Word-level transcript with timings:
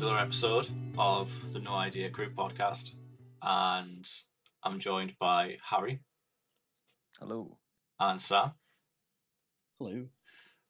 another 0.00 0.16
episode 0.16 0.66
of 0.96 1.52
the 1.52 1.58
No 1.58 1.74
Idea 1.74 2.08
Group 2.08 2.34
podcast, 2.34 2.92
and 3.42 4.10
I'm 4.64 4.78
joined 4.78 5.12
by 5.20 5.58
Harry 5.62 6.00
Hello. 7.18 7.58
and 7.98 8.18
Sam, 8.18 8.52
Hello. 9.78 10.06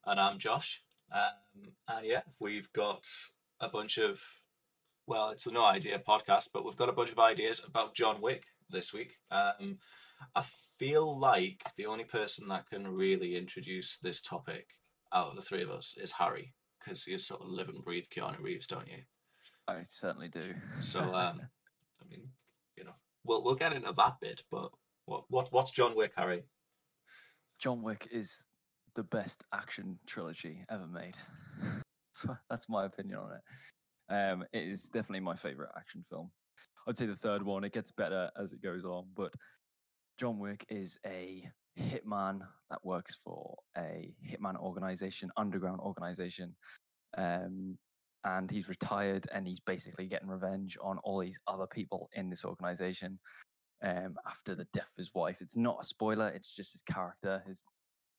and 0.05 0.19
I'm 0.19 0.37
Josh. 0.37 0.81
Um, 1.15 1.71
and 1.87 2.05
yeah, 2.05 2.23
we've 2.41 2.73
got 2.73 3.05
a 3.61 3.69
bunch 3.69 3.97
of, 3.97 4.19
well, 5.07 5.29
it's 5.29 5.45
the 5.45 5.51
No 5.53 5.63
Idea 5.63 5.97
podcast, 6.05 6.49
but 6.53 6.65
we've 6.65 6.75
got 6.75 6.89
a 6.89 6.93
bunch 6.93 7.13
of 7.13 7.19
ideas 7.19 7.61
about 7.65 7.95
John 7.95 8.19
Wick 8.19 8.43
this 8.69 8.91
week. 8.91 9.13
Um, 9.31 9.77
I 10.35 10.43
feel 10.77 11.17
like 11.17 11.63
the 11.77 11.85
only 11.85 12.03
person 12.03 12.49
that 12.49 12.67
can 12.69 12.85
really 12.85 13.37
introduce 13.37 13.97
this 13.97 14.19
topic 14.19 14.71
out 15.13 15.27
of 15.29 15.35
the 15.37 15.41
three 15.41 15.63
of 15.63 15.69
us 15.69 15.95
is 15.97 16.11
Harry, 16.11 16.53
because 16.81 17.07
you 17.07 17.17
sort 17.17 17.43
of 17.43 17.47
live 17.47 17.69
and 17.69 17.81
breathe 17.81 18.07
Keanu 18.13 18.41
Reeves, 18.41 18.67
don't 18.67 18.89
you? 18.89 19.03
I 19.67 19.83
certainly 19.83 20.27
do. 20.27 20.43
So, 20.79 21.01
um, 21.13 21.41
I 22.01 22.05
mean, 22.09 22.27
you 22.77 22.83
know, 22.83 22.95
we'll 23.25 23.43
we'll 23.43 23.55
get 23.55 23.73
into 23.73 23.93
that 23.95 24.19
bit, 24.19 24.43
but 24.51 24.71
what 25.05 25.23
what 25.29 25.51
what's 25.51 25.71
John 25.71 25.95
Wick, 25.95 26.13
Harry? 26.15 26.43
John 27.59 27.81
Wick 27.83 28.07
is 28.11 28.45
the 28.95 29.03
best 29.03 29.45
action 29.53 29.99
trilogy 30.07 30.65
ever 30.69 30.87
made. 30.87 31.17
That's 32.49 32.69
my 32.69 32.85
opinion 32.85 33.19
on 33.19 33.31
it. 33.33 34.13
Um, 34.13 34.43
it 34.51 34.63
is 34.63 34.89
definitely 34.89 35.21
my 35.21 35.35
favorite 35.35 35.71
action 35.77 36.03
film. 36.07 36.31
I'd 36.87 36.97
say 36.97 37.05
the 37.05 37.15
third 37.15 37.43
one. 37.43 37.63
It 37.63 37.71
gets 37.71 37.91
better 37.91 38.29
as 38.37 38.53
it 38.53 38.61
goes 38.61 38.83
on, 38.83 39.05
but 39.15 39.33
John 40.19 40.39
Wick 40.39 40.65
is 40.69 40.97
a 41.05 41.49
hitman 41.79 42.41
that 42.69 42.83
works 42.83 43.15
for 43.15 43.57
a 43.77 44.13
hitman 44.29 44.57
organization, 44.57 45.31
underground 45.37 45.79
organization. 45.79 46.55
Um, 47.17 47.77
and 48.23 48.49
he's 48.49 48.69
retired 48.69 49.27
and 49.33 49.47
he's 49.47 49.59
basically 49.59 50.07
getting 50.07 50.29
revenge 50.29 50.77
on 50.81 50.99
all 50.99 51.19
these 51.19 51.39
other 51.47 51.67
people 51.67 52.09
in 52.13 52.29
this 52.29 52.45
organization 52.45 53.19
um, 53.83 54.15
after 54.27 54.55
the 54.55 54.67
death 54.73 54.91
of 54.93 54.97
his 54.97 55.11
wife. 55.13 55.41
It's 55.41 55.57
not 55.57 55.77
a 55.81 55.85
spoiler. 55.85 56.29
It's 56.29 56.55
just 56.55 56.73
his 56.73 56.81
character. 56.81 57.43
His 57.47 57.61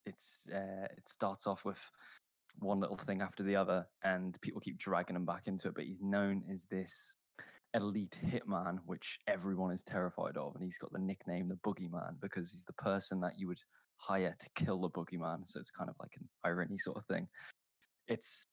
it's 0.05 0.47
uh, 0.53 0.87
it 0.97 1.09
starts 1.09 1.47
off 1.47 1.65
with 1.65 1.81
one 2.59 2.81
little 2.81 2.97
thing 2.97 3.23
after 3.23 3.43
the 3.43 3.57
other, 3.57 3.87
and 4.03 4.39
people 4.41 4.61
keep 4.61 4.79
dragging 4.79 5.17
him 5.17 5.25
back 5.25 5.47
into 5.47 5.69
it. 5.69 5.75
But 5.75 5.85
he's 5.85 6.03
known 6.03 6.43
as 6.51 6.65
this 6.65 7.17
elite 7.75 8.19
hitman, 8.25 8.79
which 8.85 9.19
everyone 9.27 9.73
is 9.73 9.83
terrified 9.83 10.37
of, 10.37 10.55
and 10.55 10.65
he's 10.65 10.79
got 10.79 10.93
the 10.93 10.99
nickname 10.99 11.49
the 11.49 11.55
Boogeyman 11.57 12.21
because 12.21 12.51
he's 12.51 12.65
the 12.65 12.73
person 12.75 13.21
that 13.21 13.39
you 13.39 13.49
would 13.49 13.63
hire 13.97 14.35
to 14.39 14.65
kill 14.65 14.81
the 14.81 14.91
Boogeyman. 14.91 15.47
So 15.47 15.61
it's 15.61 15.71
kind 15.71 15.89
of 15.89 15.97
like 16.01 16.13
an 16.19 16.29
irony 16.45 16.79
sort 16.79 16.99
of 16.99 17.07
thing. 17.07 17.29
It's 18.09 18.47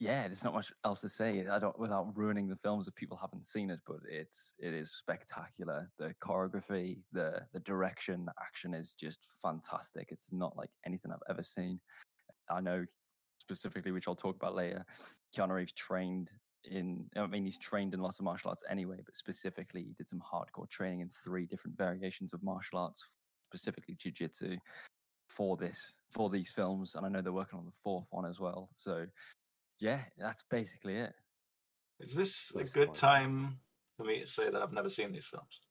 yeah, 0.00 0.22
there's 0.22 0.44
not 0.44 0.54
much 0.54 0.72
else 0.86 1.02
to 1.02 1.10
say. 1.10 1.46
I 1.46 1.58
don't 1.58 1.78
without 1.78 2.16
ruining 2.16 2.48
the 2.48 2.56
films 2.56 2.88
if 2.88 2.94
people 2.94 3.18
haven't 3.18 3.44
seen 3.44 3.68
it, 3.68 3.80
but 3.86 3.98
it's 4.08 4.54
it 4.58 4.72
is 4.72 4.92
spectacular. 4.92 5.90
The 5.98 6.14
choreography, 6.22 7.00
the 7.12 7.42
the 7.52 7.60
direction, 7.60 8.24
the 8.24 8.32
action 8.40 8.72
is 8.72 8.94
just 8.94 9.36
fantastic. 9.42 10.08
It's 10.10 10.32
not 10.32 10.56
like 10.56 10.70
anything 10.86 11.12
I've 11.12 11.18
ever 11.28 11.42
seen. 11.42 11.78
I 12.50 12.62
know 12.62 12.86
specifically, 13.38 13.92
which 13.92 14.08
I'll 14.08 14.14
talk 14.14 14.36
about 14.36 14.54
later. 14.54 14.86
Keanu 15.36 15.50
Reeves 15.50 15.72
trained 15.72 16.30
in. 16.64 17.04
I 17.14 17.26
mean, 17.26 17.44
he's 17.44 17.58
trained 17.58 17.92
in 17.92 18.00
lots 18.00 18.20
of 18.20 18.24
martial 18.24 18.48
arts 18.48 18.64
anyway, 18.70 19.02
but 19.04 19.14
specifically, 19.14 19.82
he 19.82 19.92
did 19.98 20.08
some 20.08 20.22
hardcore 20.22 20.68
training 20.70 21.00
in 21.00 21.10
three 21.10 21.44
different 21.44 21.76
variations 21.76 22.32
of 22.32 22.42
martial 22.42 22.78
arts, 22.78 23.16
specifically 23.52 23.96
jiu-jitsu 23.96 24.56
for 25.28 25.56
this 25.56 25.98
for 26.10 26.28
these 26.28 26.50
films 26.50 26.96
and 26.96 27.06
i 27.06 27.08
know 27.08 27.22
they're 27.22 27.32
working 27.32 27.56
on 27.56 27.64
the 27.64 27.70
fourth 27.70 28.08
one 28.10 28.26
as 28.26 28.40
well 28.40 28.68
so 28.74 29.06
yeah, 29.80 30.00
that's 30.18 30.42
basically 30.44 30.94
it. 30.96 31.12
Is 31.98 32.14
this 32.14 32.52
a 32.54 32.64
good 32.64 32.94
time 32.94 33.58
for 33.96 34.04
me 34.04 34.20
to 34.20 34.26
say 34.26 34.48
that 34.50 34.60
I've 34.62 34.72
never 34.72 34.88
seen 34.88 35.12
these 35.12 35.26
films? 35.26 35.60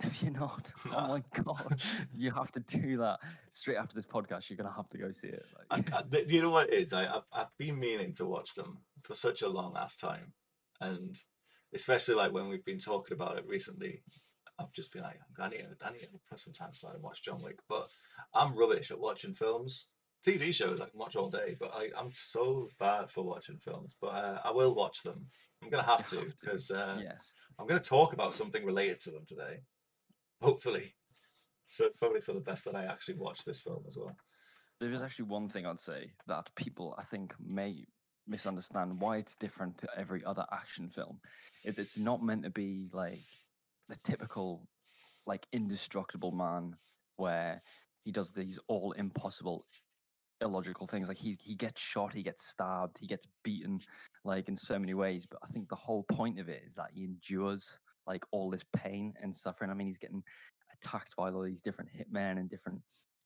If 0.00 0.22
you're 0.22 0.30
not, 0.32 0.72
oh 0.94 1.08
my 1.08 1.22
god, 1.42 1.82
you 2.16 2.30
have 2.30 2.52
to 2.52 2.60
do 2.60 2.98
that 2.98 3.18
straight 3.50 3.78
after 3.78 3.96
this 3.96 4.06
podcast. 4.06 4.48
You're 4.48 4.56
gonna 4.56 4.72
have 4.76 4.88
to 4.90 4.98
go 4.98 5.10
see 5.10 5.26
it. 5.26 5.44
I, 5.72 5.76
Like, 5.76 5.92
I, 5.92 6.02
th- 6.02 6.30
you 6.30 6.40
know 6.40 6.50
what 6.50 6.72
it 6.72 6.82
is? 6.84 6.92
I, 6.92 7.06
I've, 7.06 7.24
I've 7.32 7.58
been 7.58 7.80
meaning 7.80 8.14
to 8.14 8.24
watch 8.24 8.54
them 8.54 8.78
for 9.02 9.14
such 9.14 9.42
a 9.42 9.48
long 9.48 9.76
ass 9.76 9.96
time, 9.96 10.34
and 10.80 11.16
especially 11.74 12.14
like 12.14 12.32
when 12.32 12.48
we've 12.48 12.64
been 12.64 12.78
talking 12.78 13.16
about 13.16 13.38
it 13.38 13.44
recently, 13.48 14.02
I've 14.60 14.70
just 14.72 14.92
been 14.92 15.02
like, 15.02 15.18
I 15.36 15.48
need, 15.48 15.58
to- 15.58 15.86
I 15.86 15.90
need 15.90 15.98
to 16.02 16.08
put 16.30 16.38
some 16.38 16.52
time 16.52 16.70
aside 16.70 16.94
and 16.94 17.02
watch 17.02 17.24
John 17.24 17.42
Wick. 17.42 17.58
But 17.68 17.88
I'm 18.32 18.56
rubbish 18.56 18.92
at 18.92 19.00
watching 19.00 19.34
films. 19.34 19.88
TV 20.26 20.52
shows 20.52 20.80
I 20.80 20.86
can 20.86 20.98
watch 20.98 21.16
all 21.16 21.30
day, 21.30 21.56
but 21.58 21.72
I, 21.74 21.90
I'm 21.96 22.10
so 22.14 22.68
bad 22.78 23.10
for 23.10 23.24
watching 23.24 23.58
films. 23.58 23.96
But 24.00 24.08
uh, 24.08 24.40
I 24.44 24.50
will 24.50 24.74
watch 24.74 25.02
them. 25.02 25.26
I'm 25.62 25.70
gonna 25.70 25.82
have 25.84 26.08
to 26.10 26.26
because 26.40 26.70
uh, 26.70 26.96
yes, 27.00 27.32
I'm 27.58 27.66
going 27.66 27.80
to 27.80 27.88
talk 27.88 28.12
about 28.12 28.34
something 28.34 28.64
related 28.64 29.00
to 29.02 29.10
them 29.10 29.24
today. 29.26 29.60
Hopefully. 30.40 30.94
So 31.66 31.88
probably 31.98 32.20
for 32.20 32.32
the 32.32 32.40
best 32.40 32.64
that 32.64 32.76
I 32.76 32.84
actually 32.84 33.16
watch 33.16 33.44
this 33.44 33.60
film 33.60 33.84
as 33.86 33.96
well. 33.96 34.16
there 34.80 34.92
is 34.92 35.02
actually 35.02 35.26
one 35.26 35.48
thing 35.48 35.66
I'd 35.66 35.78
say 35.78 36.10
that 36.26 36.50
people 36.54 36.94
I 36.98 37.02
think 37.02 37.34
may 37.38 37.84
misunderstand 38.26 39.00
why 39.00 39.16
it's 39.16 39.36
different 39.36 39.78
to 39.78 39.88
every 39.96 40.24
other 40.24 40.46
action 40.52 40.88
film. 40.88 41.20
Is 41.64 41.78
it's 41.78 41.98
not 41.98 42.22
meant 42.22 42.44
to 42.44 42.50
be 42.50 42.88
like 42.92 43.26
the 43.88 43.96
typical, 44.04 44.66
like 45.26 45.46
indestructible 45.52 46.32
man 46.32 46.76
where 47.16 47.60
he 48.04 48.12
does 48.12 48.32
these 48.32 48.58
all 48.68 48.92
impossible 48.92 49.64
illogical 50.40 50.86
things 50.86 51.08
like 51.08 51.16
he 51.16 51.36
he 51.42 51.54
gets 51.54 51.80
shot 51.80 52.14
he 52.14 52.22
gets 52.22 52.46
stabbed 52.46 52.96
he 52.98 53.06
gets 53.06 53.26
beaten 53.42 53.80
like 54.24 54.48
in 54.48 54.54
so 54.54 54.78
many 54.78 54.94
ways 54.94 55.26
but 55.26 55.40
i 55.42 55.46
think 55.48 55.68
the 55.68 55.74
whole 55.74 56.04
point 56.04 56.38
of 56.38 56.48
it 56.48 56.62
is 56.64 56.74
that 56.74 56.90
he 56.94 57.04
endures 57.04 57.78
like 58.06 58.24
all 58.30 58.48
this 58.48 58.64
pain 58.74 59.12
and 59.22 59.36
suffering. 59.36 59.70
I 59.70 59.74
mean 59.74 59.86
he's 59.86 59.98
getting 59.98 60.22
attacked 60.74 61.14
by 61.16 61.30
all 61.30 61.42
these 61.42 61.60
different 61.60 61.90
hitmen 61.92 62.38
and 62.38 62.48
different 62.48 62.80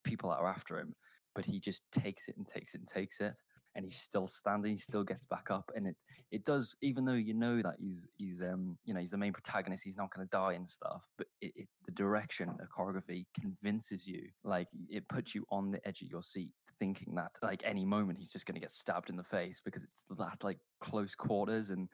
people 0.04 0.30
that 0.30 0.38
are 0.38 0.48
after 0.48 0.78
him 0.78 0.94
but 1.34 1.46
he 1.46 1.60
just 1.60 1.82
takes 1.92 2.28
it 2.28 2.36
and 2.36 2.46
takes 2.46 2.74
it 2.74 2.80
and 2.80 2.88
takes 2.88 3.20
it 3.20 3.40
and 3.74 3.84
he's 3.84 3.96
still 3.96 4.28
standing 4.28 4.72
he 4.72 4.76
still 4.76 5.04
gets 5.04 5.26
back 5.26 5.50
up 5.50 5.70
and 5.74 5.86
it 5.86 5.96
it 6.30 6.44
does 6.44 6.76
even 6.82 7.04
though 7.04 7.12
you 7.12 7.34
know 7.34 7.62
that 7.62 7.74
he's 7.78 8.06
he's 8.18 8.42
um 8.42 8.76
you 8.84 8.92
know 8.94 9.00
he's 9.00 9.10
the 9.10 9.16
main 9.16 9.32
protagonist 9.32 9.84
he's 9.84 9.96
not 9.96 10.12
going 10.14 10.26
to 10.26 10.30
die 10.30 10.52
and 10.52 10.68
stuff 10.68 11.06
but 11.16 11.26
it, 11.40 11.52
it 11.56 11.68
the 11.86 11.92
direction 11.92 12.50
the 12.58 12.66
choreography 12.66 13.24
convinces 13.40 14.06
you 14.06 14.22
like 14.44 14.68
it 14.88 15.06
puts 15.08 15.34
you 15.34 15.44
on 15.50 15.70
the 15.70 15.86
edge 15.86 16.02
of 16.02 16.08
your 16.08 16.22
seat 16.22 16.52
thinking 16.78 17.14
that 17.14 17.30
like 17.42 17.62
any 17.64 17.84
moment 17.84 18.18
he's 18.18 18.32
just 18.32 18.46
going 18.46 18.54
to 18.54 18.60
get 18.60 18.70
stabbed 18.70 19.10
in 19.10 19.16
the 19.16 19.22
face 19.22 19.60
because 19.64 19.84
it's 19.84 20.04
that 20.18 20.42
like 20.42 20.58
close 20.80 21.14
quarters 21.14 21.70
and 21.70 21.88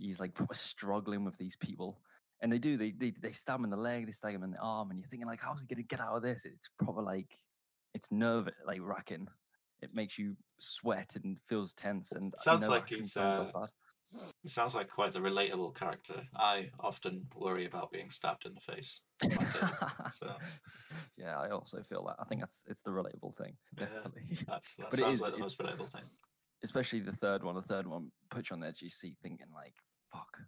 he's 0.00 0.20
like 0.20 0.32
struggling 0.52 1.24
with 1.24 1.36
these 1.38 1.56
people. 1.56 2.00
And 2.42 2.50
they 2.50 2.58
do 2.58 2.76
they, 2.76 2.92
they 2.92 3.10
they 3.10 3.32
stab 3.32 3.58
him 3.58 3.64
in 3.64 3.70
the 3.70 3.76
leg 3.76 4.06
they 4.06 4.12
stab 4.12 4.32
him 4.32 4.42
in 4.42 4.52
the 4.52 4.60
arm 4.60 4.90
and 4.90 4.98
you're 4.98 5.08
thinking 5.08 5.28
like 5.28 5.42
how's 5.42 5.60
he 5.60 5.66
going 5.66 5.82
to 5.82 5.86
get 5.86 6.00
out 6.00 6.16
of 6.16 6.22
this? 6.22 6.46
It's 6.46 6.70
proper 6.78 7.02
like 7.02 7.34
it's 7.94 8.10
nerve 8.10 8.48
like 8.66 8.80
racking 8.80 9.28
it 9.82 9.94
makes 9.94 10.18
you 10.18 10.36
sweat 10.58 11.16
and 11.16 11.38
feels 11.48 11.72
tense 11.74 12.12
and 12.12 12.34
Sounds 12.38 12.68
like 12.68 12.88
he's, 12.88 13.16
uh. 13.16 13.50
He 14.42 14.48
sounds 14.48 14.74
like 14.74 14.88
quite 14.90 15.14
a 15.14 15.20
relatable 15.20 15.76
character. 15.76 16.22
I 16.34 16.70
often 16.80 17.26
worry 17.36 17.64
about 17.66 17.92
being 17.92 18.10
stabbed 18.10 18.44
in 18.44 18.54
the 18.54 18.60
face. 18.60 19.00
so 20.12 20.34
yeah, 21.16 21.38
I 21.38 21.50
also 21.50 21.80
feel 21.82 22.04
that. 22.06 22.16
I 22.18 22.24
think 22.24 22.40
that's 22.40 22.64
it's 22.66 22.82
the 22.82 22.90
relatable 22.90 23.36
thing, 23.36 23.56
Yeah. 23.78 23.86
definitely. 23.86 24.36
that's, 24.48 24.74
that 24.76 24.86
But 24.90 24.98
sounds 24.98 25.14
is- 25.14 25.20
like 25.20 25.32
the 25.34 25.38
most 25.38 25.58
relatable 25.60 25.88
thing. 25.92 26.02
Especially 26.64 27.00
the 27.00 27.12
third 27.12 27.42
one. 27.44 27.54
The 27.54 27.62
third 27.62 27.86
one 27.86 28.10
puts 28.30 28.50
you 28.50 28.54
on 28.54 28.60
the 28.60 28.66
edge 28.66 28.82
You 28.82 28.90
see, 28.90 29.14
thinking 29.22 29.46
like, 29.54 29.74
"Fuck," 30.12 30.40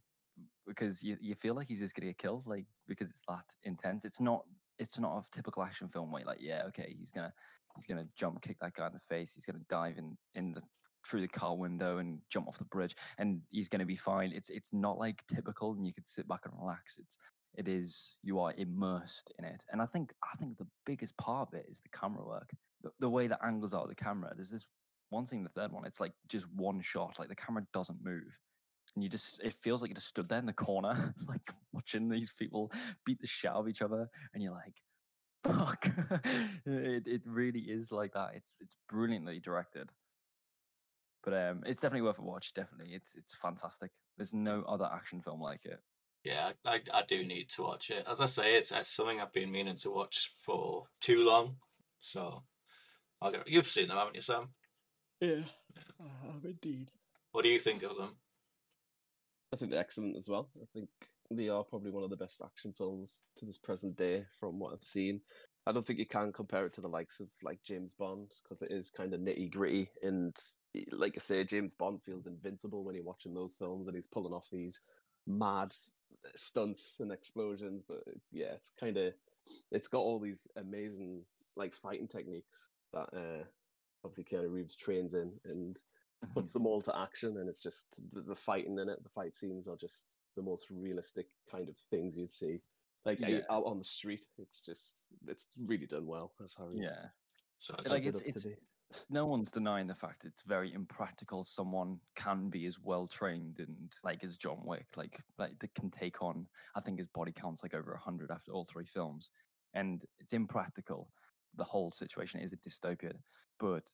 because 0.66 1.02
you 1.02 1.16
you 1.22 1.34
feel 1.34 1.54
like 1.54 1.68
he's 1.68 1.80
just 1.80 1.94
gonna 1.94 2.08
get 2.08 2.18
killed, 2.18 2.46
like 2.46 2.66
because 2.86 3.08
it's 3.08 3.22
that 3.28 3.44
intense. 3.62 4.04
It's 4.04 4.20
not. 4.20 4.44
It's 4.82 4.98
not 4.98 5.16
a 5.16 5.30
typical 5.30 5.62
action 5.62 5.88
film 5.88 6.10
where 6.10 6.20
you're 6.20 6.28
like, 6.28 6.40
yeah, 6.40 6.64
okay, 6.68 6.94
he's 6.98 7.12
gonna 7.12 7.32
he's 7.76 7.86
gonna 7.86 8.06
jump, 8.16 8.42
kick 8.42 8.58
that 8.60 8.74
guy 8.74 8.86
in 8.86 8.92
the 8.92 8.98
face. 8.98 9.34
He's 9.34 9.46
gonna 9.46 9.60
dive 9.68 9.98
in 9.98 10.16
in 10.34 10.52
the 10.52 10.62
through 11.06 11.20
the 11.20 11.28
car 11.28 11.56
window 11.56 11.98
and 11.98 12.20
jump 12.30 12.48
off 12.48 12.58
the 12.58 12.64
bridge, 12.64 12.96
and 13.18 13.40
he's 13.50 13.68
gonna 13.68 13.86
be 13.86 13.96
fine. 13.96 14.32
It's 14.32 14.50
it's 14.50 14.72
not 14.72 14.98
like 14.98 15.22
typical, 15.26 15.72
and 15.72 15.86
you 15.86 15.92
could 15.92 16.08
sit 16.08 16.28
back 16.28 16.40
and 16.44 16.54
relax. 16.58 16.98
It's 16.98 17.18
it 17.54 17.68
is 17.68 18.18
you 18.22 18.38
are 18.38 18.54
immersed 18.56 19.32
in 19.38 19.44
it 19.44 19.64
and 19.70 19.82
i 19.82 19.86
think 19.86 20.12
i 20.32 20.36
think 20.36 20.56
the 20.56 20.66
biggest 20.86 21.16
part 21.18 21.48
of 21.48 21.54
it 21.54 21.66
is 21.68 21.80
the 21.80 21.88
camera 21.88 22.26
work 22.26 22.50
the, 22.82 22.90
the 23.00 23.08
way 23.08 23.26
the 23.26 23.44
angles 23.44 23.74
are 23.74 23.86
the 23.86 23.94
camera 23.94 24.32
there's 24.34 24.50
this 24.50 24.66
one 25.10 25.26
thing 25.26 25.42
the 25.42 25.50
third 25.50 25.72
one 25.72 25.84
it's 25.84 26.00
like 26.00 26.12
just 26.28 26.46
one 26.54 26.80
shot 26.80 27.18
like 27.18 27.28
the 27.28 27.34
camera 27.34 27.62
doesn't 27.72 28.02
move 28.02 28.38
and 28.94 29.02
you 29.02 29.08
just 29.08 29.42
it 29.42 29.52
feels 29.52 29.80
like 29.80 29.88
you 29.88 29.94
just 29.94 30.08
stood 30.08 30.28
there 30.28 30.38
in 30.38 30.46
the 30.46 30.52
corner 30.52 31.14
like 31.28 31.50
watching 31.72 32.08
these 32.08 32.32
people 32.32 32.70
beat 33.04 33.20
the 33.20 33.26
shit 33.26 33.50
out 33.50 33.58
of 33.58 33.68
each 33.68 33.82
other 33.82 34.08
and 34.34 34.42
you're 34.42 34.52
like 34.52 34.82
fuck 35.44 35.86
it, 36.66 37.06
it 37.06 37.22
really 37.26 37.60
is 37.60 37.90
like 37.90 38.12
that 38.12 38.30
it's 38.34 38.54
it's 38.60 38.76
brilliantly 38.88 39.40
directed 39.40 39.90
but 41.24 41.32
um 41.34 41.62
it's 41.66 41.80
definitely 41.80 42.06
worth 42.06 42.18
a 42.18 42.22
watch 42.22 42.54
definitely 42.54 42.94
it's 42.94 43.16
it's 43.16 43.34
fantastic 43.34 43.90
there's 44.16 44.34
no 44.34 44.62
other 44.68 44.88
action 44.92 45.20
film 45.20 45.40
like 45.40 45.64
it 45.64 45.80
Yeah, 46.24 46.52
I, 46.64 46.74
I, 46.74 46.80
I 46.94 47.02
do 47.02 47.24
need 47.24 47.48
to 47.50 47.62
watch 47.62 47.90
it. 47.90 48.06
As 48.08 48.20
I 48.20 48.26
say, 48.26 48.54
it's, 48.54 48.70
it's 48.70 48.94
something 48.94 49.20
I've 49.20 49.32
been 49.32 49.50
meaning 49.50 49.74
to 49.76 49.90
watch 49.90 50.30
for 50.44 50.84
too 51.00 51.24
long. 51.24 51.56
So 51.98 52.44
I'll 53.20 53.32
get, 53.32 53.48
you've 53.48 53.66
seen 53.66 53.88
them, 53.88 53.96
haven't 53.96 54.14
you, 54.14 54.22
Sam? 54.22 54.50
Yeah. 55.20 55.42
I 56.00 56.26
have 56.26 56.44
indeed. 56.44 56.92
What 57.32 57.42
do 57.42 57.48
you 57.48 57.58
think 57.58 57.82
of 57.82 57.96
them? 57.96 58.16
I 59.52 59.56
think 59.56 59.70
they're 59.70 59.80
excellent 59.80 60.16
as 60.16 60.28
well. 60.28 60.48
I 60.60 60.66
think 60.72 60.88
they 61.30 61.48
are 61.48 61.64
probably 61.64 61.90
one 61.90 62.04
of 62.04 62.10
the 62.10 62.16
best 62.16 62.42
action 62.44 62.72
films 62.72 63.30
to 63.36 63.44
this 63.44 63.58
present 63.58 63.96
day 63.96 64.24
from 64.40 64.58
what 64.58 64.72
I've 64.72 64.82
seen. 64.82 65.20
I 65.66 65.72
don't 65.72 65.86
think 65.86 65.98
you 65.98 66.06
can 66.06 66.32
compare 66.32 66.66
it 66.66 66.72
to 66.74 66.80
the 66.80 66.88
likes 66.88 67.20
of 67.20 67.28
like 67.42 67.62
James 67.62 67.94
Bond 67.94 68.32
because 68.42 68.62
it 68.62 68.72
is 68.72 68.90
kind 68.90 69.14
of 69.14 69.20
nitty 69.20 69.52
gritty 69.52 69.90
and 70.02 70.36
like 70.90 71.14
I 71.16 71.20
say, 71.20 71.44
James 71.44 71.74
Bond 71.74 72.02
feels 72.02 72.26
invincible 72.26 72.82
when 72.82 72.96
you're 72.96 73.04
watching 73.04 73.34
those 73.34 73.54
films 73.54 73.86
and 73.86 73.94
he's 73.94 74.08
pulling 74.08 74.32
off 74.32 74.48
these 74.50 74.80
mad 75.26 75.72
stunts 76.34 76.98
and 76.98 77.12
explosions. 77.12 77.84
But 77.86 78.02
yeah, 78.32 78.54
it's 78.54 78.72
kind 78.78 78.96
of 78.96 79.12
it's 79.70 79.88
got 79.88 80.00
all 80.00 80.18
these 80.18 80.48
amazing 80.56 81.22
like 81.56 81.74
fighting 81.74 82.08
techniques 82.08 82.70
that 82.92 83.08
uh, 83.14 83.44
obviously 84.04 84.24
Keanu 84.24 84.50
Reeves 84.52 84.74
trains 84.74 85.14
in 85.14 85.32
and 85.44 85.78
puts 86.34 86.50
mm-hmm. 86.50 86.60
them 86.60 86.66
all 86.66 86.80
to 86.82 86.98
action, 86.98 87.36
and 87.38 87.48
it's 87.48 87.62
just 87.62 88.00
the, 88.12 88.22
the 88.22 88.34
fighting 88.34 88.78
in 88.78 88.88
it. 88.88 89.02
The 89.02 89.08
fight 89.08 89.34
scenes 89.34 89.68
are 89.68 89.76
just 89.76 90.18
the 90.36 90.42
most 90.42 90.66
realistic 90.70 91.26
kind 91.50 91.68
of 91.68 91.76
things 91.76 92.16
you'd 92.16 92.30
see, 92.30 92.60
like 93.04 93.22
uh, 93.22 93.26
Yeah. 93.26 93.40
out 93.50 93.64
on 93.64 93.78
the 93.78 93.84
street. 93.84 94.24
It's 94.38 94.60
just 94.60 95.08
it's 95.26 95.48
really 95.66 95.86
done 95.86 96.06
well. 96.06 96.32
As 96.42 96.54
Harry's 96.54 96.84
Yeah. 96.84 97.08
So 97.58 97.74
It's 97.74 97.84
it's, 97.84 97.92
like 97.92 98.04
it's 98.04 98.22
it's 98.22 98.46
no 99.10 99.26
one's 99.26 99.50
denying 99.50 99.86
the 99.86 99.94
fact 99.94 100.24
it's 100.24 100.42
very 100.42 100.72
impractical 100.72 101.44
someone 101.44 101.98
can 102.14 102.48
be 102.50 102.66
as 102.66 102.78
well 102.80 103.06
trained 103.06 103.58
and 103.58 103.92
like 104.04 104.22
as 104.24 104.36
John 104.36 104.60
Wick 104.64 104.86
like 104.96 105.18
like 105.38 105.58
that 105.60 105.74
can 105.74 105.90
take 105.90 106.22
on 106.22 106.46
I 106.76 106.80
think 106.80 106.98
his 106.98 107.06
body 107.06 107.32
counts 107.32 107.62
like 107.62 107.74
over 107.74 107.92
100 107.92 108.30
after 108.30 108.52
all 108.52 108.64
three 108.64 108.86
films 108.86 109.30
and 109.74 110.04
it's 110.20 110.32
impractical 110.32 111.08
the 111.56 111.64
whole 111.64 111.90
situation 111.90 112.40
is 112.40 112.52
a 112.52 112.56
dystopia 112.56 113.14
but 113.58 113.90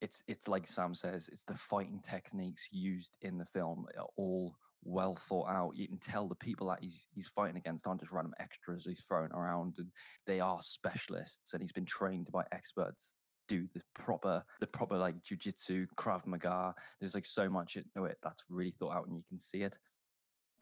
it's 0.00 0.22
it's 0.28 0.48
like 0.48 0.66
Sam 0.66 0.94
says 0.94 1.28
it's 1.30 1.44
the 1.44 1.54
fighting 1.54 2.00
techniques 2.02 2.68
used 2.72 3.16
in 3.22 3.38
the 3.38 3.44
film 3.44 3.86
are 3.98 4.06
all 4.16 4.54
well 4.82 5.14
thought 5.14 5.50
out 5.50 5.76
you 5.76 5.86
can 5.86 5.98
tell 5.98 6.26
the 6.26 6.34
people 6.34 6.68
that 6.68 6.78
he's 6.80 7.06
he's 7.14 7.28
fighting 7.28 7.58
against 7.58 7.86
aren't 7.86 8.00
just 8.00 8.12
random 8.12 8.32
extras 8.40 8.86
he's 8.86 9.02
throwing 9.02 9.30
around 9.32 9.74
and 9.76 9.88
they 10.26 10.40
are 10.40 10.56
specialists 10.62 11.52
and 11.52 11.62
he's 11.62 11.72
been 11.72 11.84
trained 11.84 12.26
by 12.32 12.42
experts 12.50 13.14
do 13.50 13.66
the 13.74 13.82
proper 13.94 14.44
the 14.60 14.66
proper 14.66 14.96
like 14.96 15.16
jujitsu, 15.22 15.86
krav 15.96 16.24
maga. 16.24 16.72
There's 17.00 17.14
like 17.16 17.26
so 17.26 17.50
much 17.50 17.76
into 17.76 18.04
it 18.04 18.18
that's 18.22 18.44
really 18.48 18.70
thought 18.70 18.94
out 18.94 19.08
and 19.08 19.16
you 19.16 19.24
can 19.28 19.38
see 19.38 19.62
it. 19.62 19.76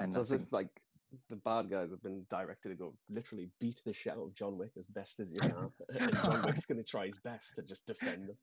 And 0.00 0.16
as 0.16 0.32
if 0.32 0.52
like 0.52 0.70
the 1.28 1.36
bad 1.36 1.70
guys 1.70 1.90
have 1.90 2.02
been 2.02 2.24
directed 2.30 2.70
to 2.70 2.74
go 2.74 2.94
literally 3.10 3.50
beat 3.60 3.82
the 3.84 3.92
shit 3.92 4.14
out 4.14 4.20
of 4.20 4.34
John 4.34 4.56
Wick 4.56 4.72
as 4.78 4.86
best 4.86 5.20
as 5.20 5.32
you 5.32 5.40
can, 5.40 5.70
and 5.98 6.16
John 6.16 6.42
Wick's 6.46 6.64
going 6.64 6.82
to 6.82 6.90
try 6.90 7.06
his 7.06 7.18
best 7.18 7.56
to 7.56 7.62
just 7.62 7.86
defend 7.86 8.28
them. 8.28 8.36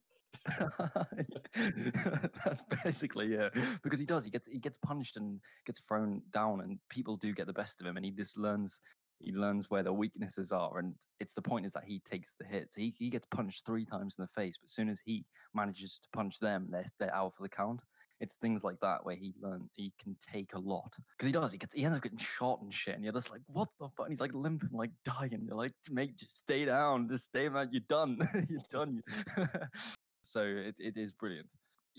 that's 2.44 2.62
basically 2.84 3.34
yeah. 3.34 3.48
Because 3.82 4.00
he 4.00 4.06
does, 4.06 4.24
he 4.24 4.30
gets 4.30 4.48
he 4.48 4.58
gets 4.58 4.78
punched 4.78 5.16
and 5.16 5.40
gets 5.64 5.80
thrown 5.80 6.22
down, 6.32 6.60
and 6.60 6.78
people 6.90 7.16
do 7.16 7.32
get 7.32 7.46
the 7.46 7.52
best 7.52 7.80
of 7.80 7.86
him, 7.86 7.96
and 7.96 8.04
he 8.04 8.12
just 8.12 8.38
learns 8.38 8.80
he 9.20 9.32
learns 9.32 9.70
where 9.70 9.82
the 9.82 9.92
weaknesses 9.92 10.52
are, 10.52 10.78
and 10.78 10.94
it's 11.20 11.34
the 11.34 11.42
point 11.42 11.66
is 11.66 11.72
that 11.72 11.84
he 11.84 12.00
takes 12.00 12.34
the 12.34 12.44
hits. 12.44 12.76
He 12.76 12.94
he 12.98 13.10
gets 13.10 13.26
punched 13.26 13.64
three 13.64 13.84
times 13.84 14.16
in 14.18 14.22
the 14.22 14.28
face, 14.28 14.58
but 14.58 14.68
as 14.68 14.72
soon 14.72 14.88
as 14.88 15.00
he 15.00 15.24
manages 15.54 15.98
to 15.98 16.08
punch 16.12 16.38
them, 16.38 16.68
they're 16.70 16.84
they're 16.98 17.14
out 17.14 17.34
for 17.34 17.42
the 17.42 17.48
count. 17.48 17.80
It's 18.18 18.36
things 18.36 18.64
like 18.64 18.80
that 18.80 19.04
where 19.04 19.14
he 19.14 19.34
learn 19.40 19.68
he 19.74 19.92
can 20.02 20.16
take 20.20 20.54
a 20.54 20.58
lot 20.58 20.96
because 21.16 21.26
he 21.26 21.32
does. 21.32 21.52
He 21.52 21.58
gets 21.58 21.74
he 21.74 21.84
ends 21.84 21.96
up 21.96 22.02
getting 22.02 22.18
shot 22.18 22.60
and 22.62 22.72
shit, 22.72 22.94
and 22.94 23.04
you're 23.04 23.12
just 23.12 23.30
like, 23.30 23.42
what 23.46 23.68
the 23.78 23.88
fuck? 23.88 24.06
And 24.06 24.12
he's 24.12 24.20
like 24.20 24.34
limping, 24.34 24.70
like 24.72 24.92
dying. 25.04 25.44
You're 25.46 25.56
like, 25.56 25.72
mate, 25.90 26.16
just 26.16 26.38
stay 26.38 26.64
down, 26.64 27.08
just 27.08 27.24
stay, 27.24 27.48
man. 27.48 27.68
You're 27.72 27.82
done. 27.88 28.18
you're 28.48 28.60
done. 28.70 29.02
so 30.26 30.42
it, 30.42 30.76
it 30.78 30.96
is 30.96 31.12
brilliant. 31.12 31.46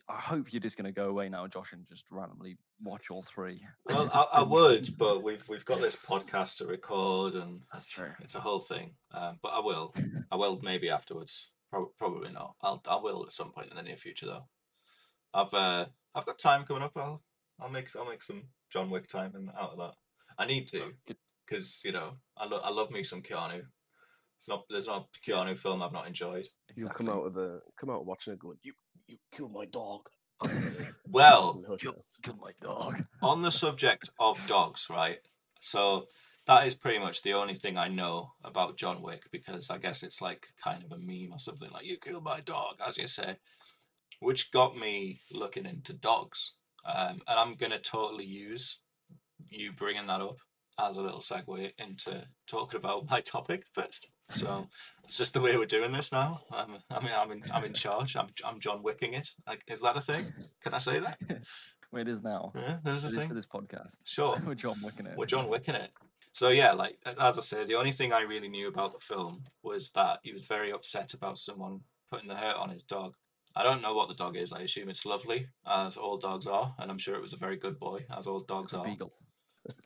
I 0.07 0.13
hope 0.19 0.53
you're 0.53 0.59
just 0.59 0.77
going 0.77 0.85
to 0.85 0.91
go 0.91 1.09
away 1.09 1.27
now, 1.27 1.47
Josh, 1.47 1.73
and 1.73 1.83
just 1.87 2.05
randomly 2.11 2.57
watch 2.83 3.09
all 3.09 3.23
three. 3.23 3.63
well, 3.85 4.09
I, 4.13 4.39
I 4.39 4.43
would, 4.43 4.89
but 4.97 5.23
we've 5.23 5.47
we've 5.49 5.65
got 5.65 5.79
this 5.79 5.95
podcast 5.95 6.57
to 6.57 6.67
record, 6.67 7.33
and 7.33 7.61
That's 7.71 7.85
it's, 7.85 7.93
true. 7.93 8.11
it's 8.19 8.35
a 8.35 8.39
whole 8.39 8.59
thing. 8.59 8.91
Um, 9.11 9.39
but 9.41 9.49
I 9.49 9.59
will, 9.59 9.93
I 10.31 10.35
will 10.35 10.59
maybe 10.61 10.89
afterwards. 10.89 11.49
Prob- 11.71 11.97
probably 11.97 12.31
not. 12.31 12.55
I'll 12.61 12.81
I 12.87 12.97
will 12.97 13.23
at 13.25 13.33
some 13.33 13.51
point 13.51 13.69
in 13.71 13.75
the 13.75 13.81
near 13.83 13.97
future 13.97 14.25
though. 14.27 14.45
I've 15.33 15.53
uh 15.53 15.85
I've 16.15 16.25
got 16.25 16.37
time 16.39 16.63
coming 16.65 16.83
up. 16.83 16.93
I'll 16.95 17.23
I'll 17.59 17.69
make 17.69 17.89
I'll 17.95 18.09
make 18.09 18.23
some 18.23 18.43
John 18.71 18.89
Wick 18.89 19.07
time 19.07 19.33
and 19.35 19.49
out 19.59 19.71
of 19.71 19.77
that. 19.79 19.93
I 20.37 20.45
need 20.45 20.67
to 20.69 20.93
because 21.45 21.81
you 21.83 21.91
know 21.91 22.11
I 22.37 22.45
lo- 22.45 22.61
I 22.63 22.69
love 22.69 22.91
me 22.91 23.03
some 23.03 23.21
Keanu. 23.21 23.63
It's 24.37 24.47
not 24.47 24.63
there's 24.69 24.87
not 24.87 25.07
a 25.27 25.29
Keanu 25.31 25.57
film 25.57 25.81
I've 25.81 25.91
not 25.93 26.07
enjoyed. 26.07 26.47
You'll 26.75 26.89
come 26.89 27.09
out 27.09 27.25
of 27.25 27.33
the 27.33 27.61
come 27.79 27.89
out 27.89 28.05
watching 28.05 28.33
it 28.33 28.39
going, 28.39 28.57
you 28.63 28.73
you 29.07 29.17
killed 29.31 29.53
my 29.53 29.65
dog. 29.65 30.09
Well, 31.09 31.53
And 31.57 31.65
hush 31.67 31.81
kill- 31.81 32.37
my 32.41 32.51
dog. 32.61 32.95
on 33.23 33.41
the 33.41 33.49
subject 33.51 34.09
of 34.19 34.45
dogs, 34.47 34.87
right? 34.89 35.17
So 35.61 36.05
that 36.45 36.67
is 36.67 36.75
pretty 36.75 36.99
much 36.99 37.23
the 37.23 37.33
only 37.33 37.55
thing 37.55 37.77
I 37.77 37.87
know 37.87 38.33
about 38.43 38.77
John 38.77 39.01
Wick 39.01 39.23
because 39.31 39.69
I 39.69 39.77
guess 39.79 40.03
it's 40.03 40.21
like 40.21 40.47
kind 40.63 40.83
of 40.83 40.91
a 40.91 40.97
meme 40.99 41.31
or 41.31 41.39
something 41.39 41.69
like 41.71 41.85
"you 41.85 41.97
killed 41.97 42.23
my 42.23 42.41
dog," 42.41 42.75
as 42.85 42.97
you 42.97 43.07
say, 43.07 43.37
which 44.19 44.51
got 44.51 44.77
me 44.77 45.21
looking 45.31 45.65
into 45.65 45.93
dogs. 45.93 46.53
Um, 46.85 47.21
and 47.27 47.39
I'm 47.39 47.53
gonna 47.53 47.79
totally 47.79 48.25
use 48.25 48.79
you 49.49 49.71
bringing 49.73 50.07
that 50.07 50.21
up 50.21 50.37
as 50.79 50.97
a 50.97 51.01
little 51.01 51.19
segue 51.19 51.71
into 51.79 52.27
talking 52.47 52.77
about 52.79 53.09
my 53.09 53.21
topic 53.21 53.63
first. 53.73 54.09
So 54.29 54.67
it's 55.03 55.17
just 55.17 55.33
the 55.33 55.39
way 55.41 55.55
we're 55.57 55.65
doing 55.65 55.91
this 55.91 56.11
now. 56.11 56.41
I'm, 56.51 56.77
I 56.91 56.99
mean, 56.99 57.11
I'm 57.17 57.31
in, 57.31 57.43
I'm 57.53 57.63
in 57.63 57.73
charge. 57.73 58.15
I'm, 58.15 58.27
I'm 58.45 58.59
John 58.59 58.83
Wicking 58.83 59.13
it. 59.13 59.29
Like, 59.47 59.63
is 59.67 59.81
that 59.81 59.95
a 59.97 60.01
thing? 60.01 60.25
Can 60.61 60.73
I 60.73 60.77
say 60.79 60.99
that? 60.99 61.17
Well, 61.89 62.01
it 62.01 62.09
is 62.09 62.21
now. 62.21 62.51
Yeah, 62.53 62.79
there's 62.83 63.05
a 63.05 63.07
It 63.07 63.13
is 63.13 63.19
thing. 63.19 63.29
for 63.29 63.33
this 63.33 63.45
podcast. 63.45 64.01
Sure. 64.05 64.35
We're 64.45 64.55
John 64.55 64.75
Wicking 64.83 65.05
it. 65.05 65.17
We're 65.17 65.25
John 65.25 65.47
Wick 65.47 65.69
in 65.69 65.75
it. 65.75 65.89
So 66.33 66.49
yeah, 66.49 66.73
like 66.73 66.97
as 67.17 67.37
I 67.37 67.41
said, 67.41 67.67
the 67.69 67.75
only 67.75 67.93
thing 67.93 68.11
I 68.11 68.23
really 68.23 68.49
knew 68.49 68.67
about 68.67 68.91
the 68.91 68.99
film 68.99 69.43
was 69.63 69.91
that 69.91 70.19
he 70.21 70.33
was 70.33 70.43
very 70.45 70.73
upset 70.73 71.13
about 71.13 71.37
someone 71.37 71.79
putting 72.11 72.27
the 72.27 72.35
hurt 72.35 72.57
on 72.57 72.71
his 72.71 72.83
dog. 72.83 73.15
I 73.55 73.63
don't 73.63 73.81
know 73.81 73.93
what 73.93 74.09
the 74.09 74.15
dog 74.15 74.35
is. 74.35 74.51
I 74.51 74.63
assume 74.63 74.89
it's 74.89 75.05
lovely, 75.05 75.47
as 75.65 75.95
all 75.95 76.17
dogs 76.17 76.45
are, 76.45 76.75
and 76.77 76.91
I'm 76.91 76.97
sure 76.97 77.15
it 77.15 77.21
was 77.21 77.31
a 77.31 77.37
very 77.37 77.55
good 77.55 77.79
boy, 77.79 78.05
as 78.15 78.27
all 78.27 78.41
dogs 78.41 78.73
It's 78.73 78.75
a 78.75 78.79
are. 78.79 78.85
beagle. 78.85 79.13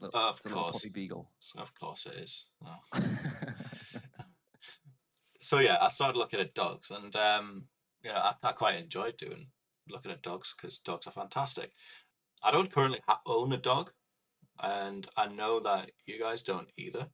Little- 0.02 0.20
Of 0.20 0.38
it's 0.44 0.52
course. 0.52 0.86
beagle. 0.86 1.30
Of 1.56 1.72
course 1.80 2.08
it 2.08 2.16
is. 2.16 2.46
Oh. 2.66 2.80
So 5.52 5.60
yeah, 5.60 5.80
I 5.82 5.90
started 5.90 6.18
looking 6.18 6.40
at 6.40 6.54
dogs, 6.54 6.92
and 6.92 7.14
um, 7.14 7.66
you 8.06 8.10
know, 8.10 8.16
I, 8.16 8.36
I 8.42 8.54
quite 8.54 8.76
enjoyed 8.76 9.18
doing 9.18 9.48
looking 9.90 10.10
at 10.10 10.22
dogs 10.22 10.56
because 10.56 10.78
dogs 10.78 11.08
are 11.08 11.12
fantastic. 11.12 11.72
I 12.42 12.52
don't 12.52 12.72
currently 12.72 13.02
ha- 13.06 13.20
own 13.26 13.52
a 13.52 13.58
dog, 13.58 13.92
and 14.64 15.06
I 15.18 15.28
know 15.28 15.60
that 15.60 15.92
you 16.06 16.18
guys 16.22 16.42
don't 16.42 16.70
either, 16.78 17.08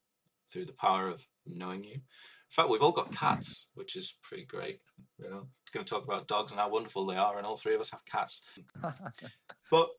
through 0.53 0.65
the 0.65 0.73
power 0.73 1.07
of 1.07 1.25
knowing 1.47 1.83
you. 1.83 1.93
In 1.93 2.51
fact, 2.51 2.69
we've 2.69 2.83
all 2.83 2.91
got 2.91 3.11
cats, 3.11 3.69
which 3.73 3.95
is 3.95 4.13
pretty 4.21 4.45
great. 4.45 4.81
You 5.17 5.31
know, 5.31 5.47
going 5.73 5.83
to 5.83 5.89
talk 5.89 6.03
about 6.03 6.27
dogs 6.27 6.51
and 6.51 6.61
how 6.61 6.69
wonderful 6.69 7.07
they 7.07 7.17
are, 7.17 7.39
and 7.39 7.47
all 7.47 7.57
three 7.57 7.73
of 7.73 7.81
us 7.81 7.89
have 7.89 8.05
cats. 8.05 8.43
But 9.71 9.89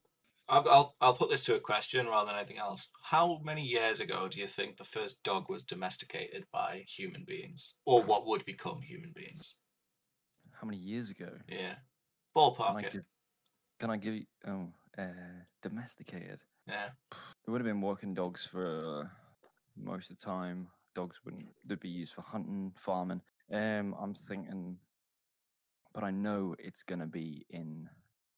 I'll, 0.48 0.94
I'll 1.00 1.14
put 1.14 1.30
this 1.30 1.44
to 1.44 1.56
a 1.56 1.60
question 1.60 2.06
rather 2.06 2.26
than 2.28 2.36
anything 2.36 2.58
else. 2.58 2.88
How 3.02 3.38
many 3.44 3.62
years 3.62 4.00
ago 4.00 4.28
do 4.28 4.40
you 4.40 4.46
think 4.46 4.76
the 4.76 4.84
first 4.84 5.22
dog 5.22 5.48
was 5.50 5.62
domesticated 5.62 6.46
by 6.52 6.84
human 6.88 7.24
beings, 7.26 7.74
or 7.84 8.02
what 8.02 8.26
would 8.26 8.44
become 8.44 8.80
human 8.80 9.12
beings? 9.14 9.56
How 10.52 10.66
many 10.66 10.78
years 10.78 11.10
ago? 11.10 11.30
Yeah, 11.48 11.74
ballpark 12.36 12.66
Can 12.68 12.76
I 12.76 12.80
it. 12.80 12.92
give, 12.92 13.04
can 13.78 13.90
I 13.90 13.96
give 13.96 14.14
you 14.14 14.24
oh 14.46 14.68
uh, 14.98 15.42
domesticated? 15.62 16.42
Yeah, 16.66 16.88
It 17.46 17.50
would 17.50 17.60
have 17.60 17.66
been 17.66 17.80
working 17.80 18.14
dogs 18.14 18.44
for 18.44 19.02
uh, 19.02 19.08
most 19.76 20.10
of 20.10 20.18
the 20.18 20.24
time. 20.24 20.68
Dogs 20.94 21.20
wouldn't 21.24 21.46
they'd 21.64 21.78
be 21.80 21.88
used 21.88 22.14
for 22.14 22.22
hunting, 22.22 22.72
farming. 22.76 23.20
Um, 23.52 23.94
I'm 24.00 24.14
thinking, 24.14 24.78
but 25.94 26.04
I 26.04 26.10
know 26.10 26.54
it's 26.58 26.82
gonna 26.82 27.06
be 27.06 27.46
in. 27.50 27.88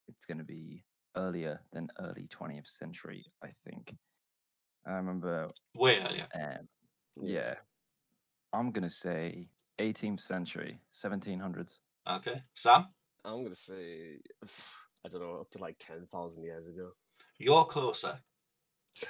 It's 0.09 0.25
gonna 0.26 0.45
be 0.45 0.85
earlier 1.17 1.61
than 1.73 1.88
early 2.00 2.29
20th 2.29 2.69
century. 2.69 3.25
I 3.43 3.49
think. 3.64 3.95
I 4.87 4.93
remember. 4.93 5.50
way 5.75 5.99
earlier. 6.00 6.26
Um, 6.35 6.69
yeah, 7.21 7.55
I'm 8.52 8.71
gonna 8.71 8.90
say 8.90 9.49
18th 9.79 10.21
century, 10.21 10.81
1700s. 10.95 11.79
Okay, 12.09 12.43
Sam, 12.55 12.87
I'm 13.25 13.43
gonna 13.43 13.55
say 13.55 14.19
I 15.05 15.09
don't 15.09 15.23
know 15.23 15.40
up 15.40 15.50
to 15.52 15.59
like 15.59 15.76
ten 15.79 16.07
thousand 16.07 16.45
years 16.45 16.69
ago. 16.69 16.90
you're 17.38 17.64
closer. 17.64 18.19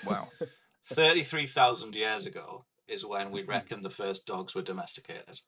Wow. 0.07 0.29
Thirty-three 0.87 1.47
thousand 1.47 1.95
years 1.95 2.27
ago 2.27 2.65
is 2.89 3.07
when 3.07 3.31
we 3.31 3.43
reckon 3.43 3.83
the 3.83 3.91
first 3.91 4.27
dogs 4.27 4.55
were 4.55 4.63
domesticated. 4.63 5.41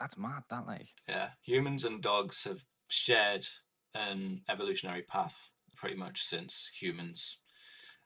That's 0.00 0.18
mad. 0.18 0.44
That 0.50 0.66
like. 0.66 0.88
Yeah, 1.08 1.30
humans 1.42 1.84
and 1.84 2.02
dogs 2.02 2.44
have 2.44 2.64
shared 2.88 3.46
an 3.94 4.42
evolutionary 4.48 5.02
path 5.02 5.50
pretty 5.76 5.96
much 5.96 6.22
since 6.24 6.70
humans. 6.74 7.38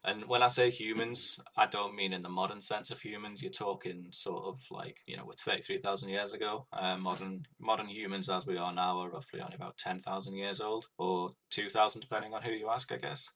And 0.02 0.24
when 0.28 0.42
I 0.42 0.48
say 0.48 0.70
humans, 0.70 1.38
I 1.58 1.66
don't 1.66 1.94
mean 1.94 2.14
in 2.14 2.22
the 2.22 2.30
modern 2.30 2.62
sense 2.62 2.90
of 2.90 3.02
humans. 3.02 3.42
You're 3.42 3.50
talking 3.50 4.06
sort 4.12 4.44
of 4.44 4.60
like 4.70 4.96
you 5.06 5.16
know, 5.16 5.26
what 5.26 5.38
thirty-three 5.38 5.78
thousand 5.78 6.08
years 6.08 6.32
ago. 6.32 6.66
Uh, 6.72 6.96
modern 6.96 7.46
modern 7.58 7.86
humans, 7.86 8.30
as 8.30 8.46
we 8.46 8.56
are 8.56 8.72
now, 8.72 8.98
are 9.00 9.10
roughly 9.10 9.40
only 9.42 9.56
about 9.56 9.76
ten 9.76 10.00
thousand 10.00 10.36
years 10.36 10.60
old, 10.60 10.86
or 10.96 11.34
two 11.50 11.68
thousand, 11.68 12.00
depending 12.00 12.32
on 12.32 12.42
who 12.42 12.52
you 12.52 12.70
ask, 12.70 12.90
I 12.90 12.96
guess. 12.96 13.28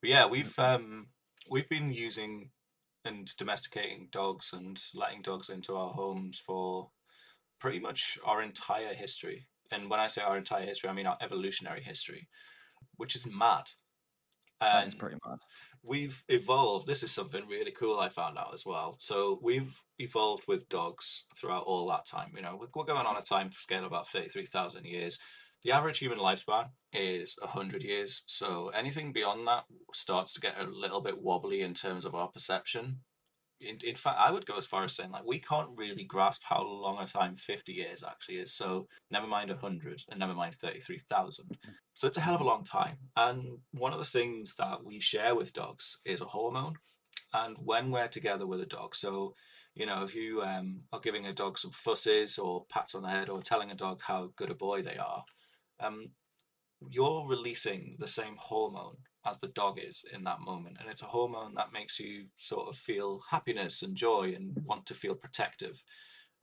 But 0.00 0.10
yeah, 0.10 0.26
we've 0.26 0.56
um 0.58 1.08
we've 1.50 1.68
been 1.68 1.92
using 1.92 2.50
and 3.04 3.36
domesticating 3.36 4.08
dogs 4.12 4.52
and 4.52 4.80
letting 4.94 5.22
dogs 5.22 5.48
into 5.48 5.76
our 5.76 5.90
homes 5.90 6.38
for 6.38 6.90
pretty 7.58 7.80
much 7.80 8.18
our 8.24 8.40
entire 8.42 8.94
history. 8.94 9.48
And 9.72 9.90
when 9.90 9.98
I 9.98 10.06
say 10.06 10.22
our 10.22 10.38
entire 10.38 10.64
history, 10.64 10.90
I 10.90 10.92
mean 10.92 11.06
our 11.06 11.18
evolutionary 11.20 11.82
history, 11.82 12.28
which 12.96 13.14
is 13.14 13.26
mad. 13.26 13.70
That 14.60 14.86
is 14.86 14.94
um, 14.94 14.98
pretty 14.98 15.16
mad. 15.26 15.38
we've 15.82 16.22
evolved. 16.28 16.86
This 16.86 17.02
is 17.02 17.12
something 17.12 17.46
really 17.48 17.70
cool 17.70 17.98
I 17.98 18.08
found 18.08 18.38
out 18.38 18.54
as 18.54 18.64
well. 18.64 18.96
So 18.98 19.38
we've 19.42 19.82
evolved 19.98 20.44
with 20.48 20.68
dogs 20.68 21.24
throughout 21.36 21.64
all 21.64 21.86
that 21.88 22.06
time. 22.06 22.32
You 22.34 22.42
know, 22.42 22.56
we're 22.58 22.68
we're 22.74 22.84
going 22.84 23.06
on 23.06 23.16
a 23.16 23.22
time 23.22 23.50
scale 23.52 23.80
of 23.80 23.86
about 23.86 24.08
33,000 24.08 24.84
years. 24.84 25.18
The 25.62 25.72
average 25.72 25.98
human 25.98 26.18
lifespan 26.18 26.66
is 26.92 27.36
100 27.40 27.82
years. 27.82 28.22
So 28.26 28.68
anything 28.68 29.12
beyond 29.12 29.46
that 29.48 29.64
starts 29.92 30.32
to 30.34 30.40
get 30.40 30.60
a 30.60 30.64
little 30.64 31.00
bit 31.00 31.20
wobbly 31.20 31.62
in 31.62 31.74
terms 31.74 32.04
of 32.04 32.14
our 32.14 32.28
perception. 32.28 33.00
In, 33.60 33.78
in 33.84 33.96
fact, 33.96 34.18
I 34.18 34.30
would 34.30 34.46
go 34.46 34.56
as 34.56 34.66
far 34.66 34.84
as 34.84 34.94
saying, 34.94 35.10
like, 35.10 35.24
we 35.24 35.38
can't 35.38 35.70
really 35.74 36.04
grasp 36.04 36.42
how 36.44 36.62
long 36.62 36.98
a 36.98 37.06
time 37.06 37.36
50 37.36 37.72
years 37.72 38.02
actually 38.02 38.36
is. 38.36 38.52
So 38.52 38.86
never 39.10 39.26
mind 39.26 39.50
100 39.50 40.04
and 40.10 40.20
never 40.20 40.34
mind 40.34 40.54
33,000. 40.54 41.58
So 41.94 42.06
it's 42.06 42.16
a 42.16 42.20
hell 42.20 42.34
of 42.34 42.40
a 42.40 42.44
long 42.44 42.64
time. 42.64 42.98
And 43.16 43.58
one 43.72 43.92
of 43.92 43.98
the 43.98 44.04
things 44.04 44.54
that 44.56 44.84
we 44.84 45.00
share 45.00 45.34
with 45.34 45.52
dogs 45.52 45.98
is 46.04 46.20
a 46.20 46.26
hormone. 46.26 46.74
And 47.32 47.56
when 47.58 47.90
we're 47.90 48.08
together 48.08 48.46
with 48.46 48.60
a 48.60 48.66
dog, 48.66 48.94
so 48.94 49.34
you 49.76 49.84
know, 49.84 50.02
if 50.02 50.14
you 50.14 50.42
um, 50.42 50.80
are 50.90 51.00
giving 51.00 51.26
a 51.26 51.34
dog 51.34 51.58
some 51.58 51.70
fusses 51.70 52.38
or 52.38 52.64
pats 52.70 52.94
on 52.94 53.02
the 53.02 53.10
head 53.10 53.28
or 53.28 53.42
telling 53.42 53.70
a 53.70 53.74
dog 53.74 54.00
how 54.00 54.30
good 54.34 54.50
a 54.50 54.54
boy 54.54 54.82
they 54.82 54.96
are, 54.96 55.22
um, 55.80 56.08
you're 56.88 57.26
releasing 57.28 57.96
the 57.98 58.08
same 58.08 58.36
hormone 58.38 58.96
as 59.26 59.38
the 59.38 59.48
dog 59.48 59.78
is 59.82 60.04
in 60.12 60.24
that 60.24 60.40
moment. 60.40 60.76
And 60.80 60.88
it's 60.88 61.02
a 61.02 61.06
hormone 61.06 61.54
that 61.56 61.72
makes 61.72 61.98
you 61.98 62.26
sort 62.38 62.68
of 62.68 62.76
feel 62.76 63.22
happiness 63.30 63.82
and 63.82 63.96
joy 63.96 64.34
and 64.36 64.56
want 64.64 64.86
to 64.86 64.94
feel 64.94 65.14
protective. 65.14 65.82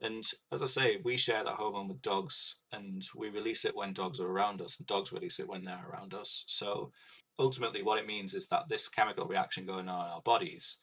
And 0.00 0.24
as 0.52 0.62
I 0.62 0.66
say, 0.66 0.98
we 1.02 1.16
share 1.16 1.44
that 1.44 1.54
hormone 1.54 1.88
with 1.88 2.02
dogs 2.02 2.56
and 2.72 3.06
we 3.16 3.28
release 3.30 3.64
it 3.64 3.76
when 3.76 3.92
dogs 3.92 4.20
are 4.20 4.28
around 4.28 4.60
us, 4.60 4.76
and 4.78 4.86
dogs 4.86 5.12
release 5.12 5.38
it 5.40 5.48
when 5.48 5.62
they're 5.62 5.86
around 5.90 6.12
us. 6.14 6.44
So 6.46 6.92
ultimately, 7.38 7.82
what 7.82 7.98
it 7.98 8.06
means 8.06 8.34
is 8.34 8.48
that 8.48 8.68
this 8.68 8.88
chemical 8.88 9.26
reaction 9.26 9.64
going 9.64 9.88
on 9.88 10.06
in 10.06 10.12
our 10.12 10.20
bodies 10.20 10.78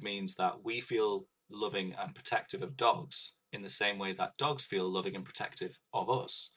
means 0.00 0.34
that 0.36 0.64
we 0.64 0.80
feel 0.80 1.26
loving 1.50 1.94
and 2.00 2.14
protective 2.14 2.62
of 2.62 2.76
dogs 2.76 3.32
in 3.52 3.62
the 3.62 3.70
same 3.70 3.98
way 3.98 4.12
that 4.12 4.36
dogs 4.36 4.64
feel 4.64 4.88
loving 4.90 5.14
and 5.14 5.24
protective 5.24 5.78
of 5.92 6.10
us. 6.10 6.50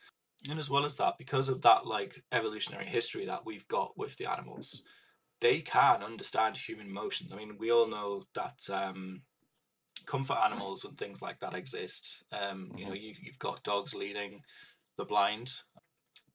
And 0.48 0.60
as 0.60 0.70
well 0.70 0.86
as 0.86 0.96
that, 0.98 1.18
because 1.18 1.50
of 1.50 1.62
that 1.64 1.86
like 1.86 2.24
evolutionary 2.32 2.86
history 2.86 3.26
that 3.26 3.46
we've 3.46 3.68
got 3.68 3.98
with 3.98 4.16
the 4.18 4.26
animals, 4.26 4.84
they 5.42 5.60
can 5.60 6.04
understand 6.04 6.56
human 6.56 6.88
emotions. 6.88 7.32
I 7.34 7.36
mean, 7.36 7.58
we 7.58 7.72
all 7.72 7.88
know 7.88 8.24
that 8.36 8.70
um, 8.72 9.22
comfort 10.06 10.38
animals 10.44 10.86
and 10.86 10.98
things 10.98 11.22
like 11.22 11.40
that 11.40 11.56
exist. 11.56 12.24
Um, 12.32 12.72
You 12.78 12.86
know, 12.86 12.94
you, 12.94 13.16
you've 13.22 13.40
got 13.40 13.64
dogs 13.64 13.94
leading 13.94 14.42
the 14.98 15.06
blind. 15.06 15.54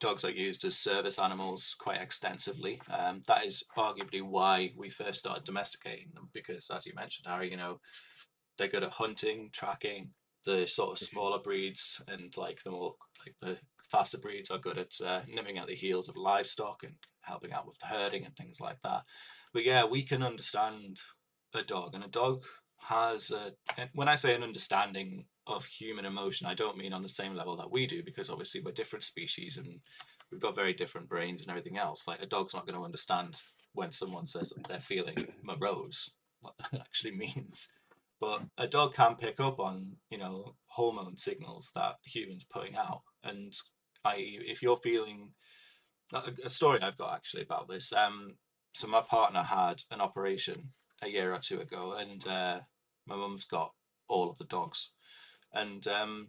Dogs 0.01 0.25
are 0.25 0.31
used 0.31 0.65
as 0.65 0.77
service 0.77 1.19
animals 1.19 1.75
quite 1.79 2.01
extensively. 2.01 2.83
Um, 2.91 3.23
that 3.27 3.47
is 3.47 3.65
arguably 3.77 4.23
why 4.23 4.73
we 4.77 4.91
first 4.91 5.21
started 5.21 5.45
domesticating 5.45 6.11
them, 6.15 6.29
because 6.33 6.69
as 6.71 6.85
you 6.85 6.93
mentioned, 6.95 7.27
Harry, 7.27 7.51
you 7.51 7.57
know, 7.57 7.81
they're 8.59 8.69
good 8.69 8.83
at 8.85 8.91
hunting, 8.91 9.49
tracking. 9.51 10.11
The 10.45 10.67
sort 10.67 10.93
of 10.93 10.99
smaller 10.99 11.39
breeds 11.39 12.03
and 12.07 12.37
like 12.37 12.63
the 12.63 12.71
more 12.71 12.97
like 13.27 13.37
the 13.41 13.59
faster 13.89 14.19
breeds 14.19 14.51
are 14.51 14.59
good 14.59 14.79
at 14.79 15.01
uh, 15.05 15.21
nipping 15.29 15.59
at 15.59 15.67
the 15.67 15.75
heels 15.75 16.09
of 16.09 16.17
livestock 16.17 16.83
and 16.83 16.95
helping 17.23 17.53
out 17.53 17.67
with 17.67 17.79
the 17.79 17.87
herding 17.87 18.25
and 18.25 18.37
things 18.37 18.61
like 18.61 18.81
that. 18.83 19.03
But 19.53 19.65
yeah, 19.65 19.85
we 19.85 20.03
can 20.03 20.23
understand 20.23 20.99
a 21.55 21.63
dog, 21.63 21.95
and 21.95 22.05
a 22.05 22.09
dog 22.09 22.45
has 22.89 23.31
a. 23.31 23.53
When 23.95 24.09
I 24.09 24.17
say 24.17 24.35
an 24.35 24.43
understanding 24.43 25.27
of 25.47 25.67
human 25.67 26.05
emotion, 26.05 26.47
I 26.47 26.55
don't 26.55 26.77
mean 26.77 26.93
on 26.93 27.03
the 27.03 27.09
same 27.09 27.35
level 27.35 27.57
that 27.57 27.71
we 27.71 27.87
do, 27.87 28.03
because 28.03 28.31
obviously 28.31 28.61
we're 28.61 28.73
different 28.73 29.05
species 29.05 29.57
and 29.57 29.81
we've 30.31 30.41
got 30.41 30.57
very 30.57 30.73
different 30.73 31.09
brains 31.09 31.43
and 31.43 31.51
everything 31.51 31.79
else. 31.79 32.09
Like 32.09 32.23
a 32.23 32.27
dog's 32.27 32.55
not 32.55 32.67
going 32.67 32.79
to 32.79 32.85
understand 32.85 33.37
when 33.73 33.93
someone 33.93 34.27
says 34.27 34.53
they're 34.69 34.81
feeling 34.81 35.29
morose, 35.43 36.11
what 36.41 36.55
that 36.59 36.81
actually 36.81 37.13
means. 37.17 37.69
But 38.21 38.43
a 38.57 38.67
dog 38.67 38.95
can 38.95 39.17
pick 39.17 39.39
up 39.41 39.59
on, 39.61 39.97
you 40.11 40.19
know, 40.19 40.55
hormone 40.67 41.19
signals 41.19 41.71
that 41.75 41.97
humans 42.05 42.47
putting 42.51 42.77
out. 42.77 43.03
And 43.25 43.53
I, 44.05 44.17
if 44.19 44.63
you're 44.63 44.77
feeling 44.77 45.31
a, 46.13 46.49
story 46.49 46.81
I've 46.83 46.99
got 46.99 47.15
actually 47.15 47.43
about 47.43 47.69
this. 47.69 47.93
Um, 47.93 48.37
so 48.73 48.87
my 48.87 49.01
partner 49.01 49.43
had 49.43 49.83
an 49.91 50.01
operation 50.01 50.71
a 51.03 51.09
year 51.09 51.33
or 51.33 51.39
two 51.39 51.61
ago, 51.61 51.97
and 51.99 52.27
uh, 52.27 52.61
my 53.07 53.17
mum's 53.17 53.45
got 53.45 53.73
all 54.09 54.31
of 54.31 54.39
the 54.39 54.45
dogs, 54.45 54.91
and 55.53 55.87
um, 55.87 56.29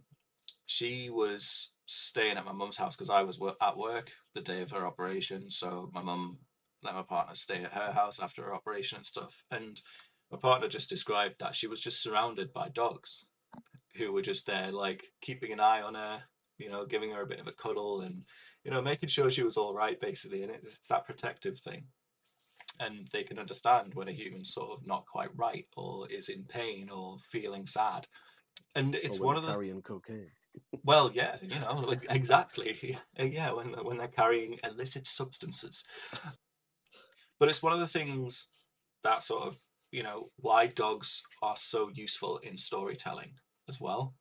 she 0.64 1.10
was 1.10 1.70
staying 1.86 2.36
at 2.36 2.44
my 2.44 2.52
mum's 2.52 2.76
house 2.76 2.96
because 2.96 3.10
I 3.10 3.22
was 3.22 3.38
at 3.62 3.76
work 3.76 4.12
the 4.34 4.40
day 4.40 4.62
of 4.62 4.70
her 4.72 4.86
operation. 4.86 5.50
So 5.50 5.90
my 5.92 6.02
mum 6.02 6.38
let 6.82 6.94
my 6.94 7.02
partner 7.02 7.34
stay 7.34 7.62
at 7.62 7.72
her 7.72 7.92
house 7.92 8.20
after 8.20 8.42
her 8.42 8.54
operation 8.54 8.96
and 8.96 9.06
stuff. 9.06 9.44
And 9.50 9.80
my 10.30 10.38
partner 10.38 10.68
just 10.68 10.88
described 10.88 11.36
that 11.38 11.54
she 11.54 11.68
was 11.68 11.80
just 11.80 12.02
surrounded 12.02 12.52
by 12.52 12.68
dogs 12.68 13.26
who 13.96 14.12
were 14.12 14.22
just 14.22 14.46
there, 14.46 14.72
like 14.72 15.04
keeping 15.20 15.52
an 15.52 15.60
eye 15.60 15.80
on 15.80 15.94
her, 15.94 16.22
you 16.58 16.70
know, 16.70 16.86
giving 16.86 17.10
her 17.12 17.22
a 17.22 17.26
bit 17.26 17.40
of 17.40 17.46
a 17.46 17.52
cuddle 17.52 18.00
and, 18.00 18.24
you 18.64 18.70
know, 18.70 18.82
making 18.82 19.08
sure 19.08 19.30
she 19.30 19.42
was 19.42 19.56
all 19.56 19.74
right, 19.74 19.98
basically. 20.00 20.42
And 20.42 20.52
it's 20.52 20.78
that 20.88 21.06
protective 21.06 21.58
thing. 21.58 21.84
And 22.80 23.08
they 23.12 23.22
can 23.22 23.38
understand 23.38 23.94
when 23.94 24.08
a 24.08 24.12
human's 24.12 24.52
sort 24.52 24.70
of 24.70 24.86
not 24.86 25.06
quite 25.06 25.30
right 25.36 25.66
or 25.76 26.10
is 26.10 26.28
in 26.28 26.44
pain 26.44 26.90
or 26.90 27.18
feeling 27.30 27.66
sad. 27.66 28.06
And 28.74 28.94
it's 28.94 29.20
one 29.20 29.36
of 29.36 29.44
the 29.44 29.52
carrying 29.52 29.82
cocaine. 29.82 30.30
well, 30.84 31.10
yeah, 31.14 31.36
you 31.42 31.58
know, 31.60 31.84
like, 31.86 32.06
exactly. 32.10 32.98
Yeah, 33.18 33.52
when 33.52 33.72
when 33.84 33.98
they're 33.98 34.08
carrying 34.08 34.58
illicit 34.64 35.06
substances. 35.06 35.84
But 37.38 37.48
it's 37.48 37.62
one 37.62 37.72
of 37.72 37.80
the 37.80 37.86
things 37.86 38.48
that 39.04 39.22
sort 39.22 39.46
of, 39.46 39.58
you 39.90 40.02
know, 40.02 40.30
why 40.36 40.66
dogs 40.66 41.22
are 41.42 41.56
so 41.56 41.90
useful 41.92 42.38
in 42.38 42.56
storytelling 42.56 43.34
as 43.68 43.80
well. 43.80 44.14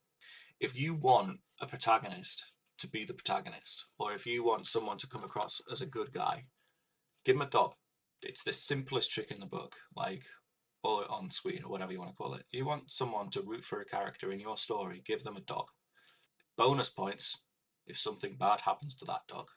If 0.60 0.76
you 0.76 0.94
want 0.94 1.40
a 1.60 1.68
protagonist 1.68 2.52
to 2.80 2.88
be 2.88 3.06
the 3.06 3.14
protagonist, 3.14 3.86
or 3.98 4.14
if 4.14 4.26
you 4.26 4.44
want 4.44 4.68
someone 4.68 4.98
to 4.98 5.08
come 5.08 5.24
across 5.24 5.62
as 5.72 5.82
a 5.82 5.86
good 5.86 6.12
guy, 6.12 6.46
give 7.24 7.36
them 7.36 7.48
a 7.48 7.50
dog. 7.50 7.74
It's 8.22 8.44
the 8.44 8.54
simplest 8.54 9.12
trick 9.12 9.32
in 9.32 9.40
the 9.40 9.46
book, 9.46 9.76
like 9.96 10.24
or 10.84 11.10
on 11.12 11.32
screen 11.32 11.64
or 11.64 11.72
whatever 11.72 11.92
you 11.92 12.00
want 12.00 12.12
to 12.12 12.16
call 12.16 12.36
it. 12.36 12.44
You 12.52 12.66
want 12.66 12.92
someone 12.92 13.30
to 13.32 13.42
root 13.42 13.64
for 13.64 13.82
a 13.82 13.86
character 13.86 14.32
in 14.32 14.40
your 14.40 14.58
story, 14.58 15.02
give 15.06 15.24
them 15.24 15.38
a 15.38 15.42
dog 15.42 15.66
bonus 16.58 16.90
points 16.90 17.42
if 17.88 18.00
something 18.00 18.36
bad 18.40 18.62
happens 18.62 18.96
to 18.96 19.06
that 19.06 19.22
dog 19.28 19.48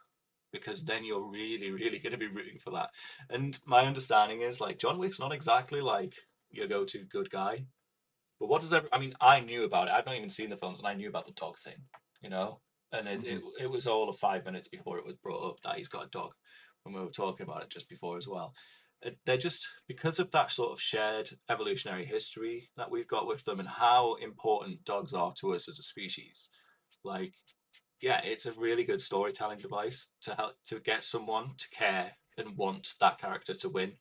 because 0.52 0.84
then 0.84 1.04
you're 1.04 1.30
really 1.30 1.70
really 1.70 1.98
going 1.98 2.12
to 2.12 2.18
be 2.18 2.26
rooting 2.26 2.58
for 2.58 2.70
that 2.70 2.90
and 3.30 3.58
my 3.66 3.86
understanding 3.86 4.40
is 4.40 4.60
like 4.60 4.78
john 4.78 4.98
wick's 4.98 5.20
not 5.20 5.32
exactly 5.32 5.80
like 5.80 6.14
your 6.50 6.66
go-to 6.66 7.04
good 7.04 7.30
guy 7.30 7.64
but 8.40 8.48
what 8.48 8.62
does 8.62 8.72
every, 8.72 8.88
i 8.92 8.98
mean 8.98 9.14
i 9.20 9.40
knew 9.40 9.64
about 9.64 9.88
it. 9.88 9.92
I've 9.92 10.06
not 10.06 10.16
even 10.16 10.30
seen 10.30 10.50
the 10.50 10.56
films 10.56 10.78
and 10.78 10.88
i 10.88 10.94
knew 10.94 11.08
about 11.08 11.26
the 11.26 11.32
dog 11.32 11.58
thing 11.58 11.76
you 12.22 12.30
know? 12.30 12.60
And 12.92 13.06
it, 13.06 13.24
it, 13.24 13.38
mm-hmm. 13.38 13.64
it 13.64 13.70
was 13.70 13.86
all 13.86 14.08
of 14.08 14.18
five 14.18 14.44
minutes 14.44 14.68
before 14.68 14.98
it 14.98 15.04
was 15.04 15.16
brought 15.16 15.46
up 15.46 15.60
that 15.62 15.76
he's 15.76 15.88
got 15.88 16.06
a 16.06 16.10
dog. 16.10 16.32
When 16.82 16.94
we 16.94 17.00
were 17.00 17.10
talking 17.10 17.44
about 17.44 17.62
it 17.62 17.70
just 17.70 17.88
before 17.88 18.16
as 18.16 18.26
well. 18.26 18.54
They're 19.26 19.36
just 19.36 19.68
because 19.86 20.18
of 20.18 20.30
that 20.32 20.50
sort 20.50 20.72
of 20.72 20.80
shared 20.80 21.30
evolutionary 21.48 22.06
history 22.06 22.70
that 22.76 22.90
we've 22.90 23.06
got 23.06 23.28
with 23.28 23.44
them 23.44 23.60
and 23.60 23.68
how 23.68 24.14
important 24.14 24.84
dogs 24.84 25.14
are 25.14 25.32
to 25.38 25.54
us 25.54 25.68
as 25.68 25.78
a 25.78 25.84
species 25.84 26.48
like 27.04 27.32
yeah 28.02 28.20
it's 28.24 28.44
a 28.44 28.52
really 28.52 28.82
good 28.82 29.00
storytelling 29.00 29.58
device 29.58 30.08
to 30.20 30.34
help 30.34 30.54
to 30.66 30.80
get 30.80 31.04
someone 31.04 31.52
to 31.56 31.68
care 31.70 32.14
and 32.36 32.56
want 32.56 32.94
that 33.00 33.18
character 33.18 33.54
to 33.54 33.68
win 33.68 33.92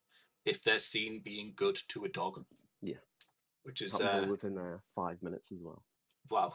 if 0.46 0.64
they're 0.64 0.80
seen 0.80 1.22
being 1.24 1.54
good 1.56 1.78
to 1.90 2.06
a 2.06 2.10
dog. 2.10 2.44
Which 3.68 3.82
is 3.82 3.92
That 3.92 4.04
was 4.04 4.14
uh, 4.14 4.18
all 4.20 4.30
within 4.30 4.58
uh, 4.58 4.78
five 4.96 5.22
minutes 5.22 5.52
as 5.52 5.62
well. 5.62 5.84
wow 6.32 6.54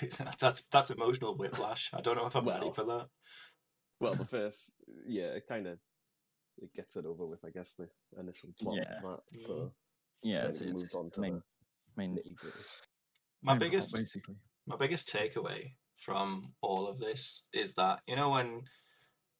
that's 0.40 0.64
that's 0.70 0.90
emotional 0.90 1.36
whiplash 1.36 1.90
i 1.94 2.00
don't 2.00 2.16
know 2.16 2.26
if 2.26 2.34
i'm 2.34 2.46
ready 2.46 2.70
for 2.74 2.84
that 2.84 3.06
Well, 4.00 4.14
the 4.16 4.24
first, 4.36 4.74
yeah, 5.06 5.28
it 5.38 5.46
kind 5.48 5.66
of 5.68 5.78
it 6.60 6.74
gets 6.74 6.96
it 6.96 7.06
over 7.06 7.24
with, 7.24 7.44
I 7.44 7.50
guess, 7.50 7.74
the 7.74 7.88
initial 8.20 8.50
plot 8.60 8.76
Yeah. 8.76 8.96
of 8.96 9.02
that. 9.02 9.38
So 9.38 9.72
Yeah, 10.22 10.40
then 10.40 10.50
it's, 10.50 10.60
it 10.60 10.72
moves 10.72 10.94
on 10.94 11.10
to 11.12 11.20
main, 11.20 11.32
the 11.34 11.42
main, 11.96 12.14
nitty-gritty. 12.16 12.64
my 13.42 13.52
main 13.52 13.60
plot, 13.60 13.70
biggest 13.70 13.94
basically. 13.94 14.34
my 14.66 14.76
biggest 14.76 15.08
takeaway 15.08 15.72
from 15.96 16.52
all 16.60 16.86
of 16.88 16.98
this 16.98 17.44
is 17.52 17.72
that 17.74 18.00
you 18.06 18.16
know 18.16 18.30
when 18.30 18.62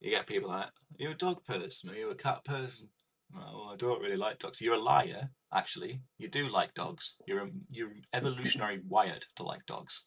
you 0.00 0.10
get 0.10 0.26
people 0.26 0.48
like 0.48 0.70
you're 0.96 1.12
a 1.12 1.16
dog 1.16 1.44
person 1.44 1.90
or 1.90 1.94
you're 1.94 2.12
a 2.12 2.14
cat 2.14 2.44
person 2.44 2.88
oh 3.36 3.70
i 3.72 3.76
don't 3.76 4.00
really 4.02 4.16
like 4.16 4.38
dogs. 4.38 4.60
You're 4.60 4.74
a 4.74 4.78
liar 4.82 5.30
actually. 5.54 6.00
You 6.18 6.28
do 6.28 6.48
like 6.48 6.74
dogs. 6.74 7.14
You're 7.26 7.50
you're 7.70 7.92
evolutionary 8.12 8.80
wired 8.88 9.26
to 9.36 9.42
like 9.42 9.66
dogs. 9.66 10.04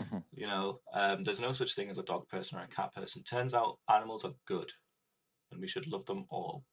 Mhm. 0.00 0.22
you 0.32 0.46
know 0.46 0.78
um, 0.94 1.24
there's 1.24 1.40
no 1.40 1.50
such 1.52 1.74
thing 1.74 1.90
as 1.90 1.98
a 1.98 2.04
dog 2.04 2.28
person 2.28 2.56
or 2.58 2.62
a 2.62 2.68
cat 2.68 2.94
person. 2.94 3.22
Turns 3.24 3.52
out 3.54 3.78
animals 3.90 4.24
are 4.24 4.34
good 4.46 4.70
and 5.50 5.60
we 5.60 5.66
should 5.68 5.86
love 5.88 6.06
them 6.06 6.24
all 6.30 6.64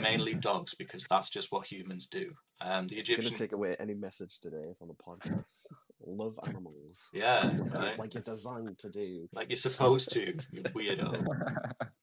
mainly 0.00 0.34
dogs 0.34 0.74
because 0.74 1.06
that's 1.08 1.28
just 1.30 1.52
what 1.52 1.66
humans 1.70 2.06
do. 2.06 2.32
Um, 2.62 2.68
the 2.68 2.72
I'm 2.72 2.86
gonna 2.86 3.00
Egyptian, 3.00 3.34
take 3.34 3.52
away 3.52 3.74
any 3.78 3.94
message 3.94 4.38
today 4.40 4.74
from 4.78 4.88
the 4.88 4.94
podcast. 4.94 5.66
Love 6.06 6.38
animals. 6.46 7.08
yeah, 7.12 7.40
Like, 7.58 7.74
right? 7.74 7.98
like 7.98 8.14
you're 8.14 8.22
designed 8.22 8.78
to 8.78 8.90
do. 8.90 9.28
like 9.32 9.48
you're 9.50 9.56
supposed 9.56 10.10
to, 10.12 10.34
you 10.50 10.62
weirdo. 10.74 11.26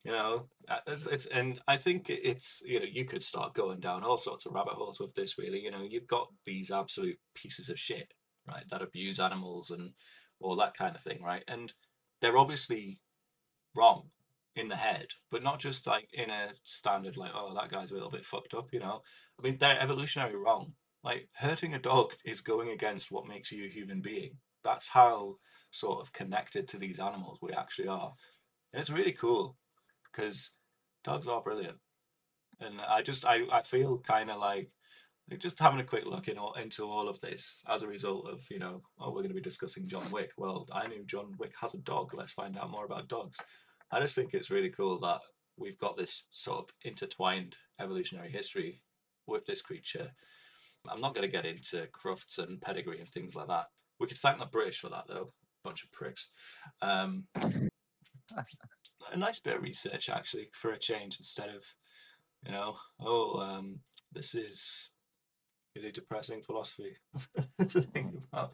you 0.03 0.11
know 0.11 0.47
uh, 0.69 0.77
it's, 0.87 1.05
it's 1.07 1.25
and 1.27 1.59
i 1.67 1.75
think 1.77 2.09
it's 2.09 2.61
you 2.65 2.79
know 2.79 2.85
you 2.89 3.05
could 3.05 3.23
start 3.23 3.53
going 3.53 3.79
down 3.79 4.03
all 4.03 4.17
sorts 4.17 4.45
of 4.45 4.53
rabbit 4.53 4.73
holes 4.73 4.99
with 4.99 5.13
this 5.15 5.37
really 5.37 5.59
you 5.59 5.71
know 5.71 5.81
you've 5.87 6.07
got 6.07 6.27
these 6.45 6.69
absolute 6.71 7.17
pieces 7.35 7.69
of 7.69 7.77
shit 7.79 8.13
right 8.47 8.63
that 8.69 8.81
abuse 8.81 9.19
animals 9.19 9.69
and 9.71 9.91
all 10.39 10.55
that 10.55 10.75
kind 10.77 10.95
of 10.95 11.01
thing 11.01 11.19
right 11.23 11.43
and 11.47 11.73
they're 12.21 12.37
obviously 12.37 12.99
wrong 13.75 14.09
in 14.57 14.67
the 14.67 14.75
head 14.75 15.07
but 15.31 15.43
not 15.43 15.59
just 15.59 15.85
like 15.87 16.09
in 16.13 16.29
a 16.29 16.49
standard 16.63 17.15
like 17.17 17.31
oh 17.33 17.53
that 17.53 17.69
guy's 17.69 17.91
a 17.91 17.93
little 17.93 18.09
bit 18.11 18.25
fucked 18.25 18.53
up 18.53 18.67
you 18.71 18.79
know? 18.79 19.01
I 19.39 19.43
mean 19.43 19.57
they're 19.59 19.79
evolutionary 19.79 20.35
wrong. 20.35 20.73
Like 21.03 21.29
hurting 21.35 21.73
a 21.73 21.79
dog 21.79 22.13
is 22.25 22.41
going 22.41 22.69
against 22.69 23.11
what 23.11 23.27
makes 23.27 23.51
you 23.51 23.65
a 23.65 23.69
human 23.69 24.01
being. 24.01 24.37
That's 24.63 24.89
how 24.89 25.35
sort 25.71 26.01
of 26.01 26.13
connected 26.13 26.67
to 26.67 26.77
these 26.77 26.99
animals 26.99 27.39
we 27.41 27.53
actually 27.53 27.87
are. 27.87 28.13
And 28.73 28.81
it's 28.81 28.89
really 28.89 29.11
cool 29.11 29.57
because 30.11 30.51
dogs 31.03 31.27
are 31.27 31.41
brilliant. 31.41 31.77
And 32.59 32.81
i 32.89 33.01
just 33.01 33.25
i, 33.25 33.41
I 33.51 33.61
feel 33.61 33.99
kind 33.99 34.31
of 34.31 34.39
like 34.39 34.71
just 35.37 35.59
having 35.59 35.81
a 35.81 35.83
quick 35.83 36.05
look 36.05 36.29
in 36.29 36.37
all, 36.37 36.53
into 36.53 36.85
all 36.85 37.09
of 37.09 37.19
this 37.19 37.61
as 37.67 37.83
a 37.83 37.87
result 37.87 38.29
of 38.29 38.39
you 38.49 38.59
know 38.59 38.81
oh 38.97 39.09
we're 39.09 39.21
going 39.21 39.27
to 39.27 39.33
be 39.35 39.41
discussing 39.41 39.87
john 39.87 40.09
wick. 40.11 40.31
Well 40.37 40.67
i 40.71 40.87
knew 40.87 41.03
john 41.05 41.35
wick 41.37 41.53
has 41.61 41.73
a 41.73 41.77
dog. 41.77 42.13
Let's 42.13 42.33
find 42.33 42.57
out 42.57 42.71
more 42.71 42.85
about 42.85 43.07
dogs 43.07 43.39
i 43.91 43.99
just 43.99 44.15
think 44.15 44.33
it's 44.33 44.51
really 44.51 44.69
cool 44.69 44.99
that 44.99 45.21
we've 45.57 45.77
got 45.77 45.97
this 45.97 46.25
sort 46.31 46.59
of 46.59 46.69
intertwined 46.83 47.57
evolutionary 47.79 48.29
history 48.29 48.81
with 49.25 49.45
this 49.45 49.61
creature. 49.61 50.11
I'm 50.89 51.01
not 51.01 51.13
going 51.13 51.27
to 51.27 51.31
get 51.31 51.45
into 51.45 51.87
crufts 51.87 52.39
and 52.39 52.61
pedigree 52.61 52.99
and 52.99 53.07
things 53.07 53.35
like 53.35 53.47
that. 53.47 53.65
We 53.99 54.07
could 54.07 54.17
thank 54.17 54.39
the 54.39 54.45
british 54.45 54.79
for 54.79 54.89
that 54.89 55.05
though. 55.07 55.33
Bunch 55.63 55.83
of 55.83 55.91
pricks. 55.91 56.29
Um, 56.81 57.25
a 59.11 59.17
nice 59.17 59.39
bit 59.39 59.57
of 59.57 59.63
research 59.63 60.09
actually 60.09 60.49
for 60.53 60.71
a 60.71 60.79
change 60.79 61.17
instead 61.17 61.49
of 61.49 61.63
you 62.45 62.51
know 62.51 62.75
oh 62.99 63.39
um 63.39 63.79
this 64.11 64.35
is 64.35 64.89
really 65.77 65.91
depressing 65.91 66.41
philosophy 66.41 66.97
to 67.67 67.81
think 67.81 68.15
about. 68.31 68.53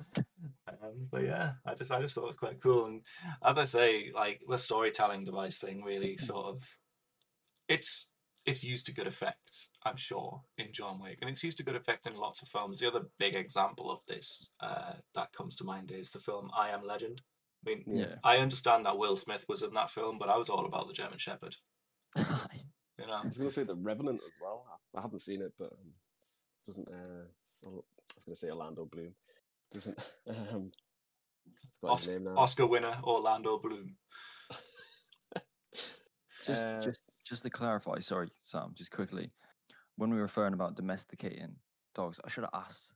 Um, 0.68 1.08
but 1.12 1.24
yeah 1.24 1.54
i 1.66 1.74
just 1.74 1.92
i 1.92 2.02
just 2.02 2.16
thought 2.16 2.26
it 2.26 2.28
was 2.28 2.36
quite 2.36 2.62
cool. 2.62 2.86
And 2.86 3.02
as 3.44 3.58
i 3.58 3.64
say 3.64 4.12
like 4.14 4.42
the 4.48 4.58
storytelling 4.58 5.24
device 5.24 5.58
thing 5.58 5.84
really 5.84 6.18
sort 6.18 6.46
of 6.48 6.64
it's 7.68 8.10
it's 8.46 8.64
used 8.64 8.86
to 8.88 8.94
good 8.94 9.08
effect 9.08 9.70
i'm 9.86 9.96
sure 9.96 10.42
in 10.58 10.72
john 10.72 11.00
wick. 11.02 11.20
And 11.22 11.30
it's 11.30 11.44
used 11.44 11.58
to 11.58 11.64
good 11.64 11.76
effect 11.76 12.08
in 12.08 12.16
lots 12.16 12.42
of 12.42 12.50
films. 12.50 12.80
The 12.80 12.88
other 12.88 13.08
big 13.20 13.36
example 13.36 13.92
of 13.92 14.00
this 14.08 14.50
uh, 14.60 14.94
that 15.16 15.34
comes 15.34 15.56
to 15.58 15.64
mind 15.64 15.92
is 15.92 16.12
the 16.12 16.20
film 16.20 16.52
i 16.58 16.70
am 16.70 16.86
legend. 16.86 17.22
I 17.66 17.70
mean 17.70 17.84
yeah. 17.86 18.16
I 18.24 18.38
understand 18.38 18.86
that 18.86 18.98
Will 18.98 19.16
Smith 19.16 19.46
was 19.48 19.64
in 19.64 19.74
that 19.74 19.92
film, 19.92 20.18
but 20.20 20.30
I 20.30 20.38
was 20.38 20.50
all 20.50 20.66
about 20.66 20.88
the 20.88 20.94
German 20.94 21.20
Shepherd. 21.20 21.56
You 23.00 23.08
know, 23.08 23.14
I 23.24 23.28
was 23.28 23.38
gonna 23.38 23.52
say 23.52 23.64
the 23.64 23.76
Revenant 23.76 24.22
as 24.26 24.38
well. 24.42 24.66
I, 24.70 25.00
I 25.00 25.02
haven't 25.02 25.20
seen 25.20 25.42
it, 25.42 25.54
but 25.58 25.74
um, 25.74 25.94
doesn't. 26.66 26.88
Uh, 26.88 27.26
I 27.66 27.70
was 27.70 28.26
gonna 28.26 28.36
say 28.36 28.50
Orlando 28.50 28.86
Bloom. 28.86 29.14
Doesn't. 29.72 30.00
Um, 30.30 30.72
forgot 31.82 31.94
Oscar, 31.94 32.12
name 32.14 32.24
now. 32.24 32.36
Oscar 32.38 32.66
winner 32.68 32.98
Orlando 33.04 33.58
Bloom. 33.60 33.96
Just, 36.46 36.68
Uh, 36.68 36.80
just, 36.82 37.04
just 37.26 37.44
to 37.44 37.50
clarify, 37.50 38.00
sorry, 38.00 38.28
Sam, 38.42 38.74
just 38.76 38.92
quickly, 38.92 39.32
when 39.96 40.10
we 40.10 40.18
were 40.18 40.24
referring 40.24 40.54
about 40.54 40.76
domesticating 40.76 41.56
dogs, 41.96 42.20
I 42.24 42.30
should 42.30 42.44
have 42.44 42.54
asked 42.54 42.92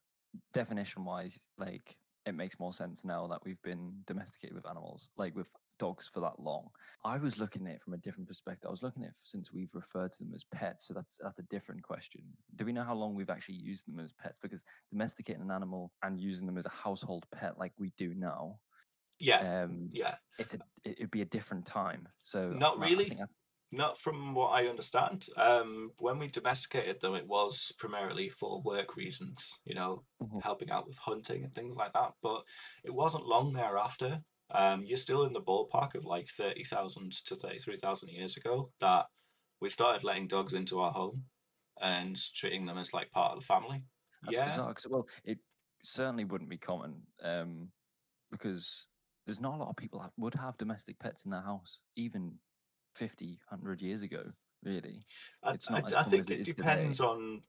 definition-wise. 0.53 1.39
Like, 1.57 1.97
it 2.25 2.35
makes 2.35 2.59
more 2.59 2.73
sense 2.73 3.05
now 3.05 3.25
that 3.27 3.39
we've 3.45 3.61
been 3.63 3.93
domesticated 4.05 4.53
with 4.53 4.67
animals, 4.67 5.09
like 5.17 5.33
with 5.33 5.47
dogs 5.77 6.07
for 6.07 6.19
that 6.21 6.39
long. 6.39 6.67
I 7.03 7.17
was 7.17 7.39
looking 7.39 7.67
at 7.67 7.75
it 7.75 7.81
from 7.81 7.93
a 7.93 7.97
different 7.97 8.27
perspective. 8.27 8.67
I 8.67 8.71
was 8.71 8.83
looking 8.83 9.03
at 9.03 9.09
it 9.09 9.17
since 9.17 9.51
we've 9.53 9.73
referred 9.73 10.11
to 10.11 10.23
them 10.23 10.33
as 10.33 10.43
pets, 10.53 10.87
so 10.87 10.93
that's 10.93 11.17
that's 11.21 11.39
a 11.39 11.43
different 11.43 11.83
question. 11.83 12.21
Do 12.55 12.65
we 12.65 12.73
know 12.73 12.83
how 12.83 12.95
long 12.95 13.15
we've 13.15 13.29
actually 13.29 13.55
used 13.55 13.87
them 13.87 13.99
as 13.99 14.13
pets? 14.13 14.39
Because 14.41 14.63
domesticating 14.91 15.41
an 15.41 15.51
animal 15.51 15.91
and 16.03 16.19
using 16.19 16.45
them 16.45 16.57
as 16.57 16.65
a 16.65 16.69
household 16.69 17.25
pet, 17.33 17.57
like 17.57 17.73
we 17.77 17.91
do 17.97 18.13
now, 18.15 18.59
Yeah, 19.19 19.63
um, 19.63 19.89
yeah. 19.91 20.15
it's 20.39 20.53
a 20.53 20.57
it, 20.83 20.91
it'd 20.99 21.11
be 21.11 21.21
a 21.21 21.25
different 21.25 21.65
time. 21.65 22.07
So 22.21 22.51
Not 22.51 22.79
I- 22.79 22.89
really. 22.89 23.11
I- 23.11 23.25
Not 23.69 23.97
from 23.97 24.33
what 24.33 24.51
I 24.53 24.67
understand. 24.67 25.27
Um, 25.35 25.91
when 25.99 26.19
we 26.19 26.27
domesticated 26.29 27.01
them, 27.01 27.15
it 27.15 27.27
was 27.27 27.73
primarily 27.77 28.29
for 28.29 28.61
work 28.61 28.95
reasons. 28.95 29.59
You 29.65 29.75
know, 29.75 30.05
Mhm. 30.21 30.41
helping 30.41 30.71
out 30.71 30.87
with 30.87 30.97
hunting 30.97 31.43
and 31.43 31.53
things 31.53 31.75
like 31.75 31.91
that. 31.91 32.13
But 32.21 32.43
it 32.85 32.93
wasn't 32.93 33.25
long 33.27 33.51
thereafter. 33.51 34.23
Um, 34.53 34.83
you're 34.85 34.97
still 34.97 35.23
in 35.25 35.33
the 35.33 35.41
ballpark 35.41 35.95
of 35.95 36.05
like 36.05 36.29
thirty 36.29 36.63
thousand 36.63 37.11
to 37.25 37.35
thirty-three 37.35 37.77
thousand 37.77 38.09
years 38.09 38.37
ago 38.37 38.71
that 38.79 39.05
we 39.61 39.69
started 39.69 40.03
letting 40.03 40.27
dogs 40.27 40.53
into 40.53 40.79
our 40.79 40.91
home 40.91 41.23
and 41.81 42.17
treating 42.35 42.65
them 42.65 42.77
as 42.77 42.93
like 42.93 43.11
part 43.11 43.33
of 43.33 43.39
the 43.41 43.45
family. 43.45 43.83
That's 44.23 44.37
yeah, 44.37 44.45
bizarre. 44.45 44.73
well, 44.89 45.07
it 45.25 45.39
certainly 45.83 46.23
wouldn't 46.23 46.49
be 46.49 46.57
common 46.57 47.01
um, 47.23 47.67
because 48.31 48.87
there's 49.25 49.41
not 49.41 49.55
a 49.55 49.57
lot 49.57 49.69
of 49.69 49.75
people 49.75 49.99
that 49.99 50.11
would 50.17 50.33
have 50.35 50.57
domestic 50.57 50.97
pets 50.99 51.25
in 51.25 51.31
their 51.31 51.41
house, 51.41 51.81
even 51.95 52.33
50, 52.95 53.39
100 53.49 53.81
years 53.81 54.01
ago, 54.01 54.23
really. 54.63 55.01
I, 55.43 55.51
It's 55.53 55.69
I- 55.69 55.81
I 55.95 56.03
think 56.03 56.29
it 56.29 56.33
it 56.35 56.39
is 56.39 56.47
today. 56.47 56.57
depends 56.57 57.01
on 57.01 57.41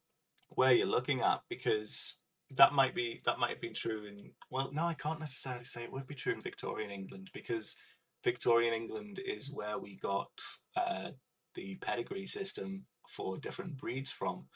where 0.51 0.73
you're 0.73 0.87
looking 0.87 1.21
at 1.21 1.41
because 1.49 2.17
that 2.57 2.73
might 2.73 2.95
be 2.95 3.21
that 3.25 3.39
might 3.39 3.51
have 3.51 3.61
been 3.61 3.75
true 3.75 4.07
in 4.07 4.31
well 4.51 4.71
no 4.73 4.85
I 4.85 4.95
can't 4.95 5.21
necessarily 5.21 5.65
say 5.65 5.85
it 5.85 5.93
would 5.93 6.07
be 6.07 6.15
true 6.15 6.33
in 6.33 6.41
Victorian 6.41 6.91
England 6.91 7.31
because 7.33 7.77
Victorian 8.25 8.75
England 8.75 9.21
is 9.25 9.51
where 9.53 9.79
we 9.79 9.97
got 9.97 10.31
uh, 10.77 11.11
the 11.55 11.77
pedigree 11.77 12.27
system 12.27 12.87
for 13.09 13.37
different 13.39 13.77
breeds 13.77 14.11
from 14.11 14.47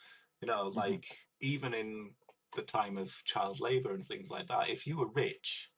you 0.41 0.47
know 0.47 0.69
Mhm. 0.71 0.75
like 0.75 1.17
even 1.41 1.73
in 1.73 2.15
the 2.55 2.61
time 2.63 2.97
of 2.97 3.23
child 3.25 3.59
labor 3.59 3.93
and 3.93 4.05
things 4.05 4.29
like 4.29 4.47
that 4.47 4.69
if 4.69 4.85
you 4.87 4.97
were 4.97 5.09
rich 5.09 5.71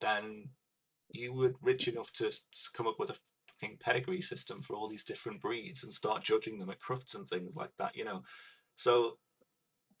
then 0.00 0.50
you 1.12 1.32
were 1.32 1.54
rich 1.62 1.88
enough 1.88 2.12
to 2.12 2.30
come 2.72 2.86
up 2.86 2.98
with 2.98 3.10
a 3.10 3.16
fucking 3.48 3.78
pedigree 3.78 4.22
system 4.22 4.62
for 4.62 4.74
all 4.74 4.88
these 4.88 5.04
different 5.04 5.40
breeds 5.40 5.82
and 5.82 5.92
start 5.92 6.22
judging 6.22 6.58
them 6.58 6.70
at 6.70 6.80
crufts 6.80 7.14
and 7.14 7.26
things 7.28 7.56
like 7.56 7.70
that, 7.78 7.96
you 7.96 8.04
know. 8.04 8.22
So 8.76 9.18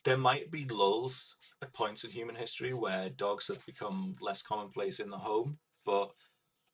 there 0.04 0.16
might 0.16 0.50
be 0.50 0.64
lulls 0.66 1.36
at 1.62 1.72
points 1.72 2.04
in 2.04 2.10
human 2.10 2.36
history 2.36 2.72
where 2.72 3.10
dogs 3.10 3.48
have 3.48 3.64
become 3.66 4.16
less 4.20 4.42
commonplace 4.42 4.98
in 5.00 5.10
the 5.10 5.18
home, 5.18 5.58
but 5.84 6.10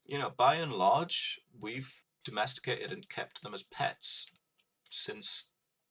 you 0.05 0.19
know, 0.19 0.33
by 0.37 0.55
and 0.57 0.73
large, 0.73 1.41
we've 1.61 1.93
domesticated 2.25 2.93
and 2.93 3.09
kept 3.09 3.43
them 3.43 3.55
as 3.55 3.63
pets 3.63 4.27
since 4.91 5.45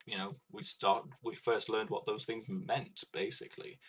you 0.06 0.18
know 0.18 0.36
we 0.52 0.64
start 0.64 1.06
we 1.24 1.36
first 1.36 1.70
learned 1.70 1.90
what 1.90 2.06
those 2.06 2.26
things 2.26 2.46
meant 2.48 3.04
basically. 3.14 3.80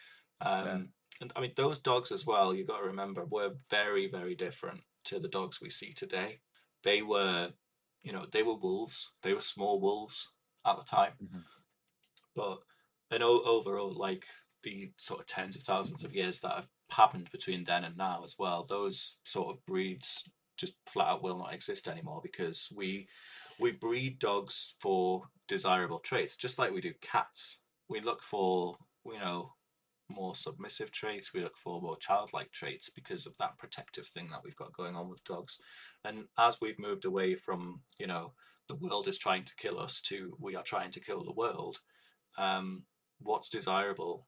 Um 0.40 0.90
and 1.20 1.32
i 1.34 1.40
mean 1.40 1.52
those 1.56 1.78
dogs 1.78 2.12
as 2.12 2.26
well 2.26 2.52
you 2.54 2.62
got 2.64 2.80
to 2.80 2.84
remember 2.86 3.24
were 3.24 3.52
very 3.70 4.06
very 4.06 4.34
different 4.34 4.82
to 5.04 5.18
the 5.18 5.28
dogs 5.28 5.60
we 5.60 5.70
see 5.70 5.92
today. 5.92 6.40
They 6.82 7.02
were 7.02 7.52
you 8.02 8.12
know 8.12 8.26
they 8.30 8.42
were 8.42 8.54
wolves. 8.56 9.10
They 9.22 9.32
were 9.34 9.40
small 9.40 9.80
wolves 9.80 10.28
at 10.64 10.76
the 10.76 10.84
time. 10.84 11.14
Mhm. 11.22 11.42
but 12.34 12.58
and 13.10 13.22
o- 13.22 13.42
overall 13.42 13.92
like 13.94 14.24
the 14.62 14.90
sort 14.96 15.20
of 15.20 15.26
tens 15.26 15.56
of 15.56 15.62
thousands 15.62 16.02
of 16.04 16.14
years 16.14 16.40
that 16.40 16.54
have 16.54 16.68
happened 16.90 17.30
between 17.30 17.64
then 17.64 17.84
and 17.84 17.96
now 17.96 18.22
as 18.24 18.36
well 18.38 18.64
those 18.68 19.18
sort 19.24 19.54
of 19.54 19.64
breeds 19.66 20.24
just 20.56 20.74
flat 20.86 21.08
out 21.08 21.22
will 21.22 21.38
not 21.38 21.52
exist 21.52 21.88
anymore 21.88 22.20
because 22.22 22.72
we 22.74 23.08
we 23.58 23.72
breed 23.72 24.18
dogs 24.18 24.74
for 24.78 25.24
desirable 25.48 25.98
traits 25.98 26.36
just 26.36 26.58
like 26.58 26.72
we 26.72 26.80
do 26.80 26.92
cats. 27.00 27.58
We 27.88 28.00
look 28.00 28.22
for 28.22 28.76
you 29.04 29.18
know 29.18 29.52
more 30.08 30.36
submissive 30.36 30.92
traits 30.92 31.34
we 31.34 31.40
look 31.40 31.56
for 31.56 31.80
more 31.82 31.96
childlike 31.96 32.52
traits 32.52 32.88
because 32.88 33.26
of 33.26 33.36
that 33.38 33.58
protective 33.58 34.06
thing 34.06 34.28
that 34.30 34.40
we've 34.44 34.56
got 34.56 34.76
going 34.76 34.94
on 34.96 35.08
with 35.08 35.22
dogs. 35.24 35.58
And 36.04 36.24
as 36.38 36.60
we've 36.60 36.78
moved 36.78 37.04
away 37.04 37.34
from 37.34 37.80
you 37.98 38.06
know 38.06 38.32
the 38.68 38.76
world 38.76 39.08
is 39.08 39.18
trying 39.18 39.44
to 39.44 39.56
kill 39.56 39.78
us 39.78 40.00
to 40.02 40.36
we 40.40 40.56
are 40.56 40.62
trying 40.62 40.90
to 40.92 41.00
kill 41.00 41.24
the 41.24 41.32
world 41.32 41.80
um, 42.38 42.84
what's 43.20 43.48
desirable 43.48 44.26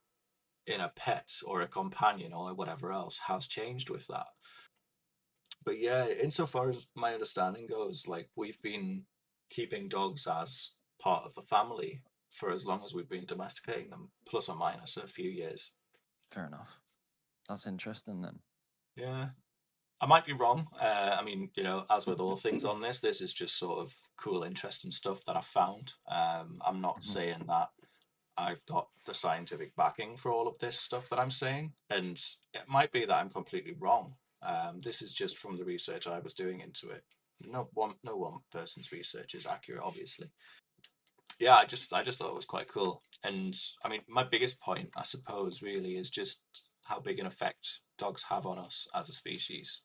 in 0.66 0.81
a 0.81 0.92
pet 0.94 1.31
or 1.46 1.61
a 1.62 1.68
companion 1.68 2.33
or 2.33 2.53
whatever 2.55 2.92
else 2.92 3.18
has 3.27 3.46
changed 3.46 3.88
with 3.90 4.07
that 4.09 4.27
but 5.64 5.79
yeah 5.81 6.07
insofar 6.09 6.68
as 6.70 6.87
my 6.94 7.12
understanding 7.12 7.66
goes 7.66 8.07
like 8.07 8.29
we've 8.37 8.61
been 8.62 9.03
keeping 9.51 9.88
dogs 9.88 10.27
as 10.27 10.72
part 11.01 11.24
of 11.24 11.35
the 11.35 11.42
family 11.42 12.03
for 12.31 12.51
as 12.53 12.66
long 12.66 12.83
as 12.85 12.94
we've 12.94 13.09
been 13.09 13.24
domesticating 13.27 13.88
them 13.90 14.11
plus 14.27 14.48
or 14.48 14.57
minus 14.57 14.96
a 14.96 15.07
few 15.07 15.31
years 15.31 15.72
Fair 16.31 16.44
enough. 16.46 16.81
That's 17.48 17.66
interesting 17.66 18.20
then. 18.20 18.40
yeah 18.96 19.29
I 20.01 20.07
might 20.07 20.24
be 20.24 20.33
wrong. 20.33 20.68
Uh, 20.81 21.16
I 21.18 21.24
mean, 21.24 21.51
you 21.57 21.64
know, 21.64 21.85
as 21.90 22.07
with 22.07 22.20
all 22.20 22.37
things 22.37 22.64
on 22.64 22.81
this, 22.81 23.01
this 23.01 23.20
is 23.20 23.33
just 23.33 23.59
sort 23.59 23.81
of 23.81 23.92
cool, 24.16 24.44
interesting 24.44 24.92
stuff 24.92 25.24
that 25.24 25.37
I 25.37 25.40
found. 25.40 25.94
Um, 26.07 26.62
I'm 26.64 26.81
not 26.81 27.01
Mhm. 27.01 27.03
saying 27.03 27.44
that 27.48 27.70
I've 28.38 28.64
got 28.66 28.88
the 29.05 29.14
scientific 29.14 29.74
backing 29.77 30.16
for 30.16 30.31
all 30.31 30.46
of 30.46 30.59
this 30.61 30.79
stuff 30.79 31.09
that 31.09 31.18
I'm 31.18 31.31
saying, 31.31 31.72
and 31.90 32.16
it 32.55 32.62
might 32.68 32.92
be 32.92 33.05
that 33.05 33.14
I'm 33.16 33.31
completely 33.31 33.74
wrong. 33.79 34.14
Um, 34.42 34.79
this 34.81 35.03
is 35.03 35.12
just 35.12 35.37
from 35.38 35.59
the 35.59 35.64
research 35.64 36.07
I 36.07 36.20
was 36.20 36.35
doing 36.35 36.61
into 36.61 36.90
it. 36.90 37.03
No 37.40 37.68
one, 37.74 37.94
no 38.05 38.16
one 38.16 38.38
person's 38.53 38.92
research 38.92 39.35
is 39.35 39.46
accurate, 39.46 39.83
obviously. 39.83 40.29
Yeah, 41.40 41.57
I 41.57 41.64
just, 41.64 41.92
I 41.92 42.03
just 42.03 42.18
thought 42.18 42.31
it 42.31 42.35
was 42.37 42.46
quite 42.46 42.68
cool, 42.68 43.03
and 43.24 43.55
I 43.85 43.88
mean, 43.88 44.01
my 44.09 44.24
biggest 44.24 44.61
point, 44.61 44.90
I 44.96 45.03
suppose, 45.03 45.61
really 45.62 45.96
is 45.96 46.09
just 46.11 46.42
how 46.85 47.01
big 47.01 47.18
an 47.18 47.27
effect 47.27 47.81
dogs 47.98 48.24
have 48.31 48.46
on 48.46 48.59
us 48.59 48.87
as 48.94 49.09
a 49.09 49.12
species 49.12 49.83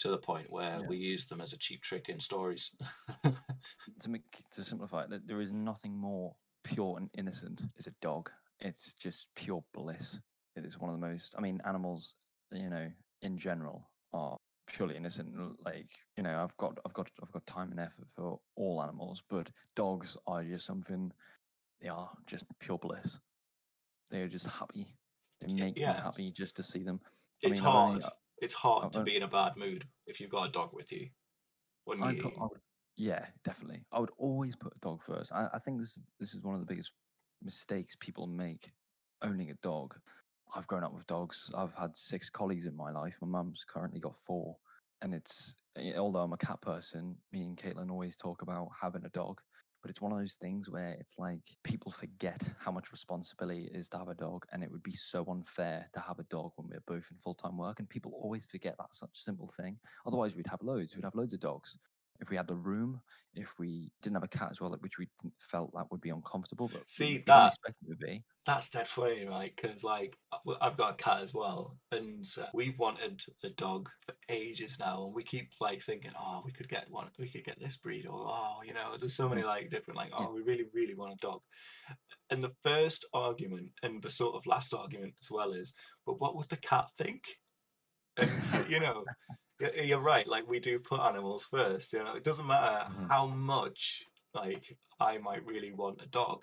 to 0.00 0.08
the 0.08 0.18
point 0.18 0.50
where 0.50 0.80
Yeah. 0.80 0.86
we 0.88 0.96
use 0.96 1.26
them 1.26 1.40
as 1.42 1.52
a 1.52 1.58
cheap 1.58 1.82
trick 1.82 2.08
in 2.08 2.18
stories. 2.20 2.70
to 3.24 4.08
make 4.08 4.22
to 4.52 4.64
simplify 4.64 5.04
it, 5.04 5.26
there 5.26 5.40
is 5.42 5.52
nothing 5.52 5.96
more 5.96 6.34
pure 6.64 6.96
and 6.98 7.10
innocent 7.16 7.62
as 7.78 7.86
a 7.86 7.94
dog. 8.00 8.30
It's 8.60 8.94
just 8.94 9.28
pure 9.34 9.64
bliss. 9.74 10.20
It 10.56 10.64
is 10.64 10.78
one 10.78 10.90
of 10.90 11.00
the 11.00 11.06
most. 11.06 11.34
I 11.38 11.40
mean, 11.40 11.60
animals, 11.66 12.14
you 12.52 12.68
know, 12.70 12.88
in 13.22 13.38
general, 13.38 13.88
are 14.12 14.38
purely 14.66 14.96
innocent. 14.96 15.34
Like 15.64 15.88
you 16.16 16.22
know, 16.22 16.42
I've 16.42 16.56
got, 16.56 16.78
I've 16.84 16.92
got, 16.92 17.10
I've 17.22 17.32
got 17.32 17.46
time 17.46 17.70
and 17.70 17.80
effort 17.80 18.06
for 18.14 18.38
all 18.56 18.82
animals, 18.82 19.22
but 19.30 19.50
dogs 19.76 20.16
are 20.26 20.44
just 20.44 20.66
something. 20.66 21.12
They 21.80 21.88
are 21.88 22.10
just 22.26 22.44
pure 22.60 22.78
bliss. 22.78 23.18
They 24.10 24.20
are 24.22 24.28
just 24.28 24.46
happy. 24.46 24.86
They 25.40 25.52
make 25.54 25.76
me 25.76 25.82
happy 25.82 26.30
just 26.32 26.56
to 26.56 26.62
see 26.62 26.82
them. 26.82 27.00
I 27.44 27.48
it's 27.48 27.60
mean, 27.60 27.64
not 27.64 27.76
only- 27.76 27.92
hard. 28.02 28.04
Uh, 28.04 28.10
it's 28.42 28.54
hard 28.54 28.92
to 28.92 29.00
I- 29.00 29.02
be 29.04 29.16
in 29.16 29.22
a 29.22 29.28
bad 29.28 29.56
mood 29.56 29.86
if 30.06 30.20
you've 30.20 30.30
got 30.30 30.48
a 30.48 30.52
dog 30.52 30.70
with 30.72 30.90
you. 30.92 31.08
Wouldn't 31.86 32.06
I'd 32.06 32.16
you? 32.16 32.22
put, 32.22 32.34
I 32.38 32.42
would, 32.42 32.60
yeah, 33.00 33.24
definitely. 33.44 33.82
I 33.92 33.98
would 33.98 34.10
always 34.18 34.54
put 34.56 34.74
a 34.76 34.78
dog 34.80 35.02
first. 35.02 35.32
I, 35.32 35.48
I 35.54 35.58
think 35.58 35.78
this 35.78 35.98
this 36.18 36.34
is 36.34 36.42
one 36.42 36.54
of 36.54 36.60
the 36.60 36.66
biggest 36.66 36.92
mistakes 37.42 37.96
people 37.98 38.26
make 38.26 38.70
owning 39.22 39.50
a 39.50 39.54
dog. 39.62 39.94
I've 40.54 40.66
grown 40.66 40.84
up 40.84 40.92
with 40.92 41.06
dogs. 41.06 41.50
I've 41.56 41.74
had 41.74 41.96
six 41.96 42.28
collies 42.28 42.66
in 42.66 42.76
my 42.76 42.90
life. 42.90 43.16
My 43.22 43.28
mum's 43.28 43.64
currently 43.66 44.00
got 44.00 44.16
four, 44.16 44.54
and 45.00 45.14
it's 45.14 45.56
eh, 45.78 45.96
although 45.96 46.20
I'm 46.20 46.34
a 46.34 46.36
cat 46.36 46.60
person, 46.60 47.16
me 47.32 47.44
and 47.44 47.56
Caitlin 47.56 47.90
always 47.90 48.18
talk 48.18 48.42
about 48.42 48.68
having 48.78 49.06
a 49.06 49.10
dog. 49.10 49.40
But 49.80 49.88
it's 49.88 50.02
one 50.02 50.12
of 50.12 50.18
those 50.18 50.36
things 50.36 50.68
where 50.68 50.94
it's 51.00 51.18
like 51.18 51.40
people 51.64 51.90
forget 51.90 52.50
how 52.58 52.70
much 52.70 52.92
responsibility 52.92 53.70
it 53.72 53.78
is 53.78 53.88
to 53.90 53.96
have 53.96 54.08
a 54.08 54.14
dog, 54.14 54.44
and 54.52 54.62
it 54.62 54.70
would 54.70 54.82
be 54.82 54.92
so 54.92 55.24
unfair 55.30 55.86
to 55.94 56.00
have 56.00 56.18
a 56.18 56.24
dog 56.24 56.52
when 56.56 56.68
we're 56.68 56.84
both 56.86 57.08
in 57.10 57.16
full 57.16 57.32
time 57.32 57.56
work. 57.56 57.80
And 57.80 57.88
people 57.88 58.12
always 58.22 58.44
forget 58.44 58.76
that 58.76 58.92
such 58.92 59.12
simple 59.14 59.48
thing. 59.48 59.78
Otherwise, 60.06 60.36
we'd 60.36 60.48
have 60.48 60.60
loads. 60.60 60.94
We'd 60.94 61.06
have 61.06 61.14
loads 61.14 61.32
of 61.32 61.40
dogs 61.40 61.78
if 62.20 62.30
we 62.30 62.36
had 62.36 62.46
the 62.46 62.54
room, 62.54 63.00
if 63.34 63.58
we 63.58 63.90
didn't 64.02 64.16
have 64.16 64.24
a 64.24 64.28
cat 64.28 64.48
as 64.50 64.60
well, 64.60 64.76
which 64.80 64.98
we 64.98 65.08
felt 65.38 65.72
that 65.74 65.90
would 65.90 66.00
be 66.00 66.10
uncomfortable. 66.10 66.68
But 66.72 66.88
See, 66.88 67.22
that- 67.26 67.48
expect 67.48 67.78
it 67.82 67.90
to 67.90 67.96
be. 67.96 68.24
That's 68.46 68.70
dead 68.70 68.88
funny, 68.88 69.26
right? 69.26 69.52
Because 69.54 69.84
like 69.84 70.16
well, 70.44 70.56
I've 70.60 70.76
got 70.76 70.92
a 70.92 71.02
cat 71.02 71.22
as 71.22 71.34
well, 71.34 71.76
and 71.92 72.26
uh, 72.40 72.46
we've 72.54 72.78
wanted 72.78 73.22
a 73.44 73.50
dog 73.50 73.90
for 74.04 74.14
ages 74.28 74.78
now, 74.80 75.04
and 75.04 75.14
we 75.14 75.22
keep 75.22 75.52
like 75.60 75.82
thinking, 75.82 76.12
oh, 76.18 76.42
we 76.44 76.50
could 76.50 76.68
get 76.68 76.90
one, 76.90 77.08
we 77.18 77.28
could 77.28 77.44
get 77.44 77.60
this 77.60 77.76
breed, 77.76 78.06
or 78.06 78.18
oh, 78.18 78.60
you 78.64 78.72
know, 78.72 78.96
there's 78.98 79.14
so 79.14 79.28
many 79.28 79.42
like 79.42 79.70
different 79.70 79.98
like, 79.98 80.10
oh, 80.16 80.32
we 80.34 80.40
really, 80.42 80.64
really 80.72 80.94
want 80.94 81.12
a 81.12 81.16
dog. 81.16 81.42
And 82.30 82.42
the 82.42 82.52
first 82.64 83.06
argument, 83.12 83.70
and 83.82 84.02
the 84.02 84.10
sort 84.10 84.34
of 84.34 84.46
last 84.46 84.72
argument 84.72 85.14
as 85.22 85.30
well, 85.30 85.52
is, 85.52 85.74
but 86.06 86.18
what 86.20 86.34
would 86.34 86.48
the 86.48 86.56
cat 86.56 86.86
think? 86.96 87.22
And 88.16 88.30
you 88.70 88.80
know, 88.80 89.04
you're 89.82 90.00
right. 90.00 90.26
Like 90.26 90.48
we 90.48 90.60
do 90.60 90.78
put 90.78 91.00
animals 91.00 91.46
first. 91.46 91.92
You 91.92 92.04
know, 92.04 92.14
it 92.14 92.24
doesn't 92.24 92.46
matter 92.46 92.90
Mhm. 92.90 93.08
how 93.08 93.26
much 93.26 94.04
like 94.34 94.76
I 94.98 95.18
might 95.18 95.44
really 95.44 95.72
want 95.72 96.02
a 96.02 96.06
dog 96.06 96.42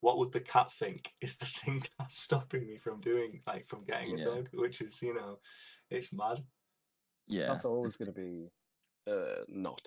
what 0.00 0.18
would 0.18 0.30
the 0.30 0.40
cat 0.40 0.70
think 0.70 1.12
is 1.20 1.36
the 1.36 1.46
thing 1.64 1.84
that's 1.98 2.16
stopping 2.18 2.66
me 2.66 2.78
from 2.78 3.00
doing 3.00 3.42
like 3.46 3.66
from 3.66 3.82
getting 3.84 4.12
a 4.20 4.22
dog 4.22 4.48
which 4.52 4.80
is 4.80 5.00
you 5.02 5.14
know 5.14 5.38
it's 5.90 6.12
mad 6.12 6.44
Yeah, 7.26 7.46
That's 7.48 7.64
always 7.64 7.96
going 7.96 8.12
to 8.14 8.20
be 8.20 8.50
uh, 9.10 9.42
not 9.48 9.80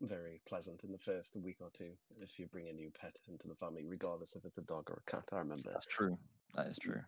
very 0.00 0.40
pleasant 0.46 0.84
in 0.84 0.92
the 0.92 0.98
first 0.98 1.36
week 1.36 1.56
or 1.60 1.70
two 1.72 1.92
if 2.20 2.38
you 2.38 2.46
bring 2.48 2.68
a 2.68 2.72
new 2.72 2.90
pet 2.90 3.16
into 3.28 3.48
the 3.48 3.54
family, 3.54 3.84
regardless 3.84 4.36
if 4.36 4.44
it's 4.44 4.58
a 4.58 4.62
dog 4.62 4.90
or 4.90 5.02
a 5.06 5.10
cat. 5.10 5.24
I 5.32 5.38
remember 5.38 5.70
that's 5.72 5.86
true. 5.86 6.18
That 6.54 6.66
is 6.66 6.78
true. 6.78 7.00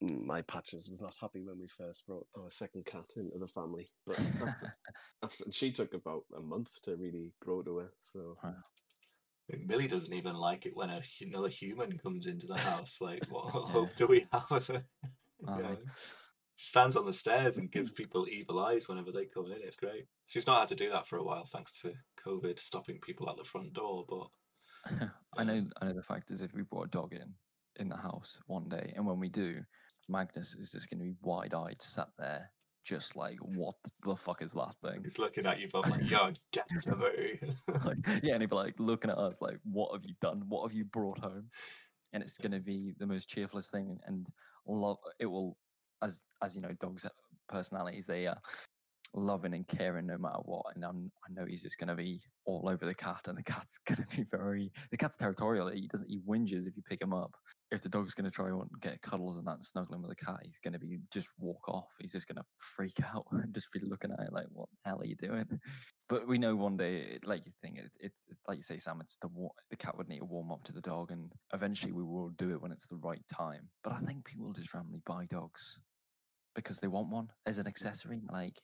My 0.00 0.42
patches 0.42 0.88
was 0.88 1.00
not 1.00 1.14
happy 1.20 1.42
when 1.42 1.58
we 1.58 1.66
first 1.68 2.06
brought 2.06 2.26
our 2.36 2.50
second 2.50 2.84
cat 2.84 3.06
into 3.16 3.38
the 3.38 3.46
family, 3.46 3.86
but 4.06 4.18
after, 4.18 4.74
after, 5.24 5.44
she 5.50 5.72
took 5.72 5.94
about 5.94 6.24
a 6.36 6.40
month 6.40 6.70
to 6.82 6.96
really 6.96 7.32
grow 7.40 7.62
to 7.62 7.78
her. 7.78 7.90
So 7.98 8.36
I 8.44 8.48
mean, 9.56 9.66
millie 9.66 9.88
doesn't 9.88 10.12
even 10.12 10.34
like 10.34 10.66
it 10.66 10.76
when 10.76 10.90
a, 10.90 11.00
another 11.22 11.48
human 11.48 11.96
comes 11.98 12.26
into 12.26 12.46
the 12.46 12.56
house 12.58 12.98
like 13.00 13.22
what 13.28 13.54
Yeah. 13.54 13.60
hope 13.62 13.96
do 13.96 14.06
we 14.06 14.26
have 14.32 14.50
of 14.50 14.66
her 14.66 14.84
Aye. 15.48 15.56
You 15.56 15.62
know, 15.62 15.76
she 16.56 16.66
stands 16.66 16.96
on 16.96 17.06
the 17.06 17.12
stairs 17.12 17.58
and 17.58 17.70
gives 17.70 17.90
people 17.90 18.26
evil 18.28 18.58
eyes 18.60 18.88
whenever 18.88 19.12
they 19.12 19.26
come 19.26 19.46
in 19.46 19.58
it's 19.62 19.76
great 19.76 20.06
she's 20.26 20.46
not 20.46 20.60
had 20.60 20.68
to 20.68 20.74
do 20.84 20.90
that 20.90 21.06
for 21.06 21.18
a 21.18 21.22
while 21.22 21.44
thanks 21.44 21.80
to 21.82 21.92
covid 22.22 22.58
stopping 22.58 22.98
people 23.00 23.28
at 23.30 23.36
the 23.36 23.44
front 23.44 23.72
door 23.72 24.04
but 24.08 24.28
I 25.38 25.44
know. 25.44 25.66
I 25.80 25.86
know. 25.86 25.92
The 25.92 26.02
fact 26.02 26.30
is, 26.30 26.42
if 26.42 26.54
we 26.54 26.62
brought 26.62 26.86
a 26.86 26.90
dog 26.90 27.12
in 27.12 27.34
in 27.78 27.88
the 27.88 27.96
house 27.96 28.40
one 28.46 28.68
day, 28.68 28.92
and 28.96 29.06
when 29.06 29.18
we 29.18 29.28
do, 29.28 29.60
Magnus 30.08 30.54
is 30.54 30.72
just 30.72 30.90
going 30.90 30.98
to 30.98 31.04
be 31.04 31.16
wide-eyed, 31.22 31.80
sat 31.80 32.08
there, 32.18 32.50
just 32.84 33.16
like, 33.16 33.38
"What 33.40 33.74
the 34.04 34.16
fuck 34.16 34.42
is 34.42 34.52
that 34.52 34.74
thing?" 34.82 35.02
he's 35.02 35.18
looking 35.18 35.46
at 35.46 35.60
you 35.60 35.68
both 35.68 35.90
like 35.90 36.08
you're 36.08 36.32
dead 36.52 36.64
to 36.82 36.96
me 36.96 37.40
like, 37.84 37.98
yeah, 38.22 38.34
and 38.34 38.42
he'd 38.42 38.50
be 38.50 38.56
like 38.56 38.78
looking 38.78 39.10
at 39.10 39.18
us 39.18 39.40
like, 39.40 39.58
"What 39.64 39.92
have 39.92 40.04
you 40.04 40.14
done? 40.20 40.42
What 40.48 40.68
have 40.68 40.76
you 40.76 40.84
brought 40.84 41.18
home?" 41.18 41.50
And 42.12 42.22
it's 42.22 42.38
going 42.38 42.52
to 42.52 42.60
be 42.60 42.94
the 42.98 43.06
most 43.06 43.28
cheerfulest 43.28 43.70
thing, 43.70 43.98
and 44.06 44.26
love. 44.66 44.98
It 45.18 45.26
will, 45.26 45.56
as 46.02 46.22
as 46.42 46.54
you 46.54 46.62
know, 46.62 46.72
dogs' 46.80 47.06
personalities. 47.48 48.06
They 48.06 48.26
are 48.26 48.38
loving 49.14 49.54
and 49.54 49.66
caring 49.66 50.06
no 50.06 50.18
matter 50.18 50.40
what. 50.44 50.66
And 50.74 50.84
I'm, 50.84 51.10
I 51.24 51.32
know 51.32 51.46
he's 51.48 51.62
just 51.62 51.78
going 51.78 51.88
to 51.88 51.94
be 51.94 52.20
all 52.44 52.68
over 52.68 52.84
the 52.86 52.94
cat, 52.94 53.28
and 53.28 53.36
the 53.36 53.42
cat's 53.42 53.78
going 53.86 54.04
to 54.04 54.16
be 54.16 54.24
very. 54.30 54.70
The 54.90 54.96
cat's 54.96 55.16
territorial. 55.16 55.68
He 55.68 55.88
doesn't. 55.88 56.08
He 56.08 56.20
whinges 56.28 56.66
if 56.66 56.76
you 56.76 56.82
pick 56.88 57.00
him 57.00 57.12
up. 57.12 57.34
If 57.72 57.82
the 57.82 57.88
dog's 57.88 58.14
going 58.14 58.26
to 58.26 58.30
try 58.30 58.48
and 58.48 58.62
get 58.80 59.02
cuddles 59.02 59.38
and 59.38 59.46
that, 59.48 59.54
and 59.54 59.64
snuggling 59.64 60.00
with 60.00 60.16
the 60.16 60.24
cat, 60.24 60.38
he's 60.44 60.60
going 60.60 60.74
to 60.74 60.78
be 60.78 61.00
just 61.12 61.28
walk 61.38 61.68
off. 61.68 61.96
He's 61.98 62.12
just 62.12 62.28
going 62.28 62.36
to 62.36 62.44
freak 62.58 62.94
out 63.14 63.26
and 63.32 63.52
just 63.52 63.72
be 63.72 63.80
looking 63.80 64.12
at 64.12 64.20
it 64.20 64.32
like, 64.32 64.46
"What 64.52 64.68
the 64.70 64.90
hell 64.90 65.02
are 65.02 65.06
you 65.06 65.16
doing?" 65.16 65.46
But 66.08 66.28
we 66.28 66.38
know 66.38 66.54
one 66.54 66.76
day, 66.76 66.98
it- 66.98 67.26
like 67.26 67.44
you 67.44 67.52
think, 67.60 67.78
it, 67.78 67.90
it's 67.98 68.24
it's 68.28 68.40
like 68.46 68.58
you 68.58 68.62
say, 68.62 68.78
Sam. 68.78 69.00
It's 69.00 69.16
the 69.18 69.28
the 69.70 69.76
cat 69.76 69.96
would 69.98 70.08
need 70.08 70.20
to 70.20 70.24
warm 70.24 70.52
up 70.52 70.62
to 70.64 70.72
the 70.72 70.80
dog, 70.80 71.10
and 71.10 71.32
eventually 71.52 71.92
we 71.92 72.04
will 72.04 72.28
do 72.30 72.52
it 72.52 72.62
when 72.62 72.70
it's 72.70 72.86
the 72.86 72.98
right 72.98 73.22
time. 73.28 73.68
But 73.82 73.94
I 73.94 73.98
think 73.98 74.24
people 74.24 74.52
just 74.52 74.72
randomly 74.72 75.02
buy 75.04 75.26
dogs 75.26 75.80
because 76.54 76.78
they 76.78 76.88
want 76.88 77.10
one 77.10 77.28
as 77.46 77.58
an 77.58 77.66
accessory. 77.66 78.22
Like 78.30 78.60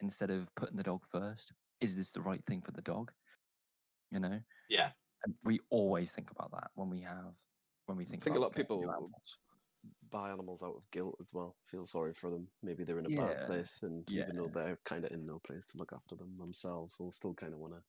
instead 0.00 0.30
of 0.30 0.54
putting 0.54 0.76
the 0.76 0.82
dog 0.84 1.04
first, 1.10 1.52
is 1.80 1.96
this 1.96 2.12
the 2.12 2.22
right 2.22 2.44
thing 2.46 2.62
for 2.62 2.70
the 2.70 2.82
dog? 2.82 3.10
You 4.12 4.20
know, 4.20 4.38
yeah 4.68 4.90
and 5.24 5.34
we 5.42 5.60
always 5.70 6.12
think 6.12 6.30
about 6.30 6.52
that 6.52 6.70
when 6.74 6.88
we 6.90 7.00
have 7.00 7.34
when 7.86 7.96
we 7.96 8.04
think. 8.04 8.22
think 8.24 8.36
a 8.36 8.38
lot 8.40 8.48
of 8.48 8.54
people 8.54 8.82
animals. 8.82 9.38
buy 10.10 10.30
animals 10.30 10.62
out 10.62 10.76
of 10.76 10.90
guilt 10.90 11.16
as 11.20 11.32
well. 11.32 11.56
Feel 11.64 11.84
sorry 11.86 12.14
for 12.14 12.30
them. 12.30 12.48
Maybe 12.62 12.84
they're 12.84 12.98
in 12.98 13.06
a 13.06 13.10
bad 13.16 13.46
place, 13.46 13.82
and 13.82 14.08
even 14.10 14.36
though 14.36 14.48
they're 14.48 14.78
kind 14.84 15.04
of 15.04 15.10
in 15.12 15.26
no 15.26 15.38
place 15.40 15.66
to 15.68 15.78
look 15.78 15.92
after 15.92 16.16
them 16.16 16.36
themselves, 16.36 16.96
they'll 16.96 17.10
still 17.10 17.34
kind 17.34 17.52
of 17.52 17.58
want 17.60 17.74
to 17.74 17.82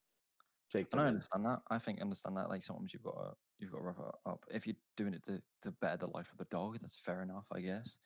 take 0.70 0.92
And 0.92 1.00
them. 1.00 1.00
I 1.00 1.04
in. 1.10 1.14
understand 1.16 1.46
that. 1.46 1.60
I 1.70 1.80
think 1.80 2.02
understand 2.02 2.38
that. 2.38 2.50
Like 2.50 2.64
sometimes 2.64 2.94
you've 2.94 3.04
got 3.04 3.16
to 3.16 3.34
you've 3.60 3.72
got 3.72 3.78
to 3.78 3.84
rough 3.84 4.00
it 4.00 4.16
up. 4.26 4.44
If 4.52 4.68
you're 4.68 4.76
doing 4.98 5.14
it 5.14 5.24
to, 5.26 5.42
to 5.62 5.72
better 5.72 5.98
the 5.98 6.08
life 6.08 6.32
of 6.32 6.38
the 6.38 6.46
dog, 6.46 6.78
that's 6.82 7.00
fair 7.00 7.22
enough, 7.22 7.48
I 7.54 7.62
guess. 7.62 8.00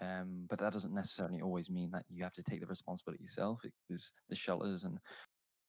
Um, 0.00 0.46
but 0.48 0.58
that 0.58 0.72
doesn't 0.72 0.92
necessarily 0.92 1.40
always 1.40 1.70
mean 1.70 1.90
that 1.92 2.04
you 2.08 2.24
have 2.24 2.34
to 2.34 2.42
take 2.42 2.60
the 2.60 2.66
responsibility 2.66 3.22
yourself. 3.22 3.64
It- 3.64 3.72
There's 3.88 4.12
the 4.28 4.34
shelters 4.34 4.84
and 4.84 4.98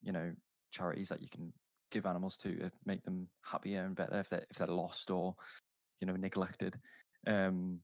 you 0.01 0.11
know 0.11 0.33
charities 0.71 1.09
that 1.09 1.21
you 1.21 1.29
can 1.29 1.53
give 1.93 2.05
animals 2.05 2.35
to 2.37 2.55
to 2.55 2.71
make 2.85 3.03
them 3.03 3.27
happier 3.43 3.85
and 3.85 3.95
better 3.95 4.19
if 4.19 4.29
they're 4.29 4.45
if 4.49 4.57
they're 4.57 4.67
lost 4.67 5.09
or 5.11 5.35
you 6.01 6.07
know 6.07 6.15
neglected. 6.15 6.75
Um, 7.27 7.79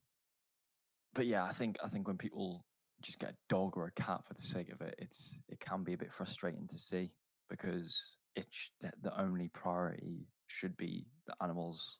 but 1.14 1.26
yeah, 1.26 1.44
I 1.44 1.52
think 1.52 1.78
I 1.82 1.88
think 1.88 2.06
when 2.06 2.18
people 2.18 2.64
just 3.02 3.18
get 3.18 3.30
a 3.30 3.36
dog 3.48 3.76
or 3.76 3.86
a 3.86 3.92
cat 3.92 4.20
for 4.26 4.34
the 4.34 4.42
sake 4.42 4.70
of 4.72 4.80
it, 4.82 4.94
it's 4.98 5.40
it 5.48 5.60
can 5.60 5.82
be 5.82 5.94
a 5.94 5.98
bit 5.98 6.12
frustrating 6.12 6.66
to 6.68 6.78
see 6.78 7.10
because 7.48 8.16
it's 8.36 8.56
sh- 8.56 8.68
the, 9.02 9.20
only 9.20 9.48
priority 9.48 10.26
should 10.48 10.76
be 10.76 11.06
the 11.26 11.34
animal's 11.42 11.98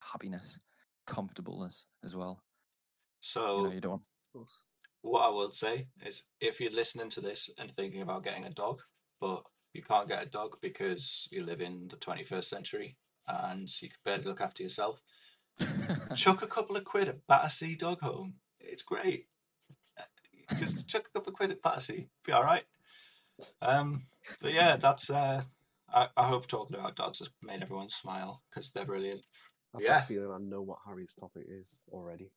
happiness, 0.00 0.58
comfortableness 1.06 1.86
as 2.04 2.14
well. 2.14 2.42
so 3.20 3.58
You 3.58 3.64
know, 3.64 3.72
you 3.74 3.80
don't. 3.80 3.90
Want, 3.90 4.02
Of 4.02 4.40
course. 4.40 4.64
what 5.02 5.22
I 5.22 5.30
would 5.30 5.54
say 5.54 5.88
is 6.04 6.22
if 6.40 6.60
you're 6.60 6.70
listening 6.70 7.08
to 7.10 7.20
this 7.20 7.50
and 7.58 7.72
thinking 7.74 8.02
about 8.02 8.22
getting 8.24 8.44
a 8.44 8.50
dog, 8.50 8.82
but 9.20 9.42
you 9.74 9.82
can't 9.82 10.08
get 10.08 10.22
a 10.22 10.26
dog 10.26 10.56
because 10.62 11.28
you 11.30 11.44
live 11.44 11.60
in 11.60 11.88
the 11.88 11.96
21st 11.96 12.44
century 12.44 12.96
and 13.28 13.68
you 13.82 13.88
can 13.88 13.98
barely 14.04 14.24
look 14.24 14.40
after 14.40 14.62
yourself, 14.62 15.02
chuck 16.14 16.42
a 16.42 16.46
couple 16.46 16.76
of 16.76 16.84
quid 16.84 17.08
at 17.08 17.26
Battersea 17.26 17.74
Dog 17.74 18.00
Home. 18.00 18.34
It's 18.60 18.82
great. 18.82 19.26
Uh, 19.98 20.02
Just 20.56 20.86
chuck 20.88 21.06
a 21.08 21.10
couple 21.18 21.30
of 21.32 21.36
quid 21.36 21.50
at 21.50 21.62
Battersea. 21.62 22.08
Be 22.24 22.32
all 22.32 22.42
right. 22.44 22.64
Um, 23.60 24.06
but 24.40 24.52
yeah, 24.52 24.76
that's. 24.76 25.10
Uh, 25.10 25.42
I, 25.92 26.08
I 26.16 26.26
hope 26.26 26.46
talking 26.46 26.76
about 26.76 26.96
dogs 26.96 27.18
has 27.20 27.30
made 27.42 27.62
everyone 27.62 27.88
smile 27.88 28.42
because 28.50 28.70
they're 28.70 28.84
brilliant. 28.84 29.22
I've 29.74 29.82
Yeah. 29.82 29.94
got 29.98 30.02
a 30.02 30.06
feeling 30.06 30.32
I 30.32 30.38
know 30.38 30.62
what 30.62 30.78
Harry's 30.86 31.14
topic 31.14 31.44
is 31.48 31.82
already. 31.92 32.30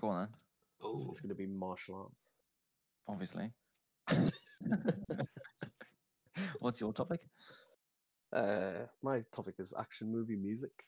Go 0.00 0.08
on 0.08 0.20
then. 0.20 0.28
Oh, 0.82 1.06
It's 1.10 1.20
going 1.20 1.28
to 1.30 1.34
be 1.34 1.46
martial 1.46 1.96
arts. 1.96 2.34
Obviously. 3.08 3.52
What's 6.60 6.80
your 6.80 6.92
topic? 6.92 7.20
Uh, 8.32 8.86
my 9.02 9.20
topic 9.32 9.56
is 9.58 9.74
action 9.78 10.10
movie 10.10 10.36
music. 10.36 10.84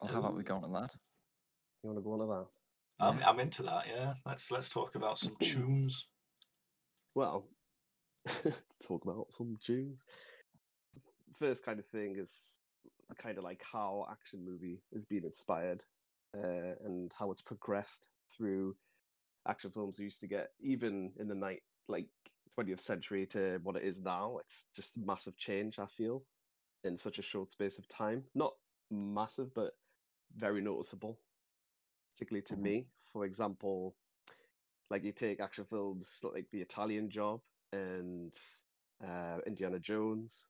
Well, 0.00 0.12
how 0.12 0.18
about 0.18 0.36
we 0.36 0.42
go 0.42 0.56
on 0.56 0.62
to 0.62 0.68
that? 0.68 0.94
You 1.82 1.90
want 1.90 1.98
to 1.98 2.02
go 2.02 2.12
on 2.12 2.18
to 2.20 2.26
that? 2.26 3.04
I'm, 3.04 3.22
I'm 3.24 3.40
into 3.40 3.62
that. 3.64 3.84
Yeah, 3.92 4.14
let's 4.26 4.50
let's 4.50 4.68
talk 4.68 4.94
about 4.94 5.18
some 5.18 5.36
tunes. 5.40 6.06
Well, 7.14 7.44
talk 8.88 9.04
about 9.04 9.26
some 9.32 9.58
tunes. 9.62 10.02
First 11.34 11.62
kind 11.62 11.78
of 11.78 11.84
thing 11.84 12.16
is 12.18 12.58
kind 13.18 13.36
of 13.36 13.44
like 13.44 13.62
how 13.70 14.06
action 14.10 14.42
movie 14.42 14.80
is 14.92 15.04
being 15.04 15.24
inspired 15.24 15.84
uh, 16.34 16.72
and 16.86 17.12
how 17.18 17.30
it's 17.30 17.42
progressed 17.42 18.08
through 18.34 18.76
action 19.46 19.70
films 19.70 19.98
we 19.98 20.06
used 20.06 20.22
to 20.22 20.26
get, 20.26 20.52
even 20.62 21.12
in 21.18 21.28
the 21.28 21.34
night 21.34 21.60
like 21.86 22.08
20th 22.58 22.80
century 22.80 23.26
to 23.26 23.58
what 23.62 23.76
it 23.76 23.82
is 23.82 24.00
now. 24.00 24.38
It's 24.38 24.66
just 24.74 24.96
a 24.96 25.00
massive 25.00 25.36
change, 25.36 25.78
I 25.78 25.86
feel, 25.86 26.24
in 26.84 26.96
such 26.96 27.18
a 27.18 27.22
short 27.22 27.50
space 27.50 27.78
of 27.78 27.88
time. 27.88 28.24
Not 28.34 28.54
massive, 28.90 29.54
but 29.54 29.72
very 30.36 30.60
noticeable, 30.60 31.18
particularly 32.14 32.42
to 32.42 32.54
Mhm. 32.54 32.62
me. 32.62 32.86
For 33.12 33.24
example, 33.24 33.96
like 34.90 35.04
you 35.04 35.12
take 35.12 35.40
action 35.40 35.64
films 35.64 36.22
like 36.22 36.50
The 36.50 36.60
Italian 36.60 37.08
Job 37.10 37.40
and 37.72 38.34
uh, 39.02 39.40
Indiana 39.46 39.78
Jones 39.78 40.48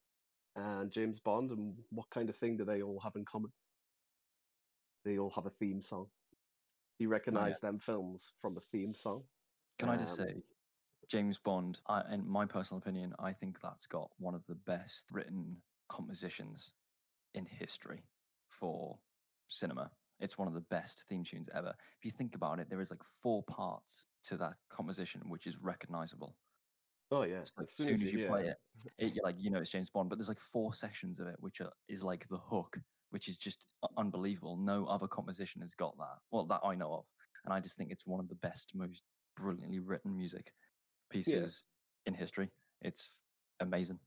and 0.56 0.90
James 0.90 1.20
Bond, 1.20 1.50
and 1.50 1.84
what 1.90 2.10
kind 2.10 2.28
of 2.28 2.36
thing 2.36 2.56
do 2.56 2.64
they 2.64 2.82
all 2.82 3.00
have 3.00 3.16
in 3.16 3.24
common? 3.24 3.52
They 5.04 5.18
all 5.18 5.30
have 5.30 5.46
a 5.46 5.50
theme 5.50 5.80
song. 5.80 6.10
You 6.98 7.08
recognize 7.08 7.60
them 7.60 7.78
films 7.78 8.32
from 8.40 8.56
a 8.56 8.60
theme 8.60 8.94
song. 8.94 9.24
Can 9.78 9.88
I 9.88 9.96
just 9.96 10.18
Um, 10.20 10.26
say, 10.26 10.42
James 11.12 11.38
Bond, 11.38 11.79
I, 11.88 12.01
in 12.11 12.27
my 12.27 12.46
personal 12.46 12.79
opinion, 12.79 13.12
I 13.18 13.35
think 13.35 13.61
that's 13.61 13.87
got 13.87 14.09
one 14.16 14.35
of 14.35 14.46
the 14.46 14.55
best 14.55 15.09
written 15.12 15.59
compositions 15.90 16.72
in 17.35 17.44
history 17.44 18.07
for 18.48 18.96
cinema. 19.46 19.90
It's 20.20 20.38
one 20.38 20.48
of 20.48 20.55
the 20.55 20.62
best 20.62 21.05
theme 21.11 21.22
tunes 21.22 21.51
ever. 21.55 21.75
If 21.98 22.07
you 22.07 22.11
think 22.11 22.35
about 22.35 22.61
it, 22.61 22.70
there 22.70 22.81
is 22.81 22.90
like 22.90 23.05
four 23.05 23.42
parts 23.42 24.07
to 24.25 24.38
that 24.38 24.55
composition, 24.70 25.20
which 25.29 25.46
is 25.46 25.61
recognizable. 25.61 26.35
Oh 27.11 27.25
yeah, 27.25 27.40
So 27.44 27.61
as 27.61 27.77
soon 27.77 27.92
as 27.92 28.11
you 28.11 28.27
play 28.27 28.46
it, 28.46 28.57
it, 28.96 29.12
you're 29.14 29.25
like 29.25 29.37
you 29.38 29.51
know 29.51 29.59
it's 29.59 29.70
James 29.70 29.90
Bond, 29.90 30.09
but 30.09 30.16
there's 30.16 30.29
like 30.29 30.40
four 30.40 30.72
sections 30.72 31.20
of 31.20 31.27
it 31.27 31.37
which 31.40 31.61
are, 31.61 31.72
is 31.90 32.03
like 32.03 32.27
the 32.29 32.38
hook, 32.38 32.79
which 33.11 33.29
is 33.29 33.37
just 33.37 33.66
unbelievable. 33.98 34.57
No 34.57 34.87
other 34.87 35.09
composition 35.09 35.61
has 35.61 35.75
got 35.75 35.94
that. 35.98 36.20
Well, 36.31 36.46
that 36.46 36.62
I 36.64 36.75
know 36.75 36.94
of, 36.94 37.05
and 37.44 37.53
I 37.53 37.61
just 37.61 37.77
think 37.77 37.90
it's 37.90 38.07
one 38.07 38.20
of 38.20 38.31
the 38.31 38.37
best, 38.37 38.72
most 38.75 39.03
brilliantly 39.37 39.81
written 39.81 40.16
music 40.16 40.53
pieces 41.12 41.64
in 42.07 42.14
history. 42.14 42.51
It's 42.81 43.20
amazing. 43.61 43.98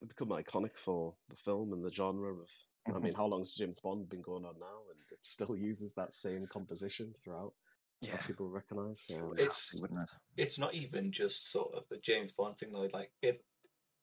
It 0.00 0.08
become 0.08 0.28
iconic 0.28 0.76
for 0.76 1.14
the 1.28 1.36
film 1.36 1.72
and 1.72 1.84
the 1.84 1.90
genre 1.92 2.32
of. 2.32 2.50
I 2.86 2.90
Mhm. 2.90 3.02
mean, 3.02 3.14
how 3.14 3.26
long's 3.26 3.54
James 3.54 3.80
Bond 3.80 4.08
been 4.08 4.22
going 4.22 4.44
on 4.44 4.58
now, 4.58 4.82
and 4.90 5.00
it 5.12 5.24
still 5.24 5.56
uses 5.56 5.94
that 5.94 6.12
same 6.12 6.46
composition 6.48 7.14
throughout. 7.14 7.54
Yeah, 8.00 8.16
that 8.16 8.26
people 8.26 8.48
recognize. 8.50 9.06
Um, 9.10 9.38
It's 9.38 9.72
wouldn't 9.74 10.00
it? 10.10 10.16
it's 10.36 10.58
not 10.58 10.74
even 10.74 11.12
just 11.12 11.48
sort 11.52 11.72
of 11.74 11.84
a 11.92 11.98
James 11.98 12.32
Bond 12.32 12.58
thing 12.58 12.72
though. 12.72 12.88
Like 12.92 13.12
it, 13.22 13.44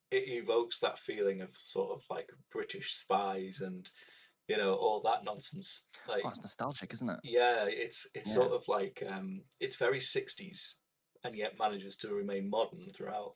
it 0.09 0.29
evokes 0.29 0.79
that 0.79 0.97
feeling 0.97 1.41
of 1.41 1.57
sort 1.57 1.91
of 1.91 2.05
like 2.09 2.31
British 2.49 2.93
spies 2.95 3.59
and 3.59 3.91
you 4.47 4.55
know 4.55 4.75
all 4.75 5.01
that 5.01 5.25
nonsense. 5.25 5.83
Like 6.07 6.23
Oh, 6.23 6.29
it's 6.29 6.41
nostalgic, 6.41 6.93
isn't 6.93 7.09
it? 7.09 7.19
yeah, 7.25 7.65
it's 7.65 8.07
it's 8.13 8.29
Yeah. 8.29 8.35
sort 8.35 8.53
of 8.53 8.65
like 8.69 9.03
um, 9.05 9.43
it's 9.59 9.75
very 9.75 9.99
sixties 9.99 10.77
and 11.23 11.35
yet 11.35 11.53
manages 11.59 11.95
to 11.97 12.13
remain 12.13 12.49
modern 12.49 12.91
throughout. 12.93 13.33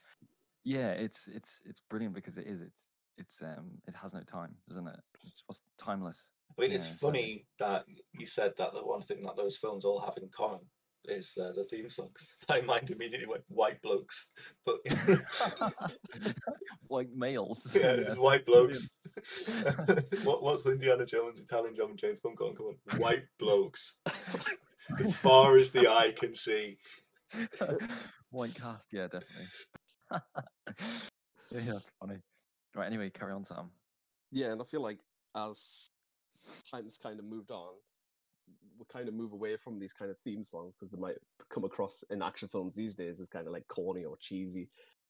Yeah, 0.64 0.92
it's 0.92 1.28
it's 1.28 1.62
it's 1.66 1.82
brilliant 1.90 2.16
because 2.16 2.38
it 2.38 2.48
is. 2.48 2.62
It's 2.62 2.90
it's 3.18 3.42
um 3.42 3.72
it 3.88 3.96
has 3.96 4.14
no 4.14 4.22
time, 4.22 4.56
doesn't 4.70 4.88
it? 4.88 5.00
It's 5.28 5.44
what's 5.46 5.62
timeless. 5.78 6.30
I 6.58 6.62
mean, 6.62 6.72
it's 6.72 6.88
Yeah, 6.90 6.96
so- 6.96 7.08
funny 7.08 7.46
that 7.60 7.86
you 8.18 8.26
said 8.26 8.54
that 8.58 8.74
the 8.74 8.80
one 8.86 9.02
thing 9.02 9.24
that 9.24 9.36
those 9.36 9.58
films 9.58 9.86
all 9.86 10.00
have 10.02 10.18
in 10.18 10.30
common 10.30 10.60
is 11.06 11.38
uh, 11.38 11.52
the 11.54 11.66
theme 11.66 11.90
songs. 11.90 12.30
My 12.50 12.62
mind 12.62 12.90
immediately 12.92 13.28
went 13.28 13.44
white 13.50 13.82
blokes, 13.82 14.30
but 14.66 14.78
White 16.88 17.14
males. 17.16 17.76
yeah, 17.80 17.92
it's 17.92 18.18
white 18.18 18.46
blokes. 18.46 18.90
what 20.24 20.44
what's 20.44 20.66
Indiana 20.66 21.06
Jones, 21.06 21.40
Italian 21.40 21.76
Job, 21.76 21.90
and 21.90 21.98
James 22.00 22.20
Bond 22.20 22.38
got 22.38 22.52
in 22.52 22.56
common? 22.56 22.76
White 22.98 23.26
blokes, 23.40 23.96
as 25.00 25.14
far 25.16 25.58
as 25.58 25.72
the 25.72 25.88
eye 25.92 26.14
can 26.16 26.34
see. 26.36 26.78
White 28.32 28.56
cast, 28.56 28.88
yeah, 28.92 29.08
definitely. 29.08 29.48
yeah, 31.52 31.74
that's 31.74 31.92
funny. 32.00 32.18
Right, 32.76 32.88
anyway, 32.88 33.10
carry 33.10 33.34
on, 33.34 33.44
Sam. 33.44 33.70
yeah, 34.32 34.52
and 34.52 34.62
I 34.62 34.66
feel 34.66 34.82
like 34.82 35.00
as 35.36 35.88
times 36.70 36.98
kind 37.02 37.20
of 37.20 37.26
moved 37.26 37.52
on, 37.52 37.74
we 38.78 38.86
kind 38.92 39.08
of 39.08 39.14
move 39.14 39.34
away 39.34 39.56
from 39.58 39.80
these 39.80 39.94
kind 39.94 40.10
of 40.10 40.18
theme 40.20 40.44
songs 40.44 40.76
because 40.76 40.92
they 40.92 41.00
might 41.00 41.18
come 41.50 41.64
across 41.64 42.04
in 42.10 42.22
action 42.22 42.48
films 42.48 42.76
these 42.76 42.96
days 42.96 43.22
as 43.22 43.30
kind 43.30 43.48
of 43.48 43.54
like 43.54 43.68
corny 43.68 44.04
or 44.04 44.18
cheesy. 44.18 44.70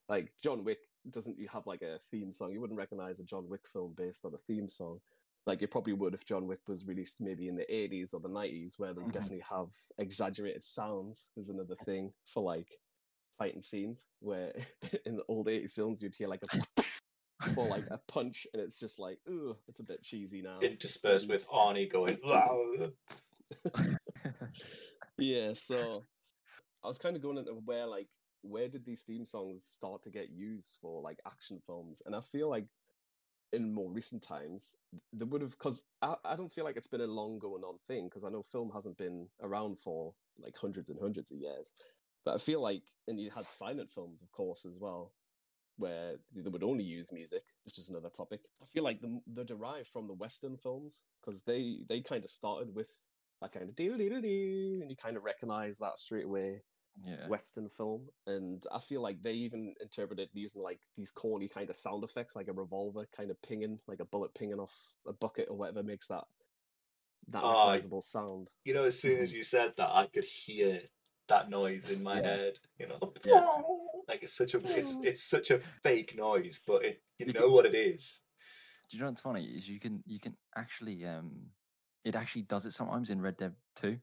Like 0.09 0.33
John 0.41 0.63
Wick 0.63 0.79
doesn't 1.09 1.37
you 1.39 1.47
have 1.49 1.65
like 1.67 1.81
a 1.81 1.97
theme 2.11 2.31
song? 2.31 2.51
You 2.51 2.61
wouldn't 2.61 2.79
recognize 2.79 3.19
a 3.19 3.23
John 3.23 3.47
Wick 3.49 3.67
film 3.67 3.93
based 3.95 4.25
on 4.25 4.33
a 4.33 4.37
theme 4.37 4.67
song. 4.67 4.99
Like 5.45 5.61
you 5.61 5.67
probably 5.67 5.93
would 5.93 6.13
if 6.13 6.25
John 6.25 6.47
Wick 6.47 6.59
was 6.67 6.85
released 6.85 7.19
maybe 7.19 7.47
in 7.49 7.55
the 7.55 7.73
80s 7.73 8.13
or 8.13 8.21
the 8.21 8.29
90s, 8.29 8.79
where 8.79 8.93
they 8.93 9.01
Mhm. 9.01 9.11
definitely 9.11 9.43
have 9.49 9.69
exaggerated 9.97 10.63
sounds. 10.63 11.31
Is 11.35 11.49
another 11.49 11.75
thing 11.75 12.13
for 12.25 12.41
like 12.43 12.79
fighting 13.37 13.61
scenes 13.61 14.07
where 14.19 14.53
in 15.05 15.17
the 15.17 15.25
old 15.27 15.47
80s 15.47 15.73
films 15.73 16.01
you'd 16.01 16.15
hear 16.15 16.27
like 16.27 16.43
a 16.43 16.83
or 17.57 17.67
like 17.67 17.85
a 17.91 17.99
punch, 18.07 18.47
and 18.53 18.61
it's 18.61 18.79
just 18.79 18.99
like, 18.99 19.19
ooh, 19.27 19.57
it's 19.67 19.81
a 19.81 19.83
bit 19.83 20.01
cheesy 20.01 20.41
now. 20.41 20.59
Interspersed 20.61 21.27
with 21.27 21.47
Arnie 21.49 21.91
going, 21.91 22.17
yeah, 25.17 25.53
so 25.53 26.03
I 26.83 26.87
was 26.87 26.97
kind 26.97 27.15
of 27.15 27.21
going 27.21 27.37
into 27.37 27.53
where 27.53 27.85
like 27.85 28.07
where 28.43 28.67
did 28.67 28.85
these 28.85 29.03
theme 29.03 29.25
songs 29.25 29.63
start 29.65 30.03
to 30.03 30.09
get 30.09 30.29
used 30.29 30.77
for 30.81 31.01
like 31.01 31.19
action 31.25 31.59
films, 31.65 32.01
and 32.05 32.15
I 32.15 32.21
feel 32.21 32.49
like 32.49 32.65
in 33.53 33.71
more 33.73 33.89
recent 33.89 34.23
times 34.23 34.75
they 35.13 35.25
would 35.25 35.41
have 35.41 35.51
because 35.51 35.83
I, 36.01 36.15
I 36.25 36.35
don't 36.35 36.51
feel 36.51 36.65
like 36.65 36.75
it's 36.75 36.87
been 36.87 37.01
a 37.01 37.07
long 37.07 37.39
going 37.39 37.63
on 37.63 37.77
thing 37.87 38.09
because 38.09 38.23
I 38.23 38.29
know 38.29 38.41
film 38.41 38.71
hasn't 38.73 38.97
been 38.97 39.27
around 39.41 39.77
for 39.79 40.13
like 40.41 40.57
hundreds 40.57 40.89
and 40.89 40.99
hundreds 40.99 41.31
of 41.31 41.37
years, 41.37 41.73
but 42.25 42.33
I 42.33 42.37
feel 42.37 42.61
like 42.61 42.83
and 43.07 43.19
you 43.19 43.29
had 43.29 43.45
silent 43.45 43.91
films 43.91 44.21
of 44.21 44.31
course 44.31 44.65
as 44.65 44.79
well 44.79 45.13
where 45.77 46.15
they 46.35 46.49
would 46.49 46.63
only 46.63 46.83
use 46.83 47.11
music, 47.11 47.43
which 47.65 47.79
is 47.79 47.89
another 47.89 48.09
topic. 48.09 48.41
I 48.61 48.65
feel 48.65 48.83
like 48.83 49.01
the, 49.01 49.19
they're 49.25 49.43
derived 49.43 49.87
from 49.87 50.07
the 50.07 50.13
Western 50.13 50.57
films 50.57 51.03
because 51.21 51.43
they 51.43 51.79
they 51.87 52.01
kind 52.01 52.23
of 52.23 52.29
started 52.29 52.75
with 52.75 52.89
that 53.41 53.51
kind 53.51 53.69
of 53.69 53.75
doo 53.75 53.97
doo 53.97 54.09
doo 54.09 54.21
doo, 54.21 54.79
and 54.81 54.89
you 54.89 54.95
kind 54.95 55.17
of 55.17 55.23
recognize 55.23 55.77
that 55.79 55.99
straight 55.99 56.25
away 56.25 56.61
yeah. 57.01 57.27
Western 57.27 57.69
film. 57.69 58.09
And 58.27 58.63
I 58.71 58.79
feel 58.79 59.01
like 59.01 59.21
they 59.21 59.33
even 59.33 59.73
interpreted 59.81 60.29
using 60.33 60.61
like 60.61 60.79
these 60.95 61.11
corny 61.11 61.47
kind 61.47 61.69
of 61.69 61.75
sound 61.75 62.03
effects, 62.03 62.35
like 62.35 62.47
a 62.47 62.53
revolver 62.53 63.07
kind 63.15 63.31
of 63.31 63.41
pinging, 63.41 63.79
like 63.87 63.99
a 63.99 64.05
bullet 64.05 64.33
pinging 64.33 64.59
off 64.59 64.75
a 65.07 65.13
bucket 65.13 65.47
or 65.49 65.57
whatever 65.57 65.83
makes 65.83 66.07
that 66.07 66.25
that 67.29 67.41
Oh, 67.43 67.49
recognizable 67.49 68.01
sound. 68.01 68.51
You 68.65 68.73
know, 68.73 68.83
as 68.83 68.99
soon 68.99 69.19
as 69.19 69.33
you 69.33 69.43
said 69.43 69.73
that, 69.77 69.89
I 69.89 70.07
could 70.07 70.25
hear 70.25 70.79
that 71.29 71.49
noise 71.49 71.89
in 71.89 72.03
my 72.03 72.17
Yeah. 72.17 72.21
head. 72.21 72.53
You 72.77 72.87
know, 72.87 73.13
Yeah. 73.23 73.45
like 74.07 74.23
it's 74.23 74.35
such 74.35 74.53
a 74.53 74.57
it's 74.57 74.95
it's 75.03 75.23
such 75.23 75.51
a 75.51 75.59
fake 75.83 76.15
noise, 76.17 76.59
but 76.67 76.83
it 76.83 77.01
you 77.17 77.27
You 77.27 77.33
know 77.33 77.41
can- 77.41 77.51
what 77.51 77.65
it 77.65 77.75
is. 77.75 78.19
Do 78.89 78.97
you 78.97 79.01
know 79.01 79.07
what's 79.09 79.21
funny 79.21 79.45
is 79.45 79.67
you 79.67 79.79
can 79.79 80.03
you 80.05 80.19
can 80.19 80.35
actually 80.55 81.05
um 81.05 81.31
it 82.03 82.15
actually 82.15 82.41
does 82.43 82.65
it 82.65 82.73
sometimes 82.73 83.09
in 83.09 83.21
Red 83.21 83.37
Dead 83.37 83.55
2. 83.77 83.97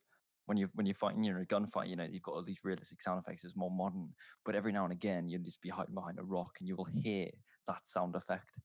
When 0.50 0.56
you 0.56 0.68
when 0.74 0.84
you're 0.84 0.96
fighting, 0.96 1.22
you 1.22 1.32
know, 1.32 1.42
a 1.42 1.46
gunfight, 1.46 1.88
you 1.88 1.94
know, 1.94 2.08
you've 2.10 2.24
got 2.24 2.32
all 2.32 2.42
these 2.42 2.64
realistic 2.64 3.00
sound 3.00 3.20
effects. 3.20 3.44
It's 3.44 3.54
more 3.54 3.70
modern, 3.70 4.08
but 4.44 4.56
every 4.56 4.72
now 4.72 4.82
and 4.82 4.92
again, 4.92 5.28
you'll 5.28 5.44
just 5.44 5.62
be 5.62 5.68
hiding 5.68 5.94
behind 5.94 6.18
a 6.18 6.24
rock, 6.24 6.56
and 6.58 6.66
you 6.66 6.74
will 6.74 6.88
hear 7.04 7.28
that 7.68 7.86
sound 7.86 8.16
effect. 8.16 8.58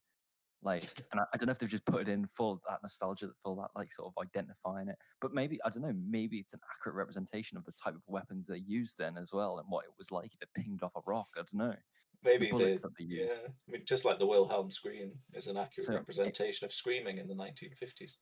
Like, 0.64 0.82
and 1.12 1.20
I, 1.20 1.24
I 1.32 1.36
don't 1.36 1.46
know 1.46 1.52
if 1.52 1.60
they've 1.60 1.68
just 1.68 1.86
put 1.86 2.00
it 2.00 2.08
in 2.08 2.26
for 2.26 2.58
that 2.68 2.80
nostalgia, 2.82 3.28
for 3.40 3.54
that 3.54 3.70
like 3.76 3.92
sort 3.92 4.08
of 4.12 4.20
identifying 4.20 4.88
it. 4.88 4.96
But 5.20 5.32
maybe 5.32 5.60
I 5.64 5.68
don't 5.68 5.84
know. 5.84 5.94
Maybe 6.10 6.38
it's 6.38 6.54
an 6.54 6.60
accurate 6.74 6.96
representation 6.96 7.56
of 7.56 7.64
the 7.64 7.72
type 7.80 7.94
of 7.94 8.02
weapons 8.08 8.48
they 8.48 8.64
used 8.66 8.98
then 8.98 9.16
as 9.16 9.32
well, 9.32 9.58
and 9.58 9.66
what 9.68 9.84
it 9.84 9.92
was 9.96 10.10
like 10.10 10.34
if 10.34 10.42
it 10.42 10.48
pinged 10.60 10.82
off 10.82 10.96
a 10.96 11.00
rock. 11.06 11.28
I 11.36 11.42
don't 11.42 11.68
know. 11.68 11.76
Maybe 12.24 12.50
the 12.50 12.80
they 12.98 13.04
yeah. 13.04 13.28
I 13.28 13.70
mean, 13.70 13.82
just 13.84 14.04
like 14.04 14.18
the 14.18 14.26
Wilhelm 14.26 14.72
scream 14.72 15.12
is 15.34 15.46
an 15.46 15.56
accurate 15.56 15.86
So 15.86 15.92
it- 15.92 15.98
representation 15.98 16.64
of 16.64 16.72
screaming 16.72 17.18
in 17.18 17.28
the 17.28 17.36
1950s. 17.36 18.16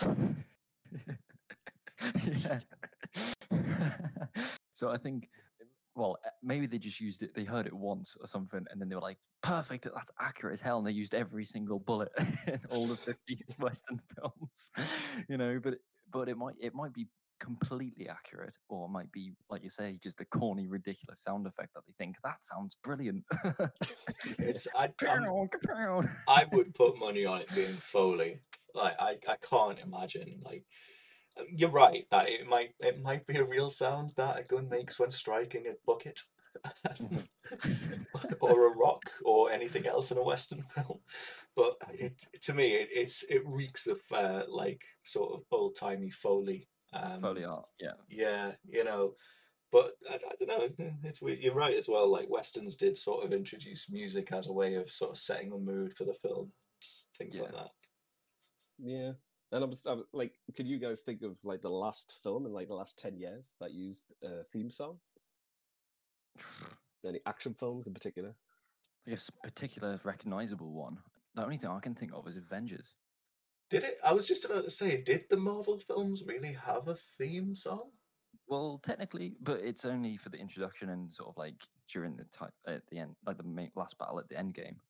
yeah. 2.42 2.60
so 4.74 4.90
I 4.90 4.96
think, 4.96 5.28
well, 5.94 6.16
maybe 6.42 6.66
they 6.66 6.78
just 6.78 7.00
used 7.00 7.22
it. 7.22 7.34
They 7.34 7.44
heard 7.44 7.66
it 7.66 7.72
once 7.72 8.16
or 8.20 8.26
something, 8.26 8.64
and 8.70 8.80
then 8.80 8.88
they 8.88 8.96
were 8.96 9.00
like, 9.00 9.18
"Perfect, 9.42 9.84
that's 9.94 10.10
accurate 10.20 10.54
as 10.54 10.60
hell." 10.60 10.78
And 10.78 10.86
they 10.86 10.92
used 10.92 11.14
every 11.14 11.44
single 11.44 11.78
bullet 11.78 12.10
in 12.46 12.58
all 12.70 12.90
of 12.90 13.04
the 13.04 13.16
these 13.28 13.56
Western 13.58 14.00
films, 14.16 14.70
you 15.28 15.36
know. 15.36 15.60
But 15.62 15.74
but 16.12 16.28
it 16.28 16.36
might 16.36 16.54
it 16.60 16.74
might 16.74 16.92
be 16.92 17.06
completely 17.40 18.08
accurate, 18.08 18.56
or 18.68 18.86
it 18.86 18.90
might 18.90 19.12
be 19.12 19.32
like 19.50 19.62
you 19.62 19.70
say, 19.70 19.98
just 20.02 20.20
a 20.20 20.24
corny, 20.24 20.66
ridiculous 20.66 21.20
sound 21.22 21.46
effect 21.46 21.74
that 21.74 21.82
they 21.86 21.92
think 21.98 22.16
that 22.24 22.42
sounds 22.42 22.76
brilliant. 22.82 23.24
It's 24.38 24.66
I, 24.74 24.84
I'm- 24.84 24.92
Kapow, 24.98 25.48
kapow. 25.50 26.08
I 26.28 26.46
would 26.52 26.74
put 26.74 26.98
money 26.98 27.24
on 27.24 27.40
it 27.40 27.54
being 27.54 27.68
Foley. 27.68 28.40
Like 28.74 28.94
I, 29.00 29.18
I 29.28 29.36
can't 29.48 29.78
imagine. 29.78 30.40
Like 30.44 30.64
you're 31.50 31.70
right 31.70 32.06
that 32.10 32.28
it 32.28 32.46
might 32.46 32.74
it 32.80 33.00
might 33.02 33.26
be 33.26 33.36
a 33.36 33.44
real 33.44 33.68
sound 33.68 34.12
that 34.16 34.38
a 34.38 34.42
gun 34.44 34.68
makes 34.68 34.98
when 34.98 35.10
striking 35.10 35.64
a 35.66 35.74
bucket. 35.86 36.20
or 38.40 38.68
a 38.68 38.76
rock 38.76 39.10
or 39.24 39.50
anything 39.50 39.86
else 39.86 40.12
in 40.12 40.18
a 40.18 40.22
western 40.22 40.62
film 40.74 41.00
but 41.56 41.74
it, 41.92 42.14
to 42.40 42.54
me 42.54 42.74
it, 42.74 42.88
it's 42.92 43.24
it 43.28 43.42
reeks 43.44 43.88
of 43.88 43.98
uh, 44.12 44.42
like 44.48 44.80
sort 45.02 45.32
of 45.32 45.42
old 45.50 45.74
timey 45.74 46.10
foley 46.10 46.68
um, 46.94 47.20
Foley 47.20 47.44
art, 47.44 47.68
yeah. 47.80 47.92
yeah, 48.08 48.52
you 48.68 48.84
know, 48.84 49.14
but 49.72 49.92
I, 50.08 50.14
I 50.14 50.44
don't 50.44 50.78
know. 50.78 50.94
It's 51.02 51.20
weird. 51.20 51.40
You're 51.40 51.54
right 51.54 51.76
as 51.76 51.88
well. 51.88 52.10
Like 52.10 52.30
westerns 52.30 52.76
did 52.76 52.96
sort 52.96 53.24
of 53.24 53.32
introduce 53.32 53.90
music 53.90 54.30
as 54.32 54.46
a 54.46 54.52
way 54.52 54.74
of 54.74 54.90
sort 54.90 55.10
of 55.10 55.18
setting 55.18 55.50
the 55.50 55.58
mood 55.58 55.96
for 55.96 56.04
the 56.04 56.14
film, 56.14 56.52
things 57.18 57.38
like 57.38 57.52
that. 57.52 57.70
Yeah. 58.78 59.12
And 59.54 59.62
I'm, 59.62 59.70
just, 59.70 59.86
I'm 59.86 60.02
like, 60.12 60.32
could 60.56 60.66
you 60.66 60.80
guys 60.80 61.00
think 61.00 61.22
of 61.22 61.38
like 61.44 61.62
the 61.62 61.70
last 61.70 62.18
film 62.24 62.44
in 62.44 62.52
like 62.52 62.66
the 62.66 62.74
last 62.74 62.98
10 62.98 63.16
years 63.16 63.54
that 63.60 63.72
used 63.72 64.12
a 64.20 64.42
theme 64.42 64.68
song? 64.68 64.98
Any 67.06 67.20
action 67.24 67.54
films 67.54 67.86
in 67.86 67.94
particular? 67.94 68.34
I 69.06 69.10
guess 69.10 69.30
particular 69.30 70.00
recognizable 70.02 70.72
one. 70.72 70.98
The 71.36 71.44
only 71.44 71.56
thing 71.56 71.70
I 71.70 71.78
can 71.78 71.94
think 71.94 72.12
of 72.12 72.26
is 72.26 72.36
Avengers. 72.36 72.96
Did 73.70 73.84
it? 73.84 73.98
I 74.04 74.12
was 74.12 74.26
just 74.26 74.44
about 74.44 74.64
to 74.64 74.70
say, 74.70 75.00
did 75.00 75.26
the 75.30 75.36
Marvel 75.36 75.78
films 75.78 76.24
really 76.26 76.54
have 76.54 76.88
a 76.88 76.96
theme 76.96 77.54
song? 77.54 77.90
Well, 78.48 78.80
technically, 78.82 79.36
but 79.40 79.60
it's 79.60 79.84
only 79.84 80.16
for 80.16 80.30
the 80.30 80.38
introduction 80.38 80.88
and 80.88 81.10
sort 81.10 81.28
of 81.28 81.36
like 81.36 81.62
during 81.88 82.16
the 82.16 82.24
time 82.24 82.50
at 82.66 82.82
the 82.90 82.98
end, 82.98 83.14
like 83.24 83.36
the 83.36 83.44
main, 83.44 83.70
last 83.76 83.98
battle 83.98 84.18
at 84.18 84.28
the 84.28 84.36
end 84.36 84.54
game, 84.54 84.80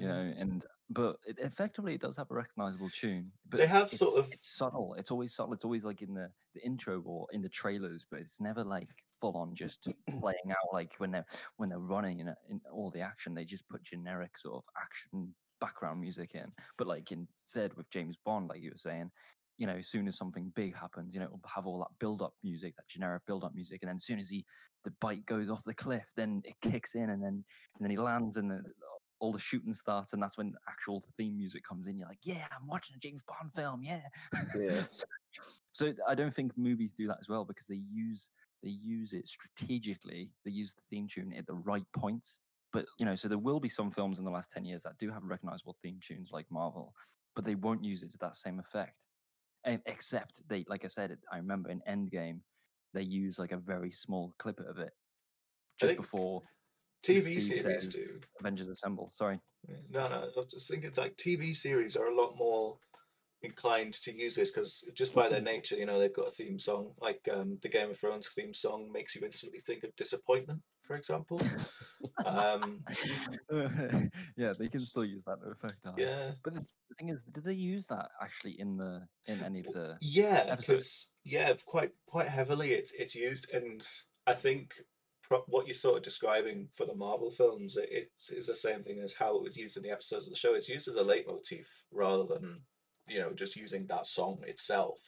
you 0.00 0.08
Mm. 0.08 0.10
know. 0.10 0.34
And 0.38 0.66
but 0.90 1.16
it, 1.26 1.38
effectively, 1.38 1.94
it 1.94 2.00
does 2.00 2.16
have 2.16 2.30
a 2.30 2.34
recognizable 2.34 2.90
tune. 2.90 3.32
But 3.48 3.58
They 3.58 3.66
have 3.66 3.92
sort 3.92 4.18
of- 4.18 4.30
it's 4.30 4.56
subtle. 4.56 4.94
It's 4.98 5.10
always 5.10 5.34
subtle. 5.34 5.54
It's 5.54 5.64
always 5.64 5.84
like 5.84 6.02
in 6.02 6.14
the 6.14 6.30
the 6.54 6.64
intro 6.66 7.00
or 7.06 7.26
in 7.32 7.40
the 7.40 7.48
trailers, 7.48 8.06
but 8.10 8.20
it's 8.20 8.38
never 8.40 8.62
like 8.62 8.88
full 9.18 9.36
on 9.38 9.54
just 9.54 9.88
playing 10.20 10.50
out 10.50 10.72
like 10.72 10.94
when 10.98 11.10
they're 11.10 11.24
when 11.56 11.70
they're 11.70 11.78
running 11.78 12.20
in, 12.20 12.28
in 12.50 12.60
all 12.70 12.90
the 12.90 13.00
action. 13.00 13.34
They 13.34 13.44
just 13.44 13.68
put 13.68 13.82
generic 13.82 14.36
sort 14.36 14.56
of 14.56 14.64
action 14.80 15.34
background 15.60 16.00
music 16.00 16.34
in. 16.34 16.52
But 16.76 16.88
like 16.88 17.10
instead 17.12 17.72
with 17.74 17.88
James 17.90 18.16
Bond, 18.24 18.48
like 18.48 18.60
you 18.60 18.70
were 18.70 18.76
saying, 18.76 19.10
you 19.58 19.66
know, 19.66 19.74
as 19.76 19.88
soon 19.88 20.08
as 20.08 20.16
something 20.18 20.52
big 20.56 20.74
happens, 20.76 21.14
you 21.14 21.20
know, 21.20 21.26
it'll 21.26 21.40
have 21.54 21.66
all 21.66 21.78
that 21.78 21.98
build 22.00 22.20
up 22.20 22.34
music, 22.42 22.74
that 22.76 22.88
generic 22.88 23.22
build 23.26 23.44
up 23.44 23.54
music, 23.54 23.78
and 23.82 23.88
then 23.88 23.96
as 23.96 24.04
soon 24.04 24.18
as 24.18 24.28
he 24.28 24.44
the 24.84 24.92
bike 25.00 25.24
goes 25.24 25.48
off 25.48 25.62
the 25.62 25.72
cliff, 25.72 26.10
then 26.16 26.42
it 26.44 26.54
kicks 26.60 26.96
in, 26.96 27.10
and 27.10 27.22
then 27.22 27.44
and 27.76 27.80
then 27.80 27.90
he 27.90 27.96
lands, 27.96 28.36
and 28.36 28.50
then 28.50 28.62
all 29.22 29.30
the 29.30 29.38
shooting 29.38 29.72
starts, 29.72 30.12
and 30.12 30.22
that's 30.22 30.36
when 30.36 30.52
actual 30.68 31.00
theme 31.16 31.36
music 31.38 31.62
comes 31.62 31.86
in. 31.86 31.96
You're 31.96 32.08
like, 32.08 32.18
yeah, 32.24 32.44
I'm 32.50 32.66
watching 32.66 32.96
a 32.96 32.98
James 32.98 33.22
Bond 33.22 33.54
film, 33.54 33.84
yeah. 33.84 34.00
Yeah. 34.58 34.82
so, 34.90 35.04
so 35.70 35.92
I 36.08 36.16
don't 36.16 36.34
think 36.34 36.58
movies 36.58 36.92
do 36.92 37.06
that 37.06 37.18
as 37.20 37.28
well 37.28 37.44
because 37.44 37.68
they 37.68 37.80
use 37.88 38.28
they 38.64 38.70
use 38.70 39.12
it 39.12 39.28
strategically. 39.28 40.32
They 40.44 40.50
use 40.50 40.74
the 40.74 40.82
theme 40.90 41.06
tune 41.08 41.32
at 41.38 41.46
the 41.46 41.54
right 41.54 41.86
points. 41.96 42.40
But 42.72 42.86
you 42.98 43.06
know, 43.06 43.14
so 43.14 43.28
there 43.28 43.38
will 43.38 43.60
be 43.60 43.68
some 43.68 43.92
films 43.92 44.18
in 44.18 44.24
the 44.24 44.30
last 44.30 44.50
ten 44.50 44.64
years 44.64 44.82
that 44.82 44.98
do 44.98 45.08
have 45.12 45.22
recognizable 45.22 45.76
theme 45.80 46.00
tunes 46.02 46.32
like 46.32 46.46
Marvel, 46.50 46.92
but 47.36 47.44
they 47.44 47.54
won't 47.54 47.84
use 47.84 48.02
it 48.02 48.10
to 48.10 48.18
that 48.18 48.34
same 48.34 48.58
effect. 48.58 49.06
And 49.64 49.80
except 49.86 50.42
they, 50.48 50.64
like 50.66 50.84
I 50.84 50.88
said, 50.88 51.16
I 51.32 51.36
remember 51.36 51.70
in 51.70 51.80
Endgame, 51.88 52.40
they 52.92 53.02
use 53.02 53.38
like 53.38 53.52
a 53.52 53.56
very 53.56 53.92
small 53.92 54.34
clip 54.38 54.58
of 54.58 54.78
it 54.80 54.90
just 55.78 55.90
think 55.90 56.00
before 56.00 56.42
TV 57.04 57.40
Steve 57.40 57.42
series 57.42 57.86
do. 57.88 58.20
Avengers 58.40 58.68
Assemble. 58.68 59.08
Sorry. 59.10 59.40
No, 59.90 60.08
no. 60.08 60.28
I 60.36 60.40
was 60.40 60.50
just 60.50 60.70
thinking 60.70 60.92
like 60.96 61.16
TV 61.16 61.54
series 61.56 61.96
are 61.96 62.06
a 62.06 62.14
lot 62.14 62.36
more 62.36 62.78
inclined 63.42 63.94
to 63.94 64.16
use 64.16 64.34
this 64.36 64.50
because 64.50 64.84
just 64.94 65.14
by 65.14 65.28
their 65.28 65.40
nature, 65.40 65.76
you 65.76 65.86
know, 65.86 65.98
they've 65.98 66.14
got 66.14 66.28
a 66.28 66.30
theme 66.30 66.58
song. 66.58 66.92
Like 67.00 67.28
um, 67.32 67.58
the 67.62 67.68
Game 67.68 67.90
of 67.90 67.98
Thrones 67.98 68.28
theme 68.28 68.54
song 68.54 68.90
makes 68.92 69.14
you 69.14 69.22
instantly 69.24 69.60
think 69.60 69.84
of 69.84 69.94
disappointment, 69.96 70.62
for 70.82 70.96
example. 70.96 71.40
um, 72.24 72.82
yeah, 74.36 74.52
they 74.58 74.68
can 74.68 74.80
still 74.80 75.04
use 75.04 75.24
that 75.24 75.38
effect. 75.50 75.78
Yeah, 75.96 76.32
But 76.44 76.54
the, 76.54 76.64
thing 76.98 77.08
is, 77.08 77.24
did 77.24 77.44
they 77.44 77.54
use 77.54 77.86
that 77.88 78.08
actually 78.20 78.60
in 78.60 78.76
the 78.76 79.06
in 79.26 79.42
any 79.42 79.60
of 79.60 79.66
the? 79.66 79.96
yeah, 80.00 80.44
episodes? 80.48 81.10
yeah, 81.24 81.52
quite 81.66 81.90
quite 82.06 82.28
heavily 82.28 82.72
it's 82.72 82.92
it's 82.92 83.14
used, 83.14 83.50
and 83.52 83.84
I 84.26 84.34
think 84.34 84.74
what 85.46 85.66
you're 85.66 85.74
sort 85.74 85.96
of 85.96 86.02
describing 86.02 86.68
for 86.72 86.86
the 86.86 86.94
Marvel 86.94 87.30
films, 87.30 87.76
it, 87.76 88.10
it's 88.30 88.46
the 88.46 88.54
same 88.54 88.82
thing 88.82 89.00
as 89.00 89.12
how 89.12 89.36
it 89.36 89.42
was 89.42 89.56
used 89.56 89.76
in 89.76 89.82
the 89.82 89.90
episodes 89.90 90.26
of 90.26 90.30
the 90.30 90.38
show. 90.38 90.54
It's 90.54 90.68
used 90.68 90.88
as 90.88 90.96
a 90.96 91.02
leitmotif 91.02 91.84
rather 91.90 92.24
than 92.24 92.60
you 93.08 93.18
know 93.18 93.32
just 93.32 93.56
using 93.56 93.86
that 93.86 94.06
song 94.06 94.38
itself. 94.46 94.98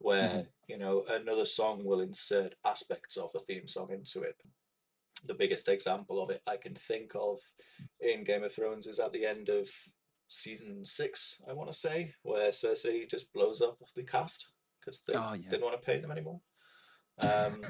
Where 0.00 0.28
mm-hmm. 0.28 0.40
you 0.68 0.78
know 0.78 1.04
another 1.08 1.44
song 1.44 1.84
will 1.84 2.00
insert 2.00 2.54
aspects 2.64 3.16
of 3.16 3.32
the 3.32 3.40
theme 3.40 3.66
song 3.66 3.90
into 3.90 4.22
it. 4.22 4.36
The 5.26 5.34
biggest 5.34 5.68
example 5.68 6.22
of 6.22 6.30
it 6.30 6.42
I 6.46 6.56
can 6.56 6.74
think 6.74 7.12
of 7.14 7.40
in 8.00 8.24
Game 8.24 8.44
of 8.44 8.52
Thrones 8.52 8.86
is 8.86 9.00
at 9.00 9.12
the 9.12 9.26
end 9.26 9.48
of 9.48 9.68
season 10.28 10.84
six, 10.84 11.40
I 11.48 11.52
want 11.54 11.70
to 11.70 11.76
say, 11.76 12.14
where 12.22 12.50
Cersei 12.50 13.08
just 13.10 13.32
blows 13.32 13.60
up 13.60 13.78
the 13.96 14.02
cast 14.04 14.48
because 14.78 15.02
they 15.06 15.14
Oh, 15.14 15.32
yeah. 15.32 15.48
didn't 15.50 15.64
want 15.64 15.80
to 15.80 15.84
pay 15.84 15.98
them 15.98 16.12
anymore. 16.12 16.40
Um, 17.20 17.60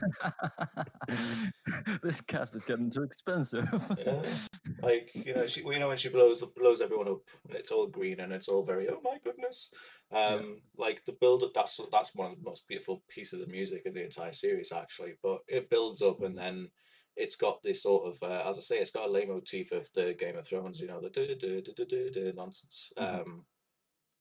this 2.02 2.20
cast 2.20 2.54
is 2.54 2.64
getting 2.64 2.90
too 2.90 3.02
expensive. 3.02 3.68
yeah, 3.98 4.22
like 4.82 5.10
you 5.14 5.34
know, 5.34 5.46
she 5.46 5.62
you 5.62 5.78
know 5.78 5.88
when 5.88 5.96
she 5.96 6.08
blows 6.08 6.42
blows 6.56 6.80
everyone 6.80 7.08
up 7.08 7.22
and 7.46 7.56
it's 7.56 7.70
all 7.70 7.86
green 7.86 8.20
and 8.20 8.32
it's 8.32 8.48
all 8.48 8.62
very 8.62 8.88
oh 8.88 9.00
my 9.02 9.18
goodness. 9.22 9.70
Um, 10.12 10.60
like 10.76 11.04
the 11.04 11.12
build 11.20 11.42
up 11.42 11.52
that's 11.54 11.80
that's 11.92 12.14
one 12.14 12.32
of 12.32 12.38
the 12.38 12.44
most 12.44 12.66
beautiful 12.68 13.02
pieces 13.08 13.34
of 13.40 13.46
the 13.46 13.52
music 13.52 13.82
in 13.84 13.94
the 13.94 14.04
entire 14.04 14.32
series 14.32 14.72
actually. 14.72 15.14
But 15.22 15.40
it 15.48 15.70
builds 15.70 16.02
up 16.02 16.22
and 16.22 16.36
then 16.36 16.68
it's 17.16 17.36
got 17.36 17.62
this 17.62 17.82
sort 17.82 18.06
of 18.06 18.22
uh, 18.22 18.48
as 18.48 18.58
I 18.58 18.60
say, 18.60 18.78
it's 18.78 18.90
got 18.90 19.08
a 19.08 19.12
leitmotif 19.12 19.72
of 19.72 19.88
the 19.94 20.14
Game 20.18 20.36
of 20.36 20.46
Thrones, 20.46 20.80
you 20.80 20.86
know, 20.86 21.00
the 21.00 21.10
duh, 21.10 21.26
duh, 21.26 21.60
duh, 21.60 21.84
duh, 21.84 22.10
duh 22.12 22.32
nonsense 22.34 22.92
Mhm. 22.98 23.20
um, 23.20 23.44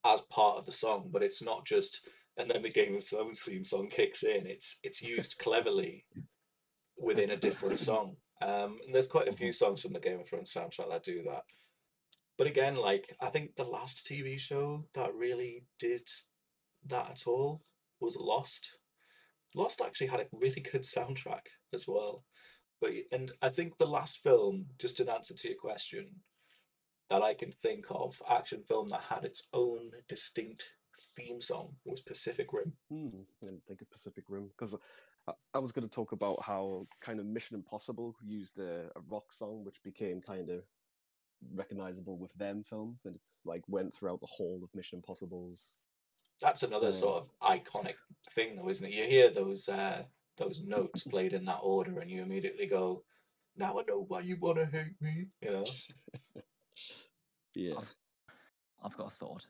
as 0.06 0.22
part 0.22 0.58
of 0.58 0.66
the 0.66 0.72
song, 0.72 1.10
but 1.12 1.24
it's 1.24 1.42
not 1.42 1.66
just. 1.66 2.08
And 2.38 2.50
then 2.50 2.62
the 2.62 2.70
Game 2.70 2.96
of 2.96 3.06
Thrones 3.06 3.42
theme 3.42 3.66
song 3.66 3.90
kicks 3.90 4.24
in. 4.24 4.46
It's 4.46 4.78
it's 4.84 5.02
used 5.02 5.38
cleverly 5.40 6.06
within 6.98 7.32
a 7.32 7.38
different 7.38 7.80
song. 7.80 8.16
Um, 8.42 8.78
and 8.86 8.94
there's 8.94 9.08
quite 9.08 9.28
a 9.28 9.34
few 9.34 9.52
songs 9.52 9.82
from 9.82 9.94
the 9.94 10.00
Game 10.00 10.20
of 10.20 10.28
Thrones 10.28 10.54
soundtrack 10.54 10.90
that 10.90 11.04
do 11.04 11.24
that. 11.24 11.44
But 12.38 12.48
again, 12.48 12.76
like 12.76 13.16
I 13.20 13.30
think 13.30 13.56
the 13.56 13.64
last 13.64 14.06
TV 14.06 14.40
show 14.40 14.86
that 14.94 15.16
really 15.16 15.66
did 15.80 16.08
that 16.86 17.10
at 17.10 17.24
all 17.26 17.62
was 18.00 18.16
Lost. 18.16 18.78
Lost 19.56 19.82
actually 19.82 20.08
had 20.08 20.20
a 20.20 20.28
really 20.32 20.62
good 20.62 20.84
soundtrack 20.84 21.48
as 21.74 21.88
well. 21.88 22.24
But 22.80 22.92
and 23.12 23.32
I 23.42 23.50
think 23.50 23.78
the 23.78 23.88
last 23.88 24.22
film, 24.22 24.68
just 24.78 25.00
in 25.00 25.10
answer 25.10 25.34
to 25.34 25.48
your 25.48 25.58
question, 25.58 26.22
that 27.10 27.24
I 27.24 27.34
can 27.34 27.52
think 27.52 27.86
of, 27.90 28.22
action 28.30 28.64
film 28.68 28.90
that 28.90 29.06
had 29.10 29.24
its 29.24 29.44
own 29.54 29.92
distinct 30.08 30.72
theme 31.18 31.42
song 31.42 31.70
was 31.86 32.02
Pacific 32.02 32.48
Rim. 32.54 32.74
Hmm, 32.90 33.08
I 33.42 33.46
didn't 33.46 33.66
think 33.66 33.82
of 33.82 33.92
Pacific 33.92 34.26
Rim 34.30 34.50
because 34.50 34.78
I, 35.28 35.34
I 35.54 35.60
was 35.60 35.72
going 35.72 35.88
to 35.88 35.94
talk 35.94 36.12
about 36.12 36.42
how 36.44 36.88
kind 37.02 37.20
of 37.20 37.26
Mission 37.26 37.56
Impossible 37.56 38.16
used 38.24 38.60
a, 38.60 38.86
a 38.96 39.02
rock 39.10 39.34
song, 39.34 39.64
which 39.64 39.82
became 39.84 40.22
kind 40.22 40.50
of 40.50 40.64
recognizable 41.54 42.18
with 42.18 42.34
them 42.36 42.64
films, 42.64 43.06
and 43.06 43.16
it's 43.16 43.42
like 43.46 43.64
went 43.68 43.94
throughout 43.94 44.22
the 44.22 44.28
whole 44.28 44.62
of 44.64 44.74
Mission 44.76 44.98
Impossible's. 44.98 45.76
That's 46.42 46.64
another 46.64 46.88
Yeah. 46.88 46.92
sort 46.92 47.24
of 47.24 47.30
iconic 47.42 47.96
thing, 48.36 48.56
though, 48.56 48.70
isn't 48.70 48.86
it? 48.86 48.94
You 48.94 49.06
hear 49.06 49.32
those 49.32 49.68
uh, 49.70 50.04
those 50.38 50.62
notes 50.62 51.04
played 51.04 51.34
in 51.34 51.46
that 51.46 51.60
order, 51.64 52.00
and 52.00 52.12
you 52.12 52.22
immediately 52.22 52.68
go, 52.68 53.04
"Now 53.56 53.78
I 53.80 53.84
know 53.88 54.06
why 54.08 54.22
you 54.22 54.38
want 54.38 54.60
to 54.60 54.66
hate 54.66 55.02
me." 55.02 55.28
You 55.42 55.52
know? 55.52 55.64
Yeah, 57.56 57.74
I've 58.84 58.96
got 58.96 59.08
a 59.08 59.10
thought. 59.10 59.48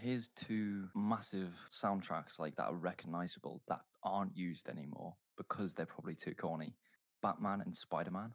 Here's 0.00 0.28
two 0.30 0.88
massive 0.94 1.52
soundtracks 1.70 2.38
like 2.38 2.56
that 2.56 2.68
are 2.68 2.74
recognizable 2.74 3.60
that 3.68 3.82
aren't 4.02 4.34
used 4.34 4.70
anymore 4.70 5.14
because 5.36 5.74
they're 5.74 5.84
probably 5.84 6.14
too 6.14 6.34
corny. 6.34 6.74
Batman 7.22 7.60
and 7.60 7.74
Spider 7.74 8.10
Man. 8.10 8.32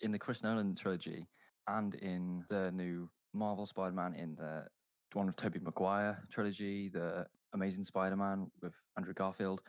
In 0.00 0.10
the 0.10 0.18
Chris 0.18 0.42
Nolan 0.42 0.74
trilogy 0.74 1.28
and 1.68 1.94
in 1.96 2.44
the 2.48 2.70
new 2.72 3.10
Marvel 3.34 3.66
Spider 3.66 3.94
Man 3.94 4.14
in 4.14 4.36
the 4.36 4.66
one 5.12 5.28
of 5.28 5.36
Tobey 5.36 5.60
Maguire 5.60 6.22
trilogy, 6.32 6.88
the 6.88 7.26
Amazing 7.52 7.84
Spider 7.84 8.16
Man 8.16 8.50
with 8.62 8.72
Andrew 8.96 9.12
Garfield, 9.12 9.60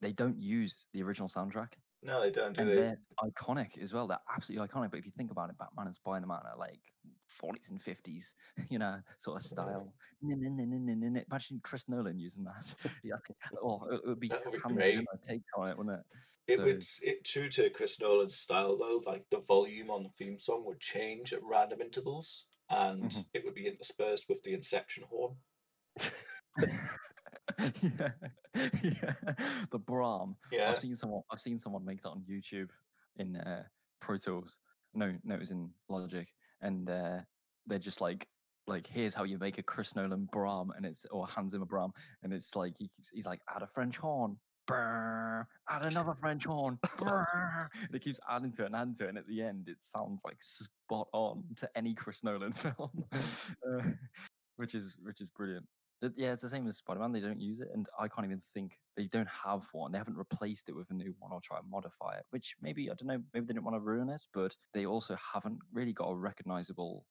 they 0.00 0.12
don't 0.12 0.40
use 0.40 0.86
the 0.92 1.04
original 1.04 1.28
soundtrack. 1.28 1.74
No, 2.04 2.20
they 2.20 2.30
don't, 2.30 2.54
do 2.54 2.62
and 2.62 2.70
they? 2.70 2.74
they're 2.74 2.98
iconic 3.22 3.80
as 3.80 3.94
well. 3.94 4.08
They're 4.08 4.18
absolutely 4.34 4.66
iconic. 4.66 4.90
But 4.90 4.98
if 4.98 5.06
you 5.06 5.12
think 5.12 5.30
about 5.30 5.50
it, 5.50 5.58
Batman 5.58 5.86
and 5.86 5.94
Spider 5.94 6.26
Man 6.26 6.40
are 6.44 6.58
like 6.58 6.80
40s 7.30 7.70
and 7.70 7.80
50s, 7.80 8.34
you 8.70 8.78
know, 8.78 8.96
sort 9.18 9.36
of 9.36 9.42
style. 9.44 9.92
Imagine 10.22 11.60
Chris 11.62 11.88
Nolan 11.88 12.18
using 12.18 12.44
that. 12.44 12.74
yeah, 13.04 13.14
oh, 13.62 13.86
it 13.92 14.00
would 14.04 14.18
be, 14.20 14.28
That 14.28 14.44
would 14.44 14.52
be 14.52 14.74
great. 14.74 15.04
Take 15.22 15.42
on 15.56 15.68
it, 15.68 15.78
wouldn't 15.78 15.98
it? 16.00 16.04
It 16.52 16.56
So- 16.56 16.64
would 16.64 16.84
it 17.02 17.24
true 17.24 17.48
to 17.50 17.70
Chris 17.70 18.00
Nolan's 18.00 18.36
style 18.36 18.76
though, 18.76 19.00
like 19.06 19.24
the 19.30 19.38
volume 19.40 19.90
on 19.90 20.02
the 20.02 20.10
theme 20.10 20.38
song 20.38 20.64
would 20.66 20.80
change 20.80 21.32
at 21.32 21.42
random 21.44 21.80
intervals 21.80 22.46
and 22.68 23.04
Mhm. 23.10 23.24
it 23.34 23.44
would 23.44 23.54
be 23.54 23.66
interspersed 23.68 24.28
with 24.28 24.42
the 24.42 24.54
Inception 24.54 25.04
horn. 25.08 25.36
yeah, 27.82 28.10
yeah. 28.82 29.14
The 29.70 29.78
Brahm. 29.78 30.36
Yeah. 30.50 30.70
I've 30.70 30.78
seen 30.78 30.96
someone. 30.96 31.22
I've 31.30 31.40
seen 31.40 31.58
someone 31.58 31.84
make 31.84 32.02
that 32.02 32.10
on 32.10 32.22
YouTube 32.28 32.68
in 33.16 33.36
uh, 33.36 33.64
Pro 34.00 34.16
Tools. 34.16 34.58
No, 34.94 35.12
no, 35.24 35.34
it 35.34 35.40
was 35.40 35.50
in 35.50 35.70
Logic, 35.88 36.28
and 36.60 36.88
uh, 36.90 37.18
they're 37.66 37.78
just 37.78 38.00
like, 38.00 38.26
like, 38.66 38.86
here's 38.86 39.14
how 39.14 39.24
you 39.24 39.38
make 39.38 39.58
a 39.58 39.62
Chris 39.62 39.96
Nolan 39.96 40.28
Brahm, 40.32 40.72
and 40.76 40.84
it's 40.84 41.06
or 41.06 41.26
Hans 41.26 41.52
Zimmer 41.52 41.66
Brahm, 41.66 41.92
and 42.22 42.32
it's 42.32 42.54
like 42.54 42.76
he 42.78 42.88
keeps, 42.88 43.10
he's 43.10 43.26
like, 43.26 43.40
add 43.54 43.62
a 43.62 43.66
French 43.66 43.96
horn. 43.96 44.36
Brr, 44.66 45.46
add 45.68 45.86
another 45.86 46.14
French 46.14 46.44
horn. 46.44 46.78
Brr, 46.98 47.70
and 47.74 47.94
it 47.94 48.02
keeps 48.02 48.20
adding 48.28 48.52
to 48.52 48.62
it 48.62 48.66
and 48.66 48.76
adding 48.76 48.94
to 48.94 49.04
it, 49.04 49.08
and 49.08 49.18
at 49.18 49.26
the 49.26 49.42
end, 49.42 49.68
it 49.68 49.82
sounds 49.82 50.22
like 50.24 50.36
spot 50.40 51.08
on 51.12 51.42
to 51.56 51.68
any 51.74 51.94
Chris 51.94 52.22
Nolan 52.22 52.52
film, 52.52 53.04
uh, 53.12 53.88
which 54.56 54.74
is 54.74 54.96
which 55.02 55.20
is 55.20 55.28
brilliant. 55.30 55.66
Yeah, 56.16 56.32
it's 56.32 56.42
the 56.42 56.48
same 56.48 56.66
as 56.66 56.78
Spider 56.78 57.00
Man. 57.00 57.12
They 57.12 57.20
don't 57.20 57.40
use 57.40 57.60
it, 57.60 57.68
and 57.72 57.88
I 57.98 58.08
can't 58.08 58.24
even 58.26 58.40
think 58.40 58.76
they 58.96 59.06
don't 59.06 59.28
have 59.28 59.66
one. 59.72 59.92
They 59.92 59.98
haven't 59.98 60.16
replaced 60.16 60.68
it 60.68 60.74
with 60.74 60.90
a 60.90 60.94
new 60.94 61.14
one 61.20 61.30
or 61.32 61.40
try 61.40 61.58
and 61.58 61.70
modify 61.70 62.16
it. 62.16 62.24
Which 62.30 62.56
maybe 62.60 62.90
I 62.90 62.94
don't 62.94 63.06
know. 63.06 63.22
Maybe 63.32 63.46
they 63.46 63.52
didn't 63.54 63.64
want 63.64 63.76
to 63.76 63.80
ruin 63.80 64.08
it, 64.08 64.24
but 64.34 64.56
they 64.74 64.84
also 64.86 65.16
haven't 65.32 65.58
really 65.72 65.92
got 65.92 66.08
a 66.10 66.16
recognizable 66.16 67.06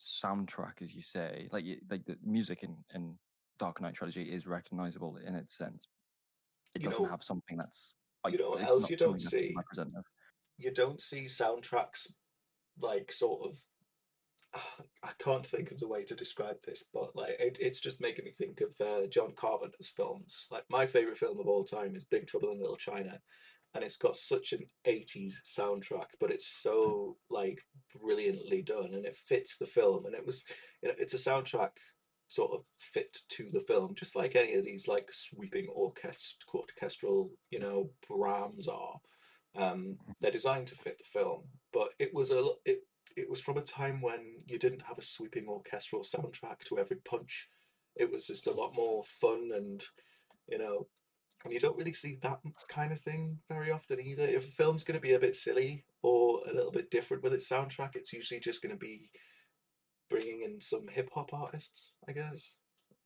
soundtrack, 0.00 0.82
as 0.82 0.94
you 0.94 1.02
say. 1.02 1.48
Like 1.52 1.64
like 1.90 2.04
the 2.06 2.16
music 2.24 2.62
in 2.64 2.76
in 2.94 3.16
Dark 3.58 3.80
Knight 3.80 3.94
trilogy 3.94 4.22
is 4.24 4.46
recognizable 4.46 5.16
in 5.24 5.34
its 5.36 5.56
sense. 5.56 5.86
It 6.74 6.82
You 6.82 6.90
doesn't 6.90 7.04
know- 7.04 7.10
have 7.10 7.22
something 7.22 7.56
that's. 7.56 7.94
you 8.28 8.38
know 8.38 8.54
else 8.54 8.90
you 8.90 8.96
don't 8.96 9.20
see? 9.20 9.54
You 10.58 10.70
don't 10.72 11.00
see 11.00 11.24
soundtracks 11.26 12.10
like 12.80 13.12
sort 13.12 13.42
of 13.48 13.58
I 15.02 15.10
can't 15.18 15.44
think 15.44 15.70
of 15.70 15.78
the 15.80 15.88
way 15.88 16.04
to 16.04 16.14
describe 16.14 16.56
this, 16.64 16.84
but 16.92 17.14
like 17.14 17.36
it, 17.38 17.58
it's 17.60 17.80
just 17.80 18.00
making 18.00 18.24
me 18.24 18.32
think 18.32 18.60
of 18.60 18.86
uh, 18.86 19.06
John 19.06 19.32
Carpenter's 19.36 19.90
films. 19.90 20.46
Like 20.50 20.64
my 20.70 20.86
favorite 20.86 21.18
film 21.18 21.40
of 21.40 21.46
all 21.46 21.64
time 21.64 21.94
is 21.96 22.04
Big 22.04 22.26
Trouble 22.26 22.52
in 22.52 22.60
Little 22.60 22.76
China, 22.76 23.20
and 23.74 23.82
it's 23.82 23.96
got 23.96 24.16
such 24.16 24.52
an 24.52 24.60
'80s 24.86 25.34
soundtrack, 25.46 26.16
but 26.20 26.30
it's 26.30 26.62
so 26.62 27.16
like 27.30 27.60
brilliantly 28.00 28.62
done, 28.62 28.94
and 28.94 29.04
it 29.04 29.16
fits 29.16 29.56
the 29.56 29.66
film. 29.66 30.06
And 30.06 30.14
it 30.14 30.24
was, 30.24 30.44
you 30.82 30.88
know, 30.88 30.94
it's 30.98 31.14
a 31.14 31.30
soundtrack 31.30 31.70
sort 32.28 32.52
of 32.52 32.64
fit 32.78 33.18
to 33.30 33.48
the 33.52 33.60
film, 33.60 33.94
just 33.94 34.16
like 34.16 34.36
any 34.36 34.54
of 34.54 34.64
these 34.64 34.88
like 34.88 35.08
sweeping 35.12 35.66
orchest- 35.76 36.44
orchestral, 36.54 37.30
you 37.50 37.58
know, 37.58 37.90
Brahms 38.08 38.68
are. 38.68 38.98
Um, 39.56 39.98
they're 40.20 40.32
designed 40.32 40.66
to 40.68 40.74
fit 40.74 40.98
the 40.98 41.04
film, 41.04 41.44
but 41.72 41.90
it 41.98 42.12
was 42.12 42.30
a 42.30 42.44
it 42.64 42.80
it 43.16 43.28
was 43.28 43.40
from 43.40 43.56
a 43.56 43.62
time 43.62 44.00
when 44.00 44.42
you 44.46 44.58
didn't 44.58 44.82
have 44.82 44.98
a 44.98 45.02
sweeping 45.02 45.46
orchestral 45.48 46.02
soundtrack 46.02 46.60
to 46.64 46.78
every 46.78 46.96
punch. 46.96 47.48
It 47.96 48.10
was 48.10 48.26
just 48.26 48.46
a 48.46 48.52
lot 48.52 48.74
more 48.74 49.04
fun 49.04 49.50
and 49.54 49.84
you 50.48 50.58
know, 50.58 50.86
and 51.44 51.52
you 51.52 51.60
don't 51.60 51.76
really 51.76 51.92
see 51.92 52.18
that 52.22 52.40
kind 52.68 52.92
of 52.92 53.00
thing 53.00 53.38
very 53.48 53.70
often 53.70 54.00
either. 54.00 54.24
If 54.24 54.48
a 54.48 54.52
film's 54.52 54.84
going 54.84 54.98
to 54.98 55.02
be 55.06 55.14
a 55.14 55.18
bit 55.18 55.36
silly 55.36 55.84
or 56.02 56.40
a 56.48 56.52
little 56.54 56.72
bit 56.72 56.90
different 56.90 57.22
with 57.22 57.34
its 57.34 57.48
soundtrack, 57.48 57.96
it's 57.96 58.12
usually 58.12 58.40
just 58.40 58.62
going 58.62 58.74
to 58.74 58.78
be 58.78 59.10
bringing 60.10 60.42
in 60.42 60.60
some 60.60 60.88
hip 60.88 61.10
hop 61.14 61.32
artists, 61.32 61.92
I 62.08 62.12
guess. 62.12 62.56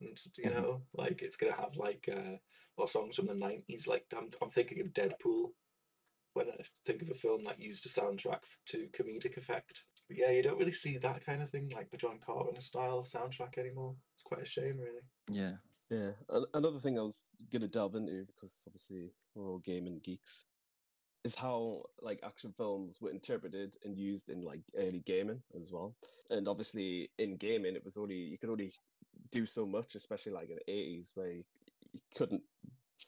And 0.01 0.17
you 0.37 0.49
Mhm. 0.49 0.53
know, 0.53 0.83
like 0.93 1.21
it's 1.21 1.35
going 1.35 1.53
to 1.53 1.59
have 1.59 1.75
like 1.75 2.07
uh, 2.11 2.37
or 2.77 2.87
songs 2.87 3.15
from 3.17 3.27
the 3.27 3.33
nineties. 3.33 3.87
Like 3.87 4.05
I'm, 4.15 4.31
I'm 4.41 4.49
thinking 4.49 4.79
of 4.81 4.93
Deadpool 4.93 5.53
when 6.33 6.49
I 6.49 6.63
think 6.85 7.01
of 7.01 7.09
a 7.09 7.13
film 7.15 7.43
that 7.45 7.59
used 7.59 7.85
a 7.85 7.89
soundtrack 7.89 8.43
to 8.67 8.87
comedic 8.89 9.37
effect. 9.37 9.83
But 10.09 10.17
yeah, 10.17 10.31
you 10.31 10.41
don't 10.41 10.57
really 10.57 10.73
see 10.73 10.97
that 10.97 11.23
kind 11.23 11.41
of 11.41 11.51
thing, 11.51 11.71
like 11.73 11.91
the 11.91 11.97
John 11.97 12.17
Carpenter 12.25 12.61
style 12.61 13.07
soundtrack 13.07 13.59
anymore. 13.59 13.95
It's 14.15 14.23
quite 14.23 14.41
a 14.41 14.45
shame, 14.45 14.79
really. 14.79 15.03
Yeah. 15.29 15.53
Yeah. 15.89 16.11
Another 16.53 16.79
thing 16.79 16.97
I 16.97 17.03
was 17.03 17.35
gonna 17.51 17.67
delve 17.67 17.95
into 17.95 18.25
because 18.25 18.63
obviously 18.67 19.11
we're 19.35 19.49
all 19.49 19.59
gaming 19.59 20.01
geeks 20.03 20.43
is 21.23 21.35
how 21.35 21.83
like 22.01 22.19
action 22.23 22.53
films 22.55 22.99
were 23.01 23.11
interpreted 23.11 23.75
and 23.83 23.97
used 23.97 24.29
in 24.29 24.41
like 24.41 24.61
early 24.77 25.03
gaming 25.05 25.41
as 25.55 25.71
well. 25.71 25.95
And 26.29 26.47
obviously 26.47 27.11
in 27.17 27.37
gaming 27.37 27.75
it 27.75 27.83
was 27.83 27.97
only 27.97 28.15
you 28.15 28.37
could 28.37 28.49
only 28.49 28.73
do 29.31 29.45
so 29.45 29.65
much, 29.65 29.95
especially 29.95 30.31
like 30.31 30.49
in 30.49 30.55
the 30.55 30.71
eighties 30.71 31.11
where 31.15 31.31
you, 31.31 31.43
you 31.93 31.99
couldn't 32.15 32.43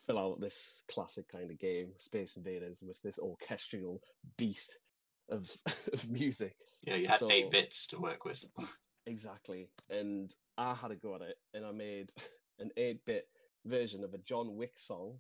fill 0.06 0.18
out 0.18 0.42
this 0.42 0.84
classic 0.92 1.28
kind 1.30 1.52
of 1.52 1.60
game, 1.60 1.92
Space 1.98 2.36
Invaders, 2.36 2.84
with 2.86 3.02
this 3.02 3.20
orchestral 3.20 4.02
beast 4.38 4.78
of 5.30 5.50
of 5.94 6.12
music. 6.12 6.56
Yeah, 6.82 6.96
you 6.96 7.08
had 7.08 7.20
So- 7.20 7.32
eight 7.32 7.52
bits 7.52 7.88
to 7.88 8.00
work 8.00 8.26
with. 8.26 8.46
Exactly. 9.08 9.68
And 9.90 10.32
I 10.60 10.76
had 10.76 10.92
a 10.92 10.96
go 10.96 11.16
at 11.16 11.22
it 11.22 11.36
and 11.56 11.66
I 11.66 11.72
made 11.72 12.12
an 12.60 12.70
8 12.78 13.04
bit 13.04 13.28
version 13.66 14.04
of 14.04 14.14
a 14.14 14.20
John 14.20 14.56
Wick 14.56 14.78
song, 14.78 15.20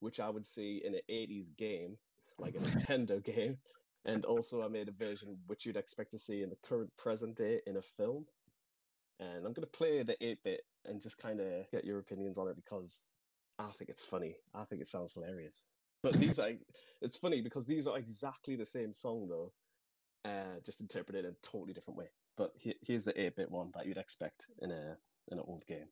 which 0.00 0.18
I 0.18 0.28
would 0.28 0.44
see 0.44 0.82
in 0.84 0.94
an 0.96 1.02
80s 1.08 1.56
game, 1.56 1.98
like 2.36 2.56
a 2.56 2.58
Nintendo 2.58 3.22
game. 3.34 3.58
And 4.04 4.24
also, 4.24 4.60
I 4.64 4.66
made 4.68 4.88
a 4.88 4.92
version 5.06 5.38
which 5.46 5.64
you'd 5.64 5.76
expect 5.76 6.10
to 6.10 6.18
see 6.18 6.42
in 6.42 6.50
the 6.50 6.56
current 6.64 6.90
present 6.98 7.36
day 7.36 7.60
in 7.64 7.76
a 7.76 7.82
film. 7.82 8.26
And 9.20 9.46
I'm 9.46 9.52
going 9.52 9.66
to 9.70 9.78
play 9.78 10.02
the 10.02 10.16
8 10.22 10.38
bit 10.42 10.62
and 10.84 11.00
just 11.00 11.16
kind 11.18 11.38
of 11.40 11.70
get 11.70 11.84
your 11.84 12.00
opinions 12.00 12.38
on 12.38 12.48
it 12.48 12.56
because 12.56 13.04
I 13.56 13.68
think 13.70 13.88
it's 13.88 14.04
funny. 14.04 14.34
I 14.52 14.64
think 14.64 14.82
it 14.82 14.88
sounds 14.88 15.14
hilarious. 15.14 15.64
But 16.02 16.14
these 16.14 16.40
are, 16.40 16.50
it's 17.00 17.16
funny 17.18 17.40
because 17.40 17.66
these 17.66 17.86
are 17.86 17.96
exactly 17.96 18.56
the 18.56 18.66
same 18.66 18.92
song 18.92 19.28
though, 19.28 19.52
uh, 20.24 20.60
just 20.64 20.80
interpreted 20.80 21.24
in 21.24 21.32
a 21.32 21.36
totally 21.42 21.72
different 21.72 21.98
way. 21.98 22.08
But 22.36 22.52
he- 22.56 22.78
here's 22.80 23.04
the 23.04 23.20
8 23.20 23.36
bit 23.36 23.50
one 23.50 23.72
that 23.74 23.86
you'd 23.86 23.98
expect 23.98 24.46
in 24.60 24.70
a 24.70 24.96
in 25.28 25.38
an 25.38 25.44
old 25.46 25.64
game. 25.66 25.88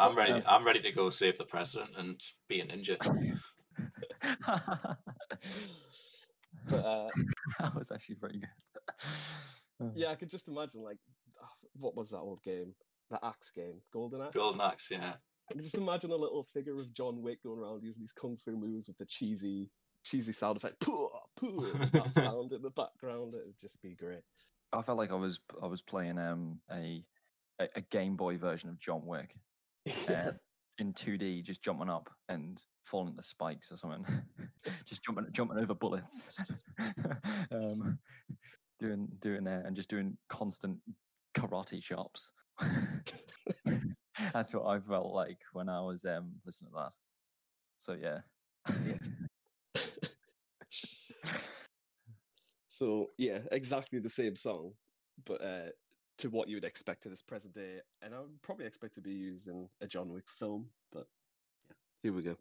I'm 0.00 0.16
ready. 0.16 0.32
Um, 0.32 0.42
I'm 0.46 0.64
ready 0.64 0.80
to 0.80 0.92
go 0.92 1.10
save 1.10 1.38
the 1.38 1.44
president 1.44 1.90
and 1.96 2.20
be 2.48 2.60
a 2.60 2.66
ninja. 2.66 2.98
But 6.68 6.84
uh, 6.84 7.08
that 7.58 7.74
was 7.74 7.90
actually 7.90 8.16
very 8.20 8.38
good. 8.38 8.48
Yeah, 9.94 10.08
I 10.08 10.14
could 10.14 10.28
just 10.28 10.46
imagine 10.46 10.82
like, 10.82 10.98
ah, 11.42 11.48
what 11.72 11.96
was 11.96 12.10
that 12.10 12.18
old 12.18 12.42
game? 12.42 12.74
The 13.10 13.18
Axe 13.24 13.50
game, 13.50 13.80
Golden 13.90 14.20
Axe. 14.20 14.34
Golden 14.34 14.60
Axe, 14.60 14.88
yeah. 14.90 15.14
I 15.48 15.52
can 15.54 15.62
just 15.62 15.74
imagine 15.74 16.10
a 16.10 16.16
little 16.16 16.42
figure 16.42 16.78
of 16.78 16.92
John 16.92 17.22
Wick 17.22 17.42
going 17.42 17.58
around 17.58 17.82
using 17.82 18.02
these 18.02 18.12
kung 18.12 18.36
fu 18.36 18.58
moves 18.58 18.88
with 18.88 18.98
the 18.98 19.06
cheesy, 19.06 19.70
cheesy 20.04 20.34
sound 20.34 20.58
effect. 20.58 20.80
Pooh, 20.80 21.08
pooh, 21.34 21.72
that 21.92 22.12
sound 22.12 22.52
in 22.52 22.60
the 22.60 22.68
background. 22.68 23.32
It 23.32 23.40
would 23.46 23.58
just 23.58 23.80
be 23.80 23.94
great. 23.94 24.20
I 24.70 24.82
felt 24.82 24.98
like 24.98 25.12
I 25.12 25.16
was 25.16 25.40
I 25.62 25.66
was 25.66 25.80
playing 25.80 26.18
um 26.18 26.60
a 26.70 27.02
a, 27.58 27.68
a 27.76 27.80
Game 27.80 28.16
Boy 28.16 28.36
version 28.36 28.68
of 28.68 28.78
John 28.78 29.06
Wick 29.06 29.34
uh, 30.08 30.32
in 30.78 30.92
2D, 30.92 31.44
just 31.44 31.62
jumping 31.62 31.88
up 31.90 32.10
and 32.28 32.62
falling 32.84 33.10
into 33.10 33.22
spikes 33.22 33.70
or 33.70 33.76
something, 33.76 34.04
just 34.86 35.04
jumping 35.04 35.26
jumping 35.32 35.58
over 35.58 35.74
bullets, 35.74 36.40
um, 37.52 37.98
doing 38.78 39.08
doing 39.20 39.46
uh, 39.46 39.62
and 39.64 39.76
just 39.76 39.90
doing 39.90 40.16
constant 40.28 40.78
karate 41.34 41.82
chops. 41.82 42.32
That's 44.32 44.54
what 44.54 44.66
I 44.66 44.80
felt 44.80 45.12
like 45.14 45.40
when 45.52 45.68
I 45.68 45.80
was 45.80 46.04
um 46.04 46.32
listening 46.44 46.72
to 46.72 46.78
that. 46.78 46.94
So 47.78 47.94
yeah. 47.94 48.20
so 52.68 53.10
yeah, 53.16 53.38
exactly 53.52 53.98
the 53.98 54.10
same 54.10 54.36
song, 54.36 54.72
but 55.24 55.42
uh, 55.42 55.70
to 56.20 56.28
what 56.28 56.48
you 56.48 56.56
would 56.56 56.64
expect 56.64 57.02
to 57.02 57.08
this 57.08 57.22
present 57.22 57.54
day, 57.54 57.80
and 58.02 58.14
I 58.14 58.20
would 58.20 58.42
probably 58.42 58.66
expect 58.66 58.94
to 58.96 59.00
be 59.00 59.12
used 59.12 59.48
in 59.48 59.70
a 59.80 59.86
John 59.86 60.12
Wick 60.12 60.28
film. 60.28 60.66
But 60.92 61.06
yeah, 61.68 61.76
here 62.02 62.12
we 62.12 62.22
go. 62.22 62.36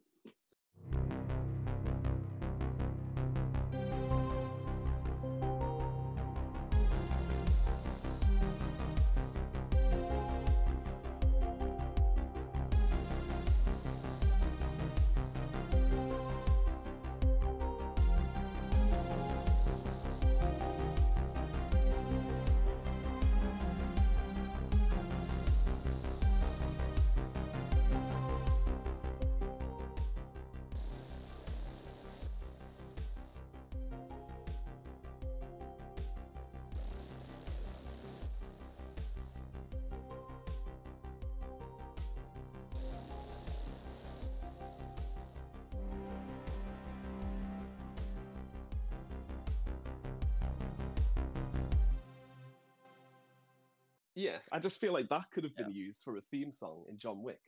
Yeah, 54.19 54.39
I 54.51 54.59
just 54.59 54.81
feel 54.81 54.91
like 54.91 55.07
that 55.09 55.31
could 55.31 55.45
have 55.45 55.55
been 55.55 55.71
used 55.71 56.03
for 56.03 56.17
a 56.17 56.21
theme 56.21 56.51
song 56.51 56.83
in 56.89 56.97
John 56.97 57.23
Wick. 57.23 57.39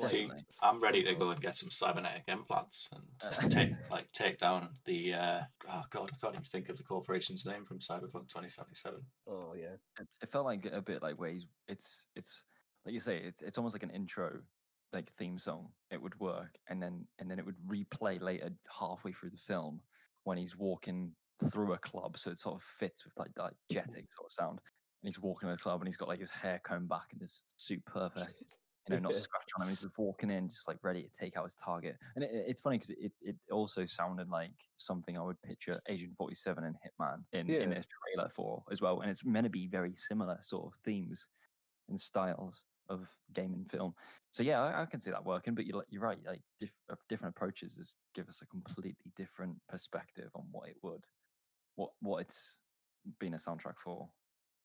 See, 0.00 0.28
I'm 0.62 0.78
ready 0.78 1.04
to 1.04 1.14
go 1.14 1.30
and 1.30 1.40
get 1.40 1.56
some 1.56 1.70
cybernetic 1.70 2.24
implants 2.26 2.88
and 2.92 3.04
Uh, 3.20 3.48
take 3.48 3.70
like 3.90 4.10
take 4.12 4.38
down 4.38 4.70
the 4.86 5.14
uh, 5.14 5.40
oh 5.70 5.84
god, 5.90 6.10
I 6.12 6.16
can't 6.20 6.34
even 6.34 6.44
think 6.44 6.68
of 6.68 6.78
the 6.78 6.82
corporation's 6.82 7.46
name 7.46 7.64
from 7.64 7.78
Cyberpunk 7.78 8.28
2077. 8.28 9.00
Oh 9.28 9.54
yeah, 9.56 9.74
it, 10.00 10.08
it 10.20 10.28
felt 10.28 10.46
like 10.46 10.66
a 10.66 10.82
bit 10.82 11.00
like 11.00 11.16
where 11.16 11.30
he's 11.30 11.46
it's 11.68 12.08
it's 12.16 12.42
like 12.84 12.92
you 12.92 13.00
say 13.00 13.18
it's 13.18 13.42
it's 13.42 13.58
almost 13.58 13.74
like 13.74 13.84
an 13.84 13.90
intro 13.90 14.40
like 14.92 15.08
theme 15.10 15.38
song. 15.38 15.68
It 15.92 16.02
would 16.02 16.18
work 16.18 16.58
and 16.68 16.82
then 16.82 17.06
and 17.20 17.30
then 17.30 17.38
it 17.38 17.46
would 17.46 17.58
replay 17.58 18.20
later 18.20 18.50
halfway 18.80 19.12
through 19.12 19.30
the 19.30 19.36
film 19.36 19.80
when 20.24 20.38
he's 20.38 20.56
walking 20.56 21.12
through 21.52 21.72
a 21.72 21.78
club 21.78 22.18
so 22.18 22.32
it 22.32 22.38
sort 22.38 22.56
of 22.56 22.62
fits 22.62 23.04
with 23.04 23.16
like 23.16 23.32
diegetic 23.34 24.06
sort 24.12 24.26
of 24.26 24.32
sound 24.32 24.60
and 25.02 25.08
he's 25.08 25.20
walking 25.20 25.48
in 25.48 25.54
the 25.54 25.60
club 25.60 25.80
and 25.80 25.88
he's 25.88 25.96
got 25.96 26.08
like 26.08 26.20
his 26.20 26.30
hair 26.30 26.60
combed 26.64 26.88
back 26.88 27.06
and 27.12 27.20
his 27.20 27.42
suit 27.56 27.84
perfect 27.84 28.54
you 28.88 28.96
know 28.96 29.02
not 29.02 29.14
scratch 29.14 29.48
on 29.56 29.62
him. 29.62 29.68
He's 29.68 29.82
just 29.82 29.98
walking 29.98 30.30
in 30.30 30.48
just 30.48 30.66
like 30.66 30.78
ready 30.82 31.02
to 31.02 31.10
take 31.10 31.36
out 31.36 31.44
his 31.44 31.54
target. 31.54 31.96
And 32.14 32.24
it, 32.24 32.30
it's 32.32 32.60
funny 32.60 32.78
because 32.78 32.90
it, 32.90 33.12
it 33.20 33.36
also 33.50 33.84
sounded 33.84 34.28
like 34.28 34.52
something 34.76 35.16
i 35.16 35.22
would 35.22 35.40
picture 35.42 35.74
agent 35.88 36.12
47 36.16 36.64
and 36.64 36.76
hitman 36.76 37.18
in 37.32 37.48
in 37.50 37.72
a 37.72 37.82
trailer 37.82 38.28
for 38.30 38.62
as 38.70 38.80
well 38.80 39.00
and 39.00 39.10
it's 39.10 39.24
meant 39.24 39.44
to 39.44 39.50
be 39.50 39.66
very 39.66 39.94
similar 39.94 40.38
sort 40.40 40.66
of 40.66 40.80
themes 40.82 41.26
and 41.88 41.98
styles 41.98 42.64
of 42.88 43.10
game 43.34 43.52
and 43.52 43.70
film. 43.70 43.94
So 44.30 44.42
yeah 44.42 44.62
i, 44.62 44.82
I 44.82 44.86
can 44.86 45.00
see 45.00 45.10
that 45.10 45.24
working 45.24 45.54
but 45.54 45.66
you're, 45.66 45.84
you're 45.90 46.02
right 46.02 46.18
like 46.26 46.42
diff, 46.58 46.72
uh, 46.90 46.96
different 47.08 47.34
approaches 47.36 47.78
is 47.78 47.96
give 48.14 48.28
us 48.28 48.40
a 48.42 48.46
completely 48.46 49.12
different 49.16 49.56
perspective 49.68 50.30
on 50.34 50.44
what 50.50 50.68
it 50.68 50.76
would 50.82 51.04
what 51.76 51.90
what 52.00 52.22
it's 52.22 52.62
been 53.18 53.34
a 53.34 53.38
soundtrack 53.38 53.78
for 53.78 54.08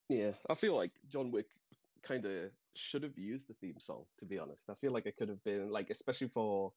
yeah. 0.09 0.31
I 0.49 0.53
feel 0.55 0.75
like 0.75 0.91
John 1.07 1.31
Wick 1.31 1.47
kind 2.03 2.25
of 2.25 2.51
should 2.75 3.03
have 3.03 3.17
used 3.17 3.47
the 3.49 3.53
theme 3.53 3.79
song. 3.79 4.05
To 4.19 4.25
be 4.25 4.39
honest, 4.39 4.69
I 4.69 4.73
feel 4.73 4.91
like 4.91 5.05
it 5.05 5.17
could 5.17 5.29
have 5.29 5.43
been 5.43 5.69
like, 5.69 5.89
especially 5.89 6.27
for 6.27 6.73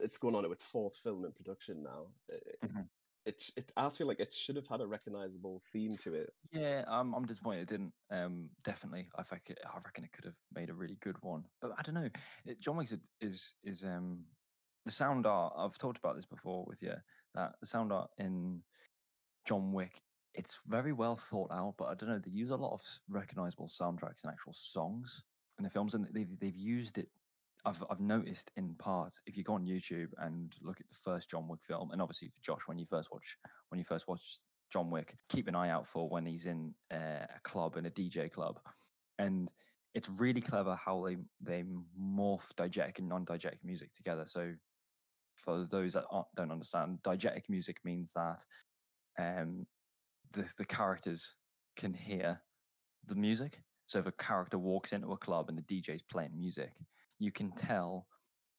it's 0.00 0.18
going 0.18 0.34
on 0.34 0.44
its 0.50 0.64
fourth 0.64 0.96
film 0.96 1.24
in 1.24 1.32
production 1.32 1.82
now. 1.82 2.06
It, 2.28 2.58
Mhm. 2.62 2.88
it's 3.24 3.52
it. 3.56 3.72
I 3.76 3.88
feel 3.90 4.06
like 4.06 4.20
it 4.20 4.32
should 4.34 4.56
have 4.56 4.66
had 4.66 4.80
a 4.80 4.86
recognizable 4.86 5.60
theme 5.72 5.96
to 5.98 6.14
it. 6.14 6.34
Yeah, 6.52 6.84
I'm 6.88 7.14
I'm 7.14 7.26
disappointed 7.26 7.62
it 7.62 7.68
didn't. 7.68 7.94
Um, 8.10 8.50
definitely, 8.62 9.10
I 9.16 9.22
think 9.22 9.50
it, 9.50 9.58
I 9.64 9.78
reckon 9.78 10.04
it 10.04 10.12
could 10.12 10.24
have 10.24 10.36
made 10.52 10.70
a 10.70 10.74
really 10.74 10.96
good 10.96 11.22
one. 11.22 11.44
But 11.60 11.72
I 11.78 11.82
don't 11.82 11.94
know. 11.94 12.10
It, 12.44 12.60
John 12.60 12.76
Wick 12.76 12.90
is 12.92 12.98
is 13.20 13.54
is 13.62 13.84
um 13.84 14.26
the 14.84 14.90
sound 14.90 15.26
art. 15.26 15.54
I've 15.56 15.78
talked 15.78 15.98
about 15.98 16.16
this 16.16 16.26
before 16.26 16.64
with 16.66 16.82
you 16.82 16.94
that 17.34 17.52
the 17.60 17.66
sound 17.66 17.92
art 17.92 18.10
in 18.18 18.64
John 19.46 19.72
Wick 19.72 20.02
it's 20.34 20.60
very 20.66 20.92
well 20.92 21.16
thought 21.16 21.50
out. 21.52 21.74
But 21.78 21.86
I 21.86 21.94
don't 21.94 22.08
know. 22.08 22.18
They 22.18 22.30
use 22.30 22.50
a 22.50 22.56
lot 22.56 22.74
of 22.74 22.82
recognizable 23.08 23.68
soundtracks 23.68 24.24
and 24.24 24.32
actual 24.32 24.52
songs 24.54 25.24
in 25.58 25.64
the 25.64 25.70
films, 25.70 25.94
and 25.94 26.06
they've 26.12 26.38
they've 26.38 26.56
used 26.56 26.98
it. 26.98 27.08
I've 27.64 27.82
I've 27.90 28.00
noticed 28.00 28.50
in 28.56 28.74
part 28.76 29.14
if 29.26 29.36
you 29.36 29.44
go 29.44 29.54
on 29.54 29.66
YouTube 29.66 30.08
and 30.18 30.54
look 30.62 30.80
at 30.80 30.88
the 30.88 30.94
first 30.94 31.30
John 31.30 31.48
Wick 31.48 31.60
film, 31.62 31.90
and 31.90 32.00
obviously 32.00 32.28
for 32.28 32.40
Josh 32.42 32.62
when 32.66 32.78
you 32.78 32.86
first 32.86 33.10
watch 33.12 33.36
when 33.68 33.78
you 33.78 33.84
first 33.84 34.08
watch 34.08 34.38
John 34.72 34.90
Wick, 34.90 35.16
keep 35.28 35.48
an 35.48 35.54
eye 35.54 35.70
out 35.70 35.86
for 35.86 36.08
when 36.08 36.24
he's 36.24 36.46
in 36.46 36.74
uh, 36.92 37.26
a 37.34 37.40
club 37.42 37.76
in 37.76 37.86
a 37.86 37.90
DJ 37.90 38.30
club, 38.30 38.58
and 39.18 39.50
it's 39.94 40.08
really 40.08 40.40
clever 40.40 40.74
how 40.76 41.04
they 41.04 41.16
they 41.40 41.64
morph 42.00 42.52
diegetic 42.54 42.98
and 42.98 43.08
non-diegetic 43.08 43.64
music 43.64 43.92
together. 43.92 44.24
So 44.26 44.52
for 45.36 45.66
those 45.70 45.94
that 45.94 46.04
don't 46.36 46.52
understand, 46.52 46.98
diegetic 47.02 47.48
music 47.48 47.78
means 47.84 48.12
that 48.12 48.44
um, 49.18 49.66
the 50.32 50.52
the 50.58 50.64
characters 50.64 51.36
can 51.76 51.94
hear 51.94 52.40
the 53.06 53.14
music. 53.14 53.62
So 53.86 53.98
if 53.98 54.06
a 54.06 54.12
character 54.12 54.58
walks 54.58 54.92
into 54.92 55.12
a 55.12 55.16
club 55.16 55.48
and 55.48 55.58
the 55.58 55.62
DJ's 55.62 56.02
playing 56.02 56.36
music, 56.36 56.72
you 57.18 57.32
can 57.32 57.50
tell 57.52 58.06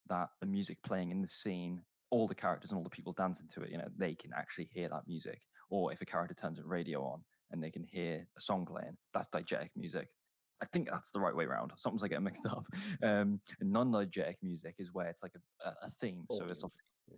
that 0.09 0.29
the 0.41 0.47
music 0.47 0.77
playing 0.83 1.11
in 1.11 1.21
the 1.21 1.27
scene, 1.27 1.81
all 2.09 2.27
the 2.27 2.35
characters 2.35 2.71
and 2.71 2.77
all 2.77 2.83
the 2.83 2.89
people 2.89 3.13
dancing 3.13 3.47
to 3.53 3.61
it, 3.61 3.71
you 3.71 3.77
know, 3.77 3.87
they 3.97 4.13
can 4.13 4.31
actually 4.37 4.69
hear 4.73 4.89
that 4.89 5.07
music. 5.07 5.41
Or 5.69 5.93
if 5.93 6.01
a 6.01 6.05
character 6.05 6.35
turns 6.35 6.59
a 6.59 6.63
radio 6.63 7.01
on 7.03 7.23
and 7.51 7.63
they 7.63 7.71
can 7.71 7.83
hear 7.83 8.27
a 8.37 8.41
song 8.41 8.65
playing, 8.65 8.97
that's 9.13 9.29
diegetic 9.29 9.69
music. 9.75 10.09
I 10.61 10.65
think 10.65 10.89
that's 10.89 11.11
the 11.11 11.19
right 11.19 11.35
way 11.35 11.45
around. 11.45 11.71
Sometimes 11.77 12.03
I 12.03 12.07
get 12.07 12.21
mixed 12.21 12.45
up. 12.45 12.63
Um, 13.03 13.39
non-diegetic 13.61 14.35
music 14.43 14.75
is 14.77 14.93
where 14.93 15.07
it's 15.07 15.23
like 15.23 15.31
a, 15.35 15.69
a, 15.69 15.73
a 15.87 15.89
theme. 15.89 16.25
So 16.29 16.45
it's 16.49 16.63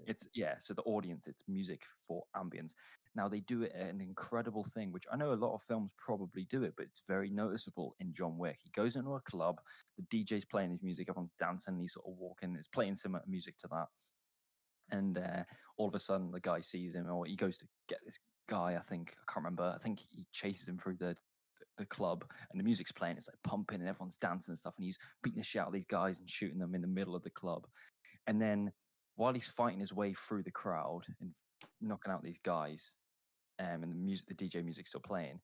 it's 0.07 0.27
yeah. 0.33 0.55
So 0.59 0.73
the 0.73 0.81
audience, 0.83 1.27
it's 1.27 1.43
music 1.47 1.83
for 2.07 2.23
ambience. 2.37 2.73
Now 3.15 3.27
they 3.27 3.41
do 3.41 3.63
it 3.63 3.73
an 3.75 4.01
incredible 4.01 4.63
thing, 4.63 4.91
which 4.91 5.05
I 5.11 5.15
know 5.15 5.33
a 5.33 5.35
lot 5.35 5.53
of 5.53 5.61
films 5.61 5.91
probably 5.97 6.45
do 6.49 6.63
it, 6.63 6.73
but 6.75 6.85
it's 6.87 7.03
very 7.07 7.29
noticeable 7.29 7.95
in 7.99 8.13
John 8.13 8.37
Wick. 8.37 8.59
He 8.63 8.71
goes 8.71 8.95
into 8.95 9.13
a 9.13 9.21
club, 9.21 9.59
the 9.97 10.23
DJ's 10.23 10.45
playing 10.45 10.71
his 10.71 10.81
music, 10.81 11.07
everyone's 11.09 11.33
dancing, 11.39 11.79
he's 11.79 11.93
sort 11.93 12.07
of 12.07 12.17
walking, 12.17 12.55
it's 12.55 12.67
playing 12.67 12.95
similar 12.95 13.23
music 13.27 13.57
to 13.59 13.67
that. 13.69 13.87
And 14.91 15.17
uh, 15.17 15.43
all 15.77 15.87
of 15.87 15.95
a 15.95 15.99
sudden, 15.99 16.31
the 16.31 16.39
guy 16.39 16.59
sees 16.59 16.95
him, 16.95 17.09
or 17.09 17.25
he 17.25 17.35
goes 17.35 17.57
to 17.59 17.65
get 17.87 17.99
this 18.05 18.19
guy. 18.47 18.75
I 18.77 18.81
think 18.81 19.13
I 19.17 19.31
can't 19.31 19.43
remember. 19.43 19.71
I 19.73 19.81
think 19.81 19.99
he 19.99 20.25
chases 20.31 20.67
him 20.67 20.77
through 20.77 20.97
the 20.97 21.15
the 21.77 21.85
club, 21.85 22.23
and 22.51 22.59
the 22.59 22.63
music's 22.63 22.91
playing. 22.91 23.17
It's 23.17 23.27
like 23.27 23.37
pumping, 23.43 23.79
and 23.79 23.89
everyone's 23.89 24.17
dancing 24.17 24.51
and 24.51 24.59
stuff. 24.59 24.75
And 24.77 24.85
he's 24.85 24.99
beating 25.23 25.39
the 25.39 25.43
shit 25.43 25.61
out 25.61 25.67
of 25.67 25.73
these 25.73 25.85
guys 25.85 26.19
and 26.19 26.29
shooting 26.29 26.59
them 26.59 26.75
in 26.75 26.81
the 26.81 26.87
middle 26.87 27.15
of 27.15 27.23
the 27.23 27.31
club. 27.31 27.65
And 28.27 28.41
then 28.41 28.71
while 29.15 29.33
he's 29.33 29.49
fighting 29.49 29.79
his 29.79 29.93
way 29.93 30.13
through 30.13 30.43
the 30.43 30.51
crowd 30.51 31.01
and 31.19 31.31
knocking 31.81 32.11
out 32.11 32.23
these 32.23 32.39
guys, 32.39 32.95
um, 33.59 33.83
and 33.83 33.91
the 33.91 33.95
music, 33.95 34.27
the 34.27 34.35
DJ 34.35 34.63
music's 34.63 34.89
still 34.89 35.01
playing, 35.05 35.39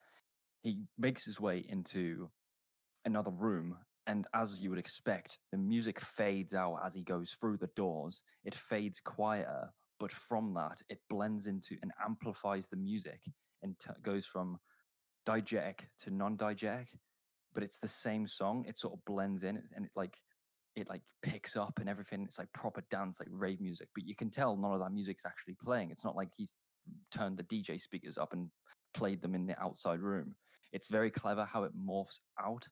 he 0.62 0.80
makes 0.98 1.26
his 1.26 1.40
way 1.40 1.66
into 1.68 2.30
another 3.06 3.32
room. 3.32 3.78
And 4.08 4.26
as 4.34 4.60
you 4.62 4.70
would 4.72 4.80
expect, 4.80 5.40
the 5.52 5.58
music 5.58 6.00
fades 6.00 6.54
out 6.54 6.80
as 6.86 6.96
he 6.96 7.04
goes 7.04 7.32
through 7.40 7.58
the 7.58 7.70
doors. 7.76 8.24
It 8.44 8.56
fades 8.56 9.00
quieter, 9.00 9.72
but 10.00 10.12
from 10.12 10.54
that, 10.56 10.82
it 10.90 11.00
blends 11.10 11.48
into 11.48 11.76
and 11.82 11.92
amplifies 12.04 12.70
the 12.70 12.78
music 12.78 13.22
and 13.62 13.78
t- 13.80 13.92
goes 14.02 14.26
from 14.26 14.58
diegetic 15.28 15.88
to 16.00 16.12
non-diegetic. 16.12 16.88
But 17.54 17.64
it's 17.64 17.80
the 17.80 17.88
same 17.88 18.26
song. 18.26 18.66
It 18.68 18.80
sort 18.80 18.94
of 18.94 19.06
blends 19.06 19.44
in, 19.44 19.62
and 19.76 19.86
it 19.86 19.92
like 19.96 20.16
it 20.76 20.88
like 20.88 21.02
picks 21.22 21.56
up 21.56 21.80
and 21.80 21.90
everything. 21.90 22.24
It's 22.24 22.40
like 22.40 22.52
proper 22.54 22.84
dance, 22.90 23.20
like 23.20 23.30
rave 23.32 23.60
music. 23.60 23.90
But 23.94 24.08
you 24.08 24.16
can 24.16 24.30
tell 24.30 24.56
none 24.56 24.74
of 24.74 24.80
that 24.80 24.92
music's 24.92 25.26
actually 25.26 25.56
playing. 25.64 25.92
It's 25.92 26.06
not 26.06 26.16
like 26.16 26.30
he's 26.36 26.56
turned 27.12 27.38
the 27.38 27.44
DJ 27.44 27.80
speakers 27.80 28.18
up 28.18 28.34
and 28.34 28.50
played 28.94 29.22
them 29.22 29.36
in 29.36 29.48
the 29.48 29.60
outside 29.62 30.00
room. 30.00 30.36
It's 30.72 30.90
very 30.90 31.10
clever 31.10 31.46
how 31.46 31.64
it 31.64 31.72
morphs 31.76 32.20
out. 32.40 32.68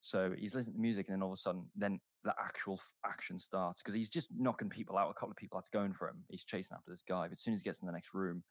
So 0.00 0.32
he's 0.36 0.54
listening 0.54 0.76
to 0.76 0.80
music, 0.80 1.08
and 1.08 1.14
then 1.14 1.22
all 1.22 1.30
of 1.30 1.34
a 1.34 1.36
sudden, 1.36 1.66
then 1.74 2.00
the 2.24 2.34
actual 2.38 2.74
f- 2.74 2.92
action 3.04 3.38
starts 3.38 3.82
because 3.82 3.94
he's 3.94 4.10
just 4.10 4.28
knocking 4.36 4.68
people 4.68 4.96
out. 4.96 5.10
A 5.10 5.14
couple 5.14 5.30
of 5.30 5.36
people 5.36 5.58
that's 5.58 5.68
going 5.68 5.92
for 5.92 6.08
him. 6.08 6.22
He's 6.28 6.44
chasing 6.44 6.76
after 6.76 6.90
this 6.90 7.02
guy. 7.02 7.22
But 7.22 7.32
as 7.32 7.40
soon 7.40 7.54
as 7.54 7.60
he 7.60 7.68
gets 7.68 7.80
in 7.80 7.86
the 7.86 7.92
next 7.92 8.14
room, 8.14 8.44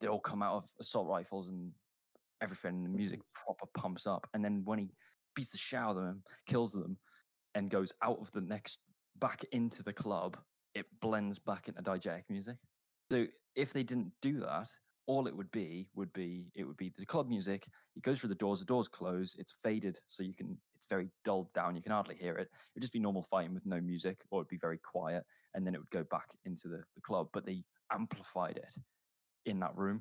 they 0.00 0.06
all 0.06 0.20
come 0.20 0.42
out 0.42 0.54
of 0.54 0.64
assault 0.80 1.08
rifles 1.08 1.48
and 1.48 1.72
everything. 2.40 2.76
And 2.76 2.84
the 2.84 2.90
music 2.96 3.20
mm-hmm. 3.20 3.44
proper 3.44 3.66
pumps 3.74 4.06
up. 4.06 4.28
And 4.34 4.44
then 4.44 4.62
when 4.64 4.78
he 4.78 4.90
beats 5.34 5.52
the 5.52 5.58
shit 5.58 5.78
out 5.78 5.96
of 5.96 5.96
them, 5.96 6.22
kills 6.46 6.72
them, 6.72 6.98
and 7.54 7.70
goes 7.70 7.92
out 8.02 8.18
of 8.20 8.30
the 8.32 8.40
next 8.40 8.78
back 9.18 9.44
into 9.52 9.82
the 9.82 9.92
club, 9.92 10.38
it 10.74 10.86
blends 11.00 11.38
back 11.38 11.68
into 11.68 11.82
diegetic 11.82 12.24
music. 12.28 12.56
So 13.12 13.26
if 13.56 13.74
they 13.74 13.82
didn't 13.82 14.10
do 14.22 14.40
that, 14.40 14.68
all 15.06 15.26
it 15.26 15.36
would 15.36 15.50
be 15.50 15.90
would 15.94 16.10
be 16.14 16.46
it 16.54 16.64
would 16.64 16.78
be 16.78 16.90
the 16.96 17.04
club 17.04 17.28
music. 17.28 17.68
It 17.94 18.02
goes 18.02 18.18
through 18.18 18.30
the 18.30 18.36
doors, 18.36 18.60
the 18.60 18.64
doors 18.64 18.88
close, 18.88 19.36
it's 19.38 19.52
faded, 19.52 19.98
so 20.08 20.22
you 20.22 20.32
can 20.32 20.56
it's 20.74 20.86
very 20.86 21.10
dulled 21.22 21.52
down, 21.52 21.76
you 21.76 21.82
can 21.82 21.92
hardly 21.92 22.14
hear 22.14 22.36
it. 22.36 22.48
It 22.48 22.70
would 22.74 22.80
just 22.80 22.94
be 22.94 22.98
normal 22.98 23.22
fighting 23.22 23.52
with 23.52 23.66
no 23.66 23.82
music, 23.82 24.20
or 24.30 24.40
it'd 24.40 24.48
be 24.48 24.56
very 24.56 24.78
quiet, 24.78 25.24
and 25.52 25.66
then 25.66 25.74
it 25.74 25.78
would 25.78 25.90
go 25.90 26.04
back 26.04 26.28
into 26.46 26.68
the, 26.68 26.82
the 26.94 27.02
club. 27.02 27.28
But 27.34 27.44
they 27.44 27.64
amplified 27.92 28.56
it 28.56 28.72
in 29.44 29.60
that 29.60 29.76
room 29.76 30.00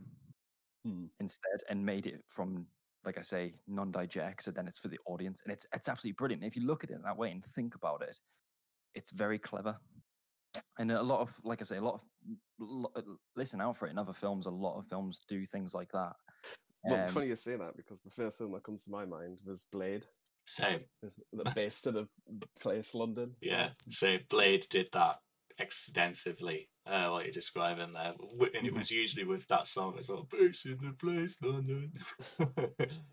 Hmm. 0.85 1.07
instead 1.19 1.59
and 1.69 1.85
made 1.85 2.07
it 2.07 2.23
from 2.27 2.65
like 3.03 3.17
I 3.17 3.23
say, 3.23 3.55
non-diegetic, 3.67 4.41
so 4.41 4.51
then 4.51 4.67
it's 4.67 4.79
for 4.79 4.87
the 4.87 4.99
audience, 5.05 5.41
and 5.43 5.51
it's 5.51 5.67
it's 5.73 5.89
absolutely 5.89 6.15
brilliant. 6.15 6.45
If 6.45 6.55
you 6.55 6.65
look 6.65 6.85
at 6.85 6.91
it 6.91 7.03
that 7.03 7.17
way 7.17 7.31
and 7.31 7.43
think 7.43 7.75
about 7.75 8.03
it, 8.03 8.17
it's 8.95 9.11
very 9.11 9.37
clever. 9.37 9.77
And 10.79 10.91
a 10.91 11.01
lot 11.01 11.21
of, 11.21 11.39
like 11.43 11.61
I 11.61 11.63
say, 11.63 11.77
a 11.77 11.81
lot 11.81 11.95
of 11.95 12.03
lo- 12.59 12.91
uh, 12.95 13.01
listen 13.35 13.61
out 13.61 13.77
for 13.77 13.87
it 13.87 13.91
in 13.91 13.97
other 13.97 14.13
films. 14.13 14.45
A 14.47 14.49
lot 14.51 14.77
of 14.77 14.85
films 14.85 15.19
do 15.27 15.45
things 15.45 15.73
like 15.73 15.91
that. 15.93 16.15
Well, 16.83 17.07
Um, 17.07 17.13
funny 17.13 17.27
you 17.27 17.35
say 17.35 17.55
that 17.55 17.77
because 17.77 18.01
the 18.01 18.09
first 18.09 18.37
film 18.39 18.51
that 18.53 18.63
comes 18.63 18.83
to 18.85 18.91
my 18.91 19.05
mind 19.05 19.37
was 19.45 19.65
Blade, 19.71 20.05
Same. 20.45 20.81
the 21.31 21.51
based 21.55 21.85
in 21.87 21.93
the 21.93 22.07
place 22.59 22.93
London. 22.95 23.35
so- 23.43 23.49
Yeah. 23.49 23.69
So 23.91 24.17
Blade 24.29 24.67
did 24.69 24.87
that 24.93 25.19
extensively. 25.59 26.69
Uh, 26.85 27.09
what 27.09 27.25
you're 27.25 27.31
describing 27.31 27.93
there, 27.93 28.13
and 28.19 28.41
it 28.67 28.73
Mhm. 28.73 28.77
was 28.77 28.89
usually 28.89 29.23
with 29.23 29.47
that 29.47 29.67
song 29.67 29.97
as 29.99 30.09
well. 30.09 30.23
Base 30.23 30.65
in 30.65 30.77
the 30.81 30.93
place, 30.93 31.39
London. 31.41 31.93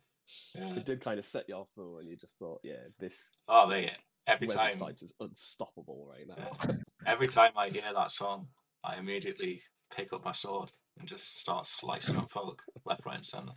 yeah. 0.54 0.74
It 0.76 0.84
did 0.86 1.00
kind 1.02 1.18
of 1.18 1.24
set 1.24 1.48
you 1.48 1.54
off 1.56 1.68
though, 1.76 1.98
and 1.98 2.08
you 2.08 2.16
just 2.16 2.38
thought, 2.38 2.60
yeah, 2.64 2.88
this 2.98 3.36
Oh, 3.46 3.66
mate. 3.66 3.92
Every 4.28 4.46
Wesley 4.46 4.62
time, 4.62 4.70
Snipes 4.72 5.02
is 5.02 5.14
unstoppable 5.18 6.06
right 6.10 6.28
now. 6.28 6.50
Yeah. 6.68 6.74
every 7.06 7.28
time 7.28 7.52
I 7.56 7.70
hear 7.70 7.82
that 7.94 8.10
song, 8.10 8.48
I 8.84 8.96
immediately 8.96 9.62
pick 9.94 10.12
up 10.12 10.24
my 10.24 10.32
sword 10.32 10.72
and 10.98 11.08
just 11.08 11.40
start 11.40 11.66
slicing 11.66 12.16
up 12.16 12.30
folk 12.30 12.62
left, 12.84 13.06
right, 13.06 13.16
and 13.16 13.24
centre. 13.24 13.54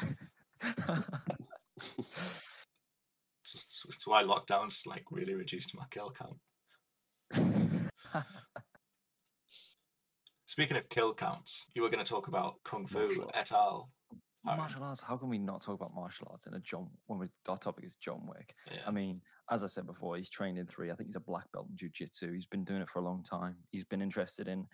It's, 3.54 3.84
it's 3.88 4.06
why 4.06 4.22
lockdowns 4.22 4.86
like 4.86 5.04
really 5.10 5.34
reduced 5.34 5.74
my 5.74 5.84
kill 5.90 6.12
count. 6.12 6.36
Speaking 10.46 10.76
of 10.76 10.88
kill 10.88 11.14
counts, 11.14 11.66
you 11.74 11.82
were 11.82 11.90
going 11.90 12.04
to 12.04 12.08
talk 12.08 12.28
about 12.28 12.56
Kung 12.64 12.86
Fu 12.86 12.98
Martial 12.98 13.30
et 13.34 13.52
al. 13.52 13.90
Alright. 14.46 14.58
martial 14.58 14.84
arts. 14.84 15.02
How 15.02 15.16
can 15.16 15.28
we 15.28 15.38
not 15.38 15.60
talk 15.60 15.74
about 15.74 15.94
martial 15.94 16.28
arts 16.30 16.46
in 16.46 16.54
a 16.54 16.60
John 16.60 16.88
when 17.06 17.18
we, 17.18 17.26
our 17.48 17.58
topic 17.58 17.84
is 17.84 17.96
John 17.96 18.22
Wick? 18.26 18.54
Yeah. 18.70 18.78
I 18.86 18.90
mean, 18.90 19.20
as 19.50 19.62
I 19.62 19.66
said 19.66 19.86
before, 19.86 20.16
he's 20.16 20.30
trained 20.30 20.58
in 20.58 20.66
three. 20.66 20.90
I 20.90 20.94
think 20.94 21.08
he's 21.08 21.16
a 21.16 21.20
black 21.20 21.50
belt 21.52 21.66
in 21.68 21.76
jiu-jitsu. 21.76 22.32
He's 22.32 22.46
been 22.46 22.64
doing 22.64 22.80
it 22.80 22.88
for 22.88 23.00
a 23.00 23.04
long 23.04 23.22
time. 23.22 23.56
He's 23.70 23.84
been 23.84 24.00
interested 24.00 24.48
in 24.48 24.66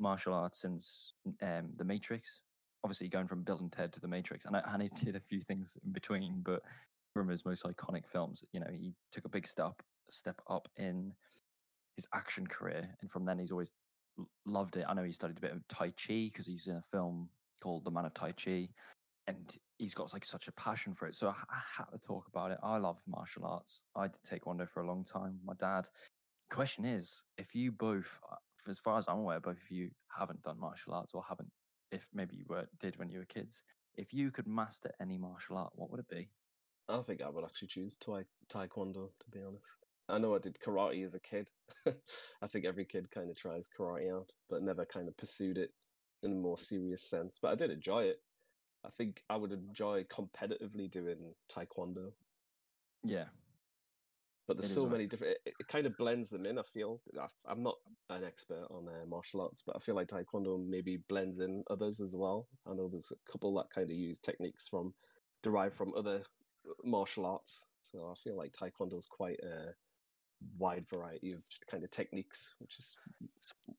martial 0.00 0.34
arts 0.34 0.60
since 0.60 1.14
um, 1.42 1.70
The 1.76 1.84
Matrix. 1.84 2.40
Obviously, 2.82 3.08
going 3.08 3.28
from 3.28 3.44
Bill 3.44 3.58
and 3.58 3.70
Ted 3.70 3.92
to 3.92 4.00
The 4.00 4.08
Matrix, 4.08 4.46
and, 4.46 4.56
I, 4.56 4.62
and 4.66 4.82
he 4.82 4.88
did 5.04 5.16
a 5.16 5.20
few 5.20 5.40
things 5.40 5.78
in 5.84 5.92
between. 5.92 6.42
But 6.44 6.62
from 7.14 7.28
his 7.28 7.44
most 7.44 7.64
iconic 7.64 8.06
films, 8.10 8.44
you 8.52 8.60
know, 8.60 8.70
he 8.72 8.92
took 9.12 9.24
a 9.24 9.30
big 9.30 9.46
step 9.46 9.80
step 10.10 10.40
up 10.50 10.68
in 10.76 11.12
his 11.96 12.06
action 12.12 12.46
career, 12.46 12.88
and 13.00 13.10
from 13.10 13.24
then 13.24 13.38
he's 13.38 13.52
always 13.52 13.72
loved 14.44 14.76
it. 14.76 14.86
I 14.88 14.94
know 14.94 15.04
he 15.04 15.12
studied 15.12 15.38
a 15.38 15.40
bit 15.40 15.52
of 15.52 15.66
Tai 15.68 15.90
Chi 15.90 16.28
because 16.30 16.46
he's 16.46 16.66
in 16.66 16.76
a 16.76 16.82
film 16.82 17.28
called 17.62 17.84
The 17.84 17.90
Man 17.90 18.04
of 18.04 18.14
Tai 18.14 18.32
Chi, 18.32 18.68
and 19.26 19.56
he's 19.78 19.94
got 19.94 20.12
like 20.12 20.24
such 20.24 20.48
a 20.48 20.52
passion 20.52 20.94
for 20.94 21.06
it. 21.06 21.14
So 21.14 21.28
I, 21.28 21.34
I 21.50 21.60
had 21.76 21.86
to 21.92 21.98
talk 21.98 22.26
about 22.28 22.50
it. 22.50 22.58
I 22.62 22.76
love 22.76 23.00
martial 23.06 23.46
arts. 23.46 23.82
I 23.96 24.08
did 24.08 24.22
taekwondo 24.22 24.68
for 24.68 24.82
a 24.82 24.86
long 24.86 25.04
time. 25.04 25.38
My 25.44 25.54
dad. 25.54 25.88
Question 26.50 26.84
is, 26.84 27.24
if 27.38 27.54
you 27.54 27.72
both, 27.72 28.18
uh, 28.30 28.36
as 28.70 28.78
far 28.78 28.98
as 28.98 29.08
I'm 29.08 29.18
aware, 29.18 29.40
both 29.40 29.56
of 29.56 29.70
you 29.70 29.90
haven't 30.16 30.42
done 30.42 30.60
martial 30.60 30.92
arts 30.92 31.14
or 31.14 31.22
haven't, 31.26 31.50
if 31.90 32.06
maybe 32.12 32.36
you 32.36 32.44
were 32.48 32.68
did 32.78 32.98
when 32.98 33.08
you 33.08 33.18
were 33.18 33.24
kids. 33.24 33.64
If 33.96 34.12
you 34.12 34.30
could 34.30 34.46
master 34.46 34.90
any 35.00 35.16
martial 35.16 35.56
art, 35.56 35.72
what 35.74 35.90
would 35.90 36.00
it 36.00 36.08
be? 36.08 36.28
I 36.88 37.00
think 37.00 37.22
I 37.22 37.30
would 37.30 37.44
actually 37.44 37.68
choose 37.68 37.96
tai- 37.96 38.24
taekwondo, 38.52 39.10
to 39.20 39.30
be 39.32 39.40
honest. 39.40 39.86
I 40.08 40.18
know 40.18 40.34
I 40.34 40.38
did 40.38 40.58
karate 40.60 41.02
as 41.02 41.14
a 41.14 41.20
kid. 41.20 41.50
I 42.42 42.46
think 42.46 42.66
every 42.66 42.84
kid 42.84 43.10
kind 43.10 43.30
of 43.30 43.36
tries 43.36 43.68
karate 43.68 44.12
out, 44.12 44.32
but 44.50 44.62
never 44.62 44.84
kind 44.84 45.08
of 45.08 45.16
pursued 45.16 45.56
it 45.56 45.70
in 46.22 46.32
a 46.32 46.36
more 46.36 46.58
serious 46.58 47.02
sense. 47.02 47.38
But 47.40 47.52
I 47.52 47.54
did 47.54 47.70
enjoy 47.70 48.04
it. 48.04 48.20
I 48.84 48.90
think 48.90 49.22
I 49.30 49.36
would 49.36 49.52
enjoy 49.52 50.04
competitively 50.04 50.90
doing 50.90 51.34
taekwondo. 51.50 52.12
Yeah, 53.02 53.26
But 54.46 54.58
there's 54.58 54.70
It 54.70 54.74
so 54.74 54.82
right. 54.84 54.92
many 54.92 55.06
different. 55.06 55.38
It, 55.46 55.54
it 55.60 55.68
kind 55.68 55.86
of 55.86 55.96
blends 55.96 56.28
them 56.30 56.44
in. 56.46 56.58
I 56.58 56.62
feel 56.62 57.00
I- 57.18 57.28
I'm 57.46 57.62
not 57.62 57.76
an 58.10 58.24
expert 58.24 58.66
on 58.70 58.88
uh, 58.88 59.06
martial 59.06 59.40
arts, 59.40 59.62
but 59.66 59.74
I 59.76 59.78
feel 59.78 59.94
like 59.94 60.08
taekwondo 60.08 60.58
maybe 60.66 60.98
blends 61.08 61.40
in 61.40 61.64
others 61.70 62.00
as 62.00 62.14
well. 62.16 62.46
I 62.66 62.74
know 62.74 62.88
there's 62.88 63.12
a 63.12 63.30
couple 63.30 63.54
that 63.54 63.70
kind 63.70 63.90
of 63.90 63.96
use 63.96 64.18
techniques 64.20 64.68
from 64.68 64.94
derived 65.42 65.74
from 65.74 65.94
other 65.96 66.22
uh, 66.68 66.72
martial 66.84 67.24
arts. 67.26 67.64
So 67.82 68.10
I 68.10 68.14
feel 68.14 68.36
like 68.36 68.52
taekwondo 68.52 68.98
is 68.98 69.06
quite 69.06 69.40
a 69.40 69.74
wide 70.58 70.86
variety 70.88 71.32
of 71.32 71.42
kind 71.70 71.84
of 71.84 71.90
techniques, 71.90 72.54
which 72.58 72.78
is 72.78 72.96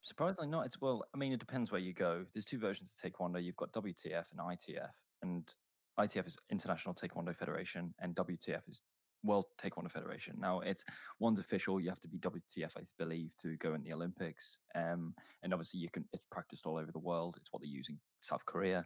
Surprisingly 0.01 0.47
not. 0.47 0.65
It's 0.65 0.79
well, 0.79 1.03
I 1.13 1.17
mean, 1.17 1.33
it 1.33 1.39
depends 1.39 1.71
where 1.71 1.81
you 1.81 1.93
go. 1.93 2.25
There's 2.33 2.45
two 2.45 2.59
versions 2.59 2.91
of 3.03 3.11
Taekwondo. 3.11 3.43
You've 3.43 3.55
got 3.55 3.73
WTF 3.73 4.31
and 4.31 4.39
ITF, 4.39 4.91
and 5.23 5.53
ITF 5.99 6.27
is 6.27 6.37
International 6.51 6.93
Taekwondo 6.93 7.35
Federation, 7.35 7.93
and 7.99 8.15
WTF 8.15 8.61
is 8.69 8.83
World 9.23 9.45
Taekwondo 9.59 9.91
Federation. 9.91 10.35
Now, 10.39 10.59
it's 10.59 10.85
one's 11.19 11.39
official. 11.39 11.79
You 11.79 11.89
have 11.89 11.99
to 12.01 12.07
be 12.07 12.19
WTF, 12.19 12.77
I 12.77 12.81
believe, 12.99 13.35
to 13.37 13.57
go 13.57 13.73
in 13.73 13.83
the 13.83 13.93
Olympics. 13.93 14.59
Um, 14.75 15.15
and 15.41 15.53
obviously, 15.53 15.79
you 15.79 15.89
can. 15.89 16.05
It's 16.13 16.25
practiced 16.31 16.65
all 16.65 16.77
over 16.77 16.91
the 16.91 16.99
world. 16.99 17.35
It's 17.39 17.51
what 17.51 17.61
they 17.61 17.67
use 17.67 17.89
in 17.89 17.97
South 18.21 18.45
Korea. 18.45 18.85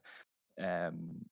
Um, 0.61 1.25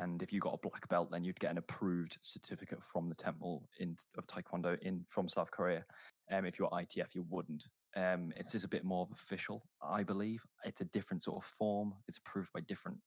and 0.00 0.22
if 0.22 0.32
you 0.32 0.40
got 0.40 0.54
a 0.54 0.68
black 0.68 0.88
belt, 0.88 1.10
then 1.10 1.24
you'd 1.24 1.40
get 1.40 1.50
an 1.50 1.58
approved 1.58 2.18
certificate 2.22 2.82
from 2.82 3.08
the 3.08 3.14
temple 3.14 3.68
in 3.78 3.96
of 4.16 4.26
Taekwondo 4.26 4.78
in 4.80 5.04
from 5.08 5.28
South 5.28 5.50
Korea. 5.50 5.84
Um, 6.30 6.46
if 6.46 6.58
you're 6.58 6.70
ITF, 6.70 7.14
you 7.14 7.24
wouldn't. 7.28 7.66
Um, 7.96 8.32
it's 8.36 8.52
just 8.52 8.64
a 8.64 8.68
bit 8.68 8.84
more 8.84 9.08
official, 9.12 9.64
I 9.82 10.02
believe. 10.02 10.42
It's 10.64 10.80
a 10.80 10.86
different 10.86 11.22
sort 11.22 11.38
of 11.38 11.44
form. 11.44 11.94
It's 12.08 12.18
approved 12.18 12.52
by 12.52 12.60
different 12.60 12.98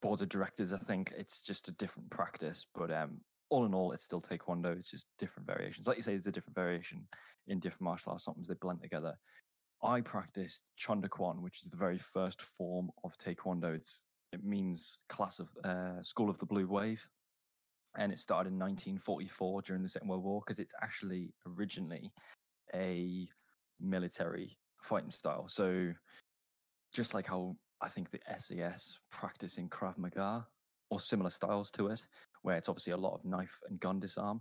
boards 0.00 0.22
of 0.22 0.28
directors. 0.28 0.72
I 0.72 0.78
think 0.78 1.12
it's 1.16 1.42
just 1.42 1.68
a 1.68 1.72
different 1.72 2.10
practice, 2.10 2.66
but 2.74 2.90
um, 2.90 3.20
all 3.50 3.66
in 3.66 3.74
all, 3.74 3.92
it's 3.92 4.04
still 4.04 4.20
Taekwondo. 4.20 4.78
It's 4.78 4.90
just 4.90 5.06
different 5.18 5.46
variations. 5.46 5.86
Like 5.86 5.96
you 5.96 6.02
say, 6.02 6.14
it's 6.14 6.26
a 6.26 6.32
different 6.32 6.56
variation 6.56 7.06
in 7.48 7.58
different 7.58 7.82
martial 7.82 8.12
arts. 8.12 8.24
Sometimes 8.24 8.48
they 8.48 8.54
blend 8.54 8.82
together. 8.82 9.14
I 9.82 10.00
practiced 10.02 10.70
Chung 10.76 11.00
Do 11.00 11.08
Kwan, 11.08 11.42
which 11.42 11.62
is 11.62 11.70
the 11.70 11.76
very 11.76 11.98
first 11.98 12.42
form 12.42 12.90
of 13.02 13.16
Taekwondo. 13.16 13.74
It's 13.74 14.06
it 14.32 14.44
means 14.44 15.02
class 15.08 15.38
of 15.38 15.48
uh, 15.64 16.02
school 16.02 16.30
of 16.30 16.38
the 16.38 16.46
blue 16.46 16.66
wave, 16.66 17.06
and 17.96 18.12
it 18.12 18.18
started 18.18 18.52
in 18.52 18.58
1944 18.58 19.62
during 19.62 19.82
the 19.82 19.88
Second 19.88 20.08
World 20.08 20.24
War 20.24 20.42
because 20.44 20.60
it's 20.60 20.74
actually 20.82 21.32
originally 21.46 22.12
a 22.74 23.28
military 23.80 24.56
fighting 24.82 25.10
style. 25.10 25.48
So 25.48 25.92
just 26.92 27.14
like 27.14 27.26
how 27.26 27.56
I 27.80 27.88
think 27.88 28.10
the 28.10 28.20
SAS 28.38 28.98
practice 29.10 29.58
in 29.58 29.68
Krav 29.68 29.98
Maga 29.98 30.46
or 30.90 31.00
similar 31.00 31.30
styles 31.30 31.70
to 31.72 31.88
it, 31.88 32.06
where 32.42 32.56
it's 32.56 32.68
obviously 32.68 32.92
a 32.92 32.96
lot 32.96 33.14
of 33.14 33.24
knife 33.24 33.58
and 33.68 33.80
gun 33.80 34.00
disarm 34.00 34.40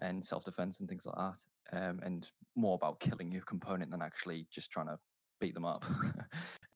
and 0.00 0.24
self 0.24 0.44
defense 0.44 0.80
and 0.80 0.88
things 0.88 1.06
like 1.06 1.16
that, 1.16 1.78
um, 1.78 2.00
and 2.02 2.30
more 2.56 2.74
about 2.74 3.00
killing 3.00 3.30
your 3.30 3.42
component 3.42 3.90
than 3.90 4.02
actually 4.02 4.46
just 4.50 4.70
trying 4.70 4.86
to 4.86 4.98
beat 5.40 5.54
them 5.54 5.64
up. 5.64 5.84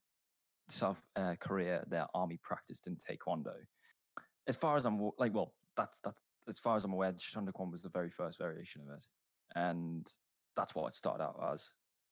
South 0.68 1.00
uh, 1.16 1.34
Korea, 1.40 1.84
their 1.88 2.06
army 2.14 2.38
practiced 2.42 2.86
in 2.86 2.96
Taekwondo. 2.96 3.54
As 4.46 4.56
far 4.56 4.76
as 4.76 4.84
I'm 4.86 5.10
like, 5.18 5.34
well, 5.34 5.54
that's 5.76 6.00
that's 6.00 6.22
as 6.48 6.58
far 6.58 6.76
as 6.76 6.84
I'm 6.84 6.92
aware, 6.92 7.12
Chung 7.18 7.46
Do 7.46 7.52
Kwan 7.52 7.70
was 7.70 7.82
the 7.82 7.88
very 7.88 8.10
first 8.10 8.38
variation 8.38 8.82
of 8.82 8.96
it, 8.96 9.04
and 9.54 10.06
that's 10.56 10.74
what 10.74 10.86
it 10.88 10.94
started 10.94 11.22
out 11.22 11.36
as. 11.52 11.70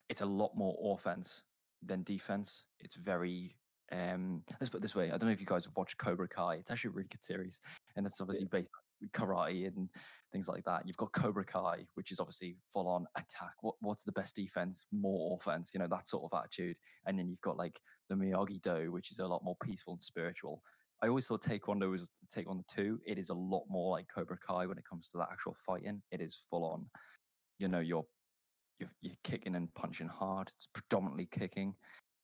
It's 0.09 0.20
a 0.20 0.26
lot 0.26 0.53
more 0.57 0.76
offense 0.94 1.42
than 1.82 2.03
defense. 2.03 2.66
It's 2.80 2.96
very 2.96 3.57
um 3.90 4.42
let's 4.61 4.70
put 4.70 4.78
it 4.78 4.82
this 4.82 4.96
way. 4.96 5.07
I 5.07 5.11
don't 5.11 5.24
know 5.24 5.30
if 5.30 5.40
you 5.40 5.46
guys 5.46 5.64
have 5.64 5.76
watched 5.76 5.98
Cobra 5.98 6.28
Kai. 6.28 6.55
It's 6.57 6.70
actually 6.70 6.88
a 6.88 6.92
really 6.92 7.09
good 7.09 7.24
series. 7.24 7.61
And 7.96 8.07
it's 8.07 8.20
obviously 8.20 8.46
based 8.46 8.70
on 8.74 8.82
karate 9.11 9.66
and 9.66 9.88
things 10.32 10.48
like 10.48 10.64
that. 10.64 10.82
You've 10.86 10.96
got 10.96 11.12
Cobra 11.12 11.44
Kai, 11.44 11.86
which 11.94 12.11
is 12.11 12.20
obviously 12.20 12.57
full 12.72 12.88
on 12.88 13.07
attack. 13.16 13.55
What 13.61 13.76
what's 13.80 14.05
the 14.05 14.12
best 14.12 14.36
defense? 14.36 14.86
More 14.92 15.36
offense, 15.38 15.72
you 15.74 15.80
know, 15.80 15.88
that 15.88 16.09
sort 16.09 16.24
of 16.30 16.38
attitude. 16.38 16.76
And 17.07 17.18
then 17.18 17.28
you've 17.28 17.40
got 17.40 17.57
like 17.57 17.80
the 18.09 18.14
Miyagi 18.14 18.62
Do, 18.62 18.92
which 18.92 19.11
is 19.11 19.18
a 19.18 19.26
lot 19.26 19.44
more 19.44 19.57
peaceful 19.62 19.94
and 19.94 20.03
spiritual. 20.03 20.62
I 21.03 21.09
always 21.09 21.26
thought 21.26 21.42
Taekwondo 21.42 21.90
was 21.90 22.12
Taekwondo 22.32 22.66
2. 22.68 23.00
It 23.05 23.18
is 23.18 23.30
a 23.30 23.34
lot 23.34 23.64
more 23.68 23.90
like 23.90 24.07
Cobra 24.14 24.38
Kai 24.38 24.66
when 24.66 24.78
it 24.78 24.84
comes 24.88 25.09
to 25.11 25.18
that 25.18 25.30
actual 25.32 25.55
fighting. 25.55 26.00
It 26.12 26.20
is 26.20 26.46
full 26.48 26.64
on, 26.64 26.86
you 27.59 27.68
know, 27.68 27.80
you're 27.80 28.07
you're, 28.78 28.90
you're 29.00 29.14
kicking 29.24 29.57
and 29.57 29.72
punching 29.74 30.09
hard. 30.09 30.48
It's 30.57 30.68
predominantly 30.72 31.28
kicking. 31.30 31.74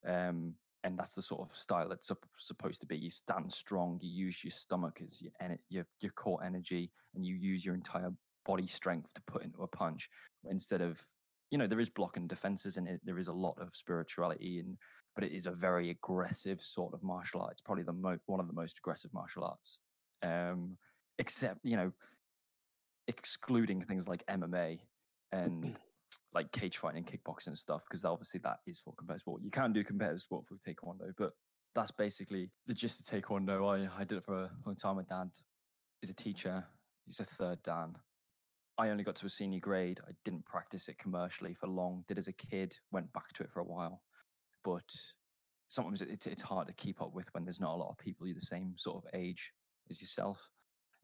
Um, 0.07 0.55
and 0.85 0.99
that's 0.99 1.15
the 1.15 1.23
sort 1.23 1.41
of 1.41 1.57
style 1.57 1.91
it's 1.93 2.11
supposed 2.39 2.81
to 2.81 2.87
be. 2.87 2.97
You 2.97 3.11
stand 3.11 3.53
strong, 3.53 3.99
you 4.01 4.27
use 4.27 4.45
your 4.45 4.51
stomach 4.51 5.01
as 5.05 5.21
your, 5.21 5.33
your, 5.69 5.87
your 6.01 6.13
core 6.13 6.43
energy, 6.45 6.91
and 7.15 7.25
you 7.25 7.35
use 7.35 7.65
your 7.65 7.75
entire 7.75 8.13
body 8.47 8.67
strength 8.67 9.13
to 9.15 9.23
put 9.27 9.45
into 9.45 9.63
a 9.63 9.69
punch 9.69 10.09
instead 10.49 10.81
of 10.81 11.03
you 11.51 11.59
know 11.59 11.67
there 11.67 11.81
is 11.81 11.91
block 11.91 12.17
and 12.17 12.29
defenses 12.29 12.77
and 12.77 12.89
it. 12.89 13.01
There 13.05 13.19
is 13.19 13.29
a 13.29 13.33
lot 13.33 13.57
of 13.61 13.75
spirituality 13.75 14.61
and 14.61 14.77
but 15.15 15.25
it 15.25 15.33
is 15.33 15.47
a 15.47 15.51
very 15.51 15.91
aggressive 15.91 16.61
sort 16.61 16.95
of 16.95 17.03
martial 17.03 17.41
art. 17.41 17.53
It's 17.53 17.63
probably 17.63 17.83
the 17.83 17.93
mo- 17.93 18.19
one 18.27 18.39
of 18.39 18.47
the 18.47 18.53
most 18.53 18.79
aggressive 18.79 19.13
martial 19.13 19.45
arts. 19.45 19.81
Um, 20.23 20.77
except 21.19 21.59
you 21.65 21.77
know, 21.77 21.93
excluding 23.09 23.83
things 23.83 24.07
like 24.07 24.25
MMA 24.27 24.79
and 25.33 25.79
like 26.35 26.53
cage 26.53 26.77
fighting, 26.77 27.05
kickboxing 27.05 27.49
and 27.49 27.59
stuff, 27.59 27.83
because 27.89 28.05
obviously 28.05 28.41
that 28.45 28.59
is 28.67 28.81
for 28.81 28.93
competitive 28.95 29.23
sport. 29.23 29.43
You 29.43 29.51
can 29.51 29.73
do 29.73 29.83
competitive 29.83 30.21
sport 30.21 30.47
for 30.47 30.57
taekwondo, 30.57 31.13
but 31.17 31.33
that's 31.75 31.91
basically 31.91 32.51
the 32.67 32.75
gist 32.75 33.01
of 33.01 33.07
taekwondo. 33.07 33.69
I, 33.69 34.01
I 34.01 34.05
did 34.05 34.19
it 34.19 34.25
for 34.25 34.45
a 34.45 34.51
long 34.67 34.77
time. 34.77 34.97
My 34.97 35.03
dad 35.03 35.31
is 36.03 36.11
a 36.11 36.15
teacher. 36.15 36.65
He's 37.07 37.21
a 37.21 37.25
third 37.25 37.63
Dan. 37.63 37.95
I 38.77 38.91
only 38.91 39.05
got 39.05 39.17
to 39.17 39.27
a 39.27 39.31
senior 39.31 39.59
grade. 39.59 39.99
I 40.07 40.13
didn't 40.25 40.45
practice 40.45 40.89
it 40.89 40.99
commercially 40.99 41.55
for 41.55 41.67
long. 41.67 42.05
Did 42.07 42.19
as 42.19 42.29
a 42.29 42.33
kid. 42.33 42.77
Went 42.93 43.13
back 43.13 43.33
to 43.35 43.43
it 43.43 43.51
for 43.51 43.61
a 43.61 43.65
while, 43.65 44.03
but 44.65 44.85
sometimes 45.69 46.03
it's 46.03 46.27
it's 46.27 46.43
hard 46.43 46.67
to 46.69 46.75
keep 46.75 47.03
up 47.03 47.13
with 47.13 47.33
when 47.35 47.45
there's 47.45 47.61
not 47.61 47.75
a 47.75 47.79
lot 47.79 47.91
of 47.91 47.99
people 47.99 48.27
you're 48.27 48.35
the 48.35 48.41
same 48.41 48.75
sort 48.77 49.05
of 49.05 49.11
age 49.15 49.53
as 49.91 50.01
yourself. 50.01 50.49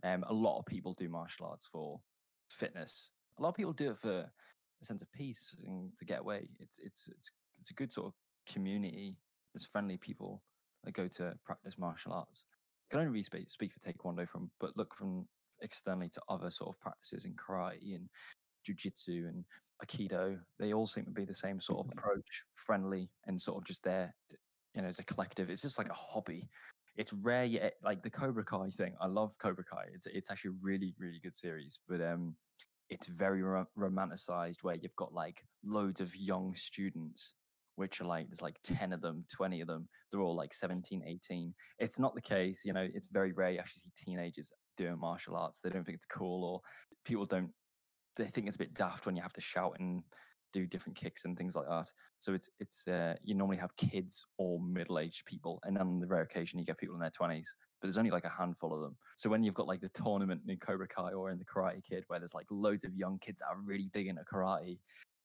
Um, 0.03 0.25
a 0.29 0.35
lot 0.35 0.59
of 0.59 0.67
people 0.67 0.95
do 0.95 1.09
martial 1.09 1.47
arts 1.47 1.67
for 1.67 2.01
fitness. 2.51 3.11
A 3.39 3.43
lot 3.43 3.51
of 3.51 3.55
people 3.55 3.73
do 3.73 3.91
it 3.91 3.99
for 3.99 4.31
a 4.85 4.87
sense 4.87 5.03
of 5.03 5.11
peace 5.13 5.55
and 5.67 5.91
to 5.97 6.05
get 6.05 6.21
away. 6.21 6.49
It's 6.61 6.79
it's 6.79 7.09
it's 7.09 7.33
it's 7.61 7.71
a 7.71 7.75
good 7.75 7.93
sort 7.93 8.09
of 8.09 8.15
community. 8.53 9.19
There's 9.53 9.67
friendly 9.67 9.97
people 9.97 10.43
that 10.85 10.93
go 10.93 11.09
to 11.09 11.35
practice 11.45 11.79
martial 11.79 12.13
arts. 12.13 12.45
can 12.91 13.01
only 13.01 13.11
really 13.11 13.23
speak, 13.23 13.51
speak 13.51 13.73
for 13.73 13.81
Taekwondo 13.81 14.29
from, 14.29 14.51
but 14.61 14.77
look 14.77 14.95
from 14.95 15.27
externally 15.63 16.11
to 16.11 16.21
other 16.29 16.51
sort 16.51 16.75
of 16.75 16.81
practices 16.81 17.25
in 17.25 17.35
karate 17.35 17.95
and 17.95 18.09
jujitsu 18.69 19.29
and 19.29 19.45
aikido. 19.83 20.39
They 20.59 20.73
all 20.73 20.87
seem 20.87 21.05
to 21.05 21.11
be 21.11 21.25
the 21.25 21.35
same 21.35 21.61
sort 21.61 21.87
of 21.87 21.93
approach, 21.93 22.43
friendly 22.55 23.11
and 23.27 23.41
sort 23.41 23.59
of 23.59 23.65
just 23.65 23.83
there, 23.85 24.15
you 24.75 24.83
know, 24.83 24.89
as 24.89 24.99
a 24.99 25.05
collective. 25.05 25.51
It's 25.51 25.63
just 25.63 25.79
like 25.79 25.89
a 25.89 25.95
hobby. 25.95 26.49
It's 26.97 27.13
rare 27.13 27.45
yet, 27.45 27.75
like 27.83 28.03
the 28.03 28.11
Cobra 28.11 28.45
Kai 28.45 28.69
thing. 28.71 28.95
I 29.01 29.07
love 29.07 29.37
Cobra 29.39 29.65
Kai. 29.65 29.87
It's 29.95 30.07
it's 30.07 30.31
actually 30.31 30.51
a 30.51 30.61
really 30.63 30.95
really 30.99 31.21
good 31.23 31.35
series, 31.35 31.81
but 31.89 32.01
um, 32.01 32.37
it's 32.91 33.07
very 33.07 33.43
ro- 33.43 33.67
romanticized 33.79 34.63
where 34.63 34.77
you've 34.77 34.97
got 34.97 35.13
like 35.13 35.43
loads 35.65 36.01
of 36.01 36.15
young 36.17 36.55
students 36.55 37.35
which 37.77 38.01
are 38.01 38.05
like 38.05 38.29
there's 38.29 38.43
like 38.43 38.57
10 38.63 38.93
of 38.93 39.01
them 39.01 39.25
20 39.35 39.61
of 39.61 39.67
them 39.67 39.89
they're 40.11 40.21
all 40.21 40.37
like 40.37 40.51
mm. 40.51 40.59
17 40.59 41.03
18 41.07 41.55
it's 41.79 41.99
not 41.99 42.15
the 42.15 42.21
case 42.21 42.65
you 42.65 42.73
know 42.73 42.87
it's 42.95 43.09
very 43.09 43.33
rare 43.33 43.51
you 43.51 43.59
actually 43.59 43.81
see 43.81 44.05
teenagers 44.05 44.53
doing 44.77 44.99
martial 44.99 45.37
arts 45.37 45.61
they 45.61 45.71
don't 45.71 45.85
think 45.85 45.97
it's 45.97 46.07
cool 46.07 46.45
or 46.45 46.61
people 47.05 47.27
don't 47.27 47.51
they 48.17 48.27
think 48.27 48.47
it's 48.47 48.57
a 48.57 48.61
bit 48.61 48.75
daft 48.75 49.07
when 49.07 49.17
you 49.17 49.23
have 49.23 49.33
to 49.33 49.41
shout 49.41 49.77
and 49.79 50.03
do 50.55 50.67
different 50.67 50.97
kicks 50.97 51.25
and 51.25 51.37
things 51.37 51.55
like 51.55 51.67
that 51.69 51.93
so 52.21 52.33
it's 52.33 52.49
it's 52.61 52.89
uh, 52.89 53.15
you 53.23 53.35
normally 53.35 53.57
have 53.59 53.77
kids 53.77 54.25
or 54.39 54.59
middle-aged 54.61 55.27
people 55.27 55.61
and 55.65 55.77
then 55.77 55.83
on 55.83 56.01
the 56.01 56.07
rare 56.07 56.23
occasion 56.23 56.59
you 56.59 56.65
get 56.65 56.79
people 56.79 56.95
in 56.95 57.01
their 57.01 57.11
20s 57.11 57.49
but 57.81 57.89
there's 57.89 57.99
only 57.99 58.11
like 58.11 58.25
a 58.25 58.31
handful 58.31 58.73
of 58.73 58.81
them 58.81 58.97
so 59.17 59.29
when 59.29 59.43
you've 59.43 59.55
got 59.55 59.67
like 59.67 59.81
the 59.81 59.89
tournament 59.91 60.41
in 60.49 60.57
cobra 60.57 60.89
kai 60.89 61.13
or 61.13 61.31
in 61.31 61.39
the 61.39 61.45
karate 61.45 61.85
kid 61.85 62.05
where 62.07 62.19
there's 62.19 62.35
like 62.35 62.47
loads 62.51 62.85
of 62.85 62.95
young 62.95 63.19
kids 63.19 63.41
that 63.41 63.49
are 63.49 63.59
really 63.67 63.91
big 63.93 64.07
into 64.07 64.23
karate 64.23 64.79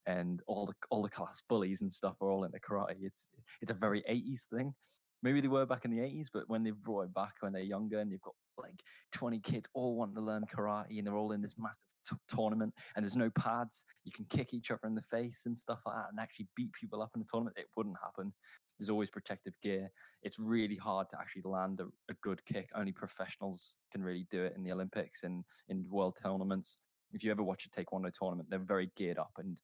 and 0.10 0.42
all 0.48 0.66
the 0.66 0.74
all 0.90 1.04
the 1.04 1.10
class 1.10 1.42
bullies 1.48 1.82
and 1.82 1.92
stuff 1.92 2.16
are 2.22 2.32
all 2.32 2.44
into 2.44 2.60
karate. 2.60 2.98
It's 3.02 3.30
it's 3.62 3.72
a 3.72 3.76
very 3.76 4.02
80s 4.10 4.48
thing. 4.48 4.74
Maybe 5.22 5.42
they 5.42 5.48
were 5.48 5.66
back 5.66 5.86
in 5.86 5.92
the 5.92 6.02
80s, 6.02 6.28
but 6.34 6.48
when 6.48 6.64
they 6.64 6.72
brought 6.72 7.06
it 7.06 7.14
back 7.14 7.36
when 7.42 7.52
they're 7.52 7.62
younger 7.62 8.00
and 8.00 8.10
you've 8.10 8.22
got 8.22 8.36
like 8.62 8.82
20 9.14 9.40
kids 9.40 9.68
all 9.74 9.96
wanting 9.96 10.16
to 10.16 10.22
learn 10.22 10.44
karate 10.46 10.98
and 10.98 11.08
they're 11.08 11.18
all 11.18 11.32
in 11.32 11.42
this 11.42 11.56
mm. 11.56 11.64
massive 11.64 11.80
t- 12.08 12.36
tournament 12.36 12.74
and 12.96 13.04
there's 13.04 13.16
no 13.16 13.30
pads, 13.32 13.86
you 14.04 14.12
can 14.12 14.26
kick 14.30 14.54
each 14.54 14.72
other 14.72 14.86
in 14.86 14.96
the 14.96 15.02
face 15.02 15.44
and 15.46 15.58
stuff 15.58 15.82
like 15.86 15.96
that 15.96 16.08
and 16.12 16.20
actually 16.20 16.48
beat 16.56 16.72
people 16.74 17.02
up 17.02 17.12
in 17.16 17.22
a 17.22 17.26
tournament. 17.26 17.58
It 17.58 17.68
wouldn't 17.76 17.98
happen. 18.04 18.34
There's 18.78 18.90
always 18.90 19.10
protective 19.10 19.54
gear. 19.62 19.92
It's 20.24 20.40
really 20.40 20.78
hard 20.78 21.10
to 21.10 21.20
actually 21.20 21.44
land 21.46 21.82
a, 21.82 21.88
a 22.10 22.16
good 22.22 22.44
kick. 22.46 22.70
Only 22.76 22.92
professionals 22.92 23.78
can 23.92 24.04
really 24.04 24.26
do 24.30 24.44
it 24.44 24.54
in 24.56 24.64
the 24.64 24.72
Olympics 24.72 25.24
and 25.24 25.44
in 25.68 25.86
world 25.90 26.18
tournaments 26.22 26.78
if 27.14 27.24
you 27.24 27.32
ever 27.32 27.44
watch 27.44 27.66
a 27.66 27.70
taekwondo 27.70 28.12
tournament, 28.12 28.50
they're 28.50 28.60
very 28.60 28.92
geared 28.96 29.18
up 29.18 29.32
and 29.38 29.60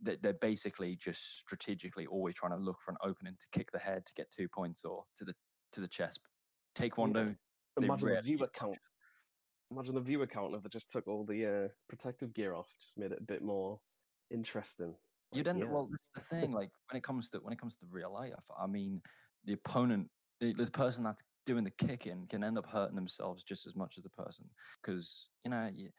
they're 0.00 0.34
basically 0.34 0.96
just 0.96 1.38
strategically 1.40 2.06
always 2.06 2.34
trying 2.34 2.52
to 2.52 2.58
look 2.58 2.80
for 2.80 2.90
an 2.90 2.98
opening 3.02 3.34
to 3.38 3.58
kick 3.58 3.70
the 3.72 3.78
head 3.78 4.04
to 4.04 4.12
get 4.14 4.30
two 4.30 4.48
points 4.48 4.84
or 4.84 5.04
to 5.16 5.24
the 5.24 5.34
to 5.72 5.80
the 5.80 5.88
chest. 5.88 6.20
Taekwondo. 6.76 7.28
Yeah. 7.28 7.32
Imagine 7.76 8.08
the 8.10 8.22
viewer 8.22 8.48
count. 8.52 8.78
Imagine 9.70 9.94
the 9.94 10.00
viewer 10.00 10.26
count 10.26 10.54
if 10.54 10.62
they 10.62 10.68
just 10.68 10.90
took 10.90 11.08
all 11.08 11.24
the 11.24 11.46
uh, 11.46 11.68
protective 11.88 12.32
gear 12.32 12.54
off, 12.54 12.68
just 12.80 12.96
made 12.96 13.12
it 13.12 13.18
a 13.20 13.24
bit 13.24 13.42
more 13.42 13.80
interesting. 14.30 14.94
You'd 15.32 15.48
end 15.48 15.60
yeah. 15.60 15.66
well. 15.66 15.88
That's 15.90 16.10
the 16.14 16.20
thing. 16.20 16.52
Like 16.52 16.70
when 16.90 16.98
it 16.98 17.02
comes 17.02 17.28
to 17.30 17.38
when 17.38 17.52
it 17.52 17.58
comes 17.58 17.76
to 17.76 17.86
real 17.90 18.12
life, 18.12 18.32
I 18.60 18.66
mean, 18.66 19.00
the 19.44 19.54
opponent, 19.54 20.08
the, 20.40 20.52
the 20.52 20.70
person 20.70 21.04
that's 21.04 21.22
doing 21.44 21.64
the 21.64 21.70
kicking, 21.70 22.26
can 22.28 22.44
end 22.44 22.56
up 22.56 22.66
hurting 22.66 22.94
themselves 22.94 23.42
just 23.42 23.66
as 23.66 23.74
much 23.74 23.98
as 23.98 24.04
the 24.04 24.10
person 24.10 24.46
because 24.80 25.30
you 25.44 25.50
know 25.50 25.68
you, 25.72 25.90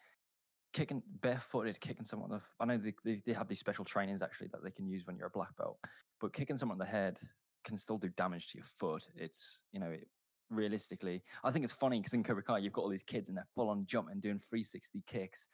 kicking 0.73 1.01
barefooted, 1.21 1.79
kicking 1.79 2.05
someone 2.05 2.31
on 2.31 2.37
the. 2.37 2.43
I 2.59 2.65
know 2.65 2.77
they, 2.77 2.93
they, 3.03 3.21
they 3.25 3.33
have 3.33 3.47
these 3.47 3.59
special 3.59 3.85
trainings 3.85 4.21
actually 4.21 4.49
that 4.53 4.63
they 4.63 4.71
can 4.71 4.87
use 4.87 5.05
when 5.05 5.17
you're 5.17 5.27
a 5.27 5.31
black 5.31 5.55
belt, 5.57 5.77
but 6.21 6.33
kicking 6.33 6.57
someone 6.57 6.75
on 6.75 6.79
the 6.79 6.85
head 6.85 7.19
can 7.63 7.77
still 7.77 7.97
do 7.97 8.09
damage 8.09 8.49
to 8.49 8.57
your 8.57 8.67
foot. 8.67 9.07
It's 9.15 9.63
you 9.71 9.79
know 9.79 9.89
it, 9.89 10.07
realistically, 10.49 11.23
I 11.43 11.51
think 11.51 11.65
it's 11.65 11.73
funny 11.73 11.99
because 11.99 12.13
in 12.13 12.23
Cobra 12.23 12.43
Kai 12.43 12.59
you've 12.59 12.73
got 12.73 12.83
all 12.83 12.89
these 12.89 13.03
kids 13.03 13.29
and 13.29 13.37
they're 13.37 13.47
full 13.55 13.69
on 13.69 13.85
jumping, 13.85 14.19
doing 14.19 14.39
360 14.39 15.03
kicks 15.07 15.47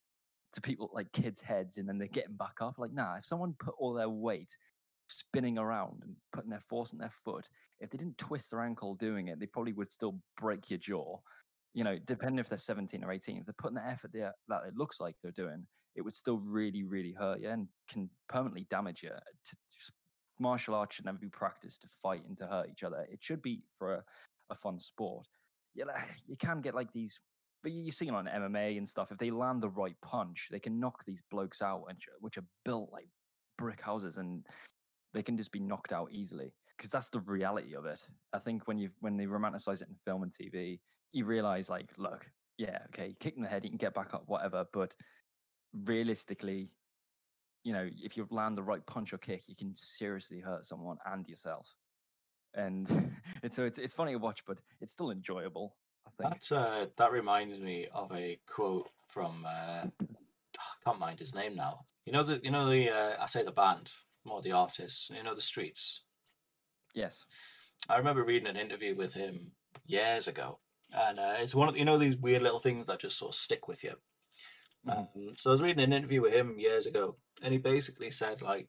to 0.54 0.62
people 0.62 0.90
like 0.94 1.12
kids' 1.14 1.42
heads, 1.42 1.78
and 1.78 1.88
then 1.88 1.98
they're 1.98 2.08
getting 2.08 2.36
back 2.36 2.56
up. 2.62 2.78
Like, 2.78 2.94
nah, 2.94 3.18
if 3.18 3.26
someone 3.26 3.56
put 3.60 3.76
all 3.78 3.94
their 3.94 4.10
weight 4.10 4.56
spinning 5.08 5.58
around 5.58 6.02
and 6.04 6.16
putting 6.34 6.50
their 6.50 6.60
force 6.60 6.94
in 6.94 7.00
their 7.00 7.12
foot, 7.24 7.48
if 7.80 7.90
they 7.90 7.98
didn't 7.98 8.18
twist 8.18 8.52
their 8.52 8.62
ankle 8.62 8.96
doing 8.96 9.28
it, 9.28 9.40
they 9.40 9.46
probably 9.46 9.74
would 9.74 9.92
still 9.92 10.20
break 10.38 10.70
your 10.70 10.80
jaw 10.80 11.18
you 11.74 11.84
know, 11.84 11.98
depending 12.06 12.40
if 12.40 12.50
they're 12.50 12.58
17 12.58 13.04
or 13.04 13.12
18, 13.12 13.38
if 13.38 13.46
they're 13.46 13.54
putting 13.58 13.76
the 13.76 13.86
effort 13.86 14.12
there 14.14 14.34
that 14.50 14.62
it 14.68 14.76
looks 14.76 15.00
like 15.00 15.16
they're 15.22 15.32
doing, 15.32 15.66
it 15.96 16.02
would 16.02 16.14
still 16.14 16.40
really, 16.40 16.84
really 16.84 17.14
hurt 17.14 17.40
you 17.42 17.50
and 17.50 17.68
can 17.90 18.10
permanently 18.28 18.66
damage 18.70 19.04
you. 19.04 19.10
To, 19.10 19.56
martial 20.40 20.74
arts 20.74 20.96
should 20.96 21.06
never 21.06 21.20
be 21.20 21.30
practiced 21.30 21.84
to 21.84 21.88
fight 21.88 22.24
and 22.28 22.36
to 22.38 22.48
hurt 22.48 22.68
each 22.70 22.84
other. 22.84 23.06
It 23.12 23.20
should 23.22 23.42
be 23.42 23.62
for 23.78 23.96
a, 23.96 24.04
a 24.52 24.56
fun 24.56 24.80
sport. 24.80 25.26
Yeah, 25.74 25.86
you 26.28 26.36
can 26.36 26.62
get 26.62 26.76
like 26.76 26.92
these, 26.92 27.20
but 27.64 27.72
you 27.72 27.92
see 27.92 28.10
on 28.10 28.26
MMA 28.26 28.78
and 28.78 28.88
stuff. 28.88 29.12
If 29.12 29.18
they 29.18 29.32
land 29.32 29.62
the 29.62 29.70
right 29.70 29.96
punch, 30.02 30.50
they 30.52 30.60
can 30.60 30.80
knock 30.80 31.04
these 31.06 31.22
blokes 31.32 31.62
out, 31.62 31.86
and 31.88 31.98
which 32.20 32.38
are 32.38 32.46
built 32.66 32.92
like 32.92 33.08
brick 33.58 33.82
houses, 33.82 34.18
and 34.18 34.46
they 35.14 35.24
can 35.24 35.38
just 35.38 35.52
be 35.52 35.60
knocked 35.60 35.94
out 35.94 36.10
easily 36.12 36.54
because 36.78 36.92
that's 36.92 37.10
the 37.10 37.22
reality 37.22 37.76
of 37.76 37.86
it. 37.86 38.06
I 38.34 38.40
think 38.40 38.68
when 38.68 38.78
you 38.78 38.90
when 39.00 39.18
they 39.18 39.26
romanticize 39.26 39.82
it 39.82 39.90
in 39.90 39.96
film 40.06 40.24
and 40.24 40.32
TV, 40.32 40.80
you 41.12 41.26
realize 41.26 41.70
like, 41.70 41.90
look, 41.98 42.30
yeah, 42.58 42.80
okay, 42.88 43.16
kick 43.20 43.36
in 43.36 43.44
the 43.44 43.50
head, 43.50 43.64
you 43.64 43.70
can 43.70 43.78
get 43.78 43.94
back 43.94 44.14
up, 44.14 44.24
whatever. 44.28 44.66
But 44.74 44.96
realistically, 45.86 46.72
you 47.64 47.74
know, 47.74 47.88
if 48.04 48.18
you 48.18 48.28
land 48.30 48.58
the 48.58 48.64
right 48.64 48.86
punch 48.86 49.14
or 49.14 49.18
kick, 49.18 49.44
you 49.48 49.56
can 49.56 49.76
seriously 49.76 50.40
hurt 50.40 50.66
someone 50.66 50.98
and 51.06 51.28
yourself. 51.28 51.76
And 52.54 53.14
it's 53.44 53.56
so 53.56 53.64
it's 53.64 53.78
it's 53.78 53.94
funny 53.94 54.14
to 54.14 54.20
watch, 54.20 54.44
but 54.46 54.58
it's 54.80 54.92
still 54.92 55.12
enjoyable. 55.12 55.76
I 56.08 56.30
think 56.30 56.42
that 56.42 56.56
uh, 56.56 56.86
that 56.98 57.12
reminds 57.12 57.60
me 57.60 57.88
of 57.94 58.12
a 58.12 58.40
quote 58.48 58.90
from 59.08 59.46
uh, 59.46 59.86
I 60.02 60.84
can't 60.84 61.00
mind 61.00 61.20
his 61.20 61.36
name 61.36 61.56
now. 61.56 61.86
You 62.06 62.14
know 62.14 62.24
the 62.24 62.40
you 62.44 62.52
know 62.52 62.70
the 62.70 62.90
uh, 62.90 63.16
I 63.20 63.26
say 63.26 63.44
the 63.44 63.52
band 63.52 63.92
more 64.26 64.42
the 64.42 64.52
artists. 64.52 65.10
You 65.16 65.24
know 65.24 65.36
the 65.36 65.42
streets. 65.42 66.04
Yes, 66.94 67.26
I 67.90 67.98
remember 67.98 68.24
reading 68.24 68.48
an 68.48 68.58
interview 68.58 68.96
with 68.96 69.14
him 69.14 69.52
years 69.86 70.28
ago, 70.28 70.60
and 70.94 71.20
uh, 71.20 71.36
it's 71.40 71.56
one 71.56 71.70
of 71.70 71.78
you 71.78 71.86
know 71.86 71.98
these 71.98 72.18
weird 72.18 72.42
little 72.42 72.60
things 72.60 72.88
that 72.88 73.00
just 73.00 73.18
sort 73.18 73.34
of 73.34 73.40
stick 73.40 73.68
with 73.68 73.84
you. 73.84 73.94
Mm-hmm. 74.88 75.00
Um, 75.00 75.34
so 75.38 75.50
I 75.50 75.54
was 75.54 75.62
reading 75.62 75.84
an 75.84 75.94
interview 75.94 76.22
with 76.22 76.34
him 76.34 76.60
years 76.60 76.86
ago, 76.86 77.16
and 77.42 77.54
he 77.54 77.58
basically 77.58 78.12
said 78.12 78.42
like, 78.42 78.68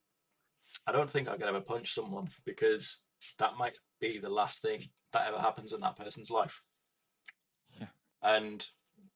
"I 0.87 0.93
don't 0.93 1.11
think 1.11 1.29
I 1.29 1.37
could 1.37 1.49
ever 1.49 1.61
punch 1.61 1.95
someone 1.95 2.29
because 2.45 2.99
that 3.39 3.57
might 3.57 3.79
be 4.01 4.19
the 4.19 4.29
last 4.29 4.63
thing 4.63 4.89
that 5.13 5.27
ever 5.27 5.39
happens 5.39 5.73
in 5.73 5.81
that 5.81 5.97
person's 5.97 6.31
life." 6.31 6.63
Yeah. 7.79 7.89
And 8.23 8.67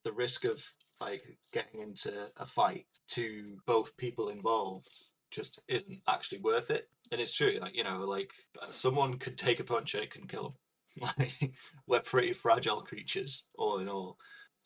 the 0.04 0.12
risk 0.12 0.44
of 0.44 0.64
like 1.00 1.38
getting 1.52 1.80
into 1.82 2.28
a 2.36 2.46
fight 2.46 2.86
to 3.08 3.58
both 3.66 3.96
people 3.96 4.28
involved 4.28 4.88
just 5.30 5.60
isn't 5.68 6.00
actually 6.08 6.38
worth 6.38 6.70
it. 6.70 6.88
And 7.12 7.20
it's 7.20 7.32
true, 7.32 7.58
like 7.60 7.76
you 7.76 7.84
know, 7.84 8.04
like 8.04 8.32
someone 8.70 9.18
could 9.18 9.36
take 9.36 9.60
a 9.60 9.64
punch 9.64 9.94
and 9.94 10.02
it 10.02 10.10
can 10.10 10.26
kill 10.26 10.42
them. 10.42 10.54
Like 11.18 11.52
we're 11.86 12.00
pretty 12.00 12.32
fragile 12.32 12.80
creatures, 12.80 13.44
all 13.58 13.80
in 13.80 13.88
all. 13.88 14.16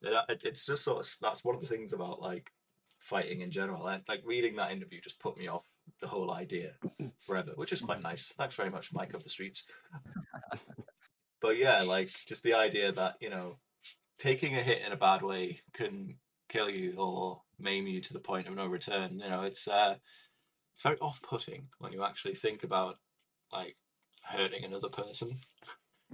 And 0.03 0.39
it's 0.45 0.65
just 0.65 0.85
sort 0.85 1.05
of 1.05 1.13
that's 1.21 1.45
one 1.45 1.57
of 1.57 1.61
the 1.61 1.67
things 1.67 1.93
about 1.93 2.23
like 2.23 2.53
fighting 3.01 3.41
in 3.41 3.51
general. 3.51 3.83
Like 3.83 4.23
reading 4.25 4.55
that 4.57 4.71
interview 4.71 5.01
just 5.01 5.19
put 5.19 5.37
me 5.37 5.49
off 5.49 5.65
the 6.01 6.07
whole 6.09 6.31
idea 6.33 6.73
forever, 7.27 7.53
which 7.57 7.73
is 7.73 7.81
quite 7.81 8.03
nice. 8.03 8.33
Thanks 8.37 8.55
very 8.55 8.71
much, 8.71 8.93
Mike 8.93 9.15
of 9.15 9.23
the 9.23 9.29
streets. 9.31 9.65
but 11.41 11.57
yeah, 11.57 11.83
like 11.83 12.11
just 12.27 12.43
the 12.43 12.55
idea 12.55 12.93
that 12.93 13.15
you 13.21 13.31
know 13.31 13.59
taking 14.19 14.57
a 14.57 14.63
hit 14.63 14.83
in 14.85 14.93
a 14.93 14.97
bad 14.97 15.23
way 15.23 15.61
can 15.73 16.17
kill 16.49 16.69
you 16.69 16.95
or 16.99 17.43
maim 17.59 17.87
you 17.87 18.01
to 18.01 18.13
the 18.13 18.19
point 18.21 18.47
of 18.49 18.55
no 18.55 18.67
return. 18.67 19.21
You 19.23 19.29
know, 19.31 19.43
it's 19.43 19.67
uh, 19.69 19.97
It's 20.75 20.83
very 20.83 20.99
off-putting 20.99 21.69
when 21.79 21.93
you 21.93 22.05
actually 22.05 22.35
think 22.35 22.65
about 22.65 22.97
like 23.53 23.77
hurting 24.25 24.65
another 24.65 24.89
person. 24.89 25.39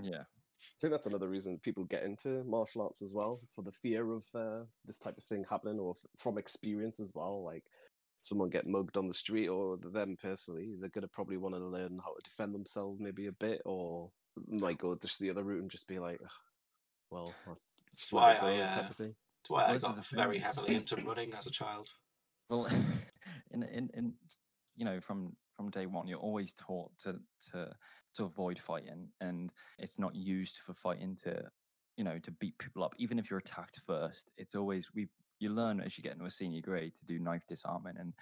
Yeah. 0.01 0.23
I 0.23 0.79
think 0.81 0.93
that's 0.93 1.07
another 1.07 1.29
reason 1.29 1.59
people 1.63 1.85
get 1.85 2.03
into 2.03 2.43
martial 2.45 2.83
arts 2.83 3.03
as 3.03 3.13
well 3.15 3.41
for 3.55 3.63
the 3.63 3.71
fear 3.71 4.13
of 4.13 4.25
uh, 4.35 4.65
this 4.85 4.99
type 4.99 5.17
of 5.17 5.25
thing 5.25 5.45
happening, 5.49 5.79
or 5.79 5.95
f- 5.97 6.07
from 6.19 6.39
experience 6.39 6.99
as 6.99 7.13
well. 7.15 7.45
Like 7.45 7.65
someone 8.27 8.51
get 8.51 8.67
mugged 8.67 8.97
on 8.97 9.07
the 9.07 9.15
street, 9.15 9.47
or 9.49 9.77
them 9.77 10.17
personally, 10.21 10.75
they're 10.81 10.91
gonna 10.91 11.07
probably 11.07 11.37
want 11.37 11.55
to 11.55 11.61
learn 11.61 12.01
how 12.05 12.13
to 12.13 12.23
defend 12.25 12.53
themselves 12.53 13.01
maybe 13.01 13.29
a 13.29 13.33
bit, 13.33 13.63
or 13.65 14.11
might 14.49 14.79
go 14.79 14.97
just 14.97 15.21
the 15.21 15.31
other 15.31 15.45
route 15.45 15.63
and 15.63 15.71
just 15.71 15.87
be 15.87 16.01
like, 16.01 16.21
"Ugh, 16.23 16.31
well, 17.11 17.35
That's 17.93 18.13
why 18.13 18.33
let 18.33 18.37
it 18.37 18.43
I, 18.43 18.57
go," 18.57 18.63
uh, 18.65 18.75
type 18.75 18.91
of 18.91 18.97
thing. 18.97 19.15
That's 19.43 19.51
why 19.51 19.65
I 19.65 19.73
Those 19.73 19.85
are 19.85 19.95
got 19.95 19.97
the 19.97 20.17
very 20.17 20.41
things. 20.41 20.57
heavily 20.57 20.75
into 20.77 20.97
running 20.97 21.35
as 21.35 21.47
a 21.47 21.51
child. 21.51 21.89
Well, 22.49 22.67
in 23.53 23.63
in 23.63 23.91
in 23.95 24.15
you 24.77 24.85
know 24.85 25.01
from 25.01 25.37
from 25.55 25.71
day 25.71 25.87
one, 25.87 26.09
you're 26.09 26.19
always 26.19 26.53
taught 26.53 26.99
to 26.99 27.21
to 27.53 27.73
to 28.15 28.25
avoid 28.25 28.59
fighting, 28.59 29.09
and 29.21 29.53
it's 29.79 29.99
not 30.01 30.17
used 30.17 30.59
for 30.59 30.75
fighting 30.75 31.15
to 31.23 31.49
you 31.97 32.03
know 32.03 32.19
to 32.19 32.33
beat 32.33 32.59
people 32.59 32.83
up. 32.83 32.95
Even 32.99 33.21
if 33.21 33.31
you're 33.31 33.39
attacked 33.39 33.79
first, 33.87 34.33
it's 34.37 34.57
always 34.57 34.93
we 34.95 35.09
you 35.39 35.51
learn 35.51 35.81
as 35.81 35.97
you 35.97 36.03
get 36.03 36.13
into 36.13 36.25
a 36.25 36.31
senior 36.31 36.61
grade 36.61 36.95
to 36.97 37.05
do 37.07 37.19
knife 37.19 37.47
disarming 37.47 37.97
and 37.99 38.15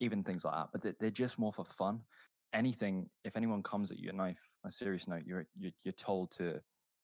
even 0.00 0.22
things 0.22 0.44
like 0.44 0.54
that. 0.54 0.68
But 0.72 0.82
they- 0.82 0.94
they're 1.00 1.10
just 1.10 1.38
more 1.38 1.52
for 1.52 1.64
fun. 1.64 2.04
Anything 2.52 3.10
if 3.24 3.36
anyone 3.36 3.62
comes 3.62 3.90
at 3.90 3.98
you 3.98 4.10
a 4.10 4.12
knife 4.12 4.40
a 4.64 4.70
serious 4.70 5.06
note, 5.08 5.24
you're 5.26 5.46
you're, 5.56 5.72
you're 5.84 5.92
told 5.92 6.30
to 6.32 6.62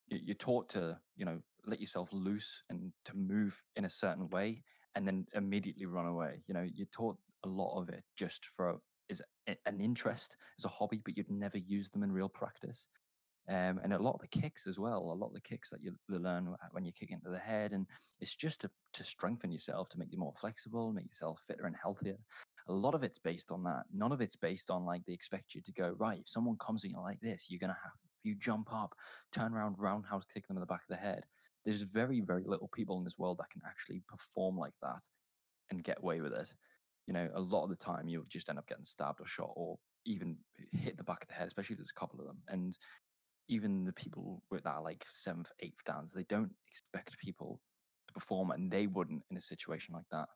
you- 0.08 0.18
you're 0.18 0.34
taught 0.34 0.68
to 0.70 1.00
you 1.16 1.24
know 1.24 1.40
let 1.64 1.80
yourself 1.80 2.12
loose 2.12 2.64
and 2.70 2.92
to 3.04 3.16
move 3.16 3.62
in 3.76 3.84
a 3.84 3.90
certain 3.90 4.28
way 4.30 4.64
and 4.94 5.06
then 5.06 5.26
immediately 5.34 5.86
run 5.86 6.06
away 6.06 6.42
you 6.46 6.54
know 6.54 6.62
you're 6.74 6.86
taught 6.86 7.16
a 7.44 7.48
lot 7.48 7.80
of 7.80 7.88
it 7.88 8.02
just 8.16 8.46
for 8.46 8.80
is 9.08 9.22
an 9.66 9.80
interest 9.80 10.36
as 10.58 10.64
a 10.64 10.68
hobby 10.68 11.00
but 11.04 11.16
you'd 11.16 11.30
never 11.30 11.58
use 11.58 11.90
them 11.90 12.02
in 12.02 12.10
real 12.10 12.28
practice 12.28 12.88
um, 13.48 13.80
and 13.82 13.92
a 13.92 13.98
lot 13.98 14.14
of 14.14 14.20
the 14.20 14.40
kicks 14.40 14.66
as 14.66 14.78
well 14.78 15.00
a 15.00 15.14
lot 15.14 15.28
of 15.28 15.34
the 15.34 15.40
kicks 15.40 15.70
that 15.70 15.82
you 15.82 15.92
learn 16.08 16.54
when 16.70 16.84
you 16.84 16.92
kick 16.92 17.10
into 17.10 17.28
the 17.28 17.38
head 17.38 17.72
and 17.72 17.86
it's 18.20 18.36
just 18.36 18.60
to, 18.60 18.70
to 18.92 19.02
strengthen 19.02 19.50
yourself 19.50 19.88
to 19.88 19.98
make 19.98 20.12
you 20.12 20.18
more 20.18 20.32
flexible 20.36 20.92
make 20.92 21.06
yourself 21.06 21.42
fitter 21.46 21.66
and 21.66 21.76
healthier. 21.80 22.16
A 22.68 22.72
lot 22.72 22.94
of 22.94 23.02
it's 23.02 23.18
based 23.18 23.50
on 23.50 23.64
that. 23.64 23.82
None 23.92 24.12
of 24.12 24.20
it's 24.20 24.36
based 24.36 24.70
on 24.70 24.84
like 24.84 25.04
they 25.04 25.12
expect 25.12 25.54
you 25.54 25.60
to 25.62 25.72
go 25.72 25.94
right 25.98 26.20
if 26.20 26.28
someone 26.28 26.56
comes 26.58 26.84
at 26.84 26.90
you 26.90 27.00
like 27.00 27.20
this 27.20 27.46
you're 27.48 27.58
gonna 27.58 27.76
have 27.82 27.92
you 28.22 28.36
jump 28.36 28.72
up 28.72 28.94
turn 29.32 29.52
around 29.52 29.74
roundhouse 29.78 30.26
kick 30.32 30.46
them 30.46 30.56
in 30.56 30.60
the 30.60 30.66
back 30.66 30.82
of 30.88 30.96
the 30.96 31.02
head. 31.02 31.24
There's 31.64 31.82
very 31.82 32.20
very 32.20 32.44
little 32.46 32.70
people 32.72 32.98
in 32.98 33.04
this 33.04 33.18
world 33.18 33.38
that 33.38 33.50
can 33.50 33.62
actually 33.66 34.02
perform 34.08 34.56
like 34.56 34.74
that 34.82 35.02
and 35.70 35.82
get 35.82 35.98
away 36.00 36.20
with 36.20 36.32
it. 36.32 36.52
You 37.06 37.14
know 37.14 37.28
a 37.34 37.40
lot 37.40 37.64
of 37.64 37.70
the 37.70 37.76
time 37.76 38.08
you'll 38.08 38.24
just 38.28 38.48
end 38.48 38.58
up 38.58 38.68
getting 38.68 38.84
stabbed 38.84 39.20
or 39.20 39.26
shot 39.26 39.52
or 39.56 39.78
even 40.04 40.36
hit 40.72 40.96
the 40.96 41.04
back 41.04 41.22
of 41.22 41.28
the 41.28 41.34
head 41.34 41.46
especially 41.46 41.74
if 41.74 41.78
there's 41.78 41.92
a 41.96 42.00
couple 42.00 42.18
of 42.18 42.26
them 42.26 42.38
and 42.48 42.76
even 43.48 43.84
the 43.84 43.92
people 43.92 44.42
with 44.50 44.62
that 44.64 44.74
are 44.74 44.82
like 44.82 45.04
seventh 45.10 45.50
eighth 45.60 45.84
downs 45.84 46.12
they 46.12 46.24
don't 46.24 46.52
expect 46.68 47.18
people 47.18 47.60
to 48.08 48.14
perform 48.14 48.50
and 48.50 48.70
they 48.70 48.86
wouldn't 48.86 49.22
in 49.30 49.36
a 49.36 49.40
situation 49.40 49.94
like 49.94 50.08
that 50.10 50.28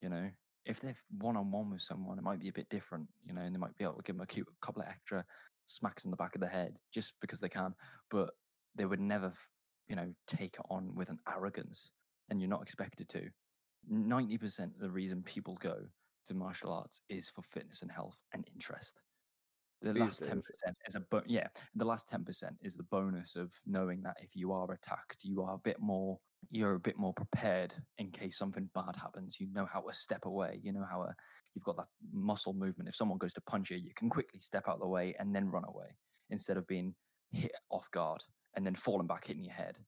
you 0.00 0.08
know? 0.08 0.28
If 0.64 0.80
they're 0.80 0.94
one-on-one 1.18 1.70
with 1.70 1.82
someone 1.82 2.18
it 2.18 2.24
might 2.24 2.40
be 2.40 2.48
a 2.48 2.52
bit 2.52 2.68
different 2.68 3.08
you 3.24 3.34
know 3.34 3.42
and 3.42 3.54
they 3.54 3.58
might 3.58 3.76
be 3.76 3.84
able 3.84 3.94
to 3.94 4.02
give 4.02 4.16
them 4.16 4.22
a 4.22 4.26
cute 4.26 4.46
couple 4.60 4.82
of 4.82 4.88
extra 4.88 5.24
smacks 5.66 6.04
in 6.04 6.10
the 6.10 6.16
back 6.16 6.34
of 6.34 6.40
the 6.40 6.46
head 6.46 6.76
just 6.92 7.14
because 7.20 7.40
they 7.40 7.48
can 7.48 7.74
but 8.10 8.30
they 8.74 8.84
would 8.84 9.00
never 9.00 9.32
you 9.88 9.96
know 9.96 10.12
take 10.26 10.54
it 10.54 10.66
on 10.70 10.94
with 10.94 11.08
an 11.08 11.18
arrogance 11.28 11.90
and 12.30 12.40
you're 12.40 12.48
not 12.48 12.62
expected 12.62 13.08
to. 13.10 13.28
90% 13.92 14.74
of 14.74 14.80
the 14.80 14.90
reason 14.90 15.22
people 15.22 15.58
go 15.60 15.76
to 16.24 16.34
martial 16.34 16.72
arts 16.72 17.00
is 17.08 17.28
for 17.28 17.42
fitness 17.42 17.82
and 17.82 17.90
health 17.90 18.18
and 18.32 18.46
interest 18.54 19.02
the 19.82 19.92
last 19.94 20.22
10% 20.22 20.40
is 20.88 20.94
a 20.94 21.00
bo- 21.00 21.22
yeah 21.26 21.48
the 21.74 21.84
last 21.84 22.08
10% 22.08 22.56
is 22.62 22.76
the 22.76 22.84
bonus 22.84 23.36
of 23.36 23.52
knowing 23.66 24.00
that 24.02 24.16
if 24.20 24.34
you 24.36 24.52
are 24.52 24.70
attacked 24.72 25.24
you 25.24 25.42
are 25.42 25.54
a 25.54 25.58
bit 25.58 25.80
more 25.80 26.18
you're 26.50 26.74
a 26.74 26.80
bit 26.80 26.98
more 26.98 27.12
prepared 27.14 27.74
in 27.98 28.10
case 28.10 28.36
something 28.36 28.68
bad 28.74 28.96
happens. 28.96 29.38
You 29.40 29.46
know 29.52 29.64
how 29.64 29.80
to 29.82 29.92
step 29.94 30.24
away 30.26 30.60
you 30.62 30.72
know 30.72 30.84
how 30.90 31.04
to, 31.04 31.14
you've 31.54 31.64
got 31.64 31.76
that 31.76 31.86
muscle 32.12 32.52
movement. 32.52 32.88
If 32.88 32.96
someone 32.96 33.18
goes 33.18 33.32
to 33.34 33.40
punch 33.42 33.70
you 33.70 33.76
you 33.78 33.92
can 33.94 34.08
quickly 34.08 34.40
step 34.40 34.64
out 34.68 34.74
of 34.74 34.80
the 34.80 34.88
way 34.88 35.14
and 35.18 35.34
then 35.34 35.50
run 35.50 35.64
away 35.66 35.96
instead 36.30 36.56
of 36.56 36.66
being 36.66 36.94
hit 37.30 37.52
off 37.70 37.90
guard 37.92 38.22
and 38.54 38.66
then 38.66 38.74
falling 38.74 39.06
back 39.06 39.24
hitting 39.26 39.44
your 39.44 39.54
head. 39.54 39.78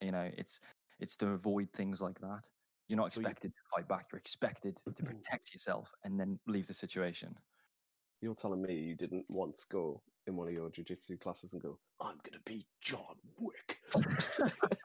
You 0.00 0.12
know 0.12 0.28
it's 0.36 0.60
it's 1.00 1.16
to 1.18 1.28
avoid 1.28 1.68
things 1.72 2.00
like 2.00 2.18
that. 2.20 2.42
You're 2.88 2.96
not 2.98 3.12
So 3.12 3.20
you- 3.20 3.26
expected 3.26 3.52
to 3.52 3.62
fight 3.76 3.88
back 3.88 4.06
you're 4.12 4.18
expected 4.18 4.76
to 4.76 5.02
protect 5.04 5.52
yourself 5.52 5.92
and 6.04 6.18
then 6.18 6.38
leave 6.46 6.66
the 6.66 6.74
situation 6.74 7.34
You're 8.20 8.34
telling 8.34 8.62
me 8.62 8.74
you 8.74 8.94
didn't 8.94 9.24
once 9.28 9.64
go 9.64 10.02
in 10.26 10.36
one 10.36 10.48
of 10.48 10.52
your 10.52 10.68
jujitsu 10.70 11.18
classes 11.20 11.54
and 11.54 11.62
go, 11.62 11.78
I'm 12.00 12.18
gonna 12.22 12.42
be 12.44 12.66
John 12.82 13.16
Wick. 13.38 13.80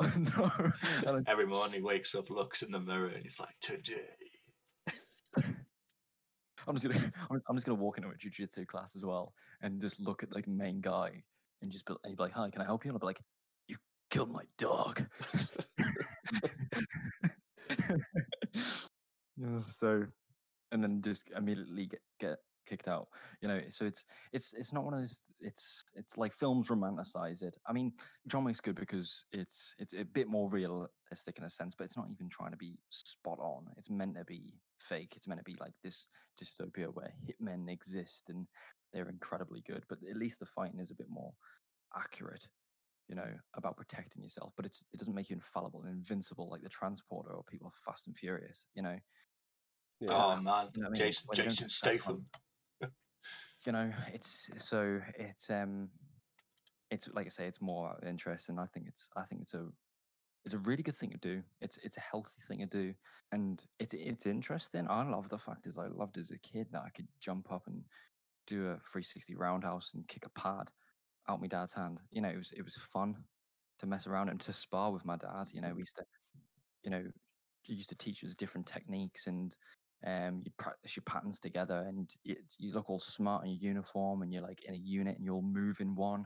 no, 1.06 1.22
Every 1.26 1.46
morning 1.46 1.74
he 1.74 1.82
wakes 1.82 2.14
up, 2.14 2.30
looks 2.30 2.62
in 2.62 2.70
the 2.70 2.80
mirror, 2.80 3.08
and 3.08 3.22
he's 3.22 3.38
like, 3.38 3.54
"Today." 3.60 4.00
I'm 6.66 6.76
just 6.76 6.88
gonna 6.88 7.12
I'm, 7.30 7.42
I'm 7.48 7.56
just 7.56 7.66
gonna 7.66 7.78
walk 7.78 7.98
into 7.98 8.08
a 8.08 8.14
jujitsu 8.14 8.66
class 8.66 8.96
as 8.96 9.04
well 9.04 9.34
and 9.62 9.80
just 9.80 10.00
look 10.00 10.22
at 10.22 10.34
like 10.34 10.44
the 10.44 10.50
main 10.50 10.80
guy 10.80 11.22
and 11.62 11.70
just 11.70 11.86
be, 11.86 11.94
and 12.04 12.10
he'd 12.10 12.16
be 12.16 12.22
like, 12.22 12.32
"Hi, 12.32 12.48
can 12.50 12.62
I 12.62 12.64
help 12.64 12.84
you?" 12.84 12.90
And 12.90 12.96
I'll 12.96 13.00
be 13.00 13.06
like, 13.06 13.20
"You 13.68 13.76
killed 14.10 14.30
my 14.30 14.44
dog." 14.58 15.06
yeah, 19.36 19.58
so, 19.68 20.04
and 20.72 20.82
then 20.82 21.02
just 21.02 21.30
immediately 21.36 21.86
get 21.86 22.00
get 22.18 22.38
kicked 22.66 22.88
out. 22.88 23.08
You 23.40 23.48
know, 23.48 23.60
so 23.68 23.84
it's 23.84 24.04
it's 24.32 24.54
it's 24.54 24.72
not 24.72 24.84
one 24.84 24.94
of 24.94 25.00
those. 25.00 25.20
It's 25.40 25.84
it's 25.94 26.16
like 26.16 26.32
films 26.32 26.68
romanticize 26.68 27.42
it. 27.42 27.56
I 27.66 27.72
mean, 27.72 27.92
John 28.28 28.44
Wick's 28.44 28.60
good 28.60 28.76
because 28.76 29.24
it's 29.32 29.74
it's 29.78 29.94
a 29.94 30.04
bit 30.04 30.28
more 30.28 30.48
realistic 30.48 31.38
in 31.38 31.44
a 31.44 31.50
sense, 31.50 31.74
but 31.74 31.84
it's 31.84 31.96
not 31.96 32.10
even 32.10 32.28
trying 32.28 32.52
to 32.52 32.56
be 32.56 32.78
spot 32.90 33.38
on. 33.40 33.66
It's 33.76 33.90
meant 33.90 34.16
to 34.16 34.24
be 34.24 34.54
fake. 34.78 35.14
It's 35.16 35.26
meant 35.26 35.40
to 35.40 35.44
be 35.44 35.56
like 35.60 35.72
this 35.82 36.08
dystopia 36.40 36.94
where 36.94 37.12
hitmen 37.26 37.68
exist 37.70 38.30
and 38.30 38.46
they're 38.92 39.08
incredibly 39.08 39.62
good, 39.66 39.84
but 39.88 39.98
at 40.08 40.16
least 40.16 40.40
the 40.40 40.46
fighting 40.46 40.80
is 40.80 40.90
a 40.90 40.96
bit 40.96 41.08
more 41.08 41.32
accurate. 41.96 42.46
You 43.08 43.16
know 43.16 43.26
about 43.56 43.76
protecting 43.76 44.22
yourself, 44.22 44.52
but 44.56 44.64
it's 44.64 44.84
it 44.92 44.98
doesn't 44.98 45.16
make 45.16 45.30
you 45.30 45.34
infallible 45.34 45.82
and 45.82 45.90
invincible 45.90 46.48
like 46.48 46.62
the 46.62 46.68
transporter 46.68 47.30
or 47.30 47.42
people 47.42 47.72
Fast 47.84 48.06
and 48.06 48.16
Furious. 48.16 48.66
You 48.76 48.82
know, 48.82 48.96
Yeah. 50.00 50.10
Oh 50.14 50.40
man, 50.40 50.68
You 50.74 50.82
know 50.82 50.88
what 50.88 50.88
I 50.88 50.90
mean? 50.90 50.94
Jason, 50.94 51.26
When 51.28 51.36
Jason 51.36 51.64
get 51.64 51.70
stepped 51.70 52.08
on. 52.08 52.24
Statham. 52.80 52.90
you 53.66 53.72
know 53.72 53.92
it's 54.14 54.48
so 54.56 55.00
it's 55.16 55.50
um 55.50 55.90
it's 56.90 57.08
like 57.12 57.26
i 57.26 57.28
say 57.28 57.46
it's 57.46 57.60
more 57.60 57.90
out 57.90 58.02
of 58.02 58.08
interest 58.08 58.48
and 58.48 58.58
i 58.58 58.64
think 58.64 58.86
it's 58.88 59.10
i 59.16 59.22
think 59.22 59.42
it's 59.42 59.52
a 59.52 59.66
it's 60.46 60.54
a 60.54 60.58
really 60.60 60.82
good 60.82 60.94
thing 60.94 61.10
to 61.10 61.18
do 61.18 61.42
it's 61.60 61.78
it's 61.82 61.98
a 61.98 62.00
healthy 62.00 62.40
thing 62.48 62.60
to 62.60 62.66
do 62.66 62.94
and 63.32 63.66
it's 63.78 63.92
it's 63.92 64.24
interesting 64.24 64.86
i 64.88 65.06
love 65.06 65.28
the 65.28 65.36
fact 65.36 65.66
is 65.66 65.76
i 65.76 65.86
loved 65.88 66.16
as 66.16 66.30
a 66.30 66.38
kid 66.38 66.66
that 66.72 66.82
i 66.86 66.88
could 66.88 67.06
jump 67.20 67.52
up 67.52 67.66
and 67.66 67.82
do 68.46 68.62
a 68.62 68.80
360 68.90 69.36
roundhouse 69.36 69.92
and 69.94 70.08
kick 70.08 70.24
a 70.24 70.40
pad 70.40 70.70
out 71.28 71.40
my 71.40 71.46
dad's 71.46 71.74
hand 71.74 72.00
you 72.10 72.22
know 72.22 72.30
it 72.30 72.38
was 72.38 72.52
it 72.52 72.64
was 72.64 72.76
fun 72.76 73.14
to 73.78 73.86
mess 73.86 74.06
around 74.06 74.30
and 74.30 74.40
to 74.40 74.52
spar 74.52 74.90
with 74.90 75.04
my 75.04 75.16
dad 75.16 75.48
you 75.52 75.60
know 75.60 75.72
we 75.74 75.80
used 75.80 75.96
to 75.96 76.04
you 76.82 76.90
know 76.90 77.02
he 77.62 77.74
used 77.74 77.90
to 77.90 77.94
teach 77.94 78.24
us 78.24 78.34
different 78.34 78.66
techniques 78.66 79.26
and 79.26 79.54
um, 80.06 80.40
you'd 80.42 80.56
practice 80.56 80.96
your 80.96 81.04
patterns 81.04 81.40
together 81.40 81.84
and 81.86 82.14
it, 82.24 82.38
you 82.58 82.72
look 82.72 82.88
all 82.88 82.98
smart 82.98 83.44
in 83.44 83.50
your 83.50 83.60
uniform 83.60 84.22
and 84.22 84.32
you're 84.32 84.42
like 84.42 84.62
in 84.64 84.74
a 84.74 84.78
unit 84.78 85.16
and 85.16 85.24
you'll 85.24 85.42
move 85.42 85.80
in 85.80 85.94
one 85.94 86.24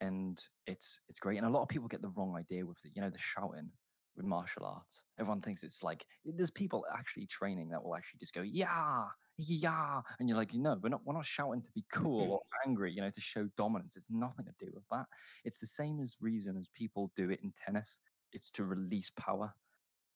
and 0.00 0.46
it's 0.66 0.98
it's 1.08 1.20
great 1.20 1.36
and 1.36 1.46
a 1.46 1.50
lot 1.50 1.62
of 1.62 1.68
people 1.68 1.88
get 1.88 2.02
the 2.02 2.12
wrong 2.16 2.34
idea 2.36 2.64
with 2.64 2.80
the 2.82 2.90
you 2.94 3.02
know 3.02 3.10
the 3.10 3.18
shouting 3.18 3.70
with 4.16 4.26
martial 4.26 4.66
arts. 4.66 5.04
Everyone 5.18 5.40
thinks 5.40 5.62
it's 5.62 5.82
like 5.82 6.04
there's 6.24 6.50
people 6.50 6.84
actually 6.94 7.26
training 7.26 7.68
that 7.70 7.82
will 7.82 7.96
actually 7.96 8.18
just 8.18 8.34
go 8.34 8.42
yeah 8.42 9.04
yeah 9.38 10.02
and 10.20 10.28
you're 10.28 10.36
like 10.36 10.52
no 10.52 10.76
we're 10.82 10.90
not 10.90 11.00
we're 11.06 11.14
not 11.14 11.24
shouting 11.24 11.62
to 11.62 11.70
be 11.74 11.82
cool 11.90 12.32
or 12.32 12.40
angry 12.68 12.92
you 12.92 13.00
know 13.00 13.10
to 13.10 13.20
show 13.20 13.48
dominance. 13.56 13.96
It's 13.96 14.10
nothing 14.10 14.46
to 14.46 14.64
do 14.64 14.70
with 14.74 14.84
that. 14.90 15.06
It's 15.44 15.58
the 15.58 15.66
same 15.66 16.00
as 16.00 16.16
reason 16.20 16.56
as 16.56 16.68
people 16.74 17.10
do 17.14 17.30
it 17.30 17.40
in 17.42 17.52
tennis. 17.52 17.98
It's 18.32 18.50
to 18.52 18.64
release 18.64 19.10
power. 19.10 19.52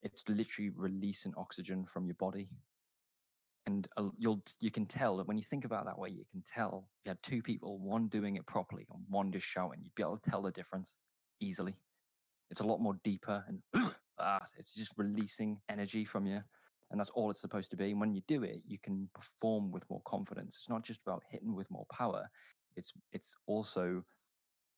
It's 0.02 0.24
literally 0.28 0.70
releasing 0.70 1.34
oxygen 1.36 1.84
from 1.84 2.06
your 2.06 2.14
body 2.14 2.48
and 3.66 3.88
you'll 4.18 4.42
you 4.60 4.70
can 4.70 4.86
tell 4.86 5.16
that 5.16 5.26
when 5.26 5.36
you 5.36 5.42
think 5.42 5.64
about 5.64 5.84
that 5.86 5.98
way 5.98 6.08
you 6.08 6.24
can 6.30 6.42
tell 6.42 6.88
you 7.04 7.10
had 7.10 7.22
two 7.22 7.42
people 7.42 7.78
one 7.78 8.08
doing 8.08 8.36
it 8.36 8.46
properly 8.46 8.86
and 8.92 9.02
one 9.08 9.32
just 9.32 9.46
shouting 9.46 9.80
you'd 9.82 9.94
be 9.94 10.02
able 10.02 10.18
to 10.18 10.30
tell 10.30 10.42
the 10.42 10.52
difference 10.52 10.96
easily. 11.40 11.76
It's 12.50 12.60
a 12.60 12.66
lot 12.66 12.80
more 12.80 12.98
deeper 13.02 13.44
and 13.48 13.90
ah, 14.18 14.40
it's 14.56 14.74
just 14.74 14.94
releasing 14.96 15.58
energy 15.68 16.04
from 16.04 16.26
you 16.26 16.40
and 16.90 17.00
that's 17.00 17.10
all 17.10 17.30
it's 17.30 17.40
supposed 17.40 17.70
to 17.70 17.76
be 17.76 17.90
and 17.90 18.00
when 18.00 18.14
you 18.14 18.22
do 18.28 18.44
it 18.44 18.62
you 18.66 18.78
can 18.78 19.08
perform 19.14 19.72
with 19.72 19.82
more 19.90 20.02
confidence. 20.06 20.56
It's 20.56 20.70
not 20.70 20.84
just 20.84 21.00
about 21.04 21.24
hitting 21.30 21.54
with 21.54 21.70
more 21.70 21.86
power 21.92 22.28
it's 22.76 22.92
it's 23.12 23.34
also 23.46 24.04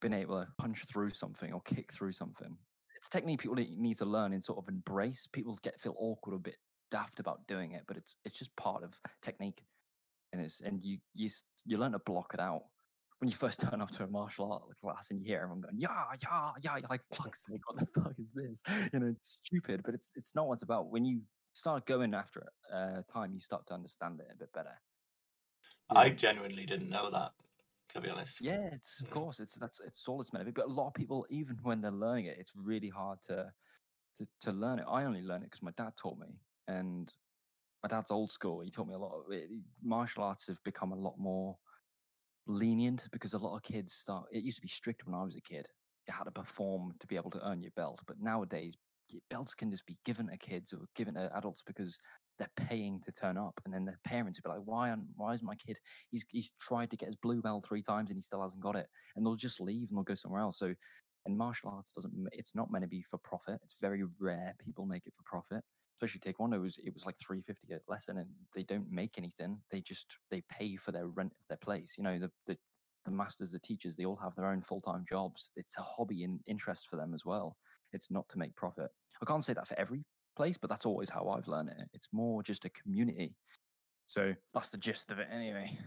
being 0.01 0.15
able 0.15 0.41
to 0.41 0.49
punch 0.59 0.85
through 0.85 1.11
something 1.11 1.53
or 1.53 1.61
kick 1.63 1.93
through 1.93 2.13
something. 2.13 2.57
It's 2.97 3.09
a 3.09 3.11
technique 3.11 3.41
people 3.41 3.57
need 3.57 3.97
to 3.99 4.05
learn 4.05 4.33
and 4.33 4.43
sort 4.43 4.59
of 4.59 4.69
embrace. 4.69 5.29
People 5.33 5.59
get 5.63 5.81
feel 5.81 5.95
awkward 5.99 6.35
a 6.35 6.39
bit 6.39 6.57
daft 6.91 7.21
about 7.21 7.47
doing 7.47 7.73
it, 7.73 7.85
but 7.87 7.97
it's 7.97 8.15
it's 8.25 8.39
just 8.39 8.55
part 8.57 8.83
of 8.83 8.99
technique, 9.23 9.63
and 10.33 10.43
it's 10.43 10.61
and 10.61 10.83
you 10.83 10.99
you 11.15 11.29
you 11.65 11.79
learn 11.79 11.93
to 11.93 11.99
block 12.01 12.33
it 12.35 12.41
out. 12.41 12.63
When 13.19 13.29
you 13.29 13.35
first 13.35 13.61
turn 13.69 13.81
up 13.81 13.91
to 13.93 14.05
a 14.05 14.07
martial 14.07 14.53
art 14.53 14.63
class 14.81 15.11
and 15.11 15.21
you 15.21 15.27
hear 15.27 15.41
everyone 15.41 15.61
going, 15.61 15.75
yeah, 15.77 16.05
yeah, 16.23 16.51
yeah, 16.63 16.77
you're 16.77 16.89
like, 16.89 17.03
fuck's 17.13 17.47
sake, 17.51 17.61
what 17.67 17.79
the 17.79 18.01
fuck 18.01 18.19
is 18.19 18.33
this? 18.33 18.63
You 18.93 19.01
know, 19.01 19.09
it's 19.09 19.41
stupid, 19.45 19.83
but 19.85 19.95
it's 19.95 20.13
it's 20.17 20.35
not 20.35 20.47
what 20.47 20.55
it's 20.55 20.63
about. 20.63 20.91
When 20.91 21.05
you 21.05 21.23
start 21.53 21.87
going 21.87 22.15
after 22.15 22.41
it, 22.41 22.75
uh, 22.75 23.03
time, 23.13 23.33
you 23.35 23.41
start 23.41 23.67
to 23.69 23.75
understand 23.75 24.21
it 24.21 24.27
a 24.33 24.37
bit 24.37 24.53
better. 24.53 24.81
I 25.91 26.11
genuinely 26.11 26.67
didn't 26.67 26.91
know 26.91 27.11
that, 27.11 27.33
to 27.91 28.01
be 28.01 28.11
honest. 28.11 28.43
Yeah, 28.43 28.69
it's 28.73 29.01
of 29.01 29.11
course 29.11 29.41
it's 29.41 29.57
that's 29.57 29.81
it's 29.81 30.07
all 30.07 30.21
it's 30.21 30.33
meant 30.33 30.47
to 30.47 30.53
be. 30.53 30.61
But 30.61 30.67
a 30.67 30.73
lot 30.73 30.89
of 30.89 30.95
people, 30.95 31.27
even 31.31 31.59
when 31.63 31.81
they're 31.81 31.91
learning 31.91 32.27
it, 32.27 32.37
it's 32.39 32.53
really 32.55 32.91
hard 32.91 33.21
to 33.23 33.51
to 34.17 34.27
to 34.43 34.53
learn 34.53 34.79
it. 34.79 34.85
I 34.89 35.05
only 35.05 35.23
learn 35.23 35.43
it 35.43 35.47
because 35.47 35.63
my 35.63 35.73
dad 35.77 35.93
taught 35.97 36.19
me, 36.19 36.39
and 36.69 37.13
my 37.83 37.89
dad's 37.89 38.11
old 38.11 38.31
school. 38.31 38.61
He 38.61 38.71
taught 38.71 38.87
me 38.89 38.95
a 38.95 38.99
lot. 38.99 39.13
Of 39.13 39.33
it. 39.33 39.49
Martial 39.83 40.23
arts 40.23 40.47
have 40.49 40.63
become 40.65 40.93
a 40.93 40.97
lot 40.97 41.19
more 41.19 41.57
lenient 42.47 43.09
because 43.13 43.35
a 43.35 43.39
lot 43.39 43.57
of 43.57 43.63
kids 43.63 43.93
start. 43.93 44.27
It 44.31 44.45
used 44.45 44.59
to 44.59 44.63
be 44.63 44.69
strict 44.69 45.07
when 45.07 45.15
I 45.15 45.25
was 45.25 45.37
a 45.37 45.41
kid. 45.41 45.67
You 46.07 46.15
had 46.15 46.25
to 46.25 46.31
perform 46.31 46.95
to 47.01 47.07
be 47.07 47.17
able 47.17 47.31
to 47.31 47.47
earn 47.47 47.61
your 47.61 47.73
belt, 47.77 48.01
but 48.07 48.21
nowadays 48.21 48.77
belts 49.31 49.55
can 49.55 49.71
just 49.71 49.87
be 49.87 49.97
given 50.05 50.29
to 50.29 50.37
kids 50.37 50.73
or 50.73 50.81
given 50.95 51.15
to 51.15 51.31
adults 51.37 51.63
because 51.67 51.99
they're 52.39 52.49
paying 52.57 53.01
to 53.01 53.13
turn 53.13 53.37
up, 53.37 53.61
and 53.65 53.75
then 53.75 53.85
their 53.85 53.99
parents 54.05 54.39
will 54.39 54.53
be 54.53 54.59
like, 54.59 54.67
"Why? 54.67 54.95
Why 55.17 55.33
is 55.33 55.43
my 55.43 55.55
kid? 55.57 55.79
He's 56.11 56.25
he's 56.29 56.53
tried 56.61 56.91
to 56.91 56.97
get 56.97 57.07
his 57.07 57.17
blue 57.17 57.43
belt 57.43 57.67
three 57.67 57.83
times 57.83 58.11
and 58.11 58.17
he 58.17 58.23
still 58.23 58.43
hasn't 58.43 58.63
got 58.63 58.77
it." 58.77 58.87
And 59.17 59.25
they'll 59.27 59.35
just 59.37 59.61
leave 59.61 59.89
and 59.89 59.97
they'll 59.97 60.05
go 60.05 60.15
somewhere 60.15 60.41
else. 60.41 60.59
So, 60.59 60.75
and 61.27 61.37
martial 61.37 61.71
arts 61.71 61.93
doesn't. 61.93 62.13
It's 62.33 62.55
not 62.55 62.71
meant 62.71 62.85
to 62.85 62.89
be 62.89 63.03
for 63.03 63.19
profit. 63.19 63.61
It's 63.63 63.81
very 63.81 64.05
rare 64.21 64.55
people 64.59 64.87
make 64.87 65.07
it 65.07 65.15
for 65.17 65.23
profit. 65.25 65.65
Especially 66.01 66.21
taekwondo 66.21 66.55
it 66.55 66.61
was 66.61 66.79
it 66.79 66.95
was 66.95 67.05
like 67.05 67.17
three 67.19 67.43
fifty 67.43 67.73
a 67.73 67.81
lesson, 67.89 68.19
and 68.19 68.29
they 68.55 68.63
don't 68.63 68.91
make 68.91 69.19
anything. 69.19 69.61
They 69.71 69.81
just 69.81 70.17
they 70.31 70.43
pay 70.49 70.77
for 70.77 70.93
their 70.93 71.09
rent 71.09 71.33
of 71.33 71.49
their 71.49 71.59
place. 71.59 71.97
You 71.99 72.05
know 72.05 72.19
the 72.19 72.31
the 72.47 72.57
the 73.05 73.11
masters, 73.11 73.51
the 73.51 73.59
teachers, 73.59 73.97
they 73.97 74.05
all 74.05 74.19
have 74.23 74.35
their 74.37 74.47
own 74.47 74.61
full 74.61 74.81
time 74.81 75.05
jobs. 75.09 75.51
It's 75.57 75.79
a 75.79 75.83
hobby 75.83 76.25
and 76.25 76.41
interest 76.47 76.89
for 76.89 76.97
them 76.97 77.15
as 77.15 77.25
well. 77.25 77.57
It's 77.93 78.11
not 78.11 78.29
to 78.31 78.39
make 78.39 78.55
profit. 78.55 78.91
I 79.23 79.25
can't 79.25 79.45
say 79.45 79.55
that 79.55 79.67
for 79.67 79.79
every 79.79 80.05
place, 80.37 80.59
but 80.59 80.71
that's 80.71 80.87
always 80.87 81.11
how 81.11 81.29
I've 81.29 81.49
learned 81.49 81.71
it. 81.71 81.89
It's 81.95 82.09
more 82.13 82.43
just 82.43 82.65
a 82.65 82.71
community. 82.71 83.35
So 84.07 84.35
that's 84.55 84.71
the 84.71 84.79
gist 84.79 85.11
of 85.13 85.19
it, 85.19 85.29
anyway. 85.31 85.79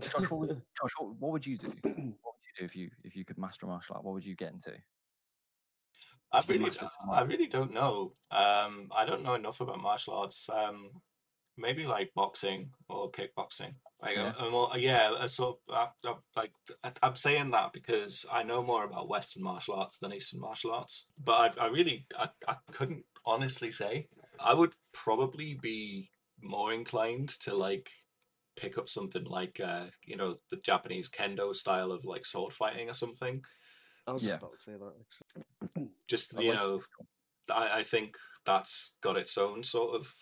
Josh, 0.00 0.30
what 0.30 0.40
would, 0.40 0.48
Josh, 0.80 0.90
what, 0.98 1.16
what 1.18 1.32
would 1.32 1.46
you 1.46 1.58
do? 1.58 1.68
What 1.68 1.84
would 1.84 1.94
you 1.94 2.58
do 2.58 2.64
if 2.64 2.76
you 2.76 2.90
if 3.04 3.16
you 3.16 3.24
could 3.24 3.38
master 3.38 3.66
martial 3.66 3.96
art? 3.96 4.04
What 4.04 4.14
would 4.14 4.24
you 4.24 4.36
get 4.36 4.52
into? 4.52 4.72
I 6.32 6.42
really, 6.48 6.70
I 7.10 7.22
really 7.22 7.46
don't 7.46 7.72
know. 7.72 8.14
Um, 8.30 8.88
I 8.96 9.04
don't 9.04 9.22
know 9.22 9.34
enough 9.34 9.60
about 9.60 9.82
martial 9.82 10.14
arts. 10.14 10.48
Um, 10.52 10.90
maybe 11.56 11.84
like 11.84 12.12
boxing 12.14 12.70
or 12.88 13.10
kickboxing. 13.10 13.74
Like, 14.00 14.16
Yeah. 14.16 14.32
yeah, 14.38 14.48
more, 14.48 14.70
yeah. 14.76 15.10
uh, 15.10 15.28
So, 15.28 15.58
I, 15.68 15.88
I, 16.04 16.14
like, 16.34 16.52
I'm 17.02 17.14
saying 17.14 17.50
that 17.50 17.72
because 17.72 18.26
I 18.32 18.42
know 18.42 18.62
more 18.62 18.84
about 18.84 19.08
Western 19.08 19.42
martial 19.42 19.74
arts 19.74 19.98
than 19.98 20.12
Eastern 20.12 20.40
martial 20.40 20.72
arts. 20.72 21.06
But 21.22 21.58
I, 21.58 21.64
I 21.64 21.68
really, 21.68 22.06
I, 22.18 22.30
I 22.48 22.56
couldn't 22.72 23.04
honestly 23.24 23.70
say. 23.70 24.08
I 24.40 24.54
would 24.54 24.74
probably 24.92 25.54
be 25.54 26.10
more 26.40 26.72
inclined 26.72 27.28
to 27.40 27.54
like 27.54 27.90
pick 28.56 28.76
up 28.76 28.88
something 28.88 29.24
like, 29.24 29.60
uh, 29.60 29.86
you 30.04 30.16
know, 30.16 30.36
the 30.50 30.56
Japanese 30.56 31.08
kendo 31.08 31.54
style 31.54 31.92
of 31.92 32.04
like 32.04 32.26
sword 32.26 32.52
fighting 32.52 32.88
or 32.88 32.94
something. 32.94 33.42
I 34.06 34.12
was 34.12 34.22
Yeah. 34.24 34.30
just 34.30 34.42
about 34.42 34.52
to 34.56 34.62
say 34.62 34.72
that. 34.72 34.92
Actually. 35.00 35.88
Just 36.08 36.32
you 36.40 36.52
liked- 36.52 36.62
know, 36.64 36.82
I, 37.52 37.78
I 37.80 37.82
think 37.82 38.16
that's 38.44 38.92
got 39.00 39.16
its 39.16 39.36
own 39.38 39.62
sort 39.62 39.94
of 39.94 40.12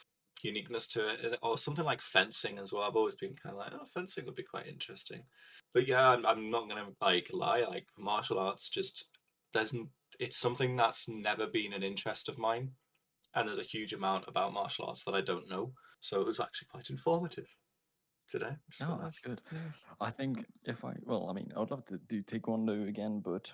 uniqueness 0.43 0.87
to 0.89 1.09
it, 1.09 1.39
or 1.43 1.57
something 1.59 1.85
like 1.85 2.01
fencing 2.03 2.59
as 2.59 2.73
well. 2.73 2.83
I've 2.83 2.97
always 2.97 3.15
been 3.15 3.35
kind 3.35 3.55
of 3.55 3.59
like, 3.59 3.73
oh, 3.75 3.87
fencing 3.95 4.25
would 4.27 4.35
be 4.35 4.43
quite 4.43 4.67
interesting. 4.67 5.23
But 5.75 5.87
yeah, 5.87 6.11
I'm, 6.11 6.25
I'm 6.27 6.51
not 6.51 6.69
gonna 6.69 6.89
like 7.01 7.29
lie. 7.33 7.61
Like 7.63 7.87
martial 7.99 8.39
arts, 8.39 8.69
just 8.69 9.11
there's 9.53 9.73
n- 9.75 9.91
it's 10.19 10.39
something 10.39 10.77
that's 10.77 11.09
never 11.09 11.47
been 11.47 11.73
an 11.73 11.83
interest 11.83 12.29
of 12.29 12.39
mine, 12.39 12.73
and 13.35 13.49
there's 13.49 13.59
a 13.59 13.63
huge 13.63 13.93
amount 13.93 14.25
about 14.29 14.53
martial 14.53 14.87
arts 14.87 15.05
that 15.05 15.15
I 15.15 15.21
don't 15.21 15.49
know. 15.49 15.73
So 16.01 16.21
it 16.21 16.27
was 16.27 16.41
actually 16.41 16.69
quite 16.71 16.89
informative 16.91 17.47
today. 18.31 18.57
which 18.67 18.79
Oh, 18.83 18.99
that's 19.03 19.21
nice. 19.27 19.37
good. 19.37 19.43
I 20.01 20.11
think 20.11 20.47
if 20.65 20.85
I, 20.85 20.95
well, 21.05 21.29
I 21.29 21.35
mean, 21.35 21.53
I'd 21.57 21.71
love 21.71 21.85
to 21.87 21.99
do 21.99 22.23
Taekwondo 22.23 22.89
again, 22.89 23.21
but 23.21 23.53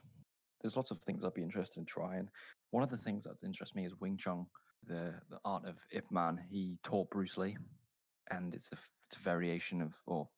there's 0.61 0.77
lots 0.77 0.91
of 0.91 0.99
things 0.99 1.25
I'd 1.25 1.35
be 1.35 1.43
interested 1.43 1.81
in 1.81 1.87
trying. 1.87 2.29
One 2.71 2.83
of 2.83 2.91
the 2.91 2.97
things 2.97 3.25
that 3.25 3.43
interests 3.45 3.75
me 3.75 3.87
is 3.87 4.01
Wing 4.01 4.17
Chun, 4.17 4.47
the 4.87 5.15
the 5.31 5.39
art 5.45 5.65
of 5.67 5.77
Ip 5.93 6.11
Man. 6.11 6.39
He 6.49 6.79
taught 6.83 7.11
Bruce 7.11 7.37
Lee, 7.37 7.57
and 8.31 8.55
it's 8.55 8.73
a 8.73 8.77
it's 9.09 9.21
a 9.21 9.25
variation 9.25 9.81
of, 9.83 9.95
or 10.07 10.29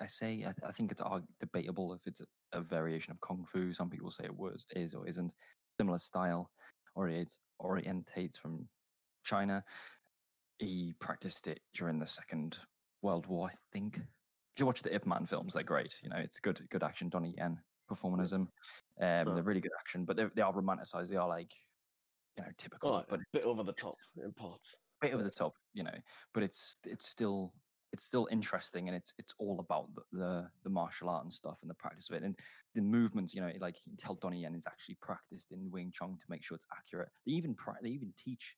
I 0.00 0.06
say, 0.06 0.44
I, 0.46 0.52
I 0.66 0.72
think 0.72 0.92
it's 0.92 1.02
debatable 1.40 1.94
if 1.94 2.06
it's 2.06 2.20
a, 2.20 2.26
a 2.58 2.60
variation 2.60 3.12
of 3.12 3.20
Kung 3.20 3.44
Fu. 3.46 3.72
Some 3.72 3.90
people 3.90 4.10
say 4.10 4.24
it 4.24 4.36
was, 4.36 4.66
is, 4.74 4.94
or 4.94 5.06
isn't. 5.06 5.32
Similar 5.80 5.98
style, 5.98 6.50
or 6.94 7.08
it's 7.08 7.38
orientates 7.60 8.38
from 8.38 8.68
China. 9.24 9.64
He 10.58 10.94
practiced 11.00 11.46
it 11.48 11.60
during 11.74 11.98
the 11.98 12.06
Second 12.06 12.58
World 13.02 13.26
War, 13.26 13.48
I 13.48 13.54
think. 13.72 13.96
If 13.96 14.60
you 14.60 14.66
watch 14.66 14.82
the 14.82 14.94
Ip 14.94 15.06
Man 15.06 15.26
films, 15.26 15.54
they're 15.54 15.62
great. 15.62 15.94
You 16.02 16.10
know, 16.10 16.18
it's 16.18 16.38
good, 16.38 16.60
good 16.70 16.84
action. 16.84 17.08
Donnie 17.08 17.34
Yen 17.36 17.58
performing 17.94 18.20
as. 18.20 18.32
Um, 18.32 18.48
Oh. 19.00 19.34
They're 19.34 19.42
really 19.42 19.60
good 19.60 19.72
action, 19.80 20.04
but 20.04 20.16
they're, 20.16 20.30
romanticized. 20.52 21.08
They 21.08 21.16
are 21.16 21.28
like, 21.28 21.50
you 22.36 22.44
know, 22.44 22.50
typical, 22.56 22.90
Oh, 22.94 23.04
but 23.08 23.20
a 23.20 23.24
bit 23.32 23.44
over 23.44 23.62
the 23.64 23.72
top 23.72 23.94
in 24.22 24.32
parts. 24.32 24.76
bit 25.00 25.14
over 25.14 25.22
the 25.22 25.30
top, 25.30 25.54
you 25.72 25.82
know. 25.82 25.98
But 26.32 26.42
it's 26.42 26.76
it's 26.86 27.06
still 27.08 27.52
it's 27.92 28.04
still 28.04 28.26
interesting, 28.30 28.88
and 28.88 28.96
it's 28.96 29.12
it's 29.18 29.34
all 29.38 29.60
about 29.60 29.88
the, 29.94 30.02
the 30.18 30.50
the 30.64 30.70
martial 30.70 31.08
art 31.08 31.24
and 31.24 31.32
stuff 31.32 31.58
and 31.62 31.70
the 31.70 31.74
practice 31.74 32.08
of 32.10 32.16
it 32.16 32.22
and 32.22 32.38
the 32.74 32.82
movements. 32.82 33.34
You 33.34 33.40
know, 33.42 33.52
like 33.60 33.76
you 33.76 33.90
can 33.90 33.96
tell 33.96 34.14
Donnie 34.16 34.42
Yen 34.42 34.54
is 34.54 34.66
actually 34.66 34.96
practiced 35.00 35.52
in 35.52 35.70
Wing 35.70 35.90
Chun 35.92 36.16
to 36.18 36.24
make 36.28 36.42
sure 36.44 36.54
it's 36.56 36.66
accurate. 36.76 37.08
They 37.26 37.32
even 37.32 37.54
pra- 37.54 37.78
they 37.82 37.90
even 37.90 38.12
teach 38.16 38.56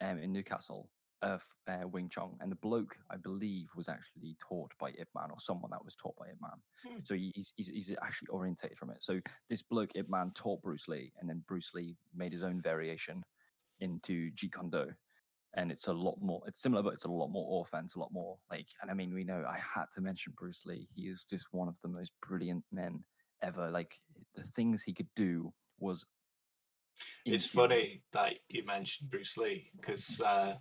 um, 0.00 0.18
in 0.18 0.32
Newcastle 0.32 0.90
of 1.22 1.42
uh, 1.68 1.86
Wing 1.86 2.08
Chun, 2.08 2.36
and 2.40 2.50
the 2.50 2.56
bloke 2.56 2.96
I 3.10 3.16
believe 3.16 3.68
was 3.76 3.88
actually 3.88 4.36
taught 4.40 4.72
by 4.78 4.90
Ip 4.90 5.08
Man 5.14 5.30
or 5.30 5.38
someone 5.38 5.70
that 5.72 5.84
was 5.84 5.94
taught 5.94 6.16
by 6.16 6.26
Ip 6.26 6.40
Man. 6.40 6.50
Hmm. 6.86 7.00
So 7.02 7.14
he's, 7.14 7.52
he's 7.56 7.68
he's 7.68 7.96
actually 8.02 8.28
orientated 8.28 8.78
from 8.78 8.90
it. 8.90 9.02
So 9.02 9.20
this 9.48 9.62
bloke 9.62 9.90
Ip 9.94 10.08
Man 10.08 10.32
taught 10.34 10.62
Bruce 10.62 10.88
Lee, 10.88 11.12
and 11.20 11.28
then 11.28 11.42
Bruce 11.46 11.72
Lee 11.74 11.96
made 12.14 12.32
his 12.32 12.42
own 12.42 12.60
variation 12.60 13.22
into 13.80 14.30
Jeet 14.32 14.52
Kune 14.52 14.70
Do 14.70 14.86
and 15.54 15.72
it's 15.72 15.88
a 15.88 15.92
lot 15.92 16.16
more 16.20 16.40
it's 16.46 16.62
similar 16.62 16.80
but 16.80 16.92
it's 16.92 17.06
a 17.06 17.10
lot 17.10 17.26
more 17.26 17.60
offense 17.60 17.96
a 17.96 17.98
lot 17.98 18.12
more 18.12 18.38
like 18.52 18.68
and 18.80 18.88
i 18.88 18.94
mean 18.94 19.12
we 19.12 19.24
know 19.24 19.42
i 19.48 19.56
had 19.56 19.86
to 19.92 20.00
mention 20.00 20.32
bruce 20.36 20.64
lee 20.64 20.86
he 20.94 21.08
is 21.08 21.24
just 21.28 21.48
one 21.50 21.66
of 21.66 21.76
the 21.82 21.88
most 21.88 22.12
brilliant 22.24 22.62
men 22.70 23.02
ever 23.42 23.68
like 23.68 23.98
the 24.36 24.44
things 24.44 24.82
he 24.82 24.92
could 24.92 25.08
do 25.16 25.52
was 25.80 26.06
it's 27.24 27.46
funny 27.46 28.02
that 28.12 28.34
you 28.48 28.64
mentioned 28.64 29.10
Bruce 29.10 29.36
Lee 29.36 29.70
because 29.76 30.20
uh, 30.20 30.54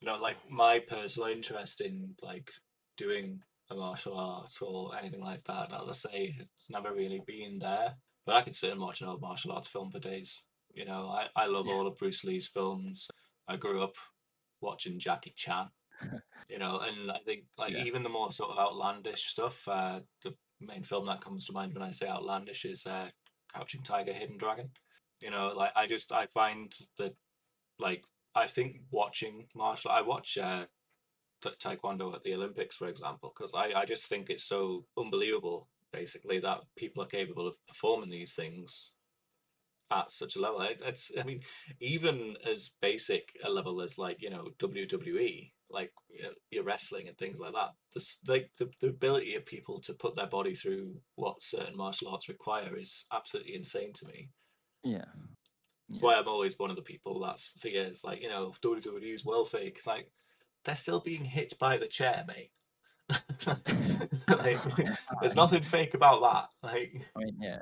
you 0.00 0.06
know, 0.06 0.16
like 0.16 0.36
my 0.50 0.78
personal 0.78 1.28
interest 1.28 1.80
in 1.80 2.14
like 2.22 2.50
doing 2.96 3.40
a 3.70 3.74
martial 3.74 4.18
art 4.18 4.52
or 4.62 4.96
anything 4.96 5.20
like 5.22 5.44
that. 5.44 5.70
As 5.72 5.88
I 5.88 6.10
say, 6.10 6.36
it's 6.38 6.70
never 6.70 6.92
really 6.94 7.20
been 7.26 7.58
there. 7.58 7.94
But 8.24 8.36
I 8.36 8.42
could 8.42 8.54
sit 8.54 8.72
and 8.72 8.80
watch 8.80 9.00
an 9.00 9.08
old 9.08 9.20
martial 9.20 9.52
arts 9.52 9.68
film 9.68 9.90
for 9.90 9.98
days. 9.98 10.42
You 10.74 10.84
know, 10.84 11.08
I, 11.08 11.26
I 11.34 11.46
love 11.46 11.68
all 11.68 11.86
of 11.86 11.96
Bruce 11.96 12.24
Lee's 12.24 12.46
films. 12.46 13.08
I 13.48 13.56
grew 13.56 13.82
up 13.82 13.94
watching 14.60 14.98
Jackie 14.98 15.34
Chan. 15.36 15.68
you 16.48 16.58
know, 16.58 16.80
and 16.80 17.10
I 17.10 17.18
think 17.24 17.44
like 17.56 17.72
Yeah. 17.72 17.84
even 17.84 18.02
the 18.02 18.08
more 18.08 18.30
sort 18.30 18.50
of 18.50 18.58
outlandish 18.58 19.24
stuff. 19.24 19.66
Uh, 19.66 20.00
the 20.22 20.34
main 20.60 20.82
film 20.82 21.06
that 21.06 21.20
comes 21.22 21.44
to 21.46 21.52
mind 21.52 21.74
when 21.74 21.82
I 21.82 21.90
say 21.90 22.06
outlandish 22.06 22.64
is 22.64 22.86
uh, 22.86 23.08
Crouching 23.52 23.82
Tiger, 23.82 24.12
Hidden 24.12 24.36
Dragon 24.38 24.70
you 25.20 25.30
know 25.30 25.52
like 25.56 25.72
i 25.74 25.84
just 25.84 26.12
i 26.12 26.26
find 26.26 26.72
that 26.96 27.12
like 27.80 28.04
i 28.38 28.46
think 28.46 28.80
watching 28.90 29.46
martial 29.54 29.90
i 29.90 30.00
watch 30.00 30.38
uh 30.38 30.64
taekwondo 31.60 32.14
at 32.14 32.22
the 32.24 32.34
olympics 32.34 32.76
for 32.76 32.88
example 32.88 33.32
because 33.36 33.54
I, 33.54 33.80
I 33.80 33.84
just 33.84 34.06
think 34.06 34.28
it's 34.28 34.44
so 34.44 34.86
unbelievable 34.96 35.68
basically 35.92 36.40
that 36.40 36.60
people 36.76 37.02
are 37.02 37.06
capable 37.06 37.46
of 37.46 37.56
performing 37.66 38.10
these 38.10 38.34
things 38.34 38.92
at 39.90 40.10
such 40.12 40.36
a 40.36 40.40
level. 40.40 40.60
It- 40.62 40.82
it's 40.84 41.10
i 41.18 41.22
mean 41.22 41.42
even 41.80 42.36
as 42.44 42.72
basic 42.80 43.30
a 43.44 43.50
level 43.50 43.80
as 43.80 43.96
like 43.98 44.20
you 44.20 44.30
know 44.30 44.48
wwe 44.58 45.52
like 45.70 45.92
you 46.10 46.22
know, 46.22 46.30
your 46.50 46.64
wrestling 46.64 47.08
and 47.08 47.16
things 47.16 47.38
like 47.38 47.52
that 47.52 47.70
this 47.94 48.18
like 48.26 48.50
the, 48.58 48.70
the 48.80 48.88
ability 48.88 49.34
of 49.34 49.44
people 49.44 49.80
to 49.80 49.92
put 49.94 50.14
their 50.14 50.26
body 50.26 50.54
through 50.54 50.96
what 51.14 51.42
certain 51.42 51.76
martial 51.76 52.08
arts 52.08 52.28
require 52.28 52.76
is 52.76 53.04
absolutely 53.12 53.54
insane 53.54 53.92
to 53.92 54.06
me. 54.06 54.30
Yeah 54.82 55.04
that's 55.88 56.02
why 56.02 56.16
I'm 56.16 56.28
always 56.28 56.58
one 56.58 56.70
of 56.70 56.76
the 56.76 56.82
people 56.82 57.20
that's 57.20 57.48
figures 57.58 58.04
like 58.04 58.22
you 58.22 58.28
know 58.28 58.54
WWE 58.62 59.14
is 59.14 59.24
well 59.24 59.44
fake. 59.44 59.76
It's 59.76 59.86
like 59.86 60.10
they're 60.64 60.76
still 60.76 61.00
being 61.00 61.24
hit 61.24 61.54
by 61.58 61.78
the 61.78 61.86
chair, 61.86 62.24
mate. 62.26 62.50
like, 64.28 64.58
there's 65.20 65.34
nothing 65.36 65.62
fake 65.62 65.94
about 65.94 66.20
that. 66.20 66.68
Like 66.68 67.00
i 67.16 67.20
mean 67.20 67.38
yeah 67.40 67.60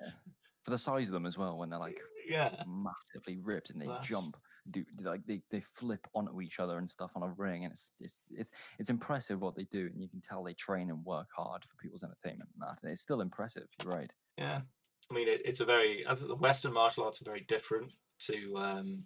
for 0.67 0.73
the 0.73 0.79
size 0.79 1.07
of 1.07 1.13
them 1.13 1.27
as 1.27 1.39
well 1.39 1.57
when 1.57 1.71
they're 1.71 1.79
like 1.79 2.01
yeah, 2.29 2.51
massively 2.67 3.39
ripped 3.41 3.71
and 3.71 3.81
they 3.81 3.87
That's- 3.87 4.09
jump 4.09 4.37
do 4.69 4.85
like 5.03 5.25
they, 5.27 5.41
they 5.53 5.61
flip 5.61 6.09
onto 6.13 6.41
each 6.41 6.59
other 6.59 6.79
and 6.79 6.91
stuff 6.91 7.13
on 7.15 7.23
a 7.23 7.29
ring, 7.37 7.63
and 7.63 7.73
it's 7.73 7.93
it's 8.01 8.23
it's 8.33 8.51
it's 8.81 8.91
impressive 8.91 9.41
what 9.41 9.55
they 9.55 9.63
do, 9.71 9.89
and 9.93 10.03
you 10.03 10.09
can 10.09 10.21
tell 10.21 10.43
they 10.43 10.55
train 10.55 10.91
and 10.91 11.05
work 11.05 11.29
hard 11.37 11.65
for 11.65 11.77
people's 11.77 12.03
entertainment 12.03 12.51
and 12.53 12.63
that. 12.63 12.83
And 12.83 12.91
it's 12.91 13.01
still 13.01 13.21
impressive. 13.21 13.69
You're 13.81 13.95
right. 13.95 14.13
Yeah, 14.37 14.63
I 15.09 15.15
mean 15.15 15.29
it, 15.29 15.43
it's 15.45 15.61
a 15.61 15.65
very 15.65 16.05
as 16.05 16.21
the 16.21 16.35
Western 16.35 16.73
martial 16.73 17.05
arts 17.05 17.23
are 17.23 17.25
very 17.27 17.43
different 17.43 17.95
to 18.21 18.57
um, 18.57 19.05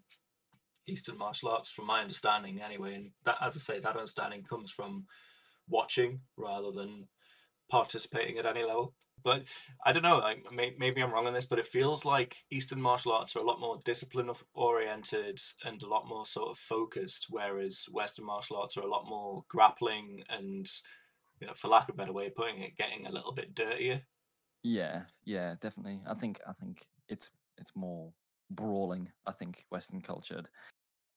Eastern 0.87 1.19
martial 1.19 1.49
arts, 1.49 1.69
from 1.69 1.87
my 1.87 2.01
understanding, 2.01 2.61
anyway. 2.61 2.95
And 2.95 3.11
that, 3.25 3.37
as 3.41 3.57
I 3.57 3.61
say, 3.61 3.81
that 3.81 3.97
understanding 3.97 4.43
comes 4.43 4.71
from 4.71 5.07
watching 5.69 6.21
rather 6.37 6.73
than 6.73 7.09
participating 7.71 8.39
at 8.39 8.47
any 8.47 8.65
level. 8.65 8.95
But 9.23 9.45
I 9.85 9.93
don't 9.93 10.03
know. 10.03 10.19
Like 10.19 10.51
may, 10.53 10.75
maybe 10.79 11.03
I'm 11.03 11.13
wrong 11.13 11.27
on 11.27 11.35
this, 11.35 11.47
but 11.47 11.59
it 11.59 11.67
feels 11.67 12.05
like 12.05 12.39
Eastern 12.51 12.81
martial 12.81 13.13
arts 13.13 13.37
are 13.37 13.41
a 13.41 13.45
lot 13.45 13.61
more 13.61 13.79
discipline 13.85 14.31
oriented 14.55 15.39
and 15.65 15.83
a 15.83 15.89
lot 15.89 16.09
more 16.09 16.25
sort 16.25 16.51
of 16.51 16.59
focused, 16.59 17.27
whereas 17.29 17.85
Western 17.91 18.25
martial 18.25 18.57
arts 18.57 18.77
are 18.77 18.83
a 18.83 18.91
lot 18.91 19.07
more 19.07 19.45
grappling 19.49 20.25
and, 20.31 20.71
you 21.41 21.47
know, 21.47 21.53
for 21.55 21.69
lack 21.69 21.89
of 21.89 21.95
a 21.95 21.99
better 21.99 22.13
way 22.13 22.29
of 22.29 22.35
putting 22.35 22.63
it, 22.63 22.77
getting 22.77 23.07
a 23.07 23.13
little 23.13 23.33
bit 23.33 23.55
dirtier. 23.55 24.03
Yeah, 24.63 25.03
yeah, 25.25 25.55
definitely. 25.61 26.01
I 26.07 26.15
think 26.15 26.41
I 26.47 26.53
think 26.53 26.87
it's 27.09 27.31
it's 27.59 27.73
more 27.75 28.13
brawling. 28.51 29.11
I 29.27 29.33
think 29.33 29.65
Western 29.71 30.01
cultured, 30.01 30.49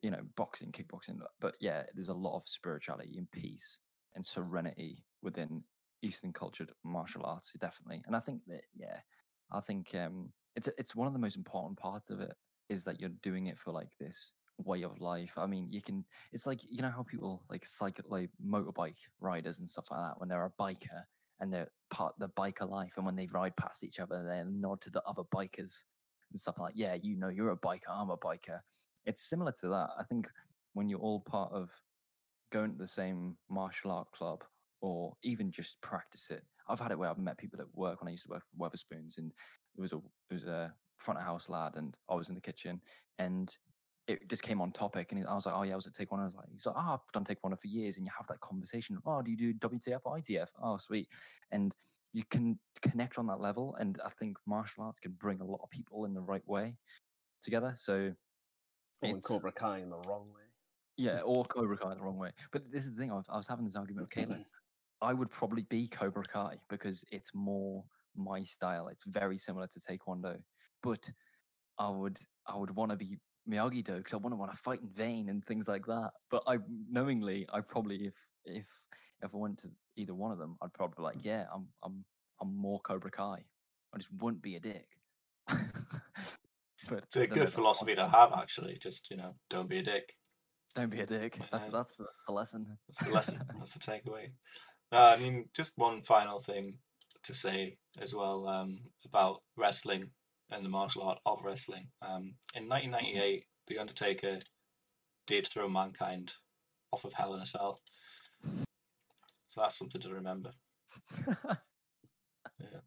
you 0.01 0.11
know, 0.11 0.21
boxing, 0.35 0.71
kickboxing, 0.71 1.19
but 1.39 1.55
yeah, 1.59 1.83
there's 1.93 2.09
a 2.09 2.13
lot 2.13 2.35
of 2.35 2.43
spirituality 2.47 3.17
and 3.17 3.31
peace 3.31 3.79
and 4.15 4.25
serenity 4.25 5.03
within 5.21 5.63
Eastern 6.01 6.33
cultured 6.33 6.71
martial 6.83 7.25
arts, 7.25 7.53
definitely. 7.59 8.03
And 8.05 8.15
I 8.15 8.19
think 8.19 8.41
that, 8.47 8.65
yeah, 8.75 8.97
I 9.51 9.61
think 9.61 9.95
um, 9.95 10.29
it's 10.55 10.69
it's 10.77 10.95
one 10.95 11.07
of 11.07 11.13
the 11.13 11.19
most 11.19 11.37
important 11.37 11.77
parts 11.77 12.09
of 12.09 12.19
it 12.19 12.33
is 12.69 12.83
that 12.83 12.99
you're 12.99 13.11
doing 13.21 13.47
it 13.47 13.59
for 13.59 13.71
like 13.71 13.89
this 13.99 14.33
way 14.57 14.83
of 14.83 14.99
life. 14.99 15.33
I 15.37 15.45
mean, 15.47 15.67
you 15.71 15.81
can. 15.81 16.05
It's 16.31 16.45
like 16.45 16.61
you 16.69 16.81
know 16.81 16.91
how 16.91 17.03
people 17.03 17.43
like 17.49 17.65
cycle, 17.65 18.05
like 18.07 18.29
motorbike 18.45 18.97
riders 19.19 19.59
and 19.59 19.69
stuff 19.69 19.87
like 19.91 20.01
that 20.01 20.19
when 20.19 20.29
they're 20.29 20.45
a 20.45 20.61
biker 20.61 21.03
and 21.39 21.51
they're 21.51 21.69
part 21.89 22.13
the 22.19 22.29
biker 22.29 22.69
life, 22.69 22.93
and 22.97 23.05
when 23.05 23.15
they 23.15 23.27
ride 23.31 23.55
past 23.57 23.83
each 23.83 23.99
other, 23.99 24.23
they 24.23 24.43
nod 24.45 24.81
to 24.81 24.89
the 24.89 25.01
other 25.07 25.23
bikers 25.33 25.83
and 26.33 26.39
stuff 26.39 26.59
like, 26.59 26.73
yeah, 26.75 26.95
you 27.01 27.15
know, 27.15 27.29
you're 27.29 27.51
a 27.51 27.57
biker, 27.57 27.89
I'm 27.89 28.09
a 28.09 28.17
biker. 28.17 28.59
It's 29.05 29.29
similar 29.29 29.53
to 29.61 29.67
that. 29.69 29.89
I 29.97 30.03
think 30.03 30.27
when 30.73 30.89
you're 30.89 30.99
all 30.99 31.21
part 31.21 31.51
of 31.53 31.71
going 32.51 32.71
to 32.73 32.77
the 32.77 32.87
same 32.87 33.35
martial 33.49 33.91
art 33.91 34.11
club 34.11 34.43
or 34.81 35.13
even 35.23 35.51
just 35.51 35.81
practice 35.81 36.29
it. 36.29 36.43
I've 36.67 36.79
had 36.79 36.91
it 36.91 36.99
where 36.99 37.09
I've 37.09 37.17
met 37.17 37.37
people 37.37 37.59
at 37.59 37.67
work 37.73 38.01
when 38.01 38.07
I 38.07 38.11
used 38.11 38.23
to 38.23 38.29
work 38.29 38.43
for 38.45 38.69
Wetherspoons, 38.69 39.17
and 39.17 39.31
it 39.77 39.81
was 39.81 39.93
a 39.93 39.97
it 40.29 40.33
was 40.33 40.45
a 40.45 40.73
front 40.97 41.19
of 41.19 41.25
house 41.25 41.49
lad, 41.49 41.75
and 41.75 41.97
I 42.09 42.15
was 42.15 42.29
in 42.29 42.35
the 42.35 42.41
kitchen, 42.41 42.79
and 43.19 43.53
it 44.07 44.29
just 44.29 44.43
came 44.43 44.61
on 44.61 44.71
topic, 44.71 45.11
and 45.11 45.25
I 45.27 45.33
was 45.33 45.45
like, 45.45 45.55
"Oh 45.57 45.63
yeah, 45.63 45.73
I 45.73 45.75
was 45.75 45.87
at 45.87 45.93
Take 45.93 46.11
One." 46.11 46.21
I 46.21 46.25
was 46.25 46.35
like, 46.35 46.47
"He's 46.51 46.65
like, 46.65 46.75
oh, 46.77 46.93
I've 46.93 47.11
done 47.13 47.23
Take 47.23 47.43
One 47.43 47.55
for 47.55 47.67
years," 47.67 47.97
and 47.97 48.05
you 48.05 48.11
have 48.17 48.27
that 48.27 48.39
conversation. 48.39 48.97
Oh, 49.05 49.21
do 49.21 49.31
you 49.31 49.37
do 49.37 49.53
WTF 49.53 50.01
or 50.05 50.17
ITF? 50.17 50.49
Oh, 50.61 50.77
sweet, 50.77 51.07
and 51.51 51.75
you 52.13 52.23
can 52.29 52.59
connect 52.81 53.17
on 53.17 53.27
that 53.27 53.41
level, 53.41 53.75
and 53.79 53.99
I 54.05 54.09
think 54.09 54.37
martial 54.45 54.83
arts 54.83 54.99
can 54.99 55.13
bring 55.13 55.41
a 55.41 55.45
lot 55.45 55.59
of 55.63 55.69
people 55.69 56.05
in 56.05 56.13
the 56.13 56.21
right 56.21 56.47
way 56.47 56.75
together. 57.41 57.73
So, 57.75 58.13
oh, 59.03 59.09
or 59.09 59.19
Cobra 59.19 59.51
Kai 59.51 59.79
in 59.79 59.89
the 59.89 59.97
wrong 60.07 60.27
way. 60.33 60.41
Yeah, 60.95 61.19
or 61.25 61.43
Cobra 61.43 61.77
Kai 61.77 61.91
in 61.91 61.97
the 61.97 62.03
wrong 62.03 62.19
way. 62.19 62.29
But 62.51 62.71
this 62.71 62.85
is 62.85 62.93
the 62.93 63.01
thing. 63.01 63.11
I 63.11 63.15
was, 63.15 63.25
I 63.29 63.37
was 63.37 63.47
having 63.47 63.65
this 63.65 63.75
argument 63.75 64.09
with 64.15 64.29
Caitlin. 64.29 64.45
I 65.01 65.13
would 65.13 65.31
probably 65.31 65.63
be 65.63 65.87
Cobra 65.87 66.23
Kai 66.23 66.57
because 66.69 67.03
it's 67.11 67.31
more 67.33 67.83
my 68.15 68.43
style. 68.43 68.87
It's 68.87 69.05
very 69.05 69.37
similar 69.37 69.67
to 69.67 69.79
Taekwondo, 69.79 70.37
but 70.81 71.11
I 71.79 71.89
would 71.89 72.19
I 72.47 72.55
would 72.55 72.75
want 72.75 72.91
to 72.91 72.97
be 72.97 73.17
Miyagi 73.49 73.83
Do 73.83 73.97
because 73.97 74.13
I 74.13 74.17
want 74.17 74.33
to 74.33 74.37
want 74.37 74.51
to 74.51 74.57
fight 74.57 74.81
in 74.81 74.89
vain 74.89 75.29
and 75.29 75.43
things 75.43 75.67
like 75.67 75.85
that. 75.87 76.11
But 76.29 76.43
I 76.47 76.57
knowingly, 76.89 77.47
I 77.51 77.61
probably 77.61 78.05
if 78.05 78.15
if 78.45 78.67
if 79.21 79.33
I 79.33 79.37
went 79.37 79.59
to 79.59 79.69
either 79.95 80.13
one 80.13 80.31
of 80.31 80.37
them, 80.37 80.57
I'd 80.61 80.73
probably 80.73 80.95
be 80.97 81.03
like, 81.03 81.25
yeah, 81.25 81.45
I'm 81.53 81.67
I'm 81.83 82.05
I'm 82.41 82.55
more 82.55 82.79
Cobra 82.79 83.11
Kai. 83.11 83.43
I 83.93 83.97
just 83.97 84.09
wouldn't 84.19 84.41
be 84.41 84.55
a 84.55 84.59
dick. 84.59 84.87
but 85.47 87.03
it's 87.03 87.15
a 87.15 87.27
good 87.27 87.49
philosophy 87.49 87.95
to 87.95 88.07
have, 88.07 88.33
actually. 88.33 88.77
Just 88.81 89.09
you 89.11 89.17
know, 89.17 89.35
don't 89.49 89.69
be 89.69 89.79
a 89.79 89.83
dick. 89.83 90.15
Don't 90.75 90.89
be 90.89 91.01
a 91.01 91.05
dick. 91.05 91.37
That's 91.51 91.69
that's, 91.69 91.95
that's 91.95 92.23
the 92.27 92.33
lesson. 92.33 92.77
That's 92.87 93.07
the 93.07 93.13
lesson. 93.13 93.41
that's 93.55 93.73
the 93.73 93.79
takeaway. 93.91 94.31
Uh, 94.91 95.15
I 95.17 95.21
mean, 95.21 95.49
just 95.53 95.77
one 95.77 96.01
final 96.01 96.39
thing 96.39 96.77
to 97.23 97.33
say 97.33 97.77
as 98.01 98.13
well 98.13 98.47
um, 98.47 98.79
about 99.05 99.41
wrestling 99.55 100.09
and 100.53 100.63
the 100.63 100.69
martial 100.69 101.03
art 101.03 101.19
of 101.25 101.43
wrestling. 101.43 101.87
Um, 102.01 102.35
in 102.55 102.69
1998, 102.69 103.45
The 103.67 103.79
Undertaker 103.79 104.39
did 105.25 105.47
throw 105.47 105.67
Mankind 105.67 106.33
off 106.91 107.05
of 107.05 107.13
Hell 107.13 107.33
in 107.33 107.41
a 107.41 107.45
Cell. 107.45 107.79
So 109.47 109.61
that's 109.61 109.77
something 109.77 110.01
to 110.01 110.09
remember. 110.13 110.51
yeah. 111.27 112.81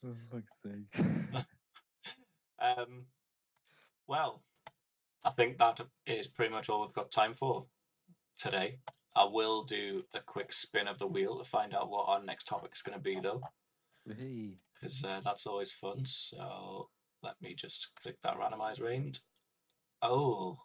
For 0.00 0.16
fuck's 0.30 0.62
sake. 0.62 1.06
um, 2.60 3.06
well, 4.06 4.42
I 5.24 5.30
think 5.30 5.58
that 5.58 5.80
is 6.06 6.26
pretty 6.26 6.52
much 6.52 6.68
all 6.68 6.82
we've 6.82 6.94
got 6.94 7.10
time 7.10 7.34
for 7.34 7.66
today. 8.38 8.78
I 9.14 9.24
will 9.24 9.64
do 9.64 10.04
a 10.14 10.20
quick 10.20 10.52
spin 10.52 10.88
of 10.88 10.98
the 10.98 11.06
wheel 11.06 11.38
to 11.38 11.44
find 11.44 11.74
out 11.74 11.90
what 11.90 12.08
our 12.08 12.22
next 12.22 12.44
topic 12.44 12.72
is 12.74 12.82
going 12.82 12.96
to 12.96 13.02
be, 13.02 13.18
though. 13.20 13.42
Because 14.10 15.04
uh, 15.04 15.20
that's 15.24 15.46
always 15.46 15.70
fun. 15.70 16.04
So 16.04 16.88
let 17.22 17.34
me 17.40 17.54
just 17.54 17.88
click 18.00 18.16
that 18.22 18.38
randomize 18.38 18.80
range. 18.80 19.20
Oh, 20.02 20.58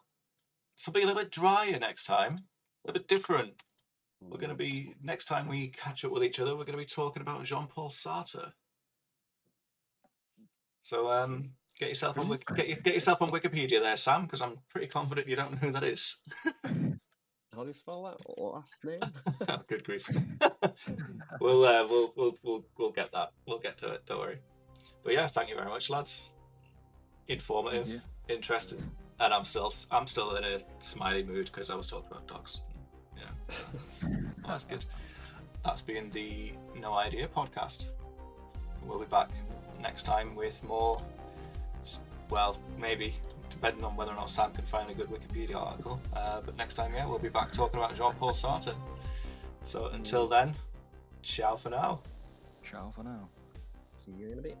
something 0.76 1.02
a 1.02 1.06
little 1.06 1.22
bit 1.22 1.30
drier 1.30 1.78
next 1.78 2.04
time, 2.04 2.34
a 2.34 2.88
little 2.88 3.00
bit 3.00 3.08
different. 3.08 3.62
We're 4.20 4.38
going 4.38 4.50
to 4.50 4.56
be, 4.56 4.94
next 5.02 5.26
time 5.26 5.46
we 5.46 5.68
catch 5.68 6.04
up 6.04 6.10
with 6.10 6.24
each 6.24 6.40
other, 6.40 6.52
we're 6.52 6.64
going 6.64 6.78
to 6.78 6.78
be 6.78 6.86
talking 6.86 7.20
about 7.20 7.44
Jean 7.44 7.66
Paul 7.66 7.90
Sartre. 7.90 8.52
So 10.80 11.10
um, 11.10 11.50
get 11.78 11.88
yourself 11.90 12.18
on 12.18 12.38
get, 12.54 12.82
get 12.82 12.94
yourself 12.94 13.20
on 13.20 13.30
Wikipedia 13.30 13.80
there, 13.82 13.96
Sam, 13.96 14.22
because 14.22 14.40
I'm 14.40 14.58
pretty 14.70 14.86
confident 14.86 15.28
you 15.28 15.36
don't 15.36 15.52
know 15.52 15.58
who 15.58 15.72
that 15.72 15.84
is. 15.84 16.16
How 17.56 17.62
do 17.62 17.68
you 17.68 17.72
spell 17.72 18.02
that 18.02 18.38
last 18.38 18.84
name? 18.84 19.00
oh, 19.48 19.60
good 19.66 19.82
grief. 19.82 20.06
we'll, 21.40 21.64
uh, 21.64 21.86
we'll 21.88 22.12
we'll 22.14 22.36
we'll 22.42 22.64
we'll 22.76 22.92
get 22.92 23.10
that. 23.12 23.32
We'll 23.46 23.60
get 23.60 23.78
to 23.78 23.92
it. 23.92 24.02
Don't 24.04 24.18
worry. 24.18 24.40
But 25.02 25.14
yeah, 25.14 25.26
thank 25.26 25.48
you 25.48 25.56
very 25.56 25.68
much, 25.68 25.88
lads. 25.88 26.28
Informative, 27.28 28.02
interesting, 28.28 28.78
and 29.18 29.32
I'm 29.32 29.46
still 29.46 29.72
I'm 29.90 30.06
still 30.06 30.36
in 30.36 30.44
a 30.44 30.60
smiley 30.80 31.22
mood 31.22 31.46
because 31.46 31.70
I 31.70 31.76
was 31.76 31.86
talking 31.86 32.08
about 32.10 32.26
dogs. 32.28 32.60
Yeah, 33.16 33.24
that's, 33.46 34.04
that's 34.46 34.64
good. 34.64 34.84
That's 35.64 35.80
been 35.80 36.10
the 36.10 36.52
No 36.78 36.92
Idea 36.92 37.26
podcast. 37.26 37.86
We'll 38.84 38.98
be 38.98 39.06
back 39.06 39.30
next 39.80 40.02
time 40.02 40.36
with 40.36 40.62
more. 40.62 41.00
Well, 42.28 42.58
maybe 42.78 43.14
depending 43.56 43.84
on 43.84 43.96
whether 43.96 44.12
or 44.12 44.16
not 44.16 44.30
Sam 44.30 44.52
can 44.52 44.64
find 44.64 44.90
a 44.90 44.94
good 44.94 45.08
Wikipedia 45.08 45.56
article. 45.56 46.00
Uh, 46.14 46.40
but 46.44 46.56
next 46.56 46.74
time, 46.74 46.92
yeah, 46.94 47.06
we'll 47.06 47.18
be 47.18 47.30
back 47.30 47.52
talking 47.52 47.80
about 47.80 47.94
Jean 47.94 48.14
Paul 48.14 48.32
Sartre. 48.32 48.74
So 49.64 49.86
until 49.88 50.28
then, 50.28 50.54
ciao 51.22 51.56
for 51.56 51.70
now. 51.70 52.00
Ciao 52.62 52.92
for 52.94 53.02
now. 53.02 53.28
See 53.96 54.12
you 54.12 54.32
in 54.32 54.38
a 54.38 54.42
bit. 54.42 54.58